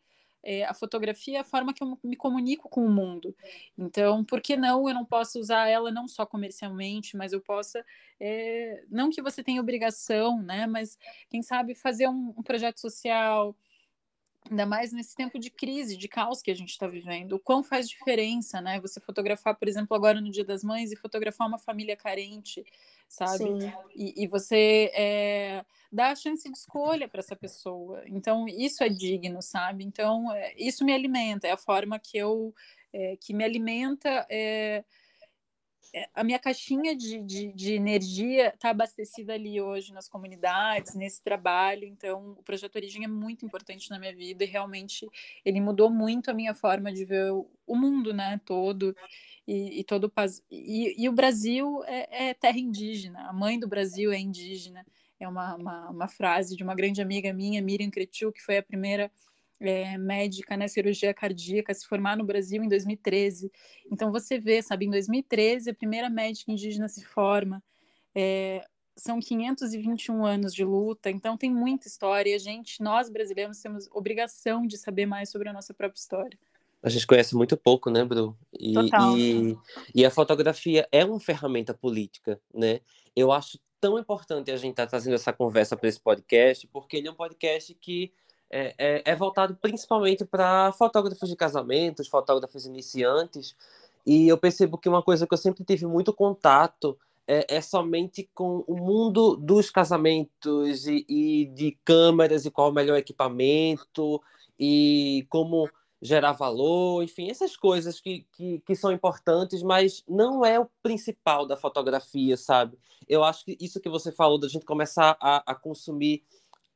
é, 0.44 0.66
a 0.66 0.74
fotografia 0.74 1.38
é 1.38 1.42
a 1.42 1.44
forma 1.44 1.74
que 1.74 1.82
eu 1.82 1.98
me 2.04 2.18
comunico 2.18 2.68
com 2.68 2.86
o 2.86 2.90
mundo. 2.90 3.34
Então, 3.78 4.26
por 4.26 4.42
que 4.42 4.58
não 4.58 4.88
eu 4.90 4.94
não 4.94 5.06
posso 5.06 5.40
usar 5.40 5.70
ela 5.70 5.90
não 5.90 6.06
só 6.08 6.26
comercialmente, 6.26 7.16
mas 7.16 7.32
eu 7.32 7.40
possa, 7.40 7.84
é, 8.20 8.84
não 8.90 9.10
que 9.10 9.22
você 9.22 9.42
tenha 9.42 9.62
obrigação, 9.62 10.42
né, 10.44 10.68
mas 10.68 10.98
quem 11.30 11.42
sabe 11.42 11.74
fazer 11.74 12.10
um, 12.10 12.34
um 12.38 12.44
projeto 12.44 12.80
social, 12.80 13.56
ainda 14.50 14.66
mais 14.66 14.92
nesse 14.92 15.16
tempo 15.16 15.40
de 15.40 15.50
crise, 15.50 15.98
de 15.98 16.08
caos 16.08 16.42
que 16.42 16.52
a 16.52 16.56
gente 16.56 16.70
está 16.70 16.88
vivendo, 16.88 17.34
o 17.34 17.40
quão 17.40 17.64
faz 17.64 17.90
diferença, 17.90 18.62
né? 18.62 18.80
Você 18.80 19.00
fotografar, 19.00 19.56
por 19.56 19.68
exemplo, 19.68 19.96
agora 19.96 20.20
no 20.20 20.30
Dia 20.30 20.44
das 20.44 20.64
Mães 20.64 20.92
e 20.92 20.96
fotografar 20.96 21.48
uma 21.48 21.60
família 21.60 21.96
carente, 21.96 22.66
sabe? 23.08 23.46
E, 23.96 24.24
e, 24.24 24.28
você 24.28 24.92
é, 24.94 25.66
dá 25.92 26.10
a 26.10 26.16
chance 26.16 26.50
de 26.50 26.58
escolha 26.58 27.08
para 27.08 27.20
essa 27.20 27.36
pessoa. 27.36 28.04
Então, 28.08 28.48
isso 28.48 28.84
é 28.84 28.90
digno, 28.90 29.42
sabe? 29.42 29.84
Então, 29.84 30.32
é, 30.34 30.54
isso 30.58 30.84
me 30.84 30.94
alimenta, 30.94 31.48
é 31.48 31.52
a 31.52 31.58
forma 31.58 32.00
que 32.00 32.18
eu, 32.18 32.54
é, 32.92 33.16
que 33.18 33.34
me 33.34 33.44
alimenta 33.44 34.26
a 36.14 36.24
minha 36.24 36.40
caixinha 36.40 36.96
de, 36.96 37.22
de, 37.22 37.52
de 37.54 37.74
energia 37.74 38.50
está 38.50 38.70
abastecida 38.72 39.34
ali 39.34 39.62
hoje 39.62 39.94
nas 39.94 40.10
comunidades, 40.10 40.96
nesse 40.96 41.22
trabalho. 41.22 41.86
Então, 41.86 42.32
o 42.32 42.44
projeto 42.44 42.76
Origem 42.76 43.04
é 43.04 43.08
muito 43.08 43.46
importante 43.46 43.90
na 43.90 44.00
minha 44.00 44.16
vida 44.16 44.44
e 44.44 44.48
realmente 44.48 45.08
ele 45.46 45.62
mudou 45.62 45.90
muito 45.90 46.32
a 46.32 46.34
minha 46.34 46.54
forma 46.54 46.92
de 46.92 47.06
ver 47.06 47.32
o, 47.32 47.76
mundo, 47.76 48.14
né, 48.14 48.40
todo. 48.46 48.96
E, 49.48 49.82
e 49.82 49.84
todo 49.84 50.12
e, 50.50 51.04
e, 51.04 51.10
o 51.10 51.12
Brasil 51.12 51.84
é, 51.86 52.30
é, 52.30 52.34
terra 52.34 52.58
indígena, 52.58 53.28
a 53.28 53.34
mãe 53.34 53.60
do 53.60 53.68
Brasil 53.68 54.12
é 54.12 54.18
indígena. 54.18 54.86
É 55.20 55.28
uma, 55.28 55.56
uma, 55.56 55.90
uma 55.90 56.08
frase 56.08 56.56
de 56.56 56.64
uma 56.64 56.76
grande 56.76 57.02
amiga 57.02 57.32
minha, 57.32 57.62
Miriam 57.62 57.90
Cretiu, 57.90 58.32
que 58.32 58.42
foi 58.42 58.58
a 58.58 58.64
primeira 58.64 59.12
é, 59.64 59.98
médica, 59.98 60.56
né, 60.58 60.68
cirurgia 60.68 61.14
cardíaca, 61.14 61.74
se 61.74 61.88
formar 61.88 62.18
no 62.18 62.24
Brasil 62.24 62.64
em 62.64 62.68
2013. 62.68 63.52
Então 63.92 64.12
você 64.12 64.40
vê, 64.40 64.62
sabe, 64.62 64.86
em 64.86 64.90
2013 64.90 65.70
a 65.70 65.74
primeira 65.74 66.10
médica 66.10 66.52
indígena 66.52 66.88
se 66.88 67.04
forma. 67.04 67.64
É, 68.16 68.66
são 68.96 69.20
521 69.20 70.26
anos 70.26 70.54
de 70.54 70.64
luta, 70.64 71.10
então 71.10 71.38
tem 71.38 71.52
muita 71.52 71.88
história. 71.88 72.30
E 72.30 72.34
a 72.34 72.38
gente, 72.38 72.82
nós 72.82 73.10
brasileiros, 73.10 73.60
temos 73.60 73.88
obrigação 73.92 74.68
de 74.68 74.78
saber 74.78 75.06
mais 75.06 75.30
sobre 75.30 75.50
a 75.50 75.54
nossa 75.54 75.74
própria 75.74 76.00
história. 76.00 76.38
A 76.82 76.90
gente 76.90 77.08
conhece 77.08 77.36
muito 77.36 77.56
pouco, 77.56 77.90
né, 77.90 78.04
Bru? 78.04 78.38
E, 78.52 78.74
Total. 78.74 79.18
E, 79.18 79.58
e 79.96 80.06
a 80.06 80.12
fotografia 80.12 80.88
é 80.92 81.06
uma 81.06 81.20
ferramenta 81.20 81.74
política, 81.74 82.40
né? 82.54 82.82
Eu 83.16 83.32
acho 83.32 83.58
tão 83.80 83.98
importante 83.98 84.52
a 84.52 84.58
gente 84.58 84.72
estar 84.72 84.86
tá 84.86 84.90
trazendo 84.92 85.14
essa 85.14 85.32
conversa 85.32 85.78
para 85.78 85.88
esse 85.88 86.00
podcast, 86.00 86.68
porque 86.68 86.98
ele 86.98 87.08
é 87.08 87.12
um 87.12 87.16
podcast 87.16 87.74
que 87.76 88.14
é, 88.50 88.76
é, 88.78 89.04
é 89.06 89.16
voltado 89.16 89.56
principalmente 89.56 90.26
para 90.26 90.72
fotógrafos 90.74 91.30
de 91.30 91.36
casamentos, 91.36 92.08
fotógrafos 92.08 92.66
iniciantes, 92.66 93.56
e 94.06 94.28
eu 94.28 94.38
percebo 94.38 94.78
que 94.78 94.90
uma 94.90 95.02
coisa 95.02 95.26
que 95.26 95.34
eu 95.34 95.38
sempre 95.38 95.64
tive 95.64 95.86
muito 95.86 96.14
contato 96.14 96.98
é, 97.28 97.56
é 97.56 97.62
somente 97.62 98.30
com 98.34 98.64
o 98.68 98.76
mundo 98.76 99.36
dos 99.36 99.70
casamentos 99.70 100.86
e, 100.86 101.06
e, 101.08 101.46
de 101.46 101.78
câmeras 101.86 102.46
e 102.46 102.52
qual 102.52 102.70
o 102.70 102.74
melhor 102.74 102.98
equipamento 102.98 104.22
e 104.60 105.26
como 105.30 105.70
gerar 106.02 106.34
valor, 106.34 107.02
enfim, 107.02 107.30
essas 107.30 107.56
coisas 107.56 108.02
que, 108.02 108.26
que, 108.34 108.60
que, 108.66 108.76
são 108.76 108.92
importantes, 108.92 109.64
mas 109.64 110.04
não 110.06 110.46
é 110.46 110.60
o 110.60 110.68
principal 110.82 111.46
da 111.46 111.56
fotografia, 111.56 112.36
sabe? 112.36 112.78
Eu 113.08 113.24
acho 113.24 113.46
que 113.46 113.58
isso 113.60 113.80
que 113.80 113.88
você 113.88 114.12
falou, 114.12 114.38
da 114.38 114.50
gente 114.50 114.66
começar 114.66 115.16
a, 115.20 115.42
a 115.50 115.56
consumir 115.56 116.22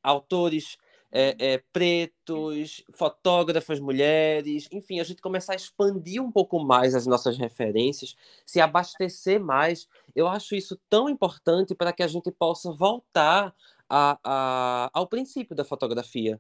autores 0.02 0.78
é, 1.12 1.36
é, 1.40 1.64
pretos, 1.72 2.84
fotógrafas 2.92 3.80
mulheres, 3.80 4.68
enfim, 4.72 5.00
a 5.00 5.04
gente 5.04 5.22
começar 5.22 5.54
a 5.54 5.56
expandir 5.56 6.22
um 6.22 6.32
pouco 6.32 6.60
mais 6.60 6.94
as 6.96 7.08
nossas 7.08 7.38
referências, 7.38 8.16
se 8.46 8.60
abastecer 8.60 9.40
mais. 9.40 9.88
Eu 10.16 10.28
acho 10.28 10.56
isso 10.56 10.80
tão 10.90 11.10
importante 11.10 11.74
para 11.74 11.94
que 11.94 12.04
a 12.04 12.08
gente 12.08 12.32
possa 12.32 12.72
voltar 12.72 13.56
a, 13.90 14.20
a, 14.24 14.90
ao 14.94 15.08
princípio 15.08 15.56
da 15.56 15.64
fotografia. 15.64 16.40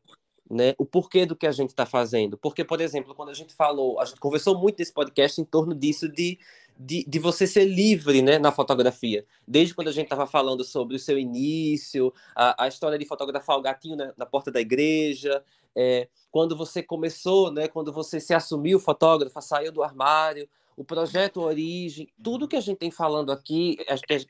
Né, 0.49 0.73
o 0.77 0.85
porquê 0.85 1.25
do 1.25 1.35
que 1.35 1.45
a 1.45 1.51
gente 1.51 1.71
está 1.71 1.85
fazendo. 1.85 2.37
Porque, 2.37 2.63
por 2.63 2.79
exemplo, 2.79 3.13
quando 3.13 3.27
a 3.27 3.33
gente 3.33 3.53
falou, 3.53 3.99
a 3.99 4.05
gente 4.05 4.21
conversou 4.21 4.57
muito 4.57 4.79
nesse 4.79 4.93
podcast 4.93 5.41
em 5.41 5.43
torno 5.43 5.75
disso 5.75 6.07
de 6.07 6.39
de, 6.79 7.03
de 7.07 7.19
você 7.19 7.47
ser 7.47 7.65
livre 7.65 8.21
né, 8.21 8.37
na 8.37 8.51
fotografia. 8.51 9.25
Desde 9.47 9.73
quando 9.73 9.87
a 9.87 9.91
gente 9.91 10.05
estava 10.05 10.27
falando 10.27 10.63
sobre 10.63 10.95
o 10.95 10.99
seu 10.99 11.17
início, 11.17 12.13
a, 12.35 12.65
a 12.65 12.67
história 12.67 12.97
de 12.97 13.05
fotografar 13.05 13.57
o 13.57 13.61
gatinho 13.61 13.95
na, 13.95 14.13
na 14.15 14.25
porta 14.25 14.51
da 14.51 14.61
igreja, 14.61 15.43
é, 15.75 16.07
quando 16.31 16.55
você 16.55 16.81
começou, 16.83 17.51
né, 17.51 17.67
quando 17.67 17.91
você 17.91 18.19
se 18.19 18.33
assumiu 18.33 18.79
fotógrafa, 18.79 19.41
saiu 19.41 19.71
do 19.71 19.83
armário, 19.83 20.47
o 20.77 20.85
projeto 20.85 21.41
Origem, 21.41 22.07
tudo 22.23 22.47
que 22.47 22.55
a 22.55 22.61
gente 22.61 22.77
tem 22.77 22.91
falando 22.91 23.31
aqui, 23.31 23.77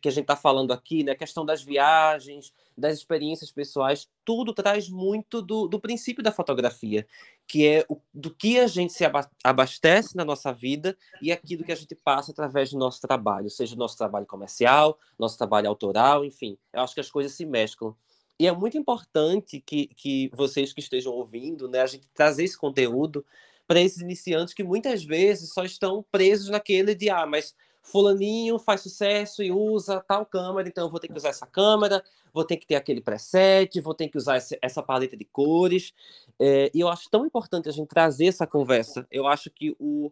que 0.02 0.08
a 0.08 0.12
gente 0.12 0.22
está 0.22 0.36
falando 0.38 0.72
aqui, 0.72 1.04
né, 1.04 1.12
a 1.12 1.18
questão 1.18 1.46
das 1.46 1.62
viagens, 1.62 2.54
das 2.76 2.98
experiências 2.98 3.52
pessoais, 3.52 4.08
tudo 4.24 4.54
traz 4.54 4.88
muito 4.88 5.42
do, 5.42 5.68
do 5.68 5.78
princípio 5.78 6.24
da 6.24 6.32
fotografia, 6.32 7.06
que 7.46 7.68
é 7.68 7.86
o, 7.90 8.00
do 8.14 8.34
que 8.34 8.58
a 8.60 8.68
gente 8.68 8.94
se 8.94 9.04
abastece 9.44 10.16
na 10.16 10.24
nossa 10.24 10.54
vida 10.54 10.98
e 11.22 11.34
aquilo 11.34 11.66
que 11.66 11.72
a 11.74 11.76
gente 11.76 11.94
passa 11.96 12.32
através 12.32 12.72
do 12.72 12.78
nosso 12.78 13.02
trabalho, 13.02 13.50
seja 13.50 13.76
o 13.76 13.78
nosso 13.78 13.98
trabalho 13.98 14.26
comercial, 14.26 14.98
nosso 15.20 15.38
trabalho 15.38 15.68
autoral, 15.68 16.24
enfim. 16.24 16.58
Eu 16.72 16.80
acho 16.80 16.94
que 16.94 17.02
as 17.02 17.12
coisas 17.12 17.34
se 17.34 17.46
mesclam. 17.46 17.94
E 18.40 18.48
é 18.48 18.54
muito 18.54 18.78
importante 18.78 19.60
que, 19.60 19.88
que 19.88 20.32
vocês 20.34 20.72
que 20.72 20.80
estejam 20.80 21.12
ouvindo, 21.12 21.68
né, 21.68 21.82
a 21.82 21.88
gente 21.88 22.08
trazer 22.14 22.46
esse 22.46 22.58
conteúdo 22.58 23.26
para 23.68 23.82
esses 23.82 24.02
iniciantes 24.02 24.54
que 24.54 24.64
muitas 24.64 25.04
vezes 25.04 25.54
só 25.54 25.64
estão 25.64 26.06
presos 26.12 26.50
naquele 26.50 26.96
de 26.96 27.10
ah, 27.10 27.26
mas 27.26 27.54
fulaninho 27.82 28.60
faz 28.60 28.82
sucesso 28.82 29.42
e 29.42 29.52
usa 29.52 30.04
tal 30.08 30.26
câmera, 30.26 30.68
então 30.68 30.86
eu 30.86 30.90
vou 30.90 31.00
ter 31.00 31.08
que 31.08 31.18
usar 31.18 31.30
essa 31.30 31.46
câmera, 31.46 32.04
vou 32.34 32.44
ter 32.44 32.58
que 32.58 32.68
ter 32.68 32.76
aquele 32.76 33.02
preset, 33.02 33.80
vou 33.80 33.94
ter 33.94 34.10
que 34.10 34.18
usar 34.18 34.42
essa 34.62 34.84
paleta 34.84 35.16
de 35.16 35.26
cores. 35.26 35.94
É, 36.40 36.70
e 36.74 36.80
eu 36.80 36.90
acho 36.90 37.10
tão 37.10 37.26
importante 37.26 37.70
a 37.70 37.72
gente 37.72 37.88
trazer 37.88 38.28
essa 38.28 38.46
conversa. 38.46 39.08
Eu 39.10 39.26
acho 39.26 39.50
que 39.50 39.76
o, 39.80 40.12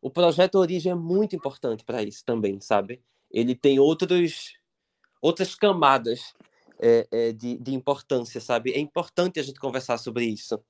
o 0.00 0.10
projeto 0.10 0.56
Origem 0.56 0.92
é 0.92 0.94
muito 0.94 1.34
importante 1.34 1.84
para 1.84 2.02
isso 2.02 2.24
também, 2.24 2.60
sabe? 2.60 3.00
Ele 3.30 3.54
tem 3.54 3.78
outros, 3.80 4.54
outras 5.20 5.54
camadas 5.54 6.32
é, 6.78 7.06
é, 7.10 7.32
de, 7.32 7.58
de 7.58 7.74
importância, 7.74 8.40
sabe? 8.40 8.70
É 8.70 8.78
importante 8.78 9.40
a 9.40 9.42
gente 9.42 9.58
conversar 9.58 9.98
sobre 9.98 10.24
isso. 10.24 10.60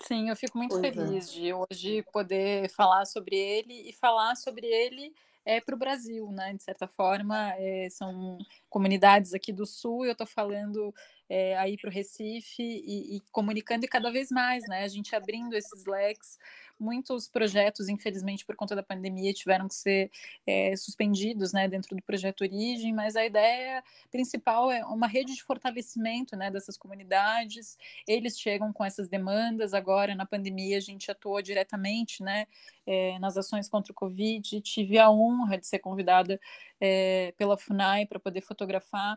Sim, 0.00 0.28
eu 0.28 0.36
fico 0.36 0.56
muito 0.56 0.70
pois 0.70 0.84
é. 0.84 0.92
feliz 0.92 1.28
é. 1.28 1.32
de 1.32 1.52
hoje 1.52 2.02
poder 2.12 2.68
falar 2.70 3.04
sobre 3.04 3.36
ele 3.36 3.88
e 3.88 3.92
falar 3.92 4.36
sobre 4.36 4.66
ele 4.66 5.12
é, 5.44 5.60
para 5.60 5.74
o 5.74 5.78
Brasil, 5.78 6.30
né? 6.30 6.54
De 6.54 6.62
certa 6.62 6.86
forma, 6.86 7.52
é, 7.56 7.88
são 7.90 8.38
comunidades 8.70 9.34
aqui 9.34 9.52
do 9.52 9.66
Sul, 9.66 10.04
eu 10.04 10.12
estou 10.12 10.26
falando 10.26 10.94
é, 11.28 11.56
aí 11.58 11.76
para 11.76 11.88
o 11.88 11.92
Recife 11.92 12.62
e, 12.62 13.16
e, 13.16 13.20
comunicando 13.32 13.84
e 13.84 13.88
cada 13.88 14.10
vez 14.10 14.30
mais, 14.30 14.62
né? 14.68 14.84
A 14.84 14.88
gente 14.88 15.14
abrindo 15.14 15.54
esses 15.54 15.84
leques 15.84 16.38
muitos 16.82 17.28
projetos, 17.28 17.88
infelizmente, 17.88 18.44
por 18.44 18.56
conta 18.56 18.74
da 18.74 18.82
pandemia, 18.82 19.32
tiveram 19.32 19.68
que 19.68 19.74
ser 19.74 20.10
é, 20.46 20.74
suspendidos 20.76 21.52
né, 21.52 21.68
dentro 21.68 21.94
do 21.94 22.02
projeto 22.02 22.42
Origem, 22.42 22.92
mas 22.92 23.14
a 23.14 23.24
ideia 23.24 23.82
principal 24.10 24.70
é 24.70 24.84
uma 24.84 25.06
rede 25.06 25.32
de 25.34 25.42
fortalecimento 25.42 26.36
né, 26.36 26.50
dessas 26.50 26.76
comunidades. 26.76 27.78
Eles 28.06 28.38
chegam 28.38 28.72
com 28.72 28.84
essas 28.84 29.08
demandas. 29.08 29.72
Agora, 29.72 30.14
na 30.14 30.26
pandemia, 30.26 30.76
a 30.76 30.80
gente 30.80 31.10
atuou 31.10 31.40
diretamente 31.40 32.22
né, 32.22 32.46
é, 32.84 33.18
nas 33.20 33.36
ações 33.36 33.68
contra 33.68 33.92
o 33.92 33.94
Covid. 33.94 34.60
Tive 34.60 34.98
a 34.98 35.10
honra 35.10 35.56
de 35.56 35.66
ser 35.66 35.78
convidada 35.78 36.40
pela 37.38 37.56
FUNAI 37.56 38.06
para 38.06 38.18
poder 38.18 38.40
fotografar 38.40 39.16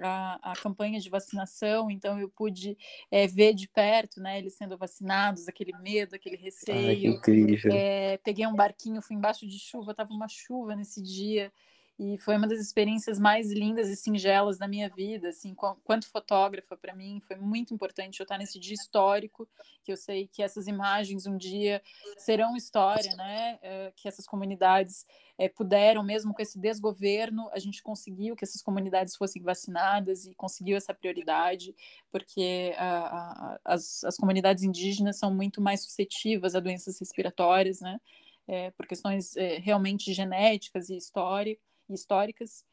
a, 0.00 0.52
a, 0.52 0.56
campanha 0.56 1.00
de 1.00 1.08
vacinação, 1.08 1.90
então 1.90 2.18
eu 2.18 2.28
pude 2.28 2.76
é, 3.10 3.26
ver 3.26 3.54
de 3.54 3.68
perto, 3.68 4.20
né, 4.20 4.38
eles 4.38 4.54
sendo 4.54 4.76
vacinados, 4.76 5.48
aquele 5.48 5.72
medo, 5.78 6.14
aquele 6.14 6.36
receio. 6.36 6.88
Ai, 6.88 6.96
que 6.96 7.06
incrível. 7.06 7.72
É, 7.72 8.18
peguei 8.18 8.46
um 8.46 8.54
barquinho, 8.54 9.02
fui 9.02 9.16
embaixo 9.16 9.46
de 9.46 9.58
chuva, 9.58 9.92
estava 9.92 10.12
uma 10.12 10.28
chuva 10.28 10.76
nesse 10.76 11.02
dia, 11.02 11.52
e 11.98 12.18
foi 12.18 12.36
uma 12.36 12.46
das 12.46 12.60
experiências 12.60 13.18
mais 13.18 13.50
lindas 13.50 13.88
e 13.88 13.96
singelas 13.96 14.58
da 14.58 14.68
minha 14.68 14.88
vida, 14.88 15.30
assim, 15.30 15.54
quanto 15.54 16.08
fotógrafa 16.10 16.76
para 16.76 16.94
mim, 16.94 17.22
foi 17.26 17.36
muito 17.36 17.72
importante 17.72 18.20
eu 18.20 18.24
estar 18.24 18.36
nesse 18.36 18.60
dia 18.60 18.74
histórico, 18.74 19.48
que 19.82 19.90
eu 19.90 19.96
sei 19.96 20.26
que 20.26 20.42
essas 20.42 20.66
imagens 20.66 21.26
um 21.26 21.38
dia 21.38 21.82
serão 22.18 22.54
história, 22.54 23.16
né, 23.16 23.58
é, 23.62 23.92
que 23.96 24.06
essas 24.06 24.26
comunidades 24.26 25.06
é, 25.38 25.48
puderam, 25.48 26.02
mesmo 26.02 26.34
com 26.34 26.42
esse 26.42 26.58
desgoverno, 26.58 27.48
a 27.50 27.58
gente 27.58 27.82
conseguiu 27.82 28.36
que 28.36 28.44
essas 28.44 28.60
comunidades 28.60 29.16
fossem 29.16 29.42
vacinadas 29.42 30.26
e 30.26 30.34
conseguiu 30.34 30.76
essa 30.76 30.92
prioridade, 30.92 31.74
porque 32.12 32.74
a, 32.76 32.98
a, 32.98 33.60
as, 33.64 34.04
as 34.04 34.18
comunidades 34.18 34.64
indígenas 34.64 35.18
são 35.18 35.32
muito 35.32 35.62
mais 35.62 35.82
suscetíveis 35.82 36.54
a 36.54 36.60
doenças 36.60 36.98
respiratórias, 37.00 37.80
né, 37.80 37.98
é, 38.46 38.70
por 38.72 38.86
questões 38.86 39.34
é, 39.34 39.56
realmente 39.58 40.12
genéticas 40.12 40.90
e 40.90 40.96
história, 40.96 41.56
históricas. 41.94 42.64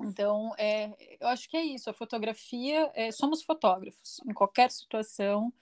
Então, 0.00 0.54
é, 0.56 0.94
eu 1.20 1.28
acho 1.28 1.48
que 1.48 1.56
é 1.56 1.62
isso. 1.62 1.90
A 1.90 1.92
fotografia, 1.92 2.90
é, 2.94 3.12
somos 3.12 3.42
fotógrafos 3.42 4.20
em 4.26 4.32
qualquer 4.32 4.70
situação, 4.70 5.52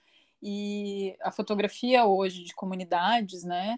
e 0.41 1.17
a 1.21 1.31
fotografia 1.31 2.05
hoje 2.05 2.43
de 2.43 2.53
comunidades, 2.53 3.43
né? 3.43 3.77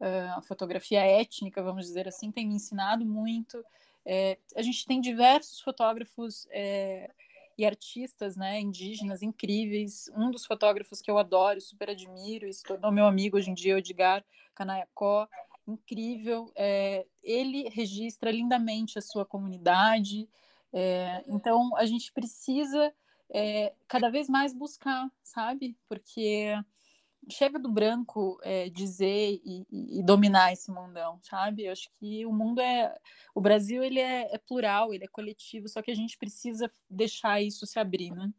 Ah, 0.00 0.36
a 0.38 0.42
fotografia 0.42 1.00
étnica, 1.00 1.62
vamos 1.62 1.86
dizer 1.86 2.08
assim, 2.08 2.32
tem 2.32 2.46
me 2.46 2.54
ensinado 2.54 3.04
muito. 3.04 3.64
É, 4.04 4.38
a 4.56 4.62
gente 4.62 4.86
tem 4.86 5.00
diversos 5.00 5.60
fotógrafos 5.60 6.48
é, 6.50 7.10
e 7.56 7.66
artistas 7.66 8.36
né, 8.36 8.58
indígenas 8.58 9.22
incríveis. 9.22 10.10
Um 10.16 10.30
dos 10.30 10.46
fotógrafos 10.46 11.00
que 11.00 11.10
eu 11.10 11.18
adoro, 11.18 11.60
super 11.60 11.90
admiro, 11.90 12.46
e 12.48 12.52
se 12.52 12.62
tornou 12.62 12.90
meu 12.90 13.06
amigo 13.06 13.36
hoje 13.36 13.50
em 13.50 13.54
dia, 13.54 13.78
Edgar 13.78 14.24
Canaiacó 14.54 15.28
incrível. 15.66 16.50
É, 16.56 17.06
ele 17.22 17.68
registra 17.68 18.30
lindamente 18.30 18.98
a 18.98 19.02
sua 19.02 19.24
comunidade. 19.24 20.28
É, 20.72 21.24
então, 21.28 21.76
a 21.76 21.86
gente 21.86 22.12
precisa 22.12 22.92
é, 23.30 23.74
cada 23.86 24.10
vez 24.10 24.28
mais 24.28 24.52
buscar, 24.52 25.10
sabe? 25.22 25.76
Porque 25.88 26.54
chega 27.28 27.58
do 27.58 27.70
branco 27.70 28.38
é, 28.42 28.68
dizer 28.68 29.40
e, 29.44 29.66
e, 29.70 30.02
dominar 30.02 30.52
esse 30.52 30.70
mundão, 30.70 31.18
sabe? 31.22 31.64
Eu 31.64 31.72
acho 31.72 31.90
que 31.98 32.24
o 32.24 32.32
mundo 32.32 32.60
é. 32.60 32.96
O 33.34 33.40
Brasil 33.40 33.82
ele 33.82 34.00
é, 34.00 34.34
é, 34.34 34.38
plural, 34.38 34.94
ele 34.94 35.04
é 35.04 35.08
coletivo, 35.08 35.68
só 35.68 35.82
que 35.82 35.90
a 35.90 35.94
gente 35.94 36.16
precisa 36.16 36.70
deixar 36.88 37.40
isso 37.40 37.66
se 37.66 37.78
abrir, 37.78 38.10
né? 38.12 38.32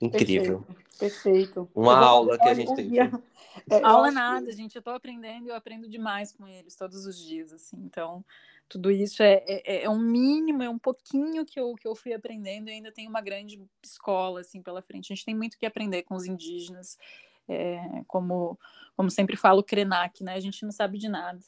Incrível. 0.00 0.62
Perfeito. 0.62 0.81
Perfeito. 0.98 1.68
Uma 1.74 1.98
aula 1.98 2.38
que 2.38 2.48
a 2.48 2.54
gente 2.54 2.74
tem. 2.74 2.98
É, 3.70 3.82
aula 3.82 4.10
nada, 4.10 4.50
gente. 4.52 4.74
Eu 4.74 4.80
estou 4.80 4.94
aprendendo 4.94 5.46
e 5.46 5.48
eu 5.50 5.54
aprendo 5.54 5.88
demais 5.88 6.32
com 6.32 6.46
eles 6.46 6.74
todos 6.74 7.06
os 7.06 7.18
dias, 7.18 7.52
assim. 7.52 7.76
Então, 7.84 8.24
tudo 8.68 8.90
isso 8.90 9.22
é, 9.22 9.44
é, 9.46 9.84
é, 9.84 9.90
um 9.90 9.98
mínimo, 9.98 10.62
é 10.62 10.68
um 10.68 10.78
pouquinho 10.78 11.44
que 11.44 11.60
eu, 11.60 11.74
que 11.74 11.86
eu 11.86 11.94
fui 11.94 12.14
aprendendo 12.14 12.68
e 12.68 12.72
ainda 12.72 12.90
tem 12.90 13.06
uma 13.06 13.20
grande 13.20 13.62
escola, 13.82 14.40
assim, 14.40 14.62
pela 14.62 14.80
frente. 14.80 15.12
A 15.12 15.14
gente 15.14 15.26
tem 15.26 15.34
muito 15.34 15.58
que 15.58 15.66
aprender 15.66 16.02
com 16.02 16.14
os 16.14 16.24
indígenas. 16.24 16.98
É, 17.48 18.02
como, 18.06 18.58
como 18.96 19.10
sempre 19.10 19.36
falo, 19.36 19.60
o 19.60 19.64
Krenak, 19.64 20.24
né? 20.24 20.34
A 20.34 20.40
gente 20.40 20.64
não 20.64 20.72
sabe 20.72 20.96
de 20.96 21.08
nada. 21.08 21.40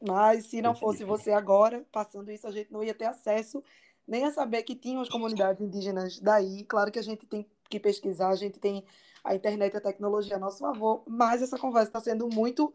Mas 0.00 0.46
se 0.46 0.62
não 0.62 0.74
fosse 0.74 1.04
você 1.04 1.30
agora, 1.30 1.84
passando 1.92 2.30
isso, 2.30 2.46
a 2.46 2.50
gente 2.50 2.72
não 2.72 2.82
ia 2.82 2.94
ter 2.94 3.04
acesso 3.04 3.62
nem 4.06 4.24
a 4.24 4.32
saber 4.32 4.62
que 4.62 4.74
tinham 4.74 5.00
as 5.00 5.08
comunidades 5.08 5.62
indígenas 5.62 6.18
daí. 6.18 6.64
Claro 6.64 6.90
que 6.90 6.98
a 6.98 7.02
gente 7.02 7.26
tem 7.26 7.46
que 7.72 7.80
pesquisar, 7.80 8.28
a 8.28 8.36
gente 8.36 8.58
tem 8.58 8.84
a 9.24 9.34
internet 9.34 9.74
e 9.74 9.76
a 9.76 9.80
tecnologia 9.80 10.36
a 10.36 10.38
nosso 10.38 10.58
favor, 10.58 11.02
mas 11.06 11.42
essa 11.42 11.58
conversa 11.58 11.88
está 11.88 12.00
sendo 12.00 12.28
muito 12.28 12.74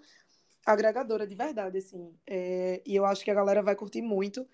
agregadora 0.65 1.27
de 1.27 1.35
verdade, 1.35 1.77
assim. 1.77 2.13
É, 2.25 2.81
e 2.85 2.95
eu 2.95 3.05
acho 3.05 3.23
que 3.23 3.31
a 3.31 3.35
galera 3.35 3.61
vai 3.61 3.75
curtir 3.75 4.01
muito. 4.01 4.47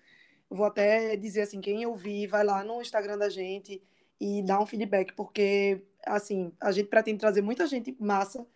Vou 0.50 0.66
até 0.66 1.16
dizer 1.16 1.42
assim, 1.42 1.60
quem 1.60 1.86
ouvir, 1.86 2.26
vai 2.26 2.44
lá 2.44 2.62
no 2.62 2.80
Instagram 2.82 3.16
da 3.18 3.28
gente 3.28 3.82
e 4.20 4.42
dá 4.42 4.60
um 4.60 4.66
feedback, 4.66 5.14
porque 5.14 5.82
assim, 6.06 6.52
a 6.60 6.70
gente 6.70 6.88
pretende 6.88 7.18
trazer 7.18 7.40
muita 7.40 7.66
gente 7.66 7.96
massa 7.98 8.46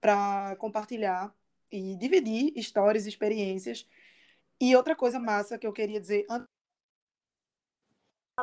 para 0.00 0.56
compartilhar 0.56 1.34
e 1.70 1.96
dividir 1.96 2.52
histórias, 2.56 3.06
experiências. 3.06 3.88
E 4.60 4.76
outra 4.76 4.94
coisa 4.94 5.18
massa 5.18 5.58
que 5.58 5.66
eu 5.66 5.72
queria 5.72 6.00
dizer 6.00 6.26
antes 6.28 6.48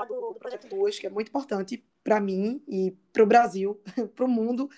do, 0.07 0.33
do 0.33 0.39
projeto 0.39 0.67
2, 0.67 0.99
que 0.99 1.07
é 1.07 1.09
muito 1.09 1.29
importante 1.29 1.83
para 2.07 2.21
mim 2.21 2.63
e 2.69 2.95
para 3.11 3.21
o 3.21 3.27
Brasil, 3.27 3.81
para 4.15 4.23
o 4.23 4.29
mundo, 4.29 4.69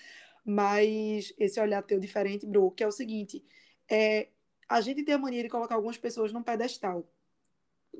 mas 0.44 1.32
esse 1.38 1.60
olhar 1.60 1.80
teu 1.80 2.00
diferente, 2.00 2.44
Bro, 2.44 2.72
que 2.72 2.82
é 2.82 2.88
o 2.88 2.90
seguinte, 2.90 3.44
é, 3.88 4.30
a 4.68 4.80
gente 4.80 5.04
tem 5.04 5.14
a 5.14 5.18
mania 5.18 5.44
de 5.44 5.48
colocar 5.48 5.76
algumas 5.76 5.96
pessoas 5.96 6.32
num 6.32 6.42
pedestal, 6.42 7.08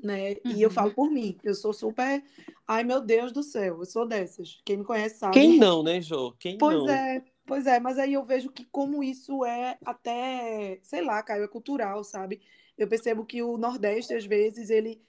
né? 0.03 0.31
Uhum. 0.31 0.51
E 0.51 0.61
eu 0.61 0.67
uhum. 0.67 0.75
falo 0.75 0.93
por 0.93 1.09
mim, 1.09 1.37
eu 1.45 1.55
sou 1.55 1.71
super, 1.71 2.21
ai 2.67 2.83
meu 2.83 2.99
Deus 2.99 3.31
do 3.31 3.41
céu, 3.41 3.79
eu 3.79 3.85
sou 3.85 4.05
dessas. 4.05 4.59
Quem 4.65 4.75
me 4.75 4.83
conhece 4.83 5.17
sabe. 5.17 5.33
Quem 5.33 5.57
não, 5.57 5.81
né, 5.81 6.01
Jo? 6.01 6.35
Quem 6.37 6.57
pois 6.57 6.79
não? 6.79 6.89
é, 6.89 7.23
pois 7.45 7.65
é, 7.65 7.79
mas 7.79 7.97
aí 7.97 8.11
eu 8.11 8.25
vejo 8.25 8.51
que 8.51 8.65
como 8.65 9.01
isso 9.01 9.45
é 9.45 9.77
até, 9.85 10.77
sei 10.83 11.05
lá, 11.05 11.23
Caio, 11.23 11.45
é 11.45 11.47
cultural, 11.47 12.03
sabe? 12.03 12.41
Eu 12.77 12.85
percebo 12.85 13.25
que 13.25 13.41
o 13.41 13.57
Nordeste, 13.57 14.13
às 14.13 14.25
vezes, 14.25 14.69
ele 14.69 15.01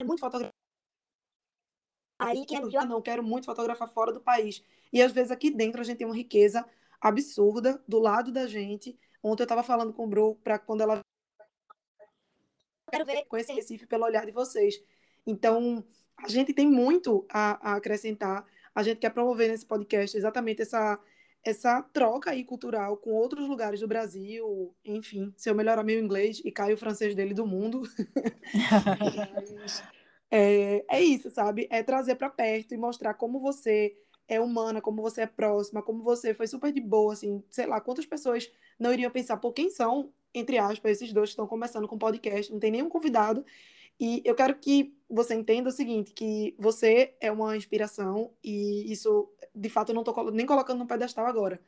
é 0.00 0.04
muito 0.04 0.18
fotografia. 0.18 0.61
Aí 2.22 2.46
quero, 2.46 2.70
ah, 2.78 2.84
não, 2.84 3.02
quero 3.02 3.22
muito 3.22 3.46
fotografar 3.46 3.88
fora 3.88 4.12
do 4.12 4.20
país. 4.20 4.64
E 4.92 5.02
às 5.02 5.12
vezes 5.12 5.30
aqui 5.32 5.50
dentro 5.50 5.80
a 5.80 5.84
gente 5.84 5.98
tem 5.98 6.06
uma 6.06 6.14
riqueza 6.14 6.64
absurda 7.00 7.82
do 7.86 7.98
lado 7.98 8.30
da 8.30 8.46
gente. 8.46 8.96
Ontem 9.22 9.42
eu 9.42 9.44
estava 9.44 9.62
falando 9.62 9.92
com 9.92 10.04
o 10.04 10.06
Bru 10.06 10.36
para 10.36 10.58
quando 10.58 10.82
ela 10.82 11.00
quero 12.90 13.04
ver 13.04 13.24
com 13.24 13.36
esse 13.36 13.52
Recife 13.52 13.86
pelo 13.86 14.04
olhar 14.04 14.24
de 14.24 14.32
vocês. 14.32 14.80
Então, 15.26 15.84
a 16.16 16.28
gente 16.28 16.52
tem 16.52 16.68
muito 16.68 17.26
a, 17.28 17.72
a 17.72 17.76
acrescentar. 17.76 18.44
A 18.74 18.82
gente 18.82 18.98
quer 18.98 19.10
promover 19.10 19.48
nesse 19.48 19.66
podcast 19.66 20.16
exatamente 20.16 20.62
essa 20.62 20.98
essa 21.44 21.82
troca 21.82 22.30
aí 22.30 22.44
cultural 22.44 22.96
com 22.96 23.10
outros 23.10 23.48
lugares 23.48 23.80
do 23.80 23.88
Brasil, 23.88 24.72
enfim, 24.84 25.34
seu 25.36 25.52
melhor 25.56 25.82
meu 25.82 25.98
inglês 25.98 26.40
e 26.44 26.52
cai 26.52 26.72
o 26.72 26.78
francês 26.78 27.16
dele 27.16 27.34
do 27.34 27.44
mundo. 27.44 27.82
é, 30.32 30.82
é 30.88 31.00
isso, 31.02 31.28
sabe? 31.30 31.68
É 31.70 31.82
trazer 31.82 32.14
para 32.14 32.30
perto 32.30 32.72
e 32.72 32.78
mostrar 32.78 33.12
como 33.12 33.38
você 33.38 33.94
é 34.26 34.40
humana, 34.40 34.80
como 34.80 35.02
você 35.02 35.22
é 35.22 35.26
próxima, 35.26 35.82
como 35.82 36.02
você 36.02 36.32
foi 36.32 36.46
super 36.46 36.72
de 36.72 36.80
boa, 36.80 37.12
assim, 37.12 37.44
sei 37.50 37.66
lá, 37.66 37.78
quantas 37.82 38.06
pessoas 38.06 38.50
não 38.78 38.92
iriam 38.92 39.10
pensar, 39.10 39.36
por 39.36 39.52
quem 39.52 39.68
são, 39.68 40.10
entre 40.32 40.56
aspas, 40.56 40.92
esses 40.92 41.12
dois 41.12 41.28
que 41.28 41.32
estão 41.32 41.46
começando 41.46 41.86
com 41.86 41.98
podcast, 41.98 42.50
não 42.50 42.58
tem 42.58 42.70
nenhum 42.70 42.88
convidado, 42.88 43.44
e 44.00 44.22
eu 44.24 44.34
quero 44.34 44.58
que 44.58 44.96
você 45.08 45.34
entenda 45.34 45.68
o 45.68 45.72
seguinte, 45.72 46.12
que 46.12 46.56
você 46.58 47.14
é 47.20 47.30
uma 47.30 47.54
inspiração 47.54 48.32
e 48.42 48.90
isso, 48.90 49.30
de 49.54 49.68
fato, 49.68 49.90
eu 49.90 49.94
não 49.94 50.02
estou 50.02 50.30
nem 50.30 50.46
colocando 50.46 50.78
no 50.78 50.86
pedestal 50.86 51.26
agora. 51.26 51.60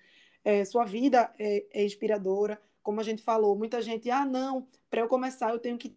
É, 0.42 0.64
sua 0.64 0.84
vida 0.86 1.32
é, 1.38 1.66
é, 1.70 1.84
inspiradora, 1.84 2.58
como 2.82 3.00
a 3.00 3.04
gente 3.04 3.22
falou, 3.22 3.56
muita 3.56 3.82
gente, 3.82 4.10
ah, 4.10 4.24
não, 4.24 4.66
para 4.88 5.02
eu 5.02 5.08
começar 5.08 5.50
eu 5.50 5.58
tenho 5.58 5.76
que 5.76 5.94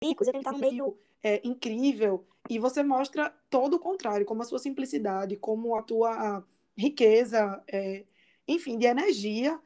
que 0.00 0.24
estar 0.24 0.52
no 0.52 0.58
meio 0.58 0.96
é, 1.22 1.40
incrível, 1.44 2.24
e 2.48 2.58
você 2.58 2.82
mostra 2.82 3.32
todo 3.50 3.74
o 3.74 3.78
contrário, 3.78 4.24
como 4.24 4.42
a 4.42 4.44
sua 4.44 4.58
simplicidade, 4.58 5.36
como 5.36 5.76
a 5.76 5.82
tua 5.82 6.44
riqueza, 6.76 7.62
é, 7.66 8.04
enfim, 8.46 8.78
de 8.78 8.86
energia, 8.86 9.58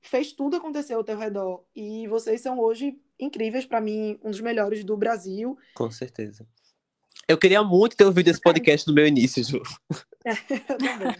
fez 0.00 0.32
tudo 0.32 0.56
acontecer 0.56 0.94
ao 0.94 1.04
teu 1.04 1.18
redor. 1.18 1.64
E 1.74 2.06
vocês 2.08 2.40
são 2.40 2.58
hoje 2.58 2.98
incríveis, 3.18 3.66
para 3.66 3.80
mim, 3.80 4.18
um 4.22 4.30
dos 4.30 4.40
melhores 4.40 4.84
do 4.84 4.96
Brasil. 4.96 5.58
Com 5.74 5.90
certeza. 5.90 6.46
Eu 7.26 7.36
queria 7.36 7.62
muito 7.62 7.96
ter 7.96 8.04
ouvido 8.04 8.28
esse 8.28 8.40
podcast 8.42 8.86
no 8.88 8.94
meu 8.94 9.06
início, 9.06 9.44
Ju. 9.44 9.60
eu 10.24 10.78
também. 10.78 11.14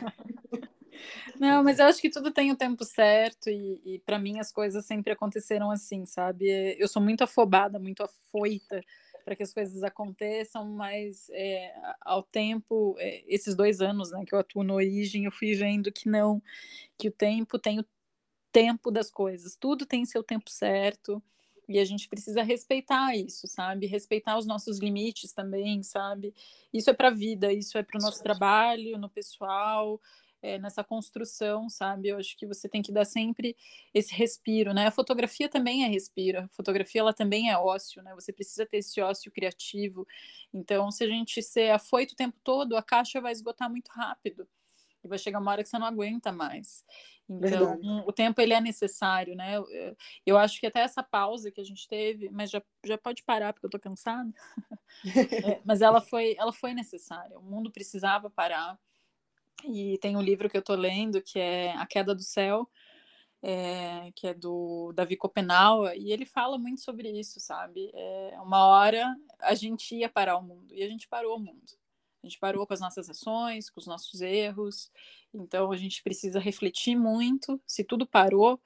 Não, 1.39 1.63
mas 1.63 1.79
eu 1.79 1.87
acho 1.87 2.01
que 2.01 2.11
tudo 2.11 2.31
tem 2.31 2.51
o 2.51 2.57
tempo 2.57 2.85
certo 2.85 3.49
e, 3.49 3.81
e 3.85 3.99
para 4.01 4.19
mim 4.19 4.39
as 4.39 4.53
coisas 4.53 4.85
sempre 4.85 5.13
aconteceram 5.13 5.71
assim, 5.71 6.05
sabe? 6.07 6.47
Eu 6.79 6.89
sou 6.89 7.03
muito 7.03 7.23
afobada, 7.23 7.79
muito 7.79 8.03
afoita 8.03 8.83
para 9.25 9.37
que 9.37 9.43
as 9.43 9.53
coisas 9.53 9.83
aconteçam, 9.83 10.65
mas 10.65 11.29
é, 11.31 11.75
ao 12.01 12.23
tempo, 12.23 12.97
é, 12.99 13.23
esses 13.27 13.55
dois 13.55 13.83
anos 13.83 14.11
né, 14.11 14.25
que 14.27 14.35
eu 14.35 14.39
atuo 14.39 14.65
no 14.65 14.75
Origem, 14.75 15.27
eu 15.27 15.31
fui 15.31 15.55
vendo 15.55 15.93
que 15.93 16.09
não, 16.09 16.43
que 16.97 17.09
o 17.09 17.13
tempo 17.13 17.59
tem 17.59 17.79
o 17.79 17.85
tempo 18.51 18.91
das 18.91 19.11
coisas, 19.11 19.55
tudo 19.55 19.85
tem 19.85 20.07
seu 20.07 20.23
tempo 20.23 20.51
certo. 20.51 21.23
E 21.69 21.79
a 21.79 21.85
gente 21.85 22.09
precisa 22.09 22.43
respeitar 22.43 23.15
isso, 23.15 23.47
sabe? 23.47 23.85
Respeitar 23.85 24.39
os 24.39 24.47
nossos 24.47 24.79
limites 24.79 25.35
também, 25.35 25.83
sabe? 25.83 26.35
Isso 26.73 26.89
é 26.89 26.95
para 26.95 27.09
a 27.09 27.15
vida, 27.15 27.53
isso 27.53 27.77
é 27.77 27.83
para 27.83 27.99
o 27.99 28.03
nosso 28.03 28.23
trabalho, 28.23 28.97
no 28.97 29.11
pessoal, 29.11 30.01
é, 30.43 30.59
nessa 30.59 30.85
construção, 30.85 31.69
sabe? 31.69 32.09
Eu 32.09 32.19
acho 32.19 32.37
que 32.37 32.47
você 32.47 32.69
tem 32.69 32.83
que 32.83 32.93
dar 32.93 33.05
sempre 33.05 33.57
esse 33.93 34.15
respiro, 34.15 34.73
né? 34.73 34.87
A 34.87 34.91
fotografia 34.91 35.49
também 35.49 35.85
é 35.85 35.89
respiro, 35.89 36.41
a 36.41 36.49
fotografia 36.49 37.01
ela 37.01 37.13
também 37.13 37.51
é 37.51 37.59
ócio, 37.59 38.03
né? 38.03 38.15
Você 38.15 38.33
precisa 38.33 38.65
ter 38.65 38.79
esse 38.79 39.01
ócio 39.01 39.33
criativo. 39.33 40.07
Então, 40.53 40.91
se 40.91 41.05
a 41.05 41.09
gente 41.09 41.43
ser 41.43 41.71
afoito 41.71 42.13
o 42.15 42.17
tempo 42.17 42.39
todo, 42.43 42.77
a 42.77 42.83
caixa 42.83 43.21
vai 43.21 43.33
esgotar 43.33 43.69
muito 43.71 43.89
rápido. 43.89 44.49
E 45.03 45.09
vai 45.09 45.19
chegar 45.19 45.41
uma 45.41 45.51
hora 45.51 45.63
que 45.63 45.69
você 45.69 45.79
não 45.79 45.87
aguenta 45.87 46.33
mais. 46.33 46.85
Então, 47.29 47.77
Verdade. 47.77 48.05
o 48.07 48.13
tempo 48.13 48.41
ele 48.41 48.55
é 48.55 48.61
necessário, 48.61 49.37
né? 49.37 49.57
Eu, 49.57 49.67
eu, 50.25 50.39
acho 50.39 50.59
que 50.59 50.67
até 50.67 50.81
essa 50.81 51.03
pausa 51.03 51.51
que 51.51 51.61
a 51.61 51.65
gente 51.65 51.87
teve, 51.87 52.31
mas 52.31 52.51
já, 52.51 52.63
já 52.85 52.97
pode 52.97 53.23
parar 53.23 53.53
porque 53.53 53.67
eu 53.67 53.71
tô 53.71 53.79
cansada. 53.79 54.33
é, 55.59 55.61
mas 55.65 55.83
ela 55.83 56.01
foi, 56.01 56.35
ela 56.39 56.53
foi 56.53 56.73
necessária. 56.73 57.39
O 57.39 57.43
mundo 57.43 57.71
precisava 57.71 58.31
parar. 58.31 58.79
E 59.65 59.99
tem 59.99 60.17
um 60.17 60.23
livro 60.23 60.49
que 60.49 60.57
eu 60.57 60.61
estou 60.61 60.77
lendo 60.77 61.21
que 61.21 61.39
é 61.39 61.73
A 61.73 61.87
Queda 61.87 62.15
do 62.15 62.23
Céu, 62.23 62.69
é, 63.43 64.11
que 64.15 64.27
é 64.27 64.35
do 64.35 64.93
Davi 64.93 65.17
Copenau, 65.17 65.93
e 65.95 66.13
ele 66.13 66.25
fala 66.25 66.59
muito 66.59 66.81
sobre 66.81 67.11
isso, 67.11 67.41
sabe? 67.41 67.91
É, 67.95 68.37
uma 68.41 68.67
hora 68.67 69.17
a 69.41 69.55
gente 69.55 69.95
ia 69.95 70.09
parar 70.09 70.37
o 70.37 70.43
mundo, 70.43 70.75
e 70.75 70.83
a 70.83 70.89
gente 70.89 71.09
parou 71.09 71.37
o 71.37 71.41
mundo. 71.41 71.73
A 72.23 72.27
gente 72.27 72.39
parou 72.39 72.67
com 72.67 72.75
as 72.75 72.81
nossas 72.81 73.09
ações, 73.09 73.71
com 73.71 73.81
os 73.81 73.87
nossos 73.87 74.21
erros, 74.21 74.91
então 75.33 75.71
a 75.71 75.77
gente 75.77 76.03
precisa 76.03 76.41
refletir 76.41 76.97
muito. 76.97 77.61
Se 77.65 77.85
tudo 77.85 78.07
parou, 78.07 78.61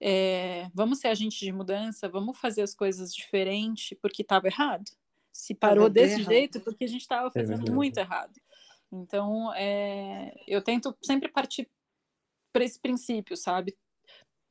é, 0.00 0.70
vamos 0.72 0.98
ser 0.98 1.08
agentes 1.08 1.38
de 1.38 1.52
mudança, 1.52 2.08
vamos 2.08 2.38
fazer 2.38 2.62
as 2.62 2.74
coisas 2.74 3.14
diferente 3.14 3.94
porque 3.96 4.22
estava 4.22 4.46
errado. 4.46 4.90
Se 5.30 5.54
parou 5.54 5.88
desse 5.90 6.14
errado. 6.14 6.32
jeito, 6.32 6.60
porque 6.60 6.84
a 6.84 6.88
gente 6.88 7.02
estava 7.02 7.28
é 7.28 7.30
fazendo 7.30 7.72
muito 7.72 7.98
errado. 7.98 8.32
Então, 8.92 9.52
é, 9.54 10.34
eu 10.46 10.62
tento 10.62 10.96
sempre 11.02 11.28
partir 11.28 11.68
para 12.52 12.64
esse 12.64 12.80
princípio, 12.80 13.36
sabe? 13.36 13.76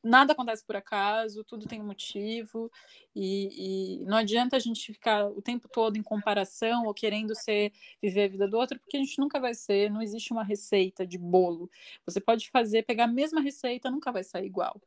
Nada 0.04 0.34
acontece 0.34 0.66
por 0.66 0.76
acaso, 0.76 1.44
tudo 1.44 1.68
tem 1.68 1.82
um 1.82 1.86
motivo, 1.86 2.72
e, 3.16 4.00
e, 4.02 4.06
não 4.06 4.18
adianta 4.18 4.56
a 4.56 4.60
gente 4.60 4.94
ficar 4.94 5.28
o 5.28 5.42
tempo 5.42 5.68
todo 5.68 5.98
em 5.98 6.04
comparação 6.04 6.86
ou 6.86 6.94
querendo 6.94 7.36
ser 7.36 7.74
viver 8.02 8.26
a 8.26 8.28
vida 8.30 8.48
do 8.48 8.58
outro, 8.58 8.80
porque 8.80 8.96
a 8.96 9.00
gente 9.00 9.20
nunca 9.20 9.40
vai 9.40 9.54
ser, 9.54 9.90
não 9.92 10.02
existe 10.02 10.32
uma 10.32 10.44
receita 10.44 11.06
de 11.06 11.18
bolo. 11.18 11.70
Você 12.06 12.22
pode 12.22 12.50
fazer, 12.52 12.84
pegar 12.84 13.06
a 13.06 13.08
mesma 13.08 13.42
receita, 13.42 13.92
nunca 13.92 14.12
vai 14.12 14.24
sair 14.24 14.46
igual. 14.46 14.82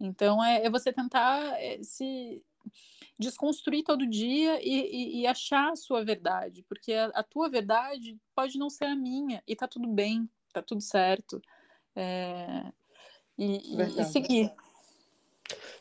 Então, 0.00 0.42
é, 0.42 0.64
é 0.64 0.70
você 0.70 0.92
tentar 0.92 1.60
é, 1.60 1.82
se 1.82 2.42
desconstruir 3.18 3.84
todo 3.84 4.06
dia 4.06 4.60
e, 4.62 4.68
e, 4.68 5.20
e, 5.20 5.26
achar 5.26 5.72
a 5.72 5.76
sua 5.76 6.04
verdade, 6.04 6.64
porque 6.68 6.92
a, 6.92 7.06
a, 7.06 7.22
tua 7.22 7.48
verdade 7.48 8.18
pode 8.34 8.58
não 8.58 8.68
ser 8.68 8.86
a 8.86 8.96
minha, 8.96 9.42
e 9.46 9.54
tá 9.54 9.68
tudo 9.68 9.88
bem, 9.88 10.28
tá 10.52 10.60
tudo 10.60 10.80
certo. 10.80 11.40
É, 11.94 12.72
e, 13.38 14.00
e, 14.00 14.04
seguir. 14.04 14.52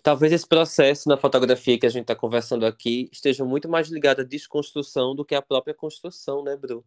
Talvez 0.04 0.34
esse 0.34 0.48
processo 0.48 1.08
na 1.08 1.18
fotografia 1.18 1.80
que 1.80 1.86
a 1.86 1.90
gente 1.90 2.04
está 2.04 2.16
conversando 2.16 2.66
aqui 2.66 3.10
esteja 3.12 3.46
muito 3.46 3.70
mais 3.70 3.88
ligado 3.88 4.22
à 4.22 4.24
desconstrução 4.24 5.16
do 5.16 5.26
que 5.26 5.34
à 5.34 5.42
própria 5.42 5.74
construção, 5.74 6.44
né, 6.44 6.56
Bru? 6.56 6.86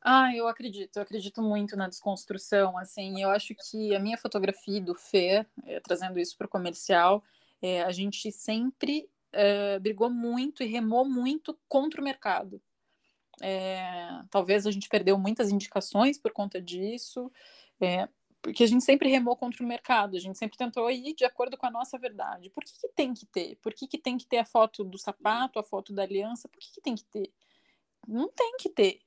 Ah, 0.00 0.34
eu 0.34 0.46
acredito, 0.46 0.96
eu 0.96 1.02
acredito 1.02 1.42
muito 1.42 1.76
na 1.76 1.88
desconstrução, 1.88 2.78
assim, 2.78 3.20
eu 3.20 3.30
acho 3.30 3.54
que 3.54 3.94
a 3.94 3.98
minha 3.98 4.16
fotografia 4.16 4.80
do 4.80 4.94
Fê, 4.94 5.44
é, 5.64 5.80
trazendo 5.80 6.20
isso 6.20 6.36
para 6.36 6.46
o 6.46 6.50
comercial, 6.50 7.22
é, 7.60 7.82
a 7.82 7.90
gente 7.90 8.30
sempre 8.30 9.08
é, 9.32 9.78
brigou 9.78 10.10
muito 10.10 10.62
e 10.62 10.66
remou 10.66 11.04
muito 11.04 11.58
contra 11.68 12.00
o 12.00 12.04
mercado. 12.04 12.60
É, 13.40 14.22
talvez 14.30 14.66
a 14.66 14.70
gente 14.70 14.88
perdeu 14.88 15.18
muitas 15.18 15.50
indicações 15.50 16.18
por 16.18 16.32
conta 16.32 16.60
disso, 16.60 17.30
é, 17.80 18.08
porque 18.42 18.64
a 18.64 18.66
gente 18.66 18.84
sempre 18.84 19.08
remou 19.08 19.36
contra 19.36 19.62
o 19.62 19.66
mercado, 19.66 20.16
a 20.16 20.20
gente 20.20 20.38
sempre 20.38 20.58
tentou 20.58 20.90
ir 20.90 21.14
de 21.14 21.24
acordo 21.24 21.56
com 21.56 21.66
a 21.66 21.70
nossa 21.70 21.98
verdade. 21.98 22.50
Por 22.50 22.64
que, 22.64 22.72
que 22.78 22.88
tem 22.88 23.14
que 23.14 23.26
ter? 23.26 23.56
Por 23.56 23.74
que, 23.74 23.86
que 23.86 23.98
tem 23.98 24.16
que 24.16 24.26
ter 24.26 24.38
a 24.38 24.44
foto 24.44 24.84
do 24.84 24.98
sapato, 24.98 25.58
a 25.58 25.62
foto 25.62 25.92
da 25.92 26.02
aliança? 26.02 26.48
Por 26.48 26.58
que, 26.58 26.72
que 26.72 26.80
tem 26.80 26.94
que 26.94 27.04
ter? 27.04 27.32
Não 28.06 28.28
tem 28.28 28.56
que 28.58 28.68
ter. 28.68 29.00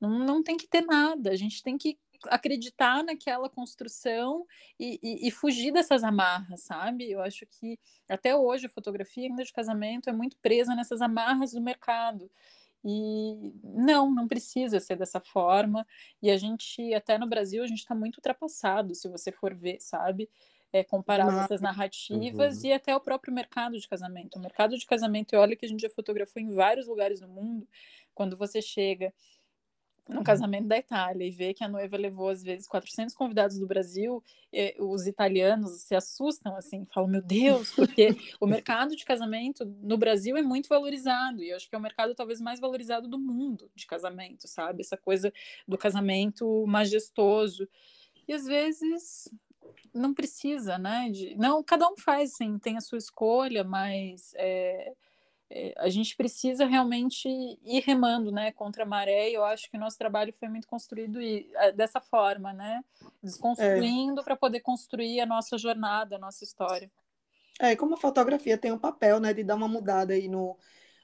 Não, 0.00 0.18
não 0.18 0.42
tem 0.42 0.56
que 0.56 0.66
ter 0.66 0.82
nada. 0.82 1.30
A 1.30 1.36
gente 1.36 1.62
tem 1.62 1.78
que 1.78 1.98
acreditar 2.28 3.02
naquela 3.02 3.48
construção 3.48 4.46
e, 4.78 4.98
e, 5.02 5.28
e, 5.28 5.30
fugir 5.30 5.72
dessas 5.72 6.04
amarras, 6.04 6.62
sabe? 6.62 7.10
Eu 7.10 7.22
acho 7.22 7.46
que 7.46 7.78
até 8.08 8.36
hoje 8.36 8.66
a 8.66 8.70
fotografia 8.70 9.28
ainda 9.28 9.44
de 9.44 9.52
casamento 9.52 10.08
é 10.08 10.12
muito 10.12 10.36
presa 10.38 10.74
nessas 10.74 11.00
amarras 11.00 11.52
do 11.52 11.60
mercado. 11.60 12.30
E 12.84 13.54
não, 13.62 14.10
não 14.10 14.26
precisa 14.26 14.80
ser 14.80 14.96
dessa 14.96 15.20
forma. 15.20 15.86
E 16.20 16.30
a 16.30 16.36
gente, 16.36 16.92
até 16.94 17.16
no 17.16 17.28
Brasil, 17.28 17.62
a 17.62 17.66
gente 17.66 17.78
está 17.78 17.94
muito 17.94 18.16
ultrapassado, 18.16 18.94
se 18.94 19.08
você 19.08 19.30
for 19.30 19.54
ver, 19.54 19.80
sabe? 19.80 20.28
É, 20.72 20.82
comparado 20.82 21.38
essas 21.38 21.60
narrativas 21.60 22.62
uhum. 22.62 22.70
e 22.70 22.72
até 22.72 22.96
o 22.96 23.00
próprio 23.00 23.32
mercado 23.32 23.78
de 23.78 23.86
casamento. 23.86 24.36
O 24.36 24.40
mercado 24.40 24.76
de 24.76 24.86
casamento, 24.86 25.34
e 25.34 25.36
olha 25.36 25.54
que 25.54 25.66
a 25.66 25.68
gente 25.68 25.82
já 25.82 25.90
fotografou 25.90 26.40
em 26.40 26.50
vários 26.50 26.86
lugares 26.86 27.20
do 27.20 27.28
mundo, 27.28 27.68
quando 28.14 28.36
você 28.36 28.60
chega 28.62 29.12
no 30.08 30.18
uhum. 30.18 30.24
casamento 30.24 30.66
da 30.66 30.76
Itália 30.76 31.26
e 31.26 31.30
ver 31.30 31.54
que 31.54 31.62
a 31.62 31.68
noiva 31.68 31.96
levou 31.96 32.28
às 32.28 32.42
vezes 32.42 32.66
400 32.66 33.14
convidados 33.14 33.58
do 33.58 33.66
Brasil, 33.66 34.22
os 34.78 35.06
italianos 35.06 35.82
se 35.82 35.94
assustam 35.94 36.56
assim, 36.56 36.84
falam 36.92 37.08
meu 37.08 37.22
Deus, 37.22 37.72
porque 37.72 38.16
o 38.40 38.46
mercado 38.46 38.96
de 38.96 39.04
casamento 39.04 39.64
no 39.64 39.96
Brasil 39.96 40.36
é 40.36 40.42
muito 40.42 40.68
valorizado 40.68 41.42
e 41.42 41.50
eu 41.50 41.56
acho 41.56 41.68
que 41.68 41.74
é 41.74 41.78
o 41.78 41.82
mercado 41.82 42.14
talvez 42.14 42.40
mais 42.40 42.60
valorizado 42.60 43.08
do 43.08 43.18
mundo 43.18 43.70
de 43.74 43.86
casamento, 43.86 44.48
sabe? 44.48 44.80
Essa 44.80 44.96
coisa 44.96 45.32
do 45.66 45.78
casamento 45.78 46.66
majestoso 46.66 47.68
e 48.26 48.32
às 48.32 48.44
vezes 48.44 49.30
não 49.94 50.12
precisa, 50.12 50.78
né? 50.78 51.10
De... 51.10 51.34
não, 51.36 51.62
cada 51.62 51.88
um 51.88 51.96
faz, 51.96 52.36
sim, 52.36 52.58
tem 52.58 52.76
a 52.76 52.80
sua 52.80 52.98
escolha, 52.98 53.62
mas 53.62 54.32
é, 54.34 54.92
a 55.76 55.88
gente 55.88 56.16
precisa 56.16 56.64
realmente 56.64 57.28
ir 57.28 57.80
remando, 57.80 58.30
né, 58.30 58.52
contra 58.52 58.84
a 58.84 58.86
maré. 58.86 59.30
E 59.30 59.34
eu 59.34 59.44
acho 59.44 59.70
que 59.70 59.76
o 59.76 59.80
nosso 59.80 59.98
trabalho 59.98 60.32
foi 60.32 60.48
muito 60.48 60.66
construído 60.66 61.18
dessa 61.74 62.00
forma, 62.00 62.52
né, 62.52 62.82
desconstruindo 63.22 64.20
é. 64.20 64.24
para 64.24 64.36
poder 64.36 64.60
construir 64.60 65.20
a 65.20 65.26
nossa 65.26 65.58
jornada, 65.58 66.16
a 66.16 66.18
nossa 66.18 66.44
história. 66.44 66.90
É, 67.60 67.76
como 67.76 67.94
a 67.94 67.98
fotografia 67.98 68.56
tem 68.56 68.72
um 68.72 68.78
papel, 68.78 69.20
né, 69.20 69.32
de 69.32 69.44
dar 69.44 69.56
uma 69.56 69.68
mudada 69.68 70.14
aí 70.14 70.26
no, 70.26 70.56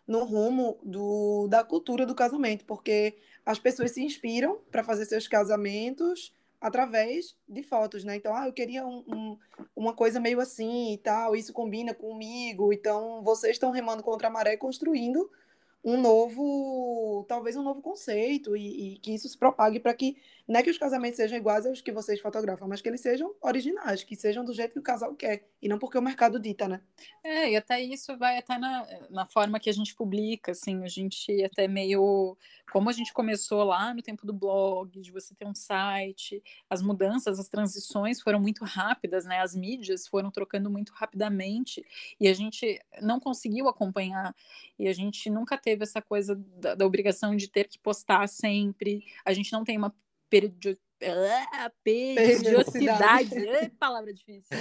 no 0.07 0.25
rumo 0.25 0.79
do, 0.83 1.47
da 1.49 1.63
cultura 1.63 2.07
do 2.07 2.15
casamento, 2.15 2.65
porque 2.65 3.19
as 3.45 3.59
pessoas 3.59 3.93
se 3.93 4.03
inspiram 4.03 4.59
para 4.71 4.83
fazer 4.83 5.05
seus 5.05 5.29
casamentos 5.29 6.33
através 6.61 7.37
de 7.49 7.63
fotos, 7.63 8.05
né? 8.05 8.17
Então, 8.17 8.35
ah, 8.35 8.47
eu 8.47 8.53
queria 8.53 8.85
um, 8.87 9.05
um, 9.07 9.39
uma 9.77 9.95
coisa 9.95 10.19
meio 10.19 10.41
assim 10.41 10.93
e 10.93 10.99
tal, 10.99 11.37
isso 11.37 11.53
combina 11.53 11.95
comigo. 11.95 12.73
Então, 12.73 13.23
vocês 13.23 13.53
estão 13.53 13.71
remando 13.71 14.03
contra 14.03 14.29
a 14.29 14.31
maré 14.31 14.57
construindo 14.57 15.31
um 15.85 16.01
novo, 16.01 17.25
talvez 17.29 17.57
um 17.57 17.63
novo 17.63 17.81
conceito 17.81 18.57
e, 18.57 18.95
e 18.95 18.99
que 18.99 19.15
isso 19.15 19.29
se 19.29 19.39
propague 19.39 19.81
para 19.81 19.95
que 19.95 20.17
não 20.49 20.61
é 20.61 20.63
que 20.63 20.71
os 20.71 20.79
casamentos 20.79 21.17
sejam 21.17 21.37
iguais 21.37 21.67
aos 21.67 21.83
que 21.83 21.93
vocês 21.93 22.21
fotografam, 22.21 22.67
mas 22.67 22.81
que 22.81 22.89
eles 22.89 23.03
sejam 23.03 23.35
originais, 23.43 24.03
que 24.03 24.17
sejam 24.17 24.43
do 24.43 24.55
jeito 24.55 24.73
que 24.73 24.79
o 24.79 24.83
casal 24.83 25.15
quer 25.15 25.47
e 25.61 25.69
não 25.69 25.79
porque 25.79 25.99
o 25.99 26.03
mercado 26.03 26.41
dita, 26.41 26.67
né? 26.67 26.81
É, 27.23 27.51
e 27.51 27.57
até 27.57 27.81
isso 27.83 28.17
vai 28.17 28.39
até 28.39 28.57
na, 28.57 28.87
na 29.11 29.27
forma 29.27 29.61
que 29.61 29.69
a 29.69 29.73
gente 29.73 29.95
publica, 29.95 30.53
assim, 30.53 30.83
a 30.83 30.89
gente 30.89 31.45
até 31.45 31.69
meio 31.69 32.37
como 32.73 32.89
a 32.89 32.93
gente 32.93 33.13
começou 33.13 33.63
lá 33.65 33.93
no 33.93 34.03
tempo 34.03 34.27
do 34.27 34.33
blog, 34.33 35.01
de 35.01 35.13
você 35.13 35.35
ter 35.35 35.47
um 35.47 35.55
site, 35.55 36.43
as 36.69 36.83
mudanças, 36.83 37.39
as 37.39 37.49
transições 37.49 38.21
foram 38.21 38.41
muito 38.41 38.65
rápidas, 38.65 39.25
né? 39.25 39.41
As 39.41 39.55
mídias 39.55 40.07
foram 40.07 40.31
trocando 40.31 40.71
muito 40.71 40.93
rapidamente 40.93 41.85
e 42.19 42.27
a 42.27 42.35
gente 42.35 42.81
não 43.03 43.21
conseguiu 43.21 43.69
acompanhar 43.69 44.35
e 44.79 44.89
a 44.89 44.93
gente 44.93 45.29
nunca 45.29 45.59
teve 45.59 45.68
essa 45.81 46.01
coisa 46.01 46.35
da, 46.35 46.75
da 46.75 46.87
obrigação 46.87 47.37
de 47.37 47.49
ter 47.49 47.69
que 47.69 47.79
postar 47.79 48.29
sempre. 48.29 49.05
A 49.25 49.33
gente 49.33 49.53
não 49.53 49.65
tem 49.65 49.77
uma 49.77 49.95
periodicidade 50.31 50.89
ah, 51.01 51.71
periodicidade, 51.85 53.37
é 53.49 53.69
palavra 53.69 54.13
difícil. 54.13 54.57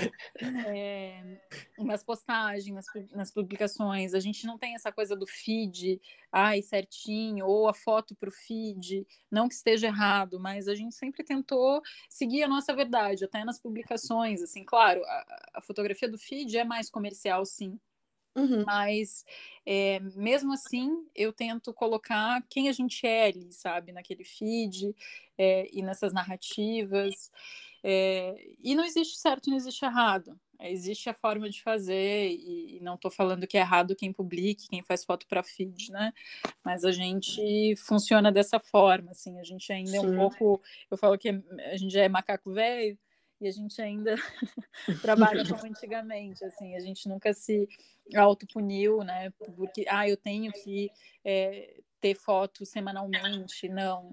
É, 0.68 1.40
nas 1.80 2.04
postagens, 2.04 2.76
nas, 2.76 2.86
nas, 3.12 3.32
publicações, 3.32 4.14
a 4.14 4.20
gente 4.20 4.46
não 4.46 4.58
tem 4.58 4.76
essa 4.76 4.92
coisa 4.92 5.16
do 5.16 5.26
feed, 5.26 6.00
ai, 6.32 6.62
certinho, 6.62 7.46
ou 7.46 7.68
a 7.68 7.74
foto 7.74 8.16
para 8.16 8.30
o 8.30 8.32
feed, 8.32 9.06
não 9.32 9.48
que 9.48 9.56
esteja 9.56 9.88
errado, 9.88 10.40
mas 10.40 10.68
a 10.68 10.76
gente 10.76 10.94
sempre 10.94 11.24
tentou 11.24 11.82
seguir 12.08 12.44
a 12.44 12.48
nossa 12.48 12.76
verdade, 12.76 13.26
até 13.26 13.44
nas 13.44 13.60
publicações, 13.60 14.42
assim, 14.42 14.64
claro, 14.64 15.04
a, 15.06 15.50
a 15.56 15.62
fotografia 15.62 16.10
do 16.10 16.20
feed 16.20 16.56
é 16.58 16.64
mais 16.64 16.90
comercial, 16.90 17.46
sim, 17.46 17.80
Uhum. 18.38 18.64
Mas, 18.66 19.26
é, 19.66 20.00
mesmo 20.16 20.54
assim, 20.54 21.06
eu 21.16 21.34
tento 21.34 21.74
colocar 21.74 22.42
quem 22.48 22.70
a 22.70 22.72
gente 22.72 23.06
é 23.06 23.26
ali, 23.26 23.52
sabe, 23.52 23.92
naquele 23.92 24.24
feed 24.24 24.96
é, 25.36 25.68
e 25.74 25.82
nessas 25.82 26.14
narrativas. 26.14 27.32
É, 27.84 28.36
e 28.64 28.76
não 28.76 28.86
existe 28.86 29.18
certo 29.18 29.48
e 29.48 29.50
não 29.50 29.58
existe 29.58 29.84
errado. 29.84 30.40
Existe 30.60 31.10
a 31.10 31.14
forma 31.14 31.50
de 31.50 31.62
fazer, 31.62 32.30
e, 32.30 32.78
e 32.78 32.80
não 32.80 32.96
estou 32.96 33.12
falando 33.12 33.46
que 33.46 33.58
é 33.58 33.62
errado 33.62 33.96
quem 33.96 34.12
publique, 34.12 34.68
quem 34.68 34.84
faz 34.84 35.04
foto 35.06 35.28
para 35.28 35.44
feed, 35.44 35.92
né? 35.92 36.12
Mas 36.64 36.84
a 36.84 36.92
gente 36.92 37.76
funciona 37.76 38.32
dessa 38.32 38.60
forma, 38.60 39.12
assim, 39.12 39.40
a 39.40 39.44
gente 39.44 39.72
ainda 39.72 39.92
Sim. 39.92 39.98
é 39.98 40.02
um 40.02 40.16
pouco. 40.16 40.62
Eu 40.90 40.98
falo 40.98 41.18
que 41.18 41.30
a 41.30 41.78
gente 41.78 41.94
já 41.94 42.04
é 42.04 42.10
macaco 42.10 42.52
velho, 42.52 42.98
e 43.40 43.48
a 43.48 43.52
gente 43.52 43.82
ainda 43.82 44.16
trabalha 45.02 45.48
como 45.48 45.66
antigamente, 45.66 46.44
assim, 46.44 46.76
a 46.76 46.80
gente 46.80 47.08
nunca 47.08 47.34
se 47.34 47.68
autopuniu, 48.16 49.04
né, 49.04 49.32
porque, 49.56 49.86
ah, 49.90 50.08
eu 50.08 50.18
tenho 50.18 50.52
que 50.52 50.90
é, 51.24 51.82
ter 52.00 52.16
foto 52.16 52.66
semanalmente, 52.66 53.68
não, 53.68 54.12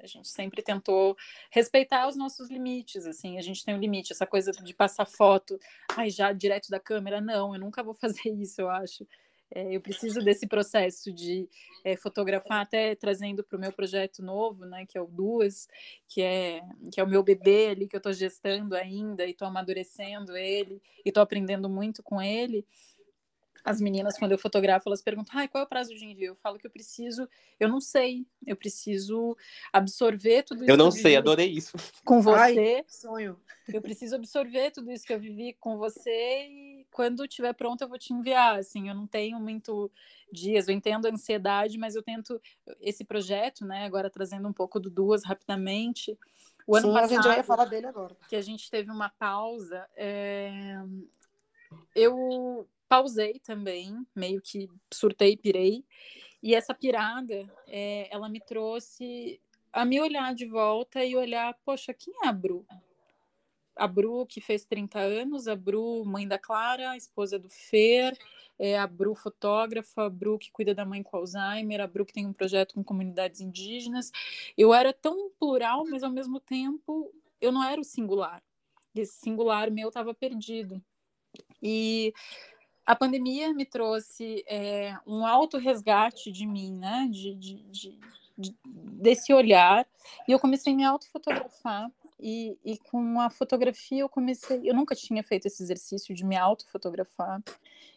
a 0.00 0.06
gente 0.06 0.28
sempre 0.28 0.62
tentou 0.62 1.16
respeitar 1.50 2.08
os 2.08 2.16
nossos 2.16 2.50
limites, 2.50 3.06
assim, 3.06 3.38
a 3.38 3.42
gente 3.42 3.64
tem 3.64 3.74
um 3.74 3.80
limite, 3.80 4.12
essa 4.12 4.26
coisa 4.26 4.52
de 4.52 4.74
passar 4.74 5.06
foto, 5.06 5.58
ai, 5.96 6.10
já 6.10 6.32
direto 6.32 6.68
da 6.68 6.80
câmera, 6.80 7.20
não, 7.20 7.54
eu 7.54 7.60
nunca 7.60 7.82
vou 7.82 7.94
fazer 8.00 8.30
isso, 8.30 8.60
eu 8.60 8.68
acho, 8.68 9.06
é, 9.52 9.74
eu 9.74 9.80
preciso 9.80 10.20
desse 10.20 10.46
processo 10.46 11.12
de 11.12 11.48
é, 11.84 11.96
fotografar, 11.96 12.62
até 12.62 12.94
trazendo 12.94 13.42
para 13.42 13.56
o 13.56 13.60
meu 13.60 13.72
projeto 13.72 14.22
novo, 14.22 14.64
né, 14.64 14.86
que 14.86 14.96
é 14.96 15.00
o 15.00 15.06
Duas, 15.06 15.66
que 16.08 16.22
é, 16.22 16.62
que 16.92 17.00
é 17.00 17.04
o 17.04 17.08
meu 17.08 17.22
bebê 17.22 17.68
ali, 17.68 17.88
que 17.88 17.96
eu 17.96 17.98
estou 17.98 18.12
gestando 18.12 18.74
ainda 18.76 19.26
e 19.26 19.30
estou 19.30 19.48
amadurecendo 19.48 20.36
ele 20.36 20.80
e 21.04 21.08
estou 21.08 21.22
aprendendo 21.22 21.68
muito 21.68 22.02
com 22.02 22.20
ele 22.22 22.64
as 23.64 23.80
meninas, 23.80 24.18
quando 24.18 24.32
eu 24.32 24.38
fotografo, 24.38 24.88
elas 24.88 25.02
perguntam, 25.02 25.38
ah, 25.38 25.48
qual 25.48 25.62
é 25.62 25.64
o 25.64 25.68
prazo 25.68 25.94
de 25.94 26.04
envio? 26.04 26.28
Eu 26.28 26.36
falo 26.36 26.58
que 26.58 26.66
eu 26.66 26.70
preciso, 26.70 27.28
eu 27.58 27.68
não 27.68 27.80
sei, 27.80 28.26
eu 28.46 28.56
preciso 28.56 29.36
absorver 29.72 30.42
tudo 30.42 30.62
isso. 30.62 30.70
Eu 30.70 30.76
não 30.76 30.90
sei, 30.90 31.16
adorei 31.16 31.48
isso. 31.48 31.76
Com 32.04 32.20
você. 32.20 32.76
Ai, 32.76 32.84
sonho. 32.88 33.38
Eu 33.68 33.82
preciso 33.82 34.16
absorver 34.16 34.70
tudo 34.70 34.90
isso 34.90 35.06
que 35.06 35.12
eu 35.12 35.20
vivi 35.20 35.56
com 35.60 35.76
você 35.76 36.46
e 36.48 36.79
quando 36.90 37.24
estiver 37.24 37.52
pronto 37.52 37.82
eu 37.82 37.88
vou 37.88 37.98
te 37.98 38.12
enviar, 38.12 38.58
assim, 38.58 38.88
eu 38.88 38.94
não 38.94 39.06
tenho 39.06 39.38
muito 39.40 39.90
dias, 40.32 40.68
eu 40.68 40.74
entendo 40.74 41.06
a 41.06 41.10
ansiedade, 41.10 41.78
mas 41.78 41.94
eu 41.94 42.02
tento, 42.02 42.40
esse 42.80 43.04
projeto, 43.04 43.64
né, 43.64 43.84
agora 43.84 44.10
trazendo 44.10 44.48
um 44.48 44.52
pouco 44.52 44.78
do 44.78 44.90
Duas 44.90 45.24
rapidamente, 45.24 46.18
o 46.66 46.76
ano 46.76 46.88
Sim, 46.88 46.94
passado, 46.94 47.10
a 47.10 47.14
gente 47.14 47.24
já 47.24 47.36
ia 47.36 47.44
falar 47.44 47.64
dele 47.64 47.86
agora. 47.86 48.16
Que 48.28 48.36
a 48.36 48.42
gente 48.42 48.70
teve 48.70 48.90
uma 48.90 49.08
pausa, 49.08 49.88
é... 49.96 50.82
eu 51.94 52.68
pausei 52.88 53.38
também, 53.40 54.06
meio 54.14 54.40
que 54.40 54.68
surtei, 54.92 55.36
pirei. 55.36 55.84
E 56.42 56.54
essa 56.54 56.74
pirada, 56.74 57.48
é, 57.68 58.08
ela 58.10 58.28
me 58.28 58.40
trouxe 58.40 59.40
a 59.72 59.84
me 59.84 60.00
olhar 60.00 60.34
de 60.34 60.46
volta 60.46 61.04
e 61.04 61.14
olhar, 61.14 61.56
poxa, 61.64 61.94
quem 61.94 62.12
é 62.24 62.28
a 62.28 62.32
Bru? 62.32 62.66
A 63.80 63.88
Bru, 63.88 64.26
que 64.26 64.42
fez 64.42 64.66
30 64.66 64.98
anos, 64.98 65.48
a 65.48 65.56
Bru, 65.56 66.04
mãe 66.04 66.28
da 66.28 66.38
Clara, 66.38 66.94
esposa 66.98 67.38
do 67.38 67.48
Fer, 67.48 68.14
é 68.58 68.78
a 68.78 68.86
Bru, 68.86 69.14
fotógrafa, 69.14 70.02
a 70.04 70.10
Bru, 70.10 70.38
que 70.38 70.52
cuida 70.52 70.74
da 70.74 70.84
mãe 70.84 71.02
com 71.02 71.16
Alzheimer, 71.16 71.80
a 71.80 71.86
Bru, 71.86 72.04
que 72.04 72.12
tem 72.12 72.26
um 72.26 72.32
projeto 72.34 72.74
com 72.74 72.84
comunidades 72.84 73.40
indígenas. 73.40 74.12
Eu 74.56 74.74
era 74.74 74.92
tão 74.92 75.30
plural, 75.30 75.86
mas 75.88 76.02
ao 76.02 76.10
mesmo 76.10 76.38
tempo 76.38 77.10
eu 77.40 77.50
não 77.50 77.64
era 77.64 77.80
o 77.80 77.84
singular. 77.84 78.42
Esse 78.94 79.14
singular 79.14 79.70
meu 79.70 79.88
estava 79.88 80.12
perdido. 80.12 80.82
E 81.62 82.12
a 82.84 82.94
pandemia 82.94 83.54
me 83.54 83.64
trouxe 83.64 84.44
é, 84.46 84.94
um 85.06 85.24
alto 85.24 85.56
resgate 85.56 86.30
de 86.30 86.46
mim, 86.46 86.76
né? 86.76 87.08
De, 87.10 87.34
de, 87.34 87.62
de, 87.70 87.98
de, 88.36 88.56
desse 88.66 89.32
olhar. 89.32 89.86
E 90.28 90.32
eu 90.32 90.38
comecei 90.38 90.74
a 90.74 90.76
me 90.76 90.84
autofotografar. 90.84 91.90
E, 92.22 92.58
e 92.64 92.78
com 92.78 93.20
a 93.20 93.30
fotografia 93.30 94.00
eu 94.00 94.08
comecei. 94.08 94.60
Eu 94.64 94.74
nunca 94.74 94.94
tinha 94.94 95.22
feito 95.22 95.46
esse 95.46 95.62
exercício 95.62 96.14
de 96.14 96.24
me 96.24 96.36
autofotografar. 96.36 97.42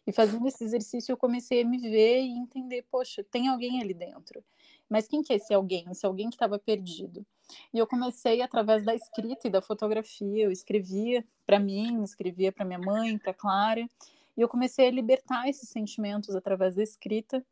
E 0.05 0.11
fazendo 0.11 0.47
esse 0.47 0.63
exercício 0.63 1.11
eu 1.11 1.17
comecei 1.17 1.61
a 1.61 1.65
me 1.65 1.77
ver 1.77 2.21
e 2.21 2.37
entender: 2.37 2.85
poxa, 2.89 3.23
tem 3.23 3.47
alguém 3.47 3.81
ali 3.81 3.93
dentro. 3.93 4.43
Mas 4.89 5.07
quem 5.07 5.21
que 5.21 5.33
é 5.33 5.37
esse 5.37 5.53
alguém? 5.53 5.85
Esse 5.89 6.05
alguém 6.05 6.29
que 6.29 6.35
estava 6.35 6.59
perdido. 6.59 7.25
E 7.73 7.79
eu 7.79 7.87
comecei 7.87 8.41
através 8.41 8.83
da 8.83 8.95
escrita 8.95 9.47
e 9.47 9.51
da 9.51 9.61
fotografia. 9.61 10.45
Eu 10.45 10.51
escrevia 10.51 11.25
para 11.45 11.59
mim, 11.59 12.01
escrevia 12.03 12.51
para 12.51 12.65
minha 12.65 12.79
mãe, 12.79 13.17
para 13.17 13.33
Clara. 13.33 13.87
E 14.35 14.41
eu 14.41 14.49
comecei 14.49 14.87
a 14.87 14.91
libertar 14.91 15.47
esses 15.47 15.69
sentimentos 15.69 16.35
através 16.35 16.75
da 16.75 16.83
escrita. 16.83 17.45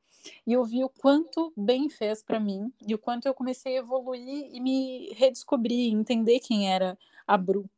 E 0.45 0.53
eu 0.53 0.63
vi 0.63 0.83
o 0.83 0.89
quanto 0.89 1.51
bem 1.57 1.89
fez 1.89 2.23
para 2.23 2.39
mim 2.39 2.71
e 2.87 2.93
o 2.93 2.97
quanto 2.97 3.27
eu 3.27 3.33
comecei 3.33 3.75
a 3.75 3.79
evoluir 3.79 4.49
e 4.51 4.59
me 4.59 5.11
redescobrir, 5.13 5.91
entender 5.91 6.39
quem 6.39 6.71
era 6.71 6.97
a 7.25 7.37
Bru. 7.37 7.69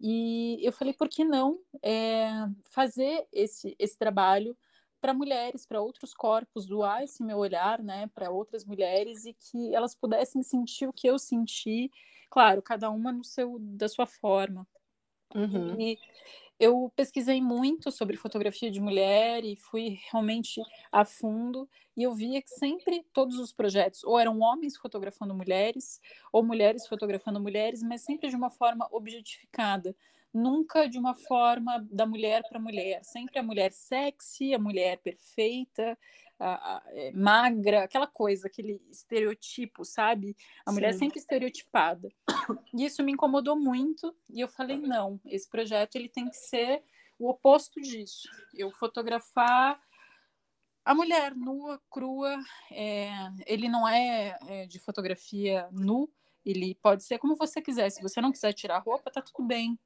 E 0.00 0.58
eu 0.62 0.72
falei, 0.72 0.92
por 0.92 1.08
que 1.08 1.24
não 1.24 1.58
é, 1.82 2.28
fazer 2.64 3.26
esse, 3.32 3.74
esse 3.78 3.96
trabalho 3.96 4.56
para 5.00 5.14
mulheres, 5.14 5.66
para 5.66 5.80
outros 5.80 6.12
corpos, 6.12 6.66
doar 6.66 7.02
esse 7.02 7.22
meu 7.22 7.38
olhar, 7.38 7.82
né, 7.82 8.10
para 8.14 8.30
outras 8.30 8.64
mulheres 8.64 9.24
e 9.24 9.32
que 9.32 9.74
elas 9.74 9.94
pudessem 9.94 10.42
sentir 10.42 10.86
o 10.86 10.92
que 10.92 11.06
eu 11.06 11.18
senti, 11.18 11.90
claro, 12.30 12.60
cada 12.62 12.90
uma 12.90 13.12
no 13.12 13.24
seu 13.24 13.58
da 13.58 13.88
sua 13.88 14.06
forma. 14.06 14.66
Uhum. 15.34 15.80
E 15.80 15.98
eu 16.58 16.90
pesquisei 16.96 17.40
muito 17.40 17.90
sobre 17.90 18.16
fotografia 18.16 18.70
de 18.70 18.80
mulher 18.80 19.44
e 19.44 19.56
fui 19.56 19.98
realmente 20.10 20.60
a 20.90 21.04
fundo 21.04 21.68
e 21.96 22.02
eu 22.02 22.14
via 22.14 22.40
que 22.40 22.50
sempre 22.50 23.04
todos 23.12 23.38
os 23.38 23.52
projetos 23.52 24.02
ou 24.04 24.18
eram 24.18 24.40
homens 24.40 24.76
fotografando 24.76 25.34
mulheres 25.34 26.00
ou 26.32 26.42
mulheres 26.42 26.86
fotografando 26.86 27.40
mulheres, 27.40 27.82
mas 27.82 28.02
sempre 28.02 28.28
de 28.28 28.36
uma 28.36 28.50
forma 28.50 28.88
objetificada, 28.90 29.94
nunca 30.32 30.88
de 30.88 30.98
uma 30.98 31.14
forma 31.14 31.86
da 31.90 32.06
mulher 32.06 32.42
para 32.48 32.58
mulher, 32.58 33.04
sempre 33.04 33.38
a 33.38 33.42
mulher 33.42 33.72
sexy, 33.72 34.54
a 34.54 34.58
mulher 34.58 34.98
perfeita, 34.98 35.98
a, 36.38 36.76
a, 36.76 36.82
é, 36.88 37.12
magra, 37.12 37.84
aquela 37.84 38.06
coisa, 38.06 38.46
aquele 38.46 38.80
estereotipo, 38.90 39.84
sabe? 39.84 40.36
A 40.64 40.70
Sim. 40.70 40.74
mulher 40.74 40.94
sempre 40.94 41.18
estereotipada. 41.18 42.08
E 42.74 42.84
isso 42.84 43.02
me 43.02 43.12
incomodou 43.12 43.56
muito 43.56 44.14
e 44.28 44.40
eu 44.40 44.48
falei 44.48 44.78
não, 44.78 45.20
esse 45.24 45.48
projeto 45.48 45.96
ele 45.96 46.08
tem 46.08 46.28
que 46.28 46.36
ser 46.36 46.82
o 47.18 47.28
oposto 47.28 47.80
disso. 47.80 48.28
Eu 48.54 48.70
fotografar 48.70 49.80
a 50.84 50.94
mulher 50.94 51.34
nua, 51.34 51.80
crua, 51.90 52.38
é, 52.70 53.10
ele 53.46 53.68
não 53.68 53.88
é, 53.88 54.38
é, 54.46 54.66
de 54.66 54.78
fotografia 54.78 55.68
nu, 55.72 56.08
ele 56.44 56.76
pode 56.76 57.02
ser 57.02 57.18
como 57.18 57.34
você 57.34 57.60
quiser. 57.60 57.90
Se 57.90 58.00
você 58.02 58.20
não 58.20 58.30
quiser 58.30 58.52
tirar 58.52 58.76
a 58.76 58.80
roupa, 58.80 59.10
tá 59.10 59.20
tudo 59.20 59.44
bem 59.44 59.76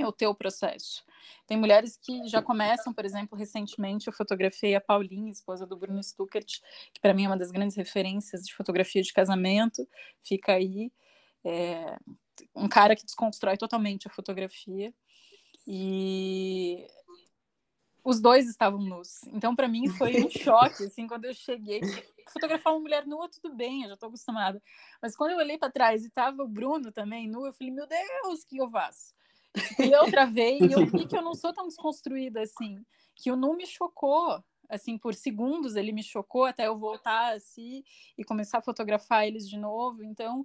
é 0.00 0.06
o 0.06 0.12
teu 0.12 0.34
processo. 0.34 1.04
Tem 1.46 1.56
mulheres 1.56 1.96
que 1.96 2.26
já 2.28 2.42
começam, 2.42 2.92
por 2.92 3.04
exemplo, 3.04 3.38
recentemente 3.38 4.06
eu 4.06 4.12
fotografei 4.12 4.74
a 4.74 4.80
Paulinha, 4.80 5.30
esposa 5.30 5.66
do 5.66 5.76
Bruno 5.76 6.02
Stuckert, 6.02 6.60
que 6.92 7.00
para 7.00 7.14
mim 7.14 7.24
é 7.24 7.28
uma 7.28 7.36
das 7.36 7.50
grandes 7.50 7.76
referências 7.76 8.42
de 8.42 8.54
fotografia 8.54 9.02
de 9.02 9.12
casamento, 9.12 9.86
fica 10.22 10.52
aí. 10.52 10.92
É, 11.44 11.96
um 12.54 12.68
cara 12.68 12.96
que 12.96 13.04
desconstrói 13.04 13.56
totalmente 13.56 14.06
a 14.06 14.10
fotografia. 14.10 14.92
E 15.66 16.86
os 18.06 18.20
dois 18.20 18.48
estavam 18.48 18.78
nus. 18.78 19.24
Então, 19.32 19.56
para 19.56 19.66
mim, 19.66 19.88
foi 19.88 20.24
um 20.24 20.30
choque, 20.30 20.84
assim, 20.84 21.08
quando 21.08 21.24
eu 21.24 21.34
cheguei. 21.34 21.80
Fotografar 22.32 22.72
uma 22.72 22.80
mulher 22.80 23.04
nua, 23.04 23.28
tudo 23.28 23.52
bem, 23.52 23.82
eu 23.82 23.88
já 23.88 23.94
estou 23.94 24.08
acostumada. 24.08 24.62
Mas 25.02 25.16
quando 25.16 25.32
eu 25.32 25.38
olhei 25.38 25.58
para 25.58 25.72
trás 25.72 26.04
e 26.04 26.10
tava 26.10 26.44
o 26.44 26.48
Bruno 26.48 26.92
também 26.92 27.28
nu, 27.28 27.44
eu 27.44 27.52
falei, 27.52 27.72
meu 27.72 27.86
Deus, 27.86 28.42
o 28.42 28.46
que 28.46 28.58
eu 28.58 28.70
faço? 28.70 29.12
E 29.78 29.94
outra 29.96 30.26
vez, 30.26 30.60
e 30.60 30.72
eu 30.72 30.86
vi 30.86 31.06
que 31.06 31.16
eu 31.16 31.22
não 31.22 31.34
sou 31.34 31.52
tão 31.52 31.66
desconstruída 31.66 32.42
assim, 32.42 32.84
que 33.14 33.30
o 33.30 33.36
nu 33.36 33.56
me 33.56 33.66
chocou, 33.66 34.42
assim, 34.68 34.98
por 34.98 35.14
segundos 35.14 35.76
ele 35.76 35.92
me 35.92 36.02
chocou 36.02 36.44
até 36.44 36.66
eu 36.66 36.78
voltar 36.78 37.34
assim 37.34 37.82
e 38.16 38.24
começar 38.24 38.58
a 38.58 38.62
fotografar 38.62 39.26
eles 39.26 39.48
de 39.48 39.58
novo. 39.58 40.02
Então, 40.02 40.44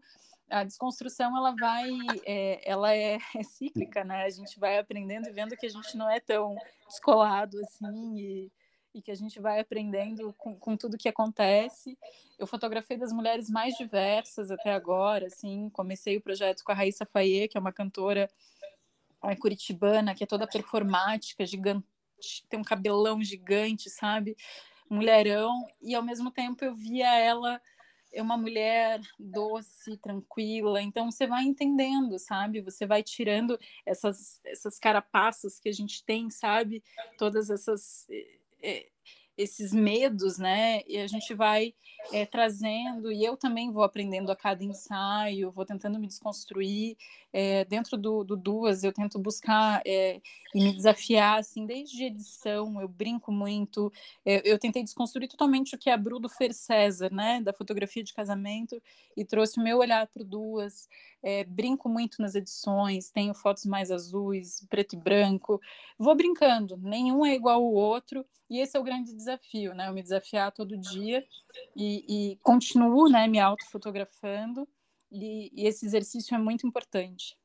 a 0.50 0.64
desconstrução 0.64 1.36
ela 1.36 1.56
vai, 1.56 1.90
é, 2.26 2.70
ela 2.70 2.94
é, 2.94 3.18
é, 3.36 3.44
cíclica, 3.44 4.04
né? 4.04 4.26
A 4.26 4.30
gente 4.30 4.60
vai 4.60 4.78
aprendendo 4.78 5.28
e 5.28 5.32
vendo 5.32 5.56
que 5.56 5.66
a 5.66 5.70
gente 5.70 5.98
não 5.98 6.10
é 6.10 6.20
tão 6.20 6.56
descolado 6.88 7.58
assim 7.60 8.18
e, 8.18 8.52
e 8.94 9.02
que 9.02 9.12
a 9.12 9.16
gente 9.16 9.40
vai 9.40 9.60
aprendendo 9.60 10.34
com, 10.38 10.56
com, 10.56 10.76
tudo 10.76 10.98
que 10.98 11.10
acontece. 11.10 11.98
Eu 12.38 12.46
fotografei 12.46 12.98
das 12.98 13.14
mulheres 13.14 13.50
mais 13.50 13.76
diversas 13.76 14.52
até 14.52 14.74
agora, 14.74 15.28
assim, 15.28 15.70
comecei 15.70 16.18
o 16.18 16.22
projeto 16.22 16.64
com 16.64 16.72
a 16.72 16.76
Raíssa 16.76 17.06
Faye, 17.06 17.48
que 17.48 17.58
é 17.58 17.62
uma 17.62 17.72
cantora 17.72 18.30
a 19.22 19.36
curitibana, 19.36 20.16
que 20.16 20.24
é 20.24 20.28
toda 20.28 20.48
performática, 20.48 21.46
gigante, 21.46 21.86
tem 22.50 22.60
um 22.60 22.64
cabelão 22.64 23.22
gigante, 23.24 23.90
sabe? 23.90 24.36
Mulherão, 24.90 25.66
e 25.82 25.96
ao 25.96 26.04
mesmo 26.04 26.32
tempo 26.32 26.64
eu 26.66 26.76
via 26.76 27.14
ela 27.18 27.62
é 28.14 28.22
uma 28.22 28.38
mulher 28.38 29.00
doce, 29.18 29.98
tranquila. 29.98 30.82
Então 30.82 31.10
você 31.10 31.26
vai 31.26 31.44
entendendo, 31.44 32.20
sabe? 32.20 32.62
Você 32.62 32.86
vai 32.86 33.02
tirando 33.02 33.58
essas 33.86 34.42
essas 34.46 34.78
carapaças 34.78 35.60
que 35.60 35.70
a 35.70 35.72
gente 35.72 36.04
tem, 36.04 36.30
sabe? 36.30 36.84
Todas 37.18 37.50
essas 37.50 38.06
é, 38.62 38.88
esses 39.38 39.72
medos, 39.74 40.38
né? 40.38 40.82
E 40.88 40.98
a 40.98 41.08
gente 41.08 41.34
vai 41.34 41.74
é, 42.12 42.26
trazendo, 42.26 43.12
e 43.12 43.24
eu 43.24 43.38
também 43.38 43.72
vou 43.72 43.84
aprendendo 43.84 44.32
a 44.32 44.36
cada 44.36 44.64
ensaio, 44.64 45.52
vou 45.52 45.66
tentando 45.66 46.00
me 46.00 46.08
desconstruir. 46.08 46.98
É, 47.34 47.64
dentro 47.66 47.98
do, 47.98 48.24
do, 48.24 48.36
Duas, 48.36 48.84
eu 48.84 48.92
tento 48.92 49.18
buscar 49.18 49.82
é, 49.86 50.20
e 50.54 50.64
me 50.64 50.74
desafiar, 50.74 51.40
assim, 51.40 51.66
desde 51.66 52.04
edição, 52.04 52.82
eu 52.82 52.88
brinco 52.88 53.32
muito. 53.32 53.92
eu 54.26 54.60
tentei 54.60 54.84
desconstruir 54.84 55.30
totalmente 55.30 55.76
o 55.76 55.78
que 55.78 55.90
é 55.90 55.94
a 55.94 55.98
Brudo 55.98 56.28
Fer 56.28 56.54
César, 56.54 57.10
né? 57.12 57.42
Da 57.42 57.54
fotografia 57.54 58.04
de 58.04 58.14
casamento, 58.14 58.82
e 59.16 59.24
trouxe 59.24 59.60
o 59.60 59.64
meu 59.64 59.78
olhar 59.78 60.08
para 60.08 60.24
Duas. 60.24 60.90
brinco 61.48 61.88
muito 61.88 62.22
nas 62.22 62.36
edições, 62.36 63.12
tenho 63.12 63.34
fotos 63.34 63.66
mais 63.66 63.92
azuis, 63.92 64.66
preto 64.70 64.96
e 64.96 65.00
branco. 65.00 65.62
Vou 65.98 66.16
brincando, 66.16 66.78
nenhum 66.78 67.26
é 67.26 67.34
igual 67.34 67.64
ao 67.64 67.74
outro, 67.74 68.26
e 68.50 68.60
esse 68.60 68.76
é 68.76 68.80
o 68.80 68.84
grande 68.84 69.14
desafio, 69.14 69.31
né? 69.74 69.88
Eu 69.88 69.94
me 69.94 70.02
desafiar 70.02 70.52
todo 70.52 70.78
dia 70.78 71.24
e, 71.76 72.32
e 72.32 72.36
continuo, 72.38 73.10
né, 73.10 73.28
me 73.28 73.40
autofotografando 73.40 74.68
e, 75.12 75.52
e 75.54 75.68
esse 75.68 75.86
exercício 75.86 76.34
é 76.34 76.38
muito 76.38 76.66
importante. 76.66 77.38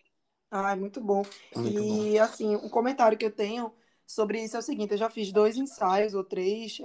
Ah, 0.51 0.73
é 0.73 0.77
muito 0.77 1.01
bom. 1.01 1.23
Muito 1.55 1.79
e, 1.79 2.13
bom. 2.13 2.23
assim, 2.23 2.55
um 2.55 2.69
comentário 2.69 3.19
que 3.19 3.25
eu 3.25 3.33
tenho 3.33 3.75
sobre 4.07 4.43
isso 4.43 4.57
é 4.57 4.61
o 4.61 4.63
seguinte: 4.63 4.93
eu 4.93 4.99
já 4.99 5.11
fiz 5.11 5.33
dois 5.33 5.57
ensaios 5.57 6.15
ou 6.15 6.23
três. 6.23 6.79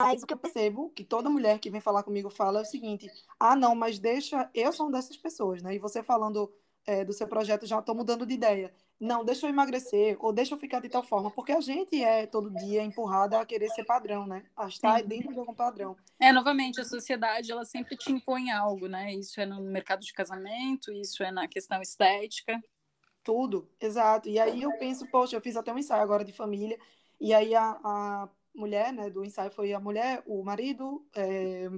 Mas 0.00 0.22
o 0.22 0.26
que 0.26 0.32
eu 0.32 0.38
percebo 0.38 0.90
que 0.90 1.04
toda 1.04 1.28
mulher 1.28 1.58
que 1.58 1.70
vem 1.70 1.80
falar 1.80 2.02
comigo 2.02 2.30
fala 2.30 2.60
é 2.60 2.62
o 2.62 2.66
seguinte: 2.66 3.10
ah, 3.38 3.54
não, 3.54 3.74
mas 3.74 3.98
deixa. 3.98 4.50
Eu 4.54 4.72
sou 4.72 4.86
uma 4.86 4.92
dessas 4.92 5.16
pessoas, 5.16 5.62
né? 5.62 5.74
E 5.74 5.78
você 5.78 6.02
falando 6.02 6.52
é, 6.86 7.04
do 7.04 7.12
seu 7.12 7.28
projeto, 7.28 7.66
já 7.66 7.78
estou 7.78 7.94
mudando 7.94 8.24
de 8.24 8.34
ideia 8.34 8.74
não, 9.00 9.24
deixa 9.24 9.46
eu 9.46 9.50
emagrecer, 9.50 10.16
ou 10.18 10.32
deixa 10.32 10.54
eu 10.54 10.58
ficar 10.58 10.80
de 10.80 10.88
tal 10.88 11.04
forma, 11.04 11.30
porque 11.30 11.52
a 11.52 11.60
gente 11.60 12.02
é 12.02 12.26
todo 12.26 12.50
dia 12.50 12.82
empurrada 12.82 13.40
a 13.40 13.46
querer 13.46 13.68
ser 13.70 13.84
padrão, 13.84 14.26
né? 14.26 14.44
A 14.56 14.66
estar 14.66 15.00
Sim. 15.00 15.06
dentro 15.06 15.32
de 15.32 15.38
algum 15.38 15.54
padrão. 15.54 15.96
É, 16.18 16.32
novamente, 16.32 16.80
a 16.80 16.84
sociedade, 16.84 17.52
ela 17.52 17.64
sempre 17.64 17.96
te 17.96 18.10
impõe 18.10 18.50
algo, 18.50 18.88
né? 18.88 19.14
Isso 19.14 19.40
é 19.40 19.46
no 19.46 19.60
mercado 19.60 20.00
de 20.00 20.12
casamento, 20.12 20.92
isso 20.92 21.22
é 21.22 21.30
na 21.30 21.46
questão 21.46 21.80
estética. 21.80 22.60
Tudo, 23.22 23.70
exato. 23.80 24.28
E 24.28 24.38
aí 24.38 24.62
eu 24.62 24.72
penso, 24.78 25.06
poxa, 25.10 25.36
eu 25.36 25.40
fiz 25.40 25.56
até 25.56 25.72
um 25.72 25.78
ensaio 25.78 26.02
agora 26.02 26.24
de 26.24 26.32
família, 26.32 26.78
e 27.20 27.32
aí 27.32 27.54
a, 27.54 27.78
a 27.84 28.28
mulher, 28.54 28.92
né, 28.92 29.08
do 29.08 29.24
ensaio 29.24 29.52
foi 29.52 29.72
a 29.72 29.78
mulher, 29.78 30.22
o 30.26 30.42
marido, 30.42 31.06
é, 31.14 31.68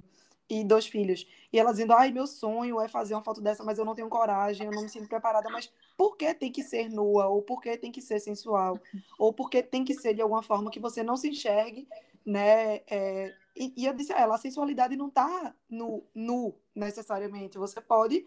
e 0.50 0.64
dois 0.64 0.86
filhos. 0.86 1.26
E 1.52 1.58
ela 1.58 1.70
dizendo, 1.70 1.92
ai, 1.92 2.10
meu 2.10 2.26
sonho 2.26 2.80
é 2.80 2.88
fazer 2.88 3.14
uma 3.14 3.22
foto 3.22 3.40
dessa, 3.40 3.62
mas 3.62 3.78
eu 3.78 3.84
não 3.84 3.94
tenho 3.94 4.08
coragem, 4.08 4.66
eu 4.66 4.72
não 4.72 4.82
me 4.82 4.88
sinto 4.88 5.08
preparada. 5.08 5.48
Mas 5.48 5.72
por 5.96 6.16
que 6.16 6.34
tem 6.34 6.50
que 6.50 6.64
ser 6.64 6.90
nua? 6.90 7.28
Ou 7.28 7.40
por 7.40 7.60
que 7.60 7.78
tem 7.78 7.92
que 7.92 8.00
ser 8.00 8.18
sensual? 8.18 8.78
Ou 9.16 9.32
por 9.32 9.48
que 9.48 9.62
tem 9.62 9.84
que 9.84 9.94
ser 9.94 10.12
de 10.12 10.20
alguma 10.20 10.42
forma 10.42 10.70
que 10.70 10.80
você 10.80 11.04
não 11.04 11.16
se 11.16 11.28
enxergue, 11.28 11.86
né? 12.26 12.80
É... 12.90 13.32
E, 13.56 13.72
e 13.76 13.86
eu 13.86 13.94
disse 13.94 14.12
a 14.12 14.18
ela, 14.18 14.34
a 14.34 14.38
sensualidade 14.38 14.96
não 14.96 15.08
está 15.08 15.54
no 15.68 16.02
nu, 16.14 16.54
necessariamente. 16.74 17.58
Você 17.58 17.80
pode 17.80 18.26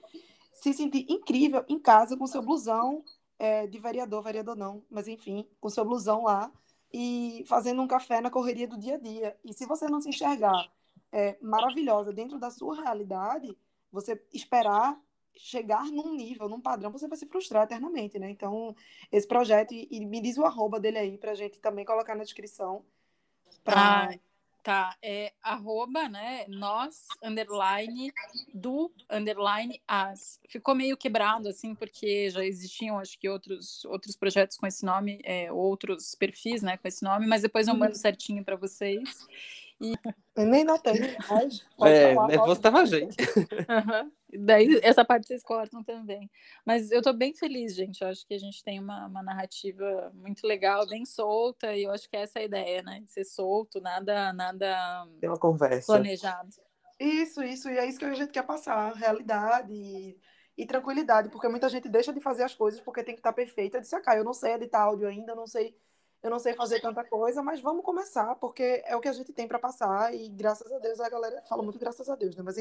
se 0.54 0.74
sentir 0.74 1.06
incrível 1.10 1.66
em 1.68 1.80
casa 1.80 2.16
com 2.16 2.26
seu 2.26 2.42
blusão 2.42 3.04
é, 3.38 3.68
de 3.68 3.80
vereador, 3.80 4.22
vereador 4.24 4.56
não, 4.56 4.84
mas 4.90 5.08
enfim, 5.08 5.46
com 5.60 5.70
seu 5.70 5.84
blusão 5.84 6.24
lá 6.24 6.52
e 6.94 7.44
fazendo 7.48 7.82
um 7.82 7.88
café 7.88 8.22
na 8.22 8.30
correria 8.30 8.68
do 8.68 8.78
dia 8.78 8.96
a 8.96 9.00
dia. 9.00 9.38
E 9.44 9.54
se 9.54 9.66
você 9.66 9.88
não 9.88 10.00
se 10.00 10.10
enxergar 10.10 10.72
é, 11.14 11.38
maravilhosa 11.40 12.12
dentro 12.12 12.40
da 12.40 12.50
sua 12.50 12.76
realidade, 12.82 13.56
você 13.92 14.20
esperar 14.34 15.00
chegar 15.36 15.86
num 15.86 16.16
nível, 16.16 16.50
num 16.50 16.62
padrão, 16.62 16.92
você 16.92 17.08
vai 17.08 17.18
se 17.18 17.28
frustrar 17.28 17.64
eternamente, 17.64 18.20
né? 18.20 18.30
Então, 18.30 18.76
esse 19.12 19.28
projeto, 19.28 19.74
e, 19.74 19.88
e 19.90 20.06
me 20.06 20.22
diz 20.22 20.38
o 20.38 20.46
arroba 20.46 20.80
dele 20.80 20.98
aí, 20.98 21.18
pra 21.18 21.36
gente 21.36 21.60
também 21.60 21.86
colocar 21.86 22.16
na 22.16 22.24
descrição. 22.24 22.84
Pra... 23.64 24.10
Ah, 24.10 24.20
tá. 24.62 24.96
É 25.02 25.34
arroba, 25.42 26.08
né? 26.08 26.46
Nós, 26.48 27.08
underline, 27.22 28.12
do, 28.54 28.92
underline, 29.10 29.82
as. 29.88 30.40
Ficou 30.48 30.76
meio 30.76 30.96
quebrado, 30.96 31.48
assim, 31.48 31.74
porque 31.74 32.30
já 32.30 32.46
existiam, 32.46 33.00
acho 33.00 33.18
que, 33.20 33.28
outros, 33.28 33.86
outros 33.86 34.16
projetos 34.16 34.56
com 34.56 34.68
esse 34.68 34.86
nome, 34.86 35.20
é, 35.24 35.52
outros 35.52 36.14
perfis, 36.16 36.62
né, 36.62 36.78
com 36.78 36.88
esse 36.88 37.04
nome, 37.04 37.26
mas 37.26 37.42
depois 37.42 37.68
eu 37.68 37.74
mando 37.74 37.94
uhum. 37.94 38.00
certinho 38.00 38.44
para 38.44 38.56
vocês. 38.56 39.28
E... 39.84 39.94
Eu 40.36 40.46
nem 40.46 40.64
notei, 40.64 40.94
mas 41.30 41.92
é, 41.92 42.16
falar, 42.16 42.28
nervoso 42.28 42.54
estava 42.54 42.80
a 42.80 42.86
gente. 42.86 43.16
Uhum. 43.22 44.12
Daí 44.40 44.80
essa 44.82 45.06
parte 45.06 45.28
vocês 45.28 45.44
cortam 45.44 45.84
também. 45.84 46.32
Mas 46.66 46.90
eu 46.90 47.00
estou 47.00 47.14
bem 47.14 47.34
feliz, 47.36 47.76
gente. 47.76 48.02
Eu 48.02 48.08
acho 48.08 48.26
que 48.26 48.34
a 48.34 48.40
gente 48.40 48.64
tem 48.64 48.80
uma, 48.80 49.06
uma 49.06 49.22
narrativa 49.22 50.12
muito 50.16 50.48
legal, 50.48 50.88
bem 50.88 51.06
solta, 51.06 51.76
e 51.76 51.84
eu 51.84 51.92
acho 51.92 52.10
que 52.10 52.18
essa 52.18 52.40
é 52.40 52.44
a 52.44 52.46
ideia, 52.46 52.82
né? 52.82 53.02
De 53.02 53.12
ser 53.12 53.26
solto, 53.26 53.80
nada, 53.82 54.34
nada 54.34 55.08
tem 55.20 55.30
uma 55.30 55.38
conversa. 55.38 55.94
planejado. 55.94 56.50
Isso, 57.00 57.44
isso, 57.44 57.70
e 57.70 57.78
é 57.78 57.86
isso 57.86 58.00
que 58.00 58.06
a 58.06 58.14
gente 58.14 58.32
quer 58.32 58.44
passar, 58.44 58.94
realidade 58.94 59.74
e, 59.74 60.18
e 60.58 60.66
tranquilidade, 60.66 61.30
porque 61.30 61.50
muita 61.50 61.68
gente 61.68 61.90
deixa 61.90 62.14
de 62.14 62.22
fazer 62.22 62.44
as 62.44 62.56
coisas 62.56 62.80
porque 62.80 63.04
tem 63.04 63.14
que 63.14 63.20
estar 63.20 63.34
perfeita. 63.34 63.78
Eu 63.78 63.82
disse, 63.82 63.96
ah, 63.96 64.16
eu 64.16 64.24
não 64.24 64.34
sei 64.34 64.54
editar 64.54 64.84
áudio 64.84 65.08
ainda, 65.08 65.36
não 65.36 65.46
sei 65.46 65.76
eu 66.24 66.30
não 66.30 66.40
sei 66.40 66.54
fazer 66.54 66.80
tanta 66.80 67.04
coisa, 67.04 67.44
mas 67.44 67.60
vamos 67.60 67.84
começar, 67.84 68.36
porque 68.36 68.82
é 68.86 68.96
o 68.96 69.02
que 69.02 69.10
a 69.10 69.14
gente 69.14 69.34
tem 69.34 69.48
para 69.48 69.60
passar 69.60 70.16
e 70.16 70.30
graças 70.30 70.72
a 70.72 70.80
Deus 70.80 71.00
a 71.00 71.10
galera 71.10 71.42
fala 71.48 71.62
muito 71.62 71.78
graças 71.78 72.10
a 72.10 72.16
Deus, 72.16 72.36
né? 72.36 72.42
Mas 72.44 72.58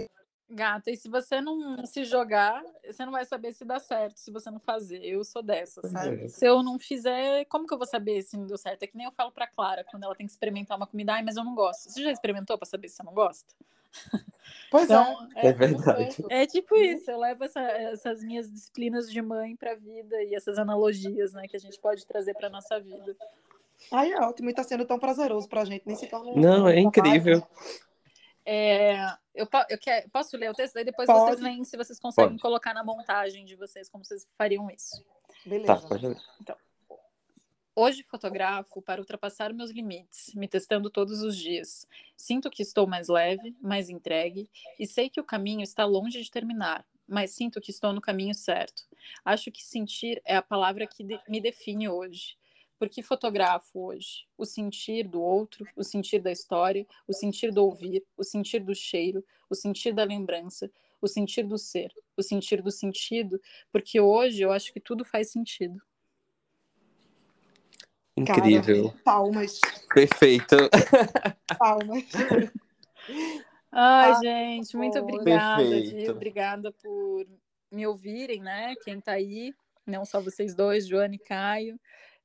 Gata, 0.50 0.90
e 0.90 0.96
se 0.96 1.08
você 1.08 1.40
não 1.40 1.86
se 1.86 2.04
jogar, 2.04 2.62
você 2.84 3.06
não 3.06 3.12
vai 3.12 3.24
saber 3.24 3.54
se 3.54 3.64
dá 3.64 3.78
certo, 3.78 4.18
se 4.18 4.30
você 4.30 4.50
não 4.50 4.60
fazer. 4.60 5.02
Eu 5.02 5.24
sou 5.24 5.42
dessa, 5.42 5.80
sabe? 5.88 6.24
É. 6.24 6.28
Se 6.28 6.44
eu 6.44 6.62
não 6.62 6.78
fizer, 6.78 7.46
como 7.46 7.66
que 7.66 7.72
eu 7.72 7.78
vou 7.78 7.86
saber 7.86 8.20
se 8.22 8.36
não 8.36 8.46
deu 8.46 8.58
certo? 8.58 8.82
É 8.82 8.86
que 8.86 8.96
nem 8.96 9.06
eu 9.06 9.12
falo 9.12 9.32
pra 9.32 9.46
Clara, 9.46 9.82
quando 9.84 10.04
ela 10.04 10.14
tem 10.14 10.26
que 10.26 10.32
experimentar 10.32 10.76
uma 10.76 10.86
comida, 10.86 11.14
ai, 11.14 11.22
mas 11.22 11.36
eu 11.36 11.44
não 11.44 11.54
gosto. 11.54 11.88
Você 11.88 12.02
já 12.02 12.10
experimentou 12.10 12.58
pra 12.58 12.66
saber 12.66 12.88
se 12.88 12.96
você 12.96 13.02
não 13.02 13.14
gosta? 13.14 13.54
Pois 14.70 14.84
então, 14.84 15.28
é. 15.36 15.46
É, 15.46 15.50
é 15.50 15.52
verdade. 15.52 16.24
É, 16.30 16.46
tipo 16.46 16.74
isso, 16.76 17.10
eu 17.10 17.18
levo 17.18 17.44
essa, 17.44 17.60
essas 17.60 18.22
minhas 18.24 18.50
disciplinas 18.50 19.10
de 19.10 19.20
mãe 19.20 19.54
pra 19.54 19.74
vida 19.74 20.22
e 20.22 20.34
essas 20.34 20.58
analogias, 20.58 21.34
né, 21.34 21.46
que 21.46 21.56
a 21.56 21.60
gente 21.60 21.78
pode 21.78 22.06
trazer 22.06 22.34
pra 22.34 22.48
nossa 22.48 22.80
vida. 22.80 23.14
Ai, 23.90 24.12
é 24.12 24.20
ótimo, 24.20 24.50
e 24.50 24.54
tá 24.54 24.62
sendo 24.62 24.84
tão 24.84 24.98
prazeroso 24.98 25.48
pra 25.48 25.64
gente, 25.64 25.86
nem 25.86 25.96
se 25.96 26.06
torna. 26.06 26.32
Não, 26.34 26.68
é 26.68 26.78
incrível. 26.78 27.46
É, 28.44 29.06
eu, 29.34 29.48
eu 29.68 29.78
quer, 29.78 30.08
posso 30.10 30.36
ler 30.36 30.50
o 30.50 30.54
texto? 30.54 30.74
Daí 30.74 30.84
depois 30.84 31.06
pode. 31.06 31.20
vocês 31.20 31.40
veem 31.40 31.64
se 31.64 31.76
vocês 31.76 31.98
conseguem 31.98 32.30
pode. 32.30 32.42
colocar 32.42 32.74
na 32.74 32.84
montagem 32.84 33.44
de 33.44 33.54
vocês 33.56 33.88
como 33.88 34.04
vocês 34.04 34.28
fariam 34.36 34.70
isso. 34.70 35.04
Beleza. 35.46 35.76
Tá, 35.76 35.88
pode 35.88 36.08
ler. 36.08 36.20
Então, 36.40 36.56
Hoje 37.74 38.02
fotografo 38.02 38.82
para 38.82 39.00
ultrapassar 39.00 39.50
meus 39.54 39.70
limites, 39.70 40.34
me 40.34 40.46
testando 40.46 40.90
todos 40.90 41.22
os 41.22 41.34
dias. 41.34 41.88
Sinto 42.14 42.50
que 42.50 42.60
estou 42.60 42.86
mais 42.86 43.08
leve, 43.08 43.56
mais 43.62 43.88
entregue 43.88 44.46
e 44.78 44.86
sei 44.86 45.08
que 45.08 45.18
o 45.18 45.24
caminho 45.24 45.62
está 45.62 45.86
longe 45.86 46.20
de 46.20 46.30
terminar, 46.30 46.86
mas 47.08 47.30
sinto 47.30 47.62
que 47.62 47.70
estou 47.70 47.94
no 47.94 48.00
caminho 48.00 48.34
certo. 48.34 48.82
Acho 49.24 49.50
que 49.50 49.64
sentir 49.64 50.20
é 50.26 50.36
a 50.36 50.42
palavra 50.42 50.86
que 50.86 51.02
de 51.02 51.18
me 51.26 51.40
define 51.40 51.88
hoje. 51.88 52.36
Porque 52.82 53.00
fotografo 53.00 53.78
hoje 53.78 54.26
o 54.36 54.44
sentir 54.44 55.06
do 55.06 55.22
outro, 55.22 55.64
o 55.76 55.84
sentir 55.84 56.18
da 56.18 56.32
história, 56.32 56.84
o 57.06 57.12
sentir 57.12 57.52
do 57.52 57.64
ouvir, 57.64 58.04
o 58.16 58.24
sentir 58.24 58.58
do 58.58 58.74
cheiro, 58.74 59.24
o 59.48 59.54
sentir 59.54 59.94
da 59.94 60.02
lembrança, 60.02 60.68
o 61.00 61.06
sentir 61.06 61.44
do 61.44 61.56
ser, 61.56 61.94
o 62.16 62.24
sentir 62.24 62.60
do 62.60 62.72
sentido, 62.72 63.40
porque 63.70 64.00
hoje 64.00 64.42
eu 64.42 64.50
acho 64.50 64.72
que 64.72 64.80
tudo 64.80 65.04
faz 65.04 65.30
sentido. 65.30 65.80
Incrível. 68.16 68.88
Cara, 68.88 69.02
palmas. 69.04 69.60
Perfeito. 69.94 70.56
Palmas. 71.56 72.04
Ai, 73.70 74.10
ah, 74.10 74.20
gente, 74.20 74.76
muito 74.76 74.98
obrigada, 74.98 75.62
Perfeito. 75.62 76.10
Obrigada 76.10 76.72
por 76.72 77.28
me 77.70 77.86
ouvirem, 77.86 78.40
né? 78.40 78.74
Quem 78.82 79.00
tá 79.00 79.12
aí, 79.12 79.54
não 79.86 80.04
só 80.04 80.20
vocês 80.20 80.52
dois, 80.52 80.88
Joana 80.88 81.14
e 81.14 81.18
Caio 81.20 81.78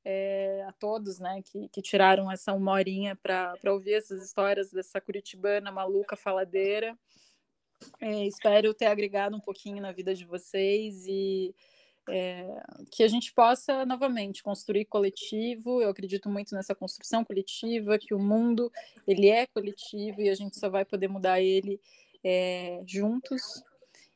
é, 0.10 0.64
a 0.66 0.72
todos, 0.72 1.20
né, 1.20 1.42
que, 1.44 1.68
que 1.68 1.82
tiraram 1.82 2.32
essa 2.32 2.54
uma 2.54 2.72
horinha 2.72 3.14
para 3.14 3.58
ouvir 3.66 3.96
essas 3.96 4.24
histórias 4.24 4.72
dessa 4.72 5.02
curitibana 5.02 5.70
maluca 5.70 6.16
faladeira. 6.16 6.98
É, 8.00 8.26
espero 8.26 8.74
ter 8.74 8.86
agregado 8.86 9.36
um 9.36 9.40
pouquinho 9.42 9.82
na 9.82 9.92
vida 9.92 10.16
de 10.16 10.24
vocês 10.24 11.06
e 11.06 11.54
é, 12.10 12.64
que 12.90 13.04
a 13.04 13.08
gente 13.10 13.34
possa 13.34 13.86
novamente 13.86 14.42
construir 14.42 14.86
coletivo. 14.86 15.82
Eu 15.82 15.90
acredito 15.90 16.30
muito 16.30 16.56
nessa 16.56 16.74
construção 16.74 17.26
coletiva, 17.26 18.00
que 18.00 18.14
o 18.14 18.20
mundo 18.20 18.72
ele 19.06 19.28
é 19.28 19.46
coletivo 19.46 20.22
e 20.22 20.30
a 20.30 20.36
gente 20.36 20.58
só 20.58 20.70
vai 20.70 20.86
poder 20.86 21.10
mudar 21.10 21.42
ele 21.42 21.82
é, 22.24 22.82
juntos. 22.86 23.62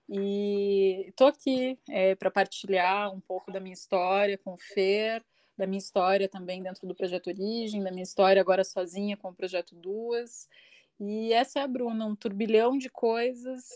E 0.08 1.08
estou 1.10 1.28
aqui 1.28 1.78
para 2.18 2.32
partilhar 2.32 3.14
um 3.14 3.20
pouco 3.20 3.52
da 3.52 3.60
minha 3.60 3.74
história 3.74 4.38
com 4.38 4.54
o 4.54 4.58
Fer, 4.58 5.22
da 5.62 5.68
minha 5.68 5.78
história 5.78 6.28
também 6.28 6.64
dentro 6.64 6.88
do 6.88 6.96
projeto 6.96 7.28
Origem, 7.28 7.84
da 7.84 7.92
minha 7.92 8.02
história 8.02 8.42
agora 8.42 8.64
sozinha 8.64 9.16
com 9.16 9.30
o 9.30 9.34
projeto 9.34 9.76
Duas. 9.76 10.50
E 11.00 11.32
essa 11.34 11.60
é 11.60 11.62
a 11.62 11.68
Bruna, 11.68 12.04
um 12.04 12.16
turbilhão 12.16 12.80
de 12.80 12.90
coisas 12.90 13.70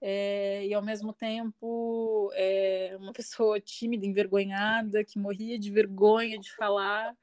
é, 0.00 0.64
e 0.66 0.72
ao 0.72 0.80
mesmo 0.82 1.12
tempo 1.12 2.30
é, 2.34 2.96
uma 2.98 3.12
pessoa 3.12 3.60
tímida, 3.60 4.06
envergonhada, 4.06 5.04
que 5.04 5.18
morria 5.18 5.58
de 5.58 5.70
vergonha 5.70 6.38
de 6.38 6.50
falar. 6.56 7.14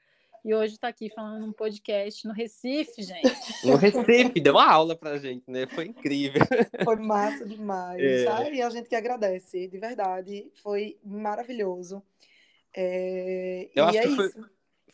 E 0.45 0.53
hoje 0.53 0.75
está 0.75 0.89
aqui 0.89 1.09
falando 1.09 1.41
num 1.41 1.51
podcast 1.51 2.25
no 2.27 2.33
Recife, 2.33 3.01
gente. 3.01 3.65
No 3.65 3.77
Recife, 3.77 4.39
deu 4.39 4.53
uma 4.53 4.71
aula 4.71 4.95
pra 4.95 5.17
gente, 5.17 5.43
né? 5.49 5.65
Foi 5.65 5.87
incrível. 5.87 6.41
Foi 6.85 6.95
massa 6.97 7.43
demais. 7.45 7.99
É. 7.99 8.27
Ai, 8.27 8.61
a 8.61 8.69
gente 8.69 8.87
que 8.87 8.95
agradece, 8.95 9.67
de 9.67 9.77
verdade. 9.79 10.47
Foi 10.61 10.97
maravilhoso. 11.03 12.03
É, 12.79 13.69
Eu 13.73 13.85
acho 13.85 13.97
é 13.97 14.01
que 14.03 14.15
foi, 14.15 14.29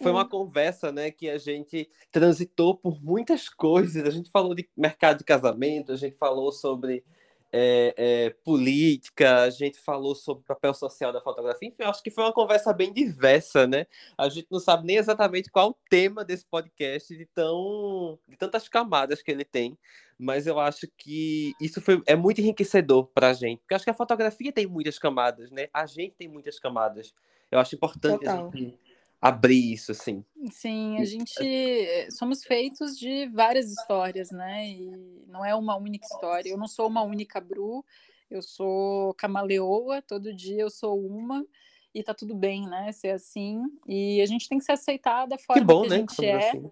foi 0.01 0.11
uma 0.11 0.23
hum. 0.23 0.29
conversa, 0.29 0.89
né, 0.89 1.11
que 1.11 1.29
a 1.29 1.37
gente 1.37 1.89
transitou 2.09 2.77
por 2.77 3.03
muitas 3.03 3.49
coisas. 3.49 4.07
A 4.07 4.09
gente 4.09 4.31
falou 4.31 4.55
de 4.55 4.69
mercado 4.75 5.17
de 5.17 5.25
casamento, 5.25 5.91
a 5.91 5.97
gente 5.97 6.15
falou 6.15 6.49
sobre 6.53 7.03
é, 7.51 7.93
é, 7.97 8.29
política, 8.43 9.41
a 9.41 9.49
gente 9.49 9.77
falou 9.77 10.15
sobre 10.15 10.43
o 10.43 10.47
papel 10.47 10.73
social 10.73 11.11
da 11.11 11.19
fotografia. 11.19 11.67
Enfim, 11.67 11.83
acho 11.83 12.01
que 12.01 12.09
foi 12.09 12.23
uma 12.23 12.31
conversa 12.31 12.71
bem 12.71 12.93
diversa, 12.93 13.67
né? 13.67 13.85
A 14.17 14.29
gente 14.29 14.47
não 14.49 14.61
sabe 14.61 14.87
nem 14.87 14.95
exatamente 14.95 15.51
qual 15.51 15.71
o 15.71 15.77
tema 15.89 16.23
desse 16.23 16.45
podcast 16.45 17.15
de 17.15 17.25
tão 17.25 18.17
de 18.29 18.37
tantas 18.37 18.69
camadas 18.69 19.21
que 19.21 19.29
ele 19.29 19.43
tem, 19.43 19.77
mas 20.23 20.47
eu 20.47 20.59
acho 20.59 20.87
que 20.97 21.53
isso 21.59 21.81
foi, 21.81 22.01
é 22.05 22.15
muito 22.15 22.39
enriquecedor 22.39 23.07
para 23.07 23.29
a 23.29 23.33
gente, 23.33 23.59
porque 23.59 23.75
acho 23.75 23.83
que 23.83 23.89
a 23.89 23.93
fotografia 23.93 24.51
tem 24.51 24.65
muitas 24.65 24.97
camadas, 24.97 25.51
né? 25.51 25.67
A 25.73 25.85
gente 25.85 26.15
tem 26.15 26.27
muitas 26.27 26.57
camadas. 26.57 27.13
Eu 27.51 27.59
acho 27.59 27.75
importante 27.75 28.19
Total. 28.19 28.47
a 28.47 28.57
gente 28.57 28.79
abrir 29.21 29.73
isso, 29.73 29.91
assim. 29.91 30.23
Sim, 30.49 30.97
a 30.97 31.05
gente 31.05 31.39
eh, 31.39 32.07
somos 32.09 32.43
feitos 32.43 32.97
de 32.97 33.27
várias 33.27 33.69
histórias, 33.69 34.31
né? 34.31 34.67
E 34.69 35.23
não 35.27 35.45
é 35.45 35.53
uma 35.53 35.75
única 35.75 36.05
história. 36.05 36.49
Eu 36.49 36.57
não 36.57 36.67
sou 36.67 36.87
uma 36.87 37.03
única 37.03 37.39
Bru, 37.39 37.85
eu 38.31 38.41
sou 38.41 39.13
camaleoa, 39.15 40.01
todo 40.01 40.33
dia 40.33 40.61
eu 40.61 40.69
sou 40.69 40.99
uma 40.99 41.45
e 41.93 42.01
tá 42.01 42.13
tudo 42.13 42.33
bem, 42.33 42.67
né? 42.67 42.91
Ser 42.91 43.11
assim. 43.11 43.61
E 43.87 44.21
a 44.21 44.25
gente 44.25 44.49
tem 44.49 44.57
que 44.57 44.65
se 44.65 44.71
aceitar 44.71 45.25
da 45.25 45.37
forma 45.37 45.61
que, 45.61 45.65
bom, 45.65 45.81
que 45.81 45.87
a 45.87 45.89
né? 45.89 45.97
gente 45.97 46.25
é. 46.25 46.49
Assim. 46.49 46.71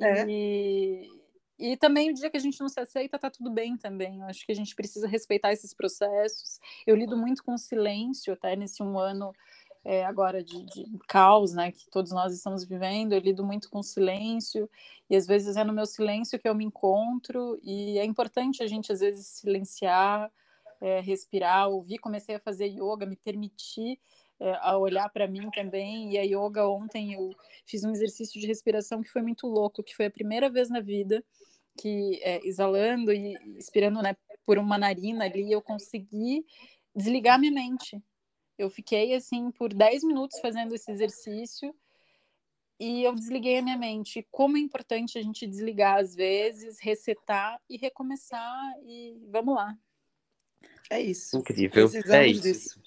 É. 0.00 0.26
E, 0.28 1.08
e 1.58 1.76
também 1.76 2.10
o 2.10 2.14
dia 2.14 2.30
que 2.30 2.36
a 2.36 2.40
gente 2.40 2.60
não 2.60 2.68
se 2.68 2.80
aceita, 2.80 3.18
tá 3.18 3.30
tudo 3.30 3.50
bem 3.50 3.76
também. 3.76 4.20
Eu 4.20 4.26
acho 4.26 4.44
que 4.44 4.52
a 4.52 4.54
gente 4.54 4.74
precisa 4.74 5.06
respeitar 5.06 5.52
esses 5.52 5.72
processos. 5.72 6.58
Eu 6.86 6.96
lido 6.96 7.16
muito 7.16 7.44
com 7.44 7.56
silêncio, 7.56 8.32
até 8.32 8.56
nesse 8.56 8.82
um 8.82 8.98
ano 8.98 9.32
é, 9.84 10.04
agora 10.04 10.42
de, 10.42 10.64
de, 10.64 10.86
caos, 11.06 11.52
né, 11.52 11.70
que 11.70 11.88
todos 11.90 12.10
nós 12.10 12.34
estamos 12.34 12.64
vivendo, 12.64 13.12
eu 13.12 13.20
lido 13.20 13.44
muito 13.44 13.68
com 13.68 13.82
silêncio, 13.82 14.68
e 15.10 15.14
às 15.14 15.26
vezes 15.26 15.56
é 15.56 15.62
no 15.62 15.74
meu 15.74 15.84
silêncio 15.84 16.38
que 16.38 16.48
eu 16.48 16.54
me 16.54 16.64
encontro, 16.64 17.58
e 17.62 17.98
é 17.98 18.04
importante 18.04 18.62
a 18.62 18.66
gente 18.66 18.90
às 18.90 19.00
vezes 19.00 19.26
silenciar, 19.26 20.32
é, 20.80 21.00
respirar, 21.00 21.68
ouvir. 21.68 21.98
Comecei 21.98 22.34
a 22.34 22.40
fazer 22.40 22.66
yoga, 22.66 23.06
me 23.06 23.16
permitir 23.16 23.98
a 24.40 24.76
olhar 24.76 25.08
para 25.10 25.26
mim 25.26 25.50
também, 25.50 26.12
e 26.12 26.18
a 26.18 26.22
yoga 26.22 26.68
ontem 26.68 27.14
eu 27.14 27.30
fiz 27.66 27.84
um 27.84 27.90
exercício 27.90 28.40
de 28.40 28.46
respiração 28.46 29.02
que 29.02 29.10
foi 29.10 29.22
muito 29.22 29.46
louco, 29.46 29.82
que 29.82 29.94
foi 29.94 30.06
a 30.06 30.10
primeira 30.10 30.50
vez 30.50 30.68
na 30.68 30.80
vida 30.80 31.24
que 31.76 32.20
é, 32.22 32.46
exalando 32.46 33.12
e 33.12 33.34
expirando 33.58 34.00
né, 34.00 34.16
por 34.46 34.58
uma 34.58 34.78
narina 34.78 35.24
ali, 35.24 35.50
eu 35.50 35.62
consegui 35.62 36.44
desligar 36.94 37.38
minha 37.38 37.52
mente. 37.52 38.00
Eu 38.56 38.70
fiquei 38.70 39.14
assim 39.14 39.50
por 39.50 39.72
10 39.72 40.04
minutos 40.04 40.38
fazendo 40.40 40.74
esse 40.74 40.90
exercício 40.90 41.74
e 42.78 43.02
eu 43.02 43.14
desliguei 43.14 43.58
a 43.58 43.62
minha 43.62 43.76
mente. 43.76 44.26
Como 44.30 44.56
é 44.56 44.60
importante 44.60 45.18
a 45.18 45.22
gente 45.22 45.46
desligar 45.46 45.98
às 45.98 46.14
vezes, 46.14 46.78
resetar 46.80 47.60
e 47.68 47.76
recomeçar 47.76 48.74
e 48.84 49.18
vamos 49.28 49.56
lá. 49.56 49.76
É 50.90 51.00
isso. 51.00 51.38
Incrível. 51.38 51.88
Precisamos 51.88 52.14
é 52.14 52.26
isso. 52.26 52.42
disso. 52.42 52.80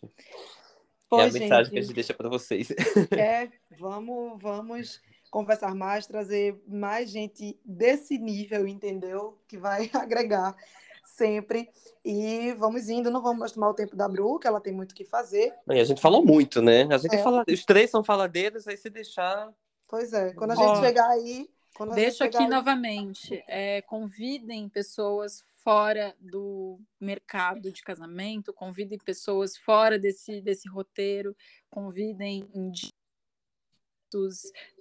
É 1.11 1.21
a 1.21 1.31
mensagem 1.31 1.65
gente, 1.65 1.71
que 1.71 1.79
a 1.79 1.81
gente 1.81 1.93
deixa 1.93 2.13
para 2.13 2.29
vocês. 2.29 2.69
É, 3.17 3.49
vamos, 3.79 4.41
vamos 4.41 5.01
conversar 5.29 5.73
mais, 5.73 6.07
trazer 6.07 6.61
mais 6.67 7.09
gente 7.09 7.59
desse 7.63 8.17
nível, 8.17 8.67
entendeu? 8.67 9.37
Que 9.47 9.57
vai 9.57 9.89
agregar 9.93 10.55
sempre. 11.03 11.69
E 12.03 12.53
vamos 12.53 12.89
indo, 12.89 13.09
não 13.09 13.21
vamos 13.21 13.39
mais 13.39 13.51
tomar 13.51 13.69
o 13.69 13.73
tempo 13.73 13.95
da 13.95 14.07
Bru, 14.07 14.39
que 14.39 14.47
ela 14.47 14.61
tem 14.61 14.73
muito 14.73 14.91
o 14.91 14.95
que 14.95 15.05
fazer. 15.05 15.53
E 15.69 15.79
a 15.79 15.83
gente 15.83 16.01
falou 16.01 16.25
muito, 16.25 16.61
né? 16.61 16.87
A 16.91 16.97
gente 16.97 17.15
é. 17.15 17.23
fala, 17.23 17.43
os 17.47 17.65
três 17.65 17.89
são 17.89 18.03
faladeiros, 18.03 18.67
aí 18.67 18.77
se 18.77 18.89
deixar. 18.89 19.49
Pois 19.87 20.11
é, 20.13 20.33
quando 20.33 20.51
a 20.51 20.55
gente 20.55 20.79
chegar 20.79 21.09
aí. 21.09 21.49
Deixo 21.93 22.23
aqui 22.23 22.37
aí... 22.37 22.47
novamente. 22.47 23.43
É, 23.47 23.81
convidem 23.83 24.67
pessoas 24.69 25.43
fora 25.63 26.15
do 26.19 26.79
mercado 26.99 27.71
de 27.71 27.81
casamento, 27.81 28.53
convidem 28.53 28.97
pessoas 28.97 29.57
fora 29.57 29.99
desse, 29.99 30.41
desse 30.41 30.69
roteiro, 30.69 31.35
convidem 31.69 32.49
indígenas, 32.53 32.93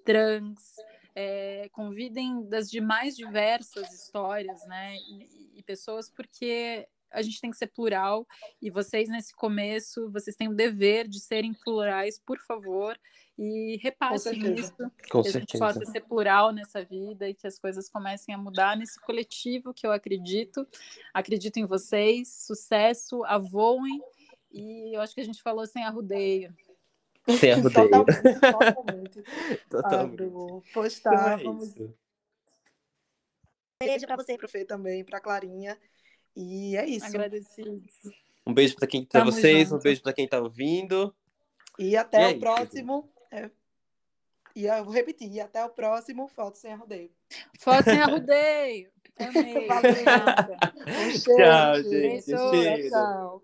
trans, 0.05 0.77
é, 1.14 1.68
convidem 1.73 2.48
das 2.48 2.70
demais 2.70 3.16
diversas 3.16 3.93
histórias, 3.93 4.64
né? 4.66 4.97
E, 4.97 5.59
e, 5.59 5.62
pessoas, 5.62 6.10
porque 6.10 6.86
a 7.10 7.23
gente 7.23 7.40
tem 7.40 7.51
que 7.51 7.56
ser 7.56 7.68
plural 7.68 8.27
e 8.60 8.70
vocês 8.70 9.09
nesse 9.09 9.35
começo, 9.35 10.10
vocês 10.10 10.36
têm 10.36 10.48
o 10.48 10.55
dever 10.55 11.09
de 11.09 11.18
serem 11.18 11.55
plurais, 11.55 12.18
por 12.18 12.39
favor, 12.40 12.98
e 13.38 13.76
repassem 13.82 14.54
isso, 14.54 14.72
Com 15.10 15.22
que 15.22 15.30
certeza. 15.30 15.38
a 15.38 15.40
gente 15.40 15.58
possa 15.58 15.84
ser 15.84 16.00
plural 16.00 16.52
nessa 16.52 16.82
vida 16.82 17.28
e 17.28 17.34
que 17.34 17.46
as 17.46 17.58
coisas 17.58 17.88
comecem 17.88 18.34
a 18.34 18.38
mudar 18.38 18.76
nesse 18.76 18.98
coletivo 19.00 19.74
que 19.74 19.86
eu 19.86 19.92
acredito. 19.92 20.66
Acredito 21.12 21.58
em 21.58 21.66
vocês, 21.66 22.28
sucesso, 22.28 23.22
avoem 23.24 24.00
e 24.50 24.96
eu 24.96 25.00
acho 25.02 25.14
que 25.14 25.20
a 25.20 25.24
gente 25.24 25.42
falou 25.42 25.66
sem 25.66 25.84
arrudeio. 25.84 26.54
Sem 27.38 27.52
arrudeio. 27.52 27.90
totalmente, 27.90 28.40
totalmente. 28.40 29.22
totalmente. 29.68 30.22
Ah, 30.22 30.72
postar, 30.72 31.40
então 31.40 31.50
é 31.50 31.54
vamos... 31.54 31.74
Beijo 33.82 34.06
para 34.06 34.16
você, 34.16 34.38
Profe, 34.38 34.64
também, 34.64 35.04
para 35.04 35.20
Clarinha. 35.20 35.78
E 36.34 36.74
é 36.76 36.86
isso. 36.86 37.04
Agradecidos. 37.04 37.92
Um 38.46 38.54
beijo 38.54 38.76
para 38.76 38.86
quem 38.86 39.04
para 39.04 39.24
vocês, 39.24 39.68
junto. 39.68 39.80
um 39.80 39.82
beijo 39.82 40.02
para 40.02 40.14
quem 40.14 40.24
está 40.24 40.40
ouvindo. 40.40 41.14
E 41.78 41.94
até 41.94 42.30
e 42.30 42.34
o 42.34 42.36
é 42.36 42.38
próximo. 42.38 43.12
É... 43.30 43.50
E 44.54 44.66
eu 44.66 44.84
vou 44.84 44.92
repetir, 44.92 45.30
e 45.30 45.40
até 45.40 45.64
o 45.64 45.68
próximo 45.68 46.28
Foto 46.28 46.56
Sem 46.56 46.72
Arrudeio. 46.72 47.10
Foto 47.58 47.84
Sem 47.84 48.00
Arrudeio! 48.00 48.90
Amei. 49.18 49.66
Valeu. 49.66 49.94
Tchau, 51.24 51.82
gente. 51.82 52.26
Beijo, 52.50 52.90
tchau. 52.90 53.42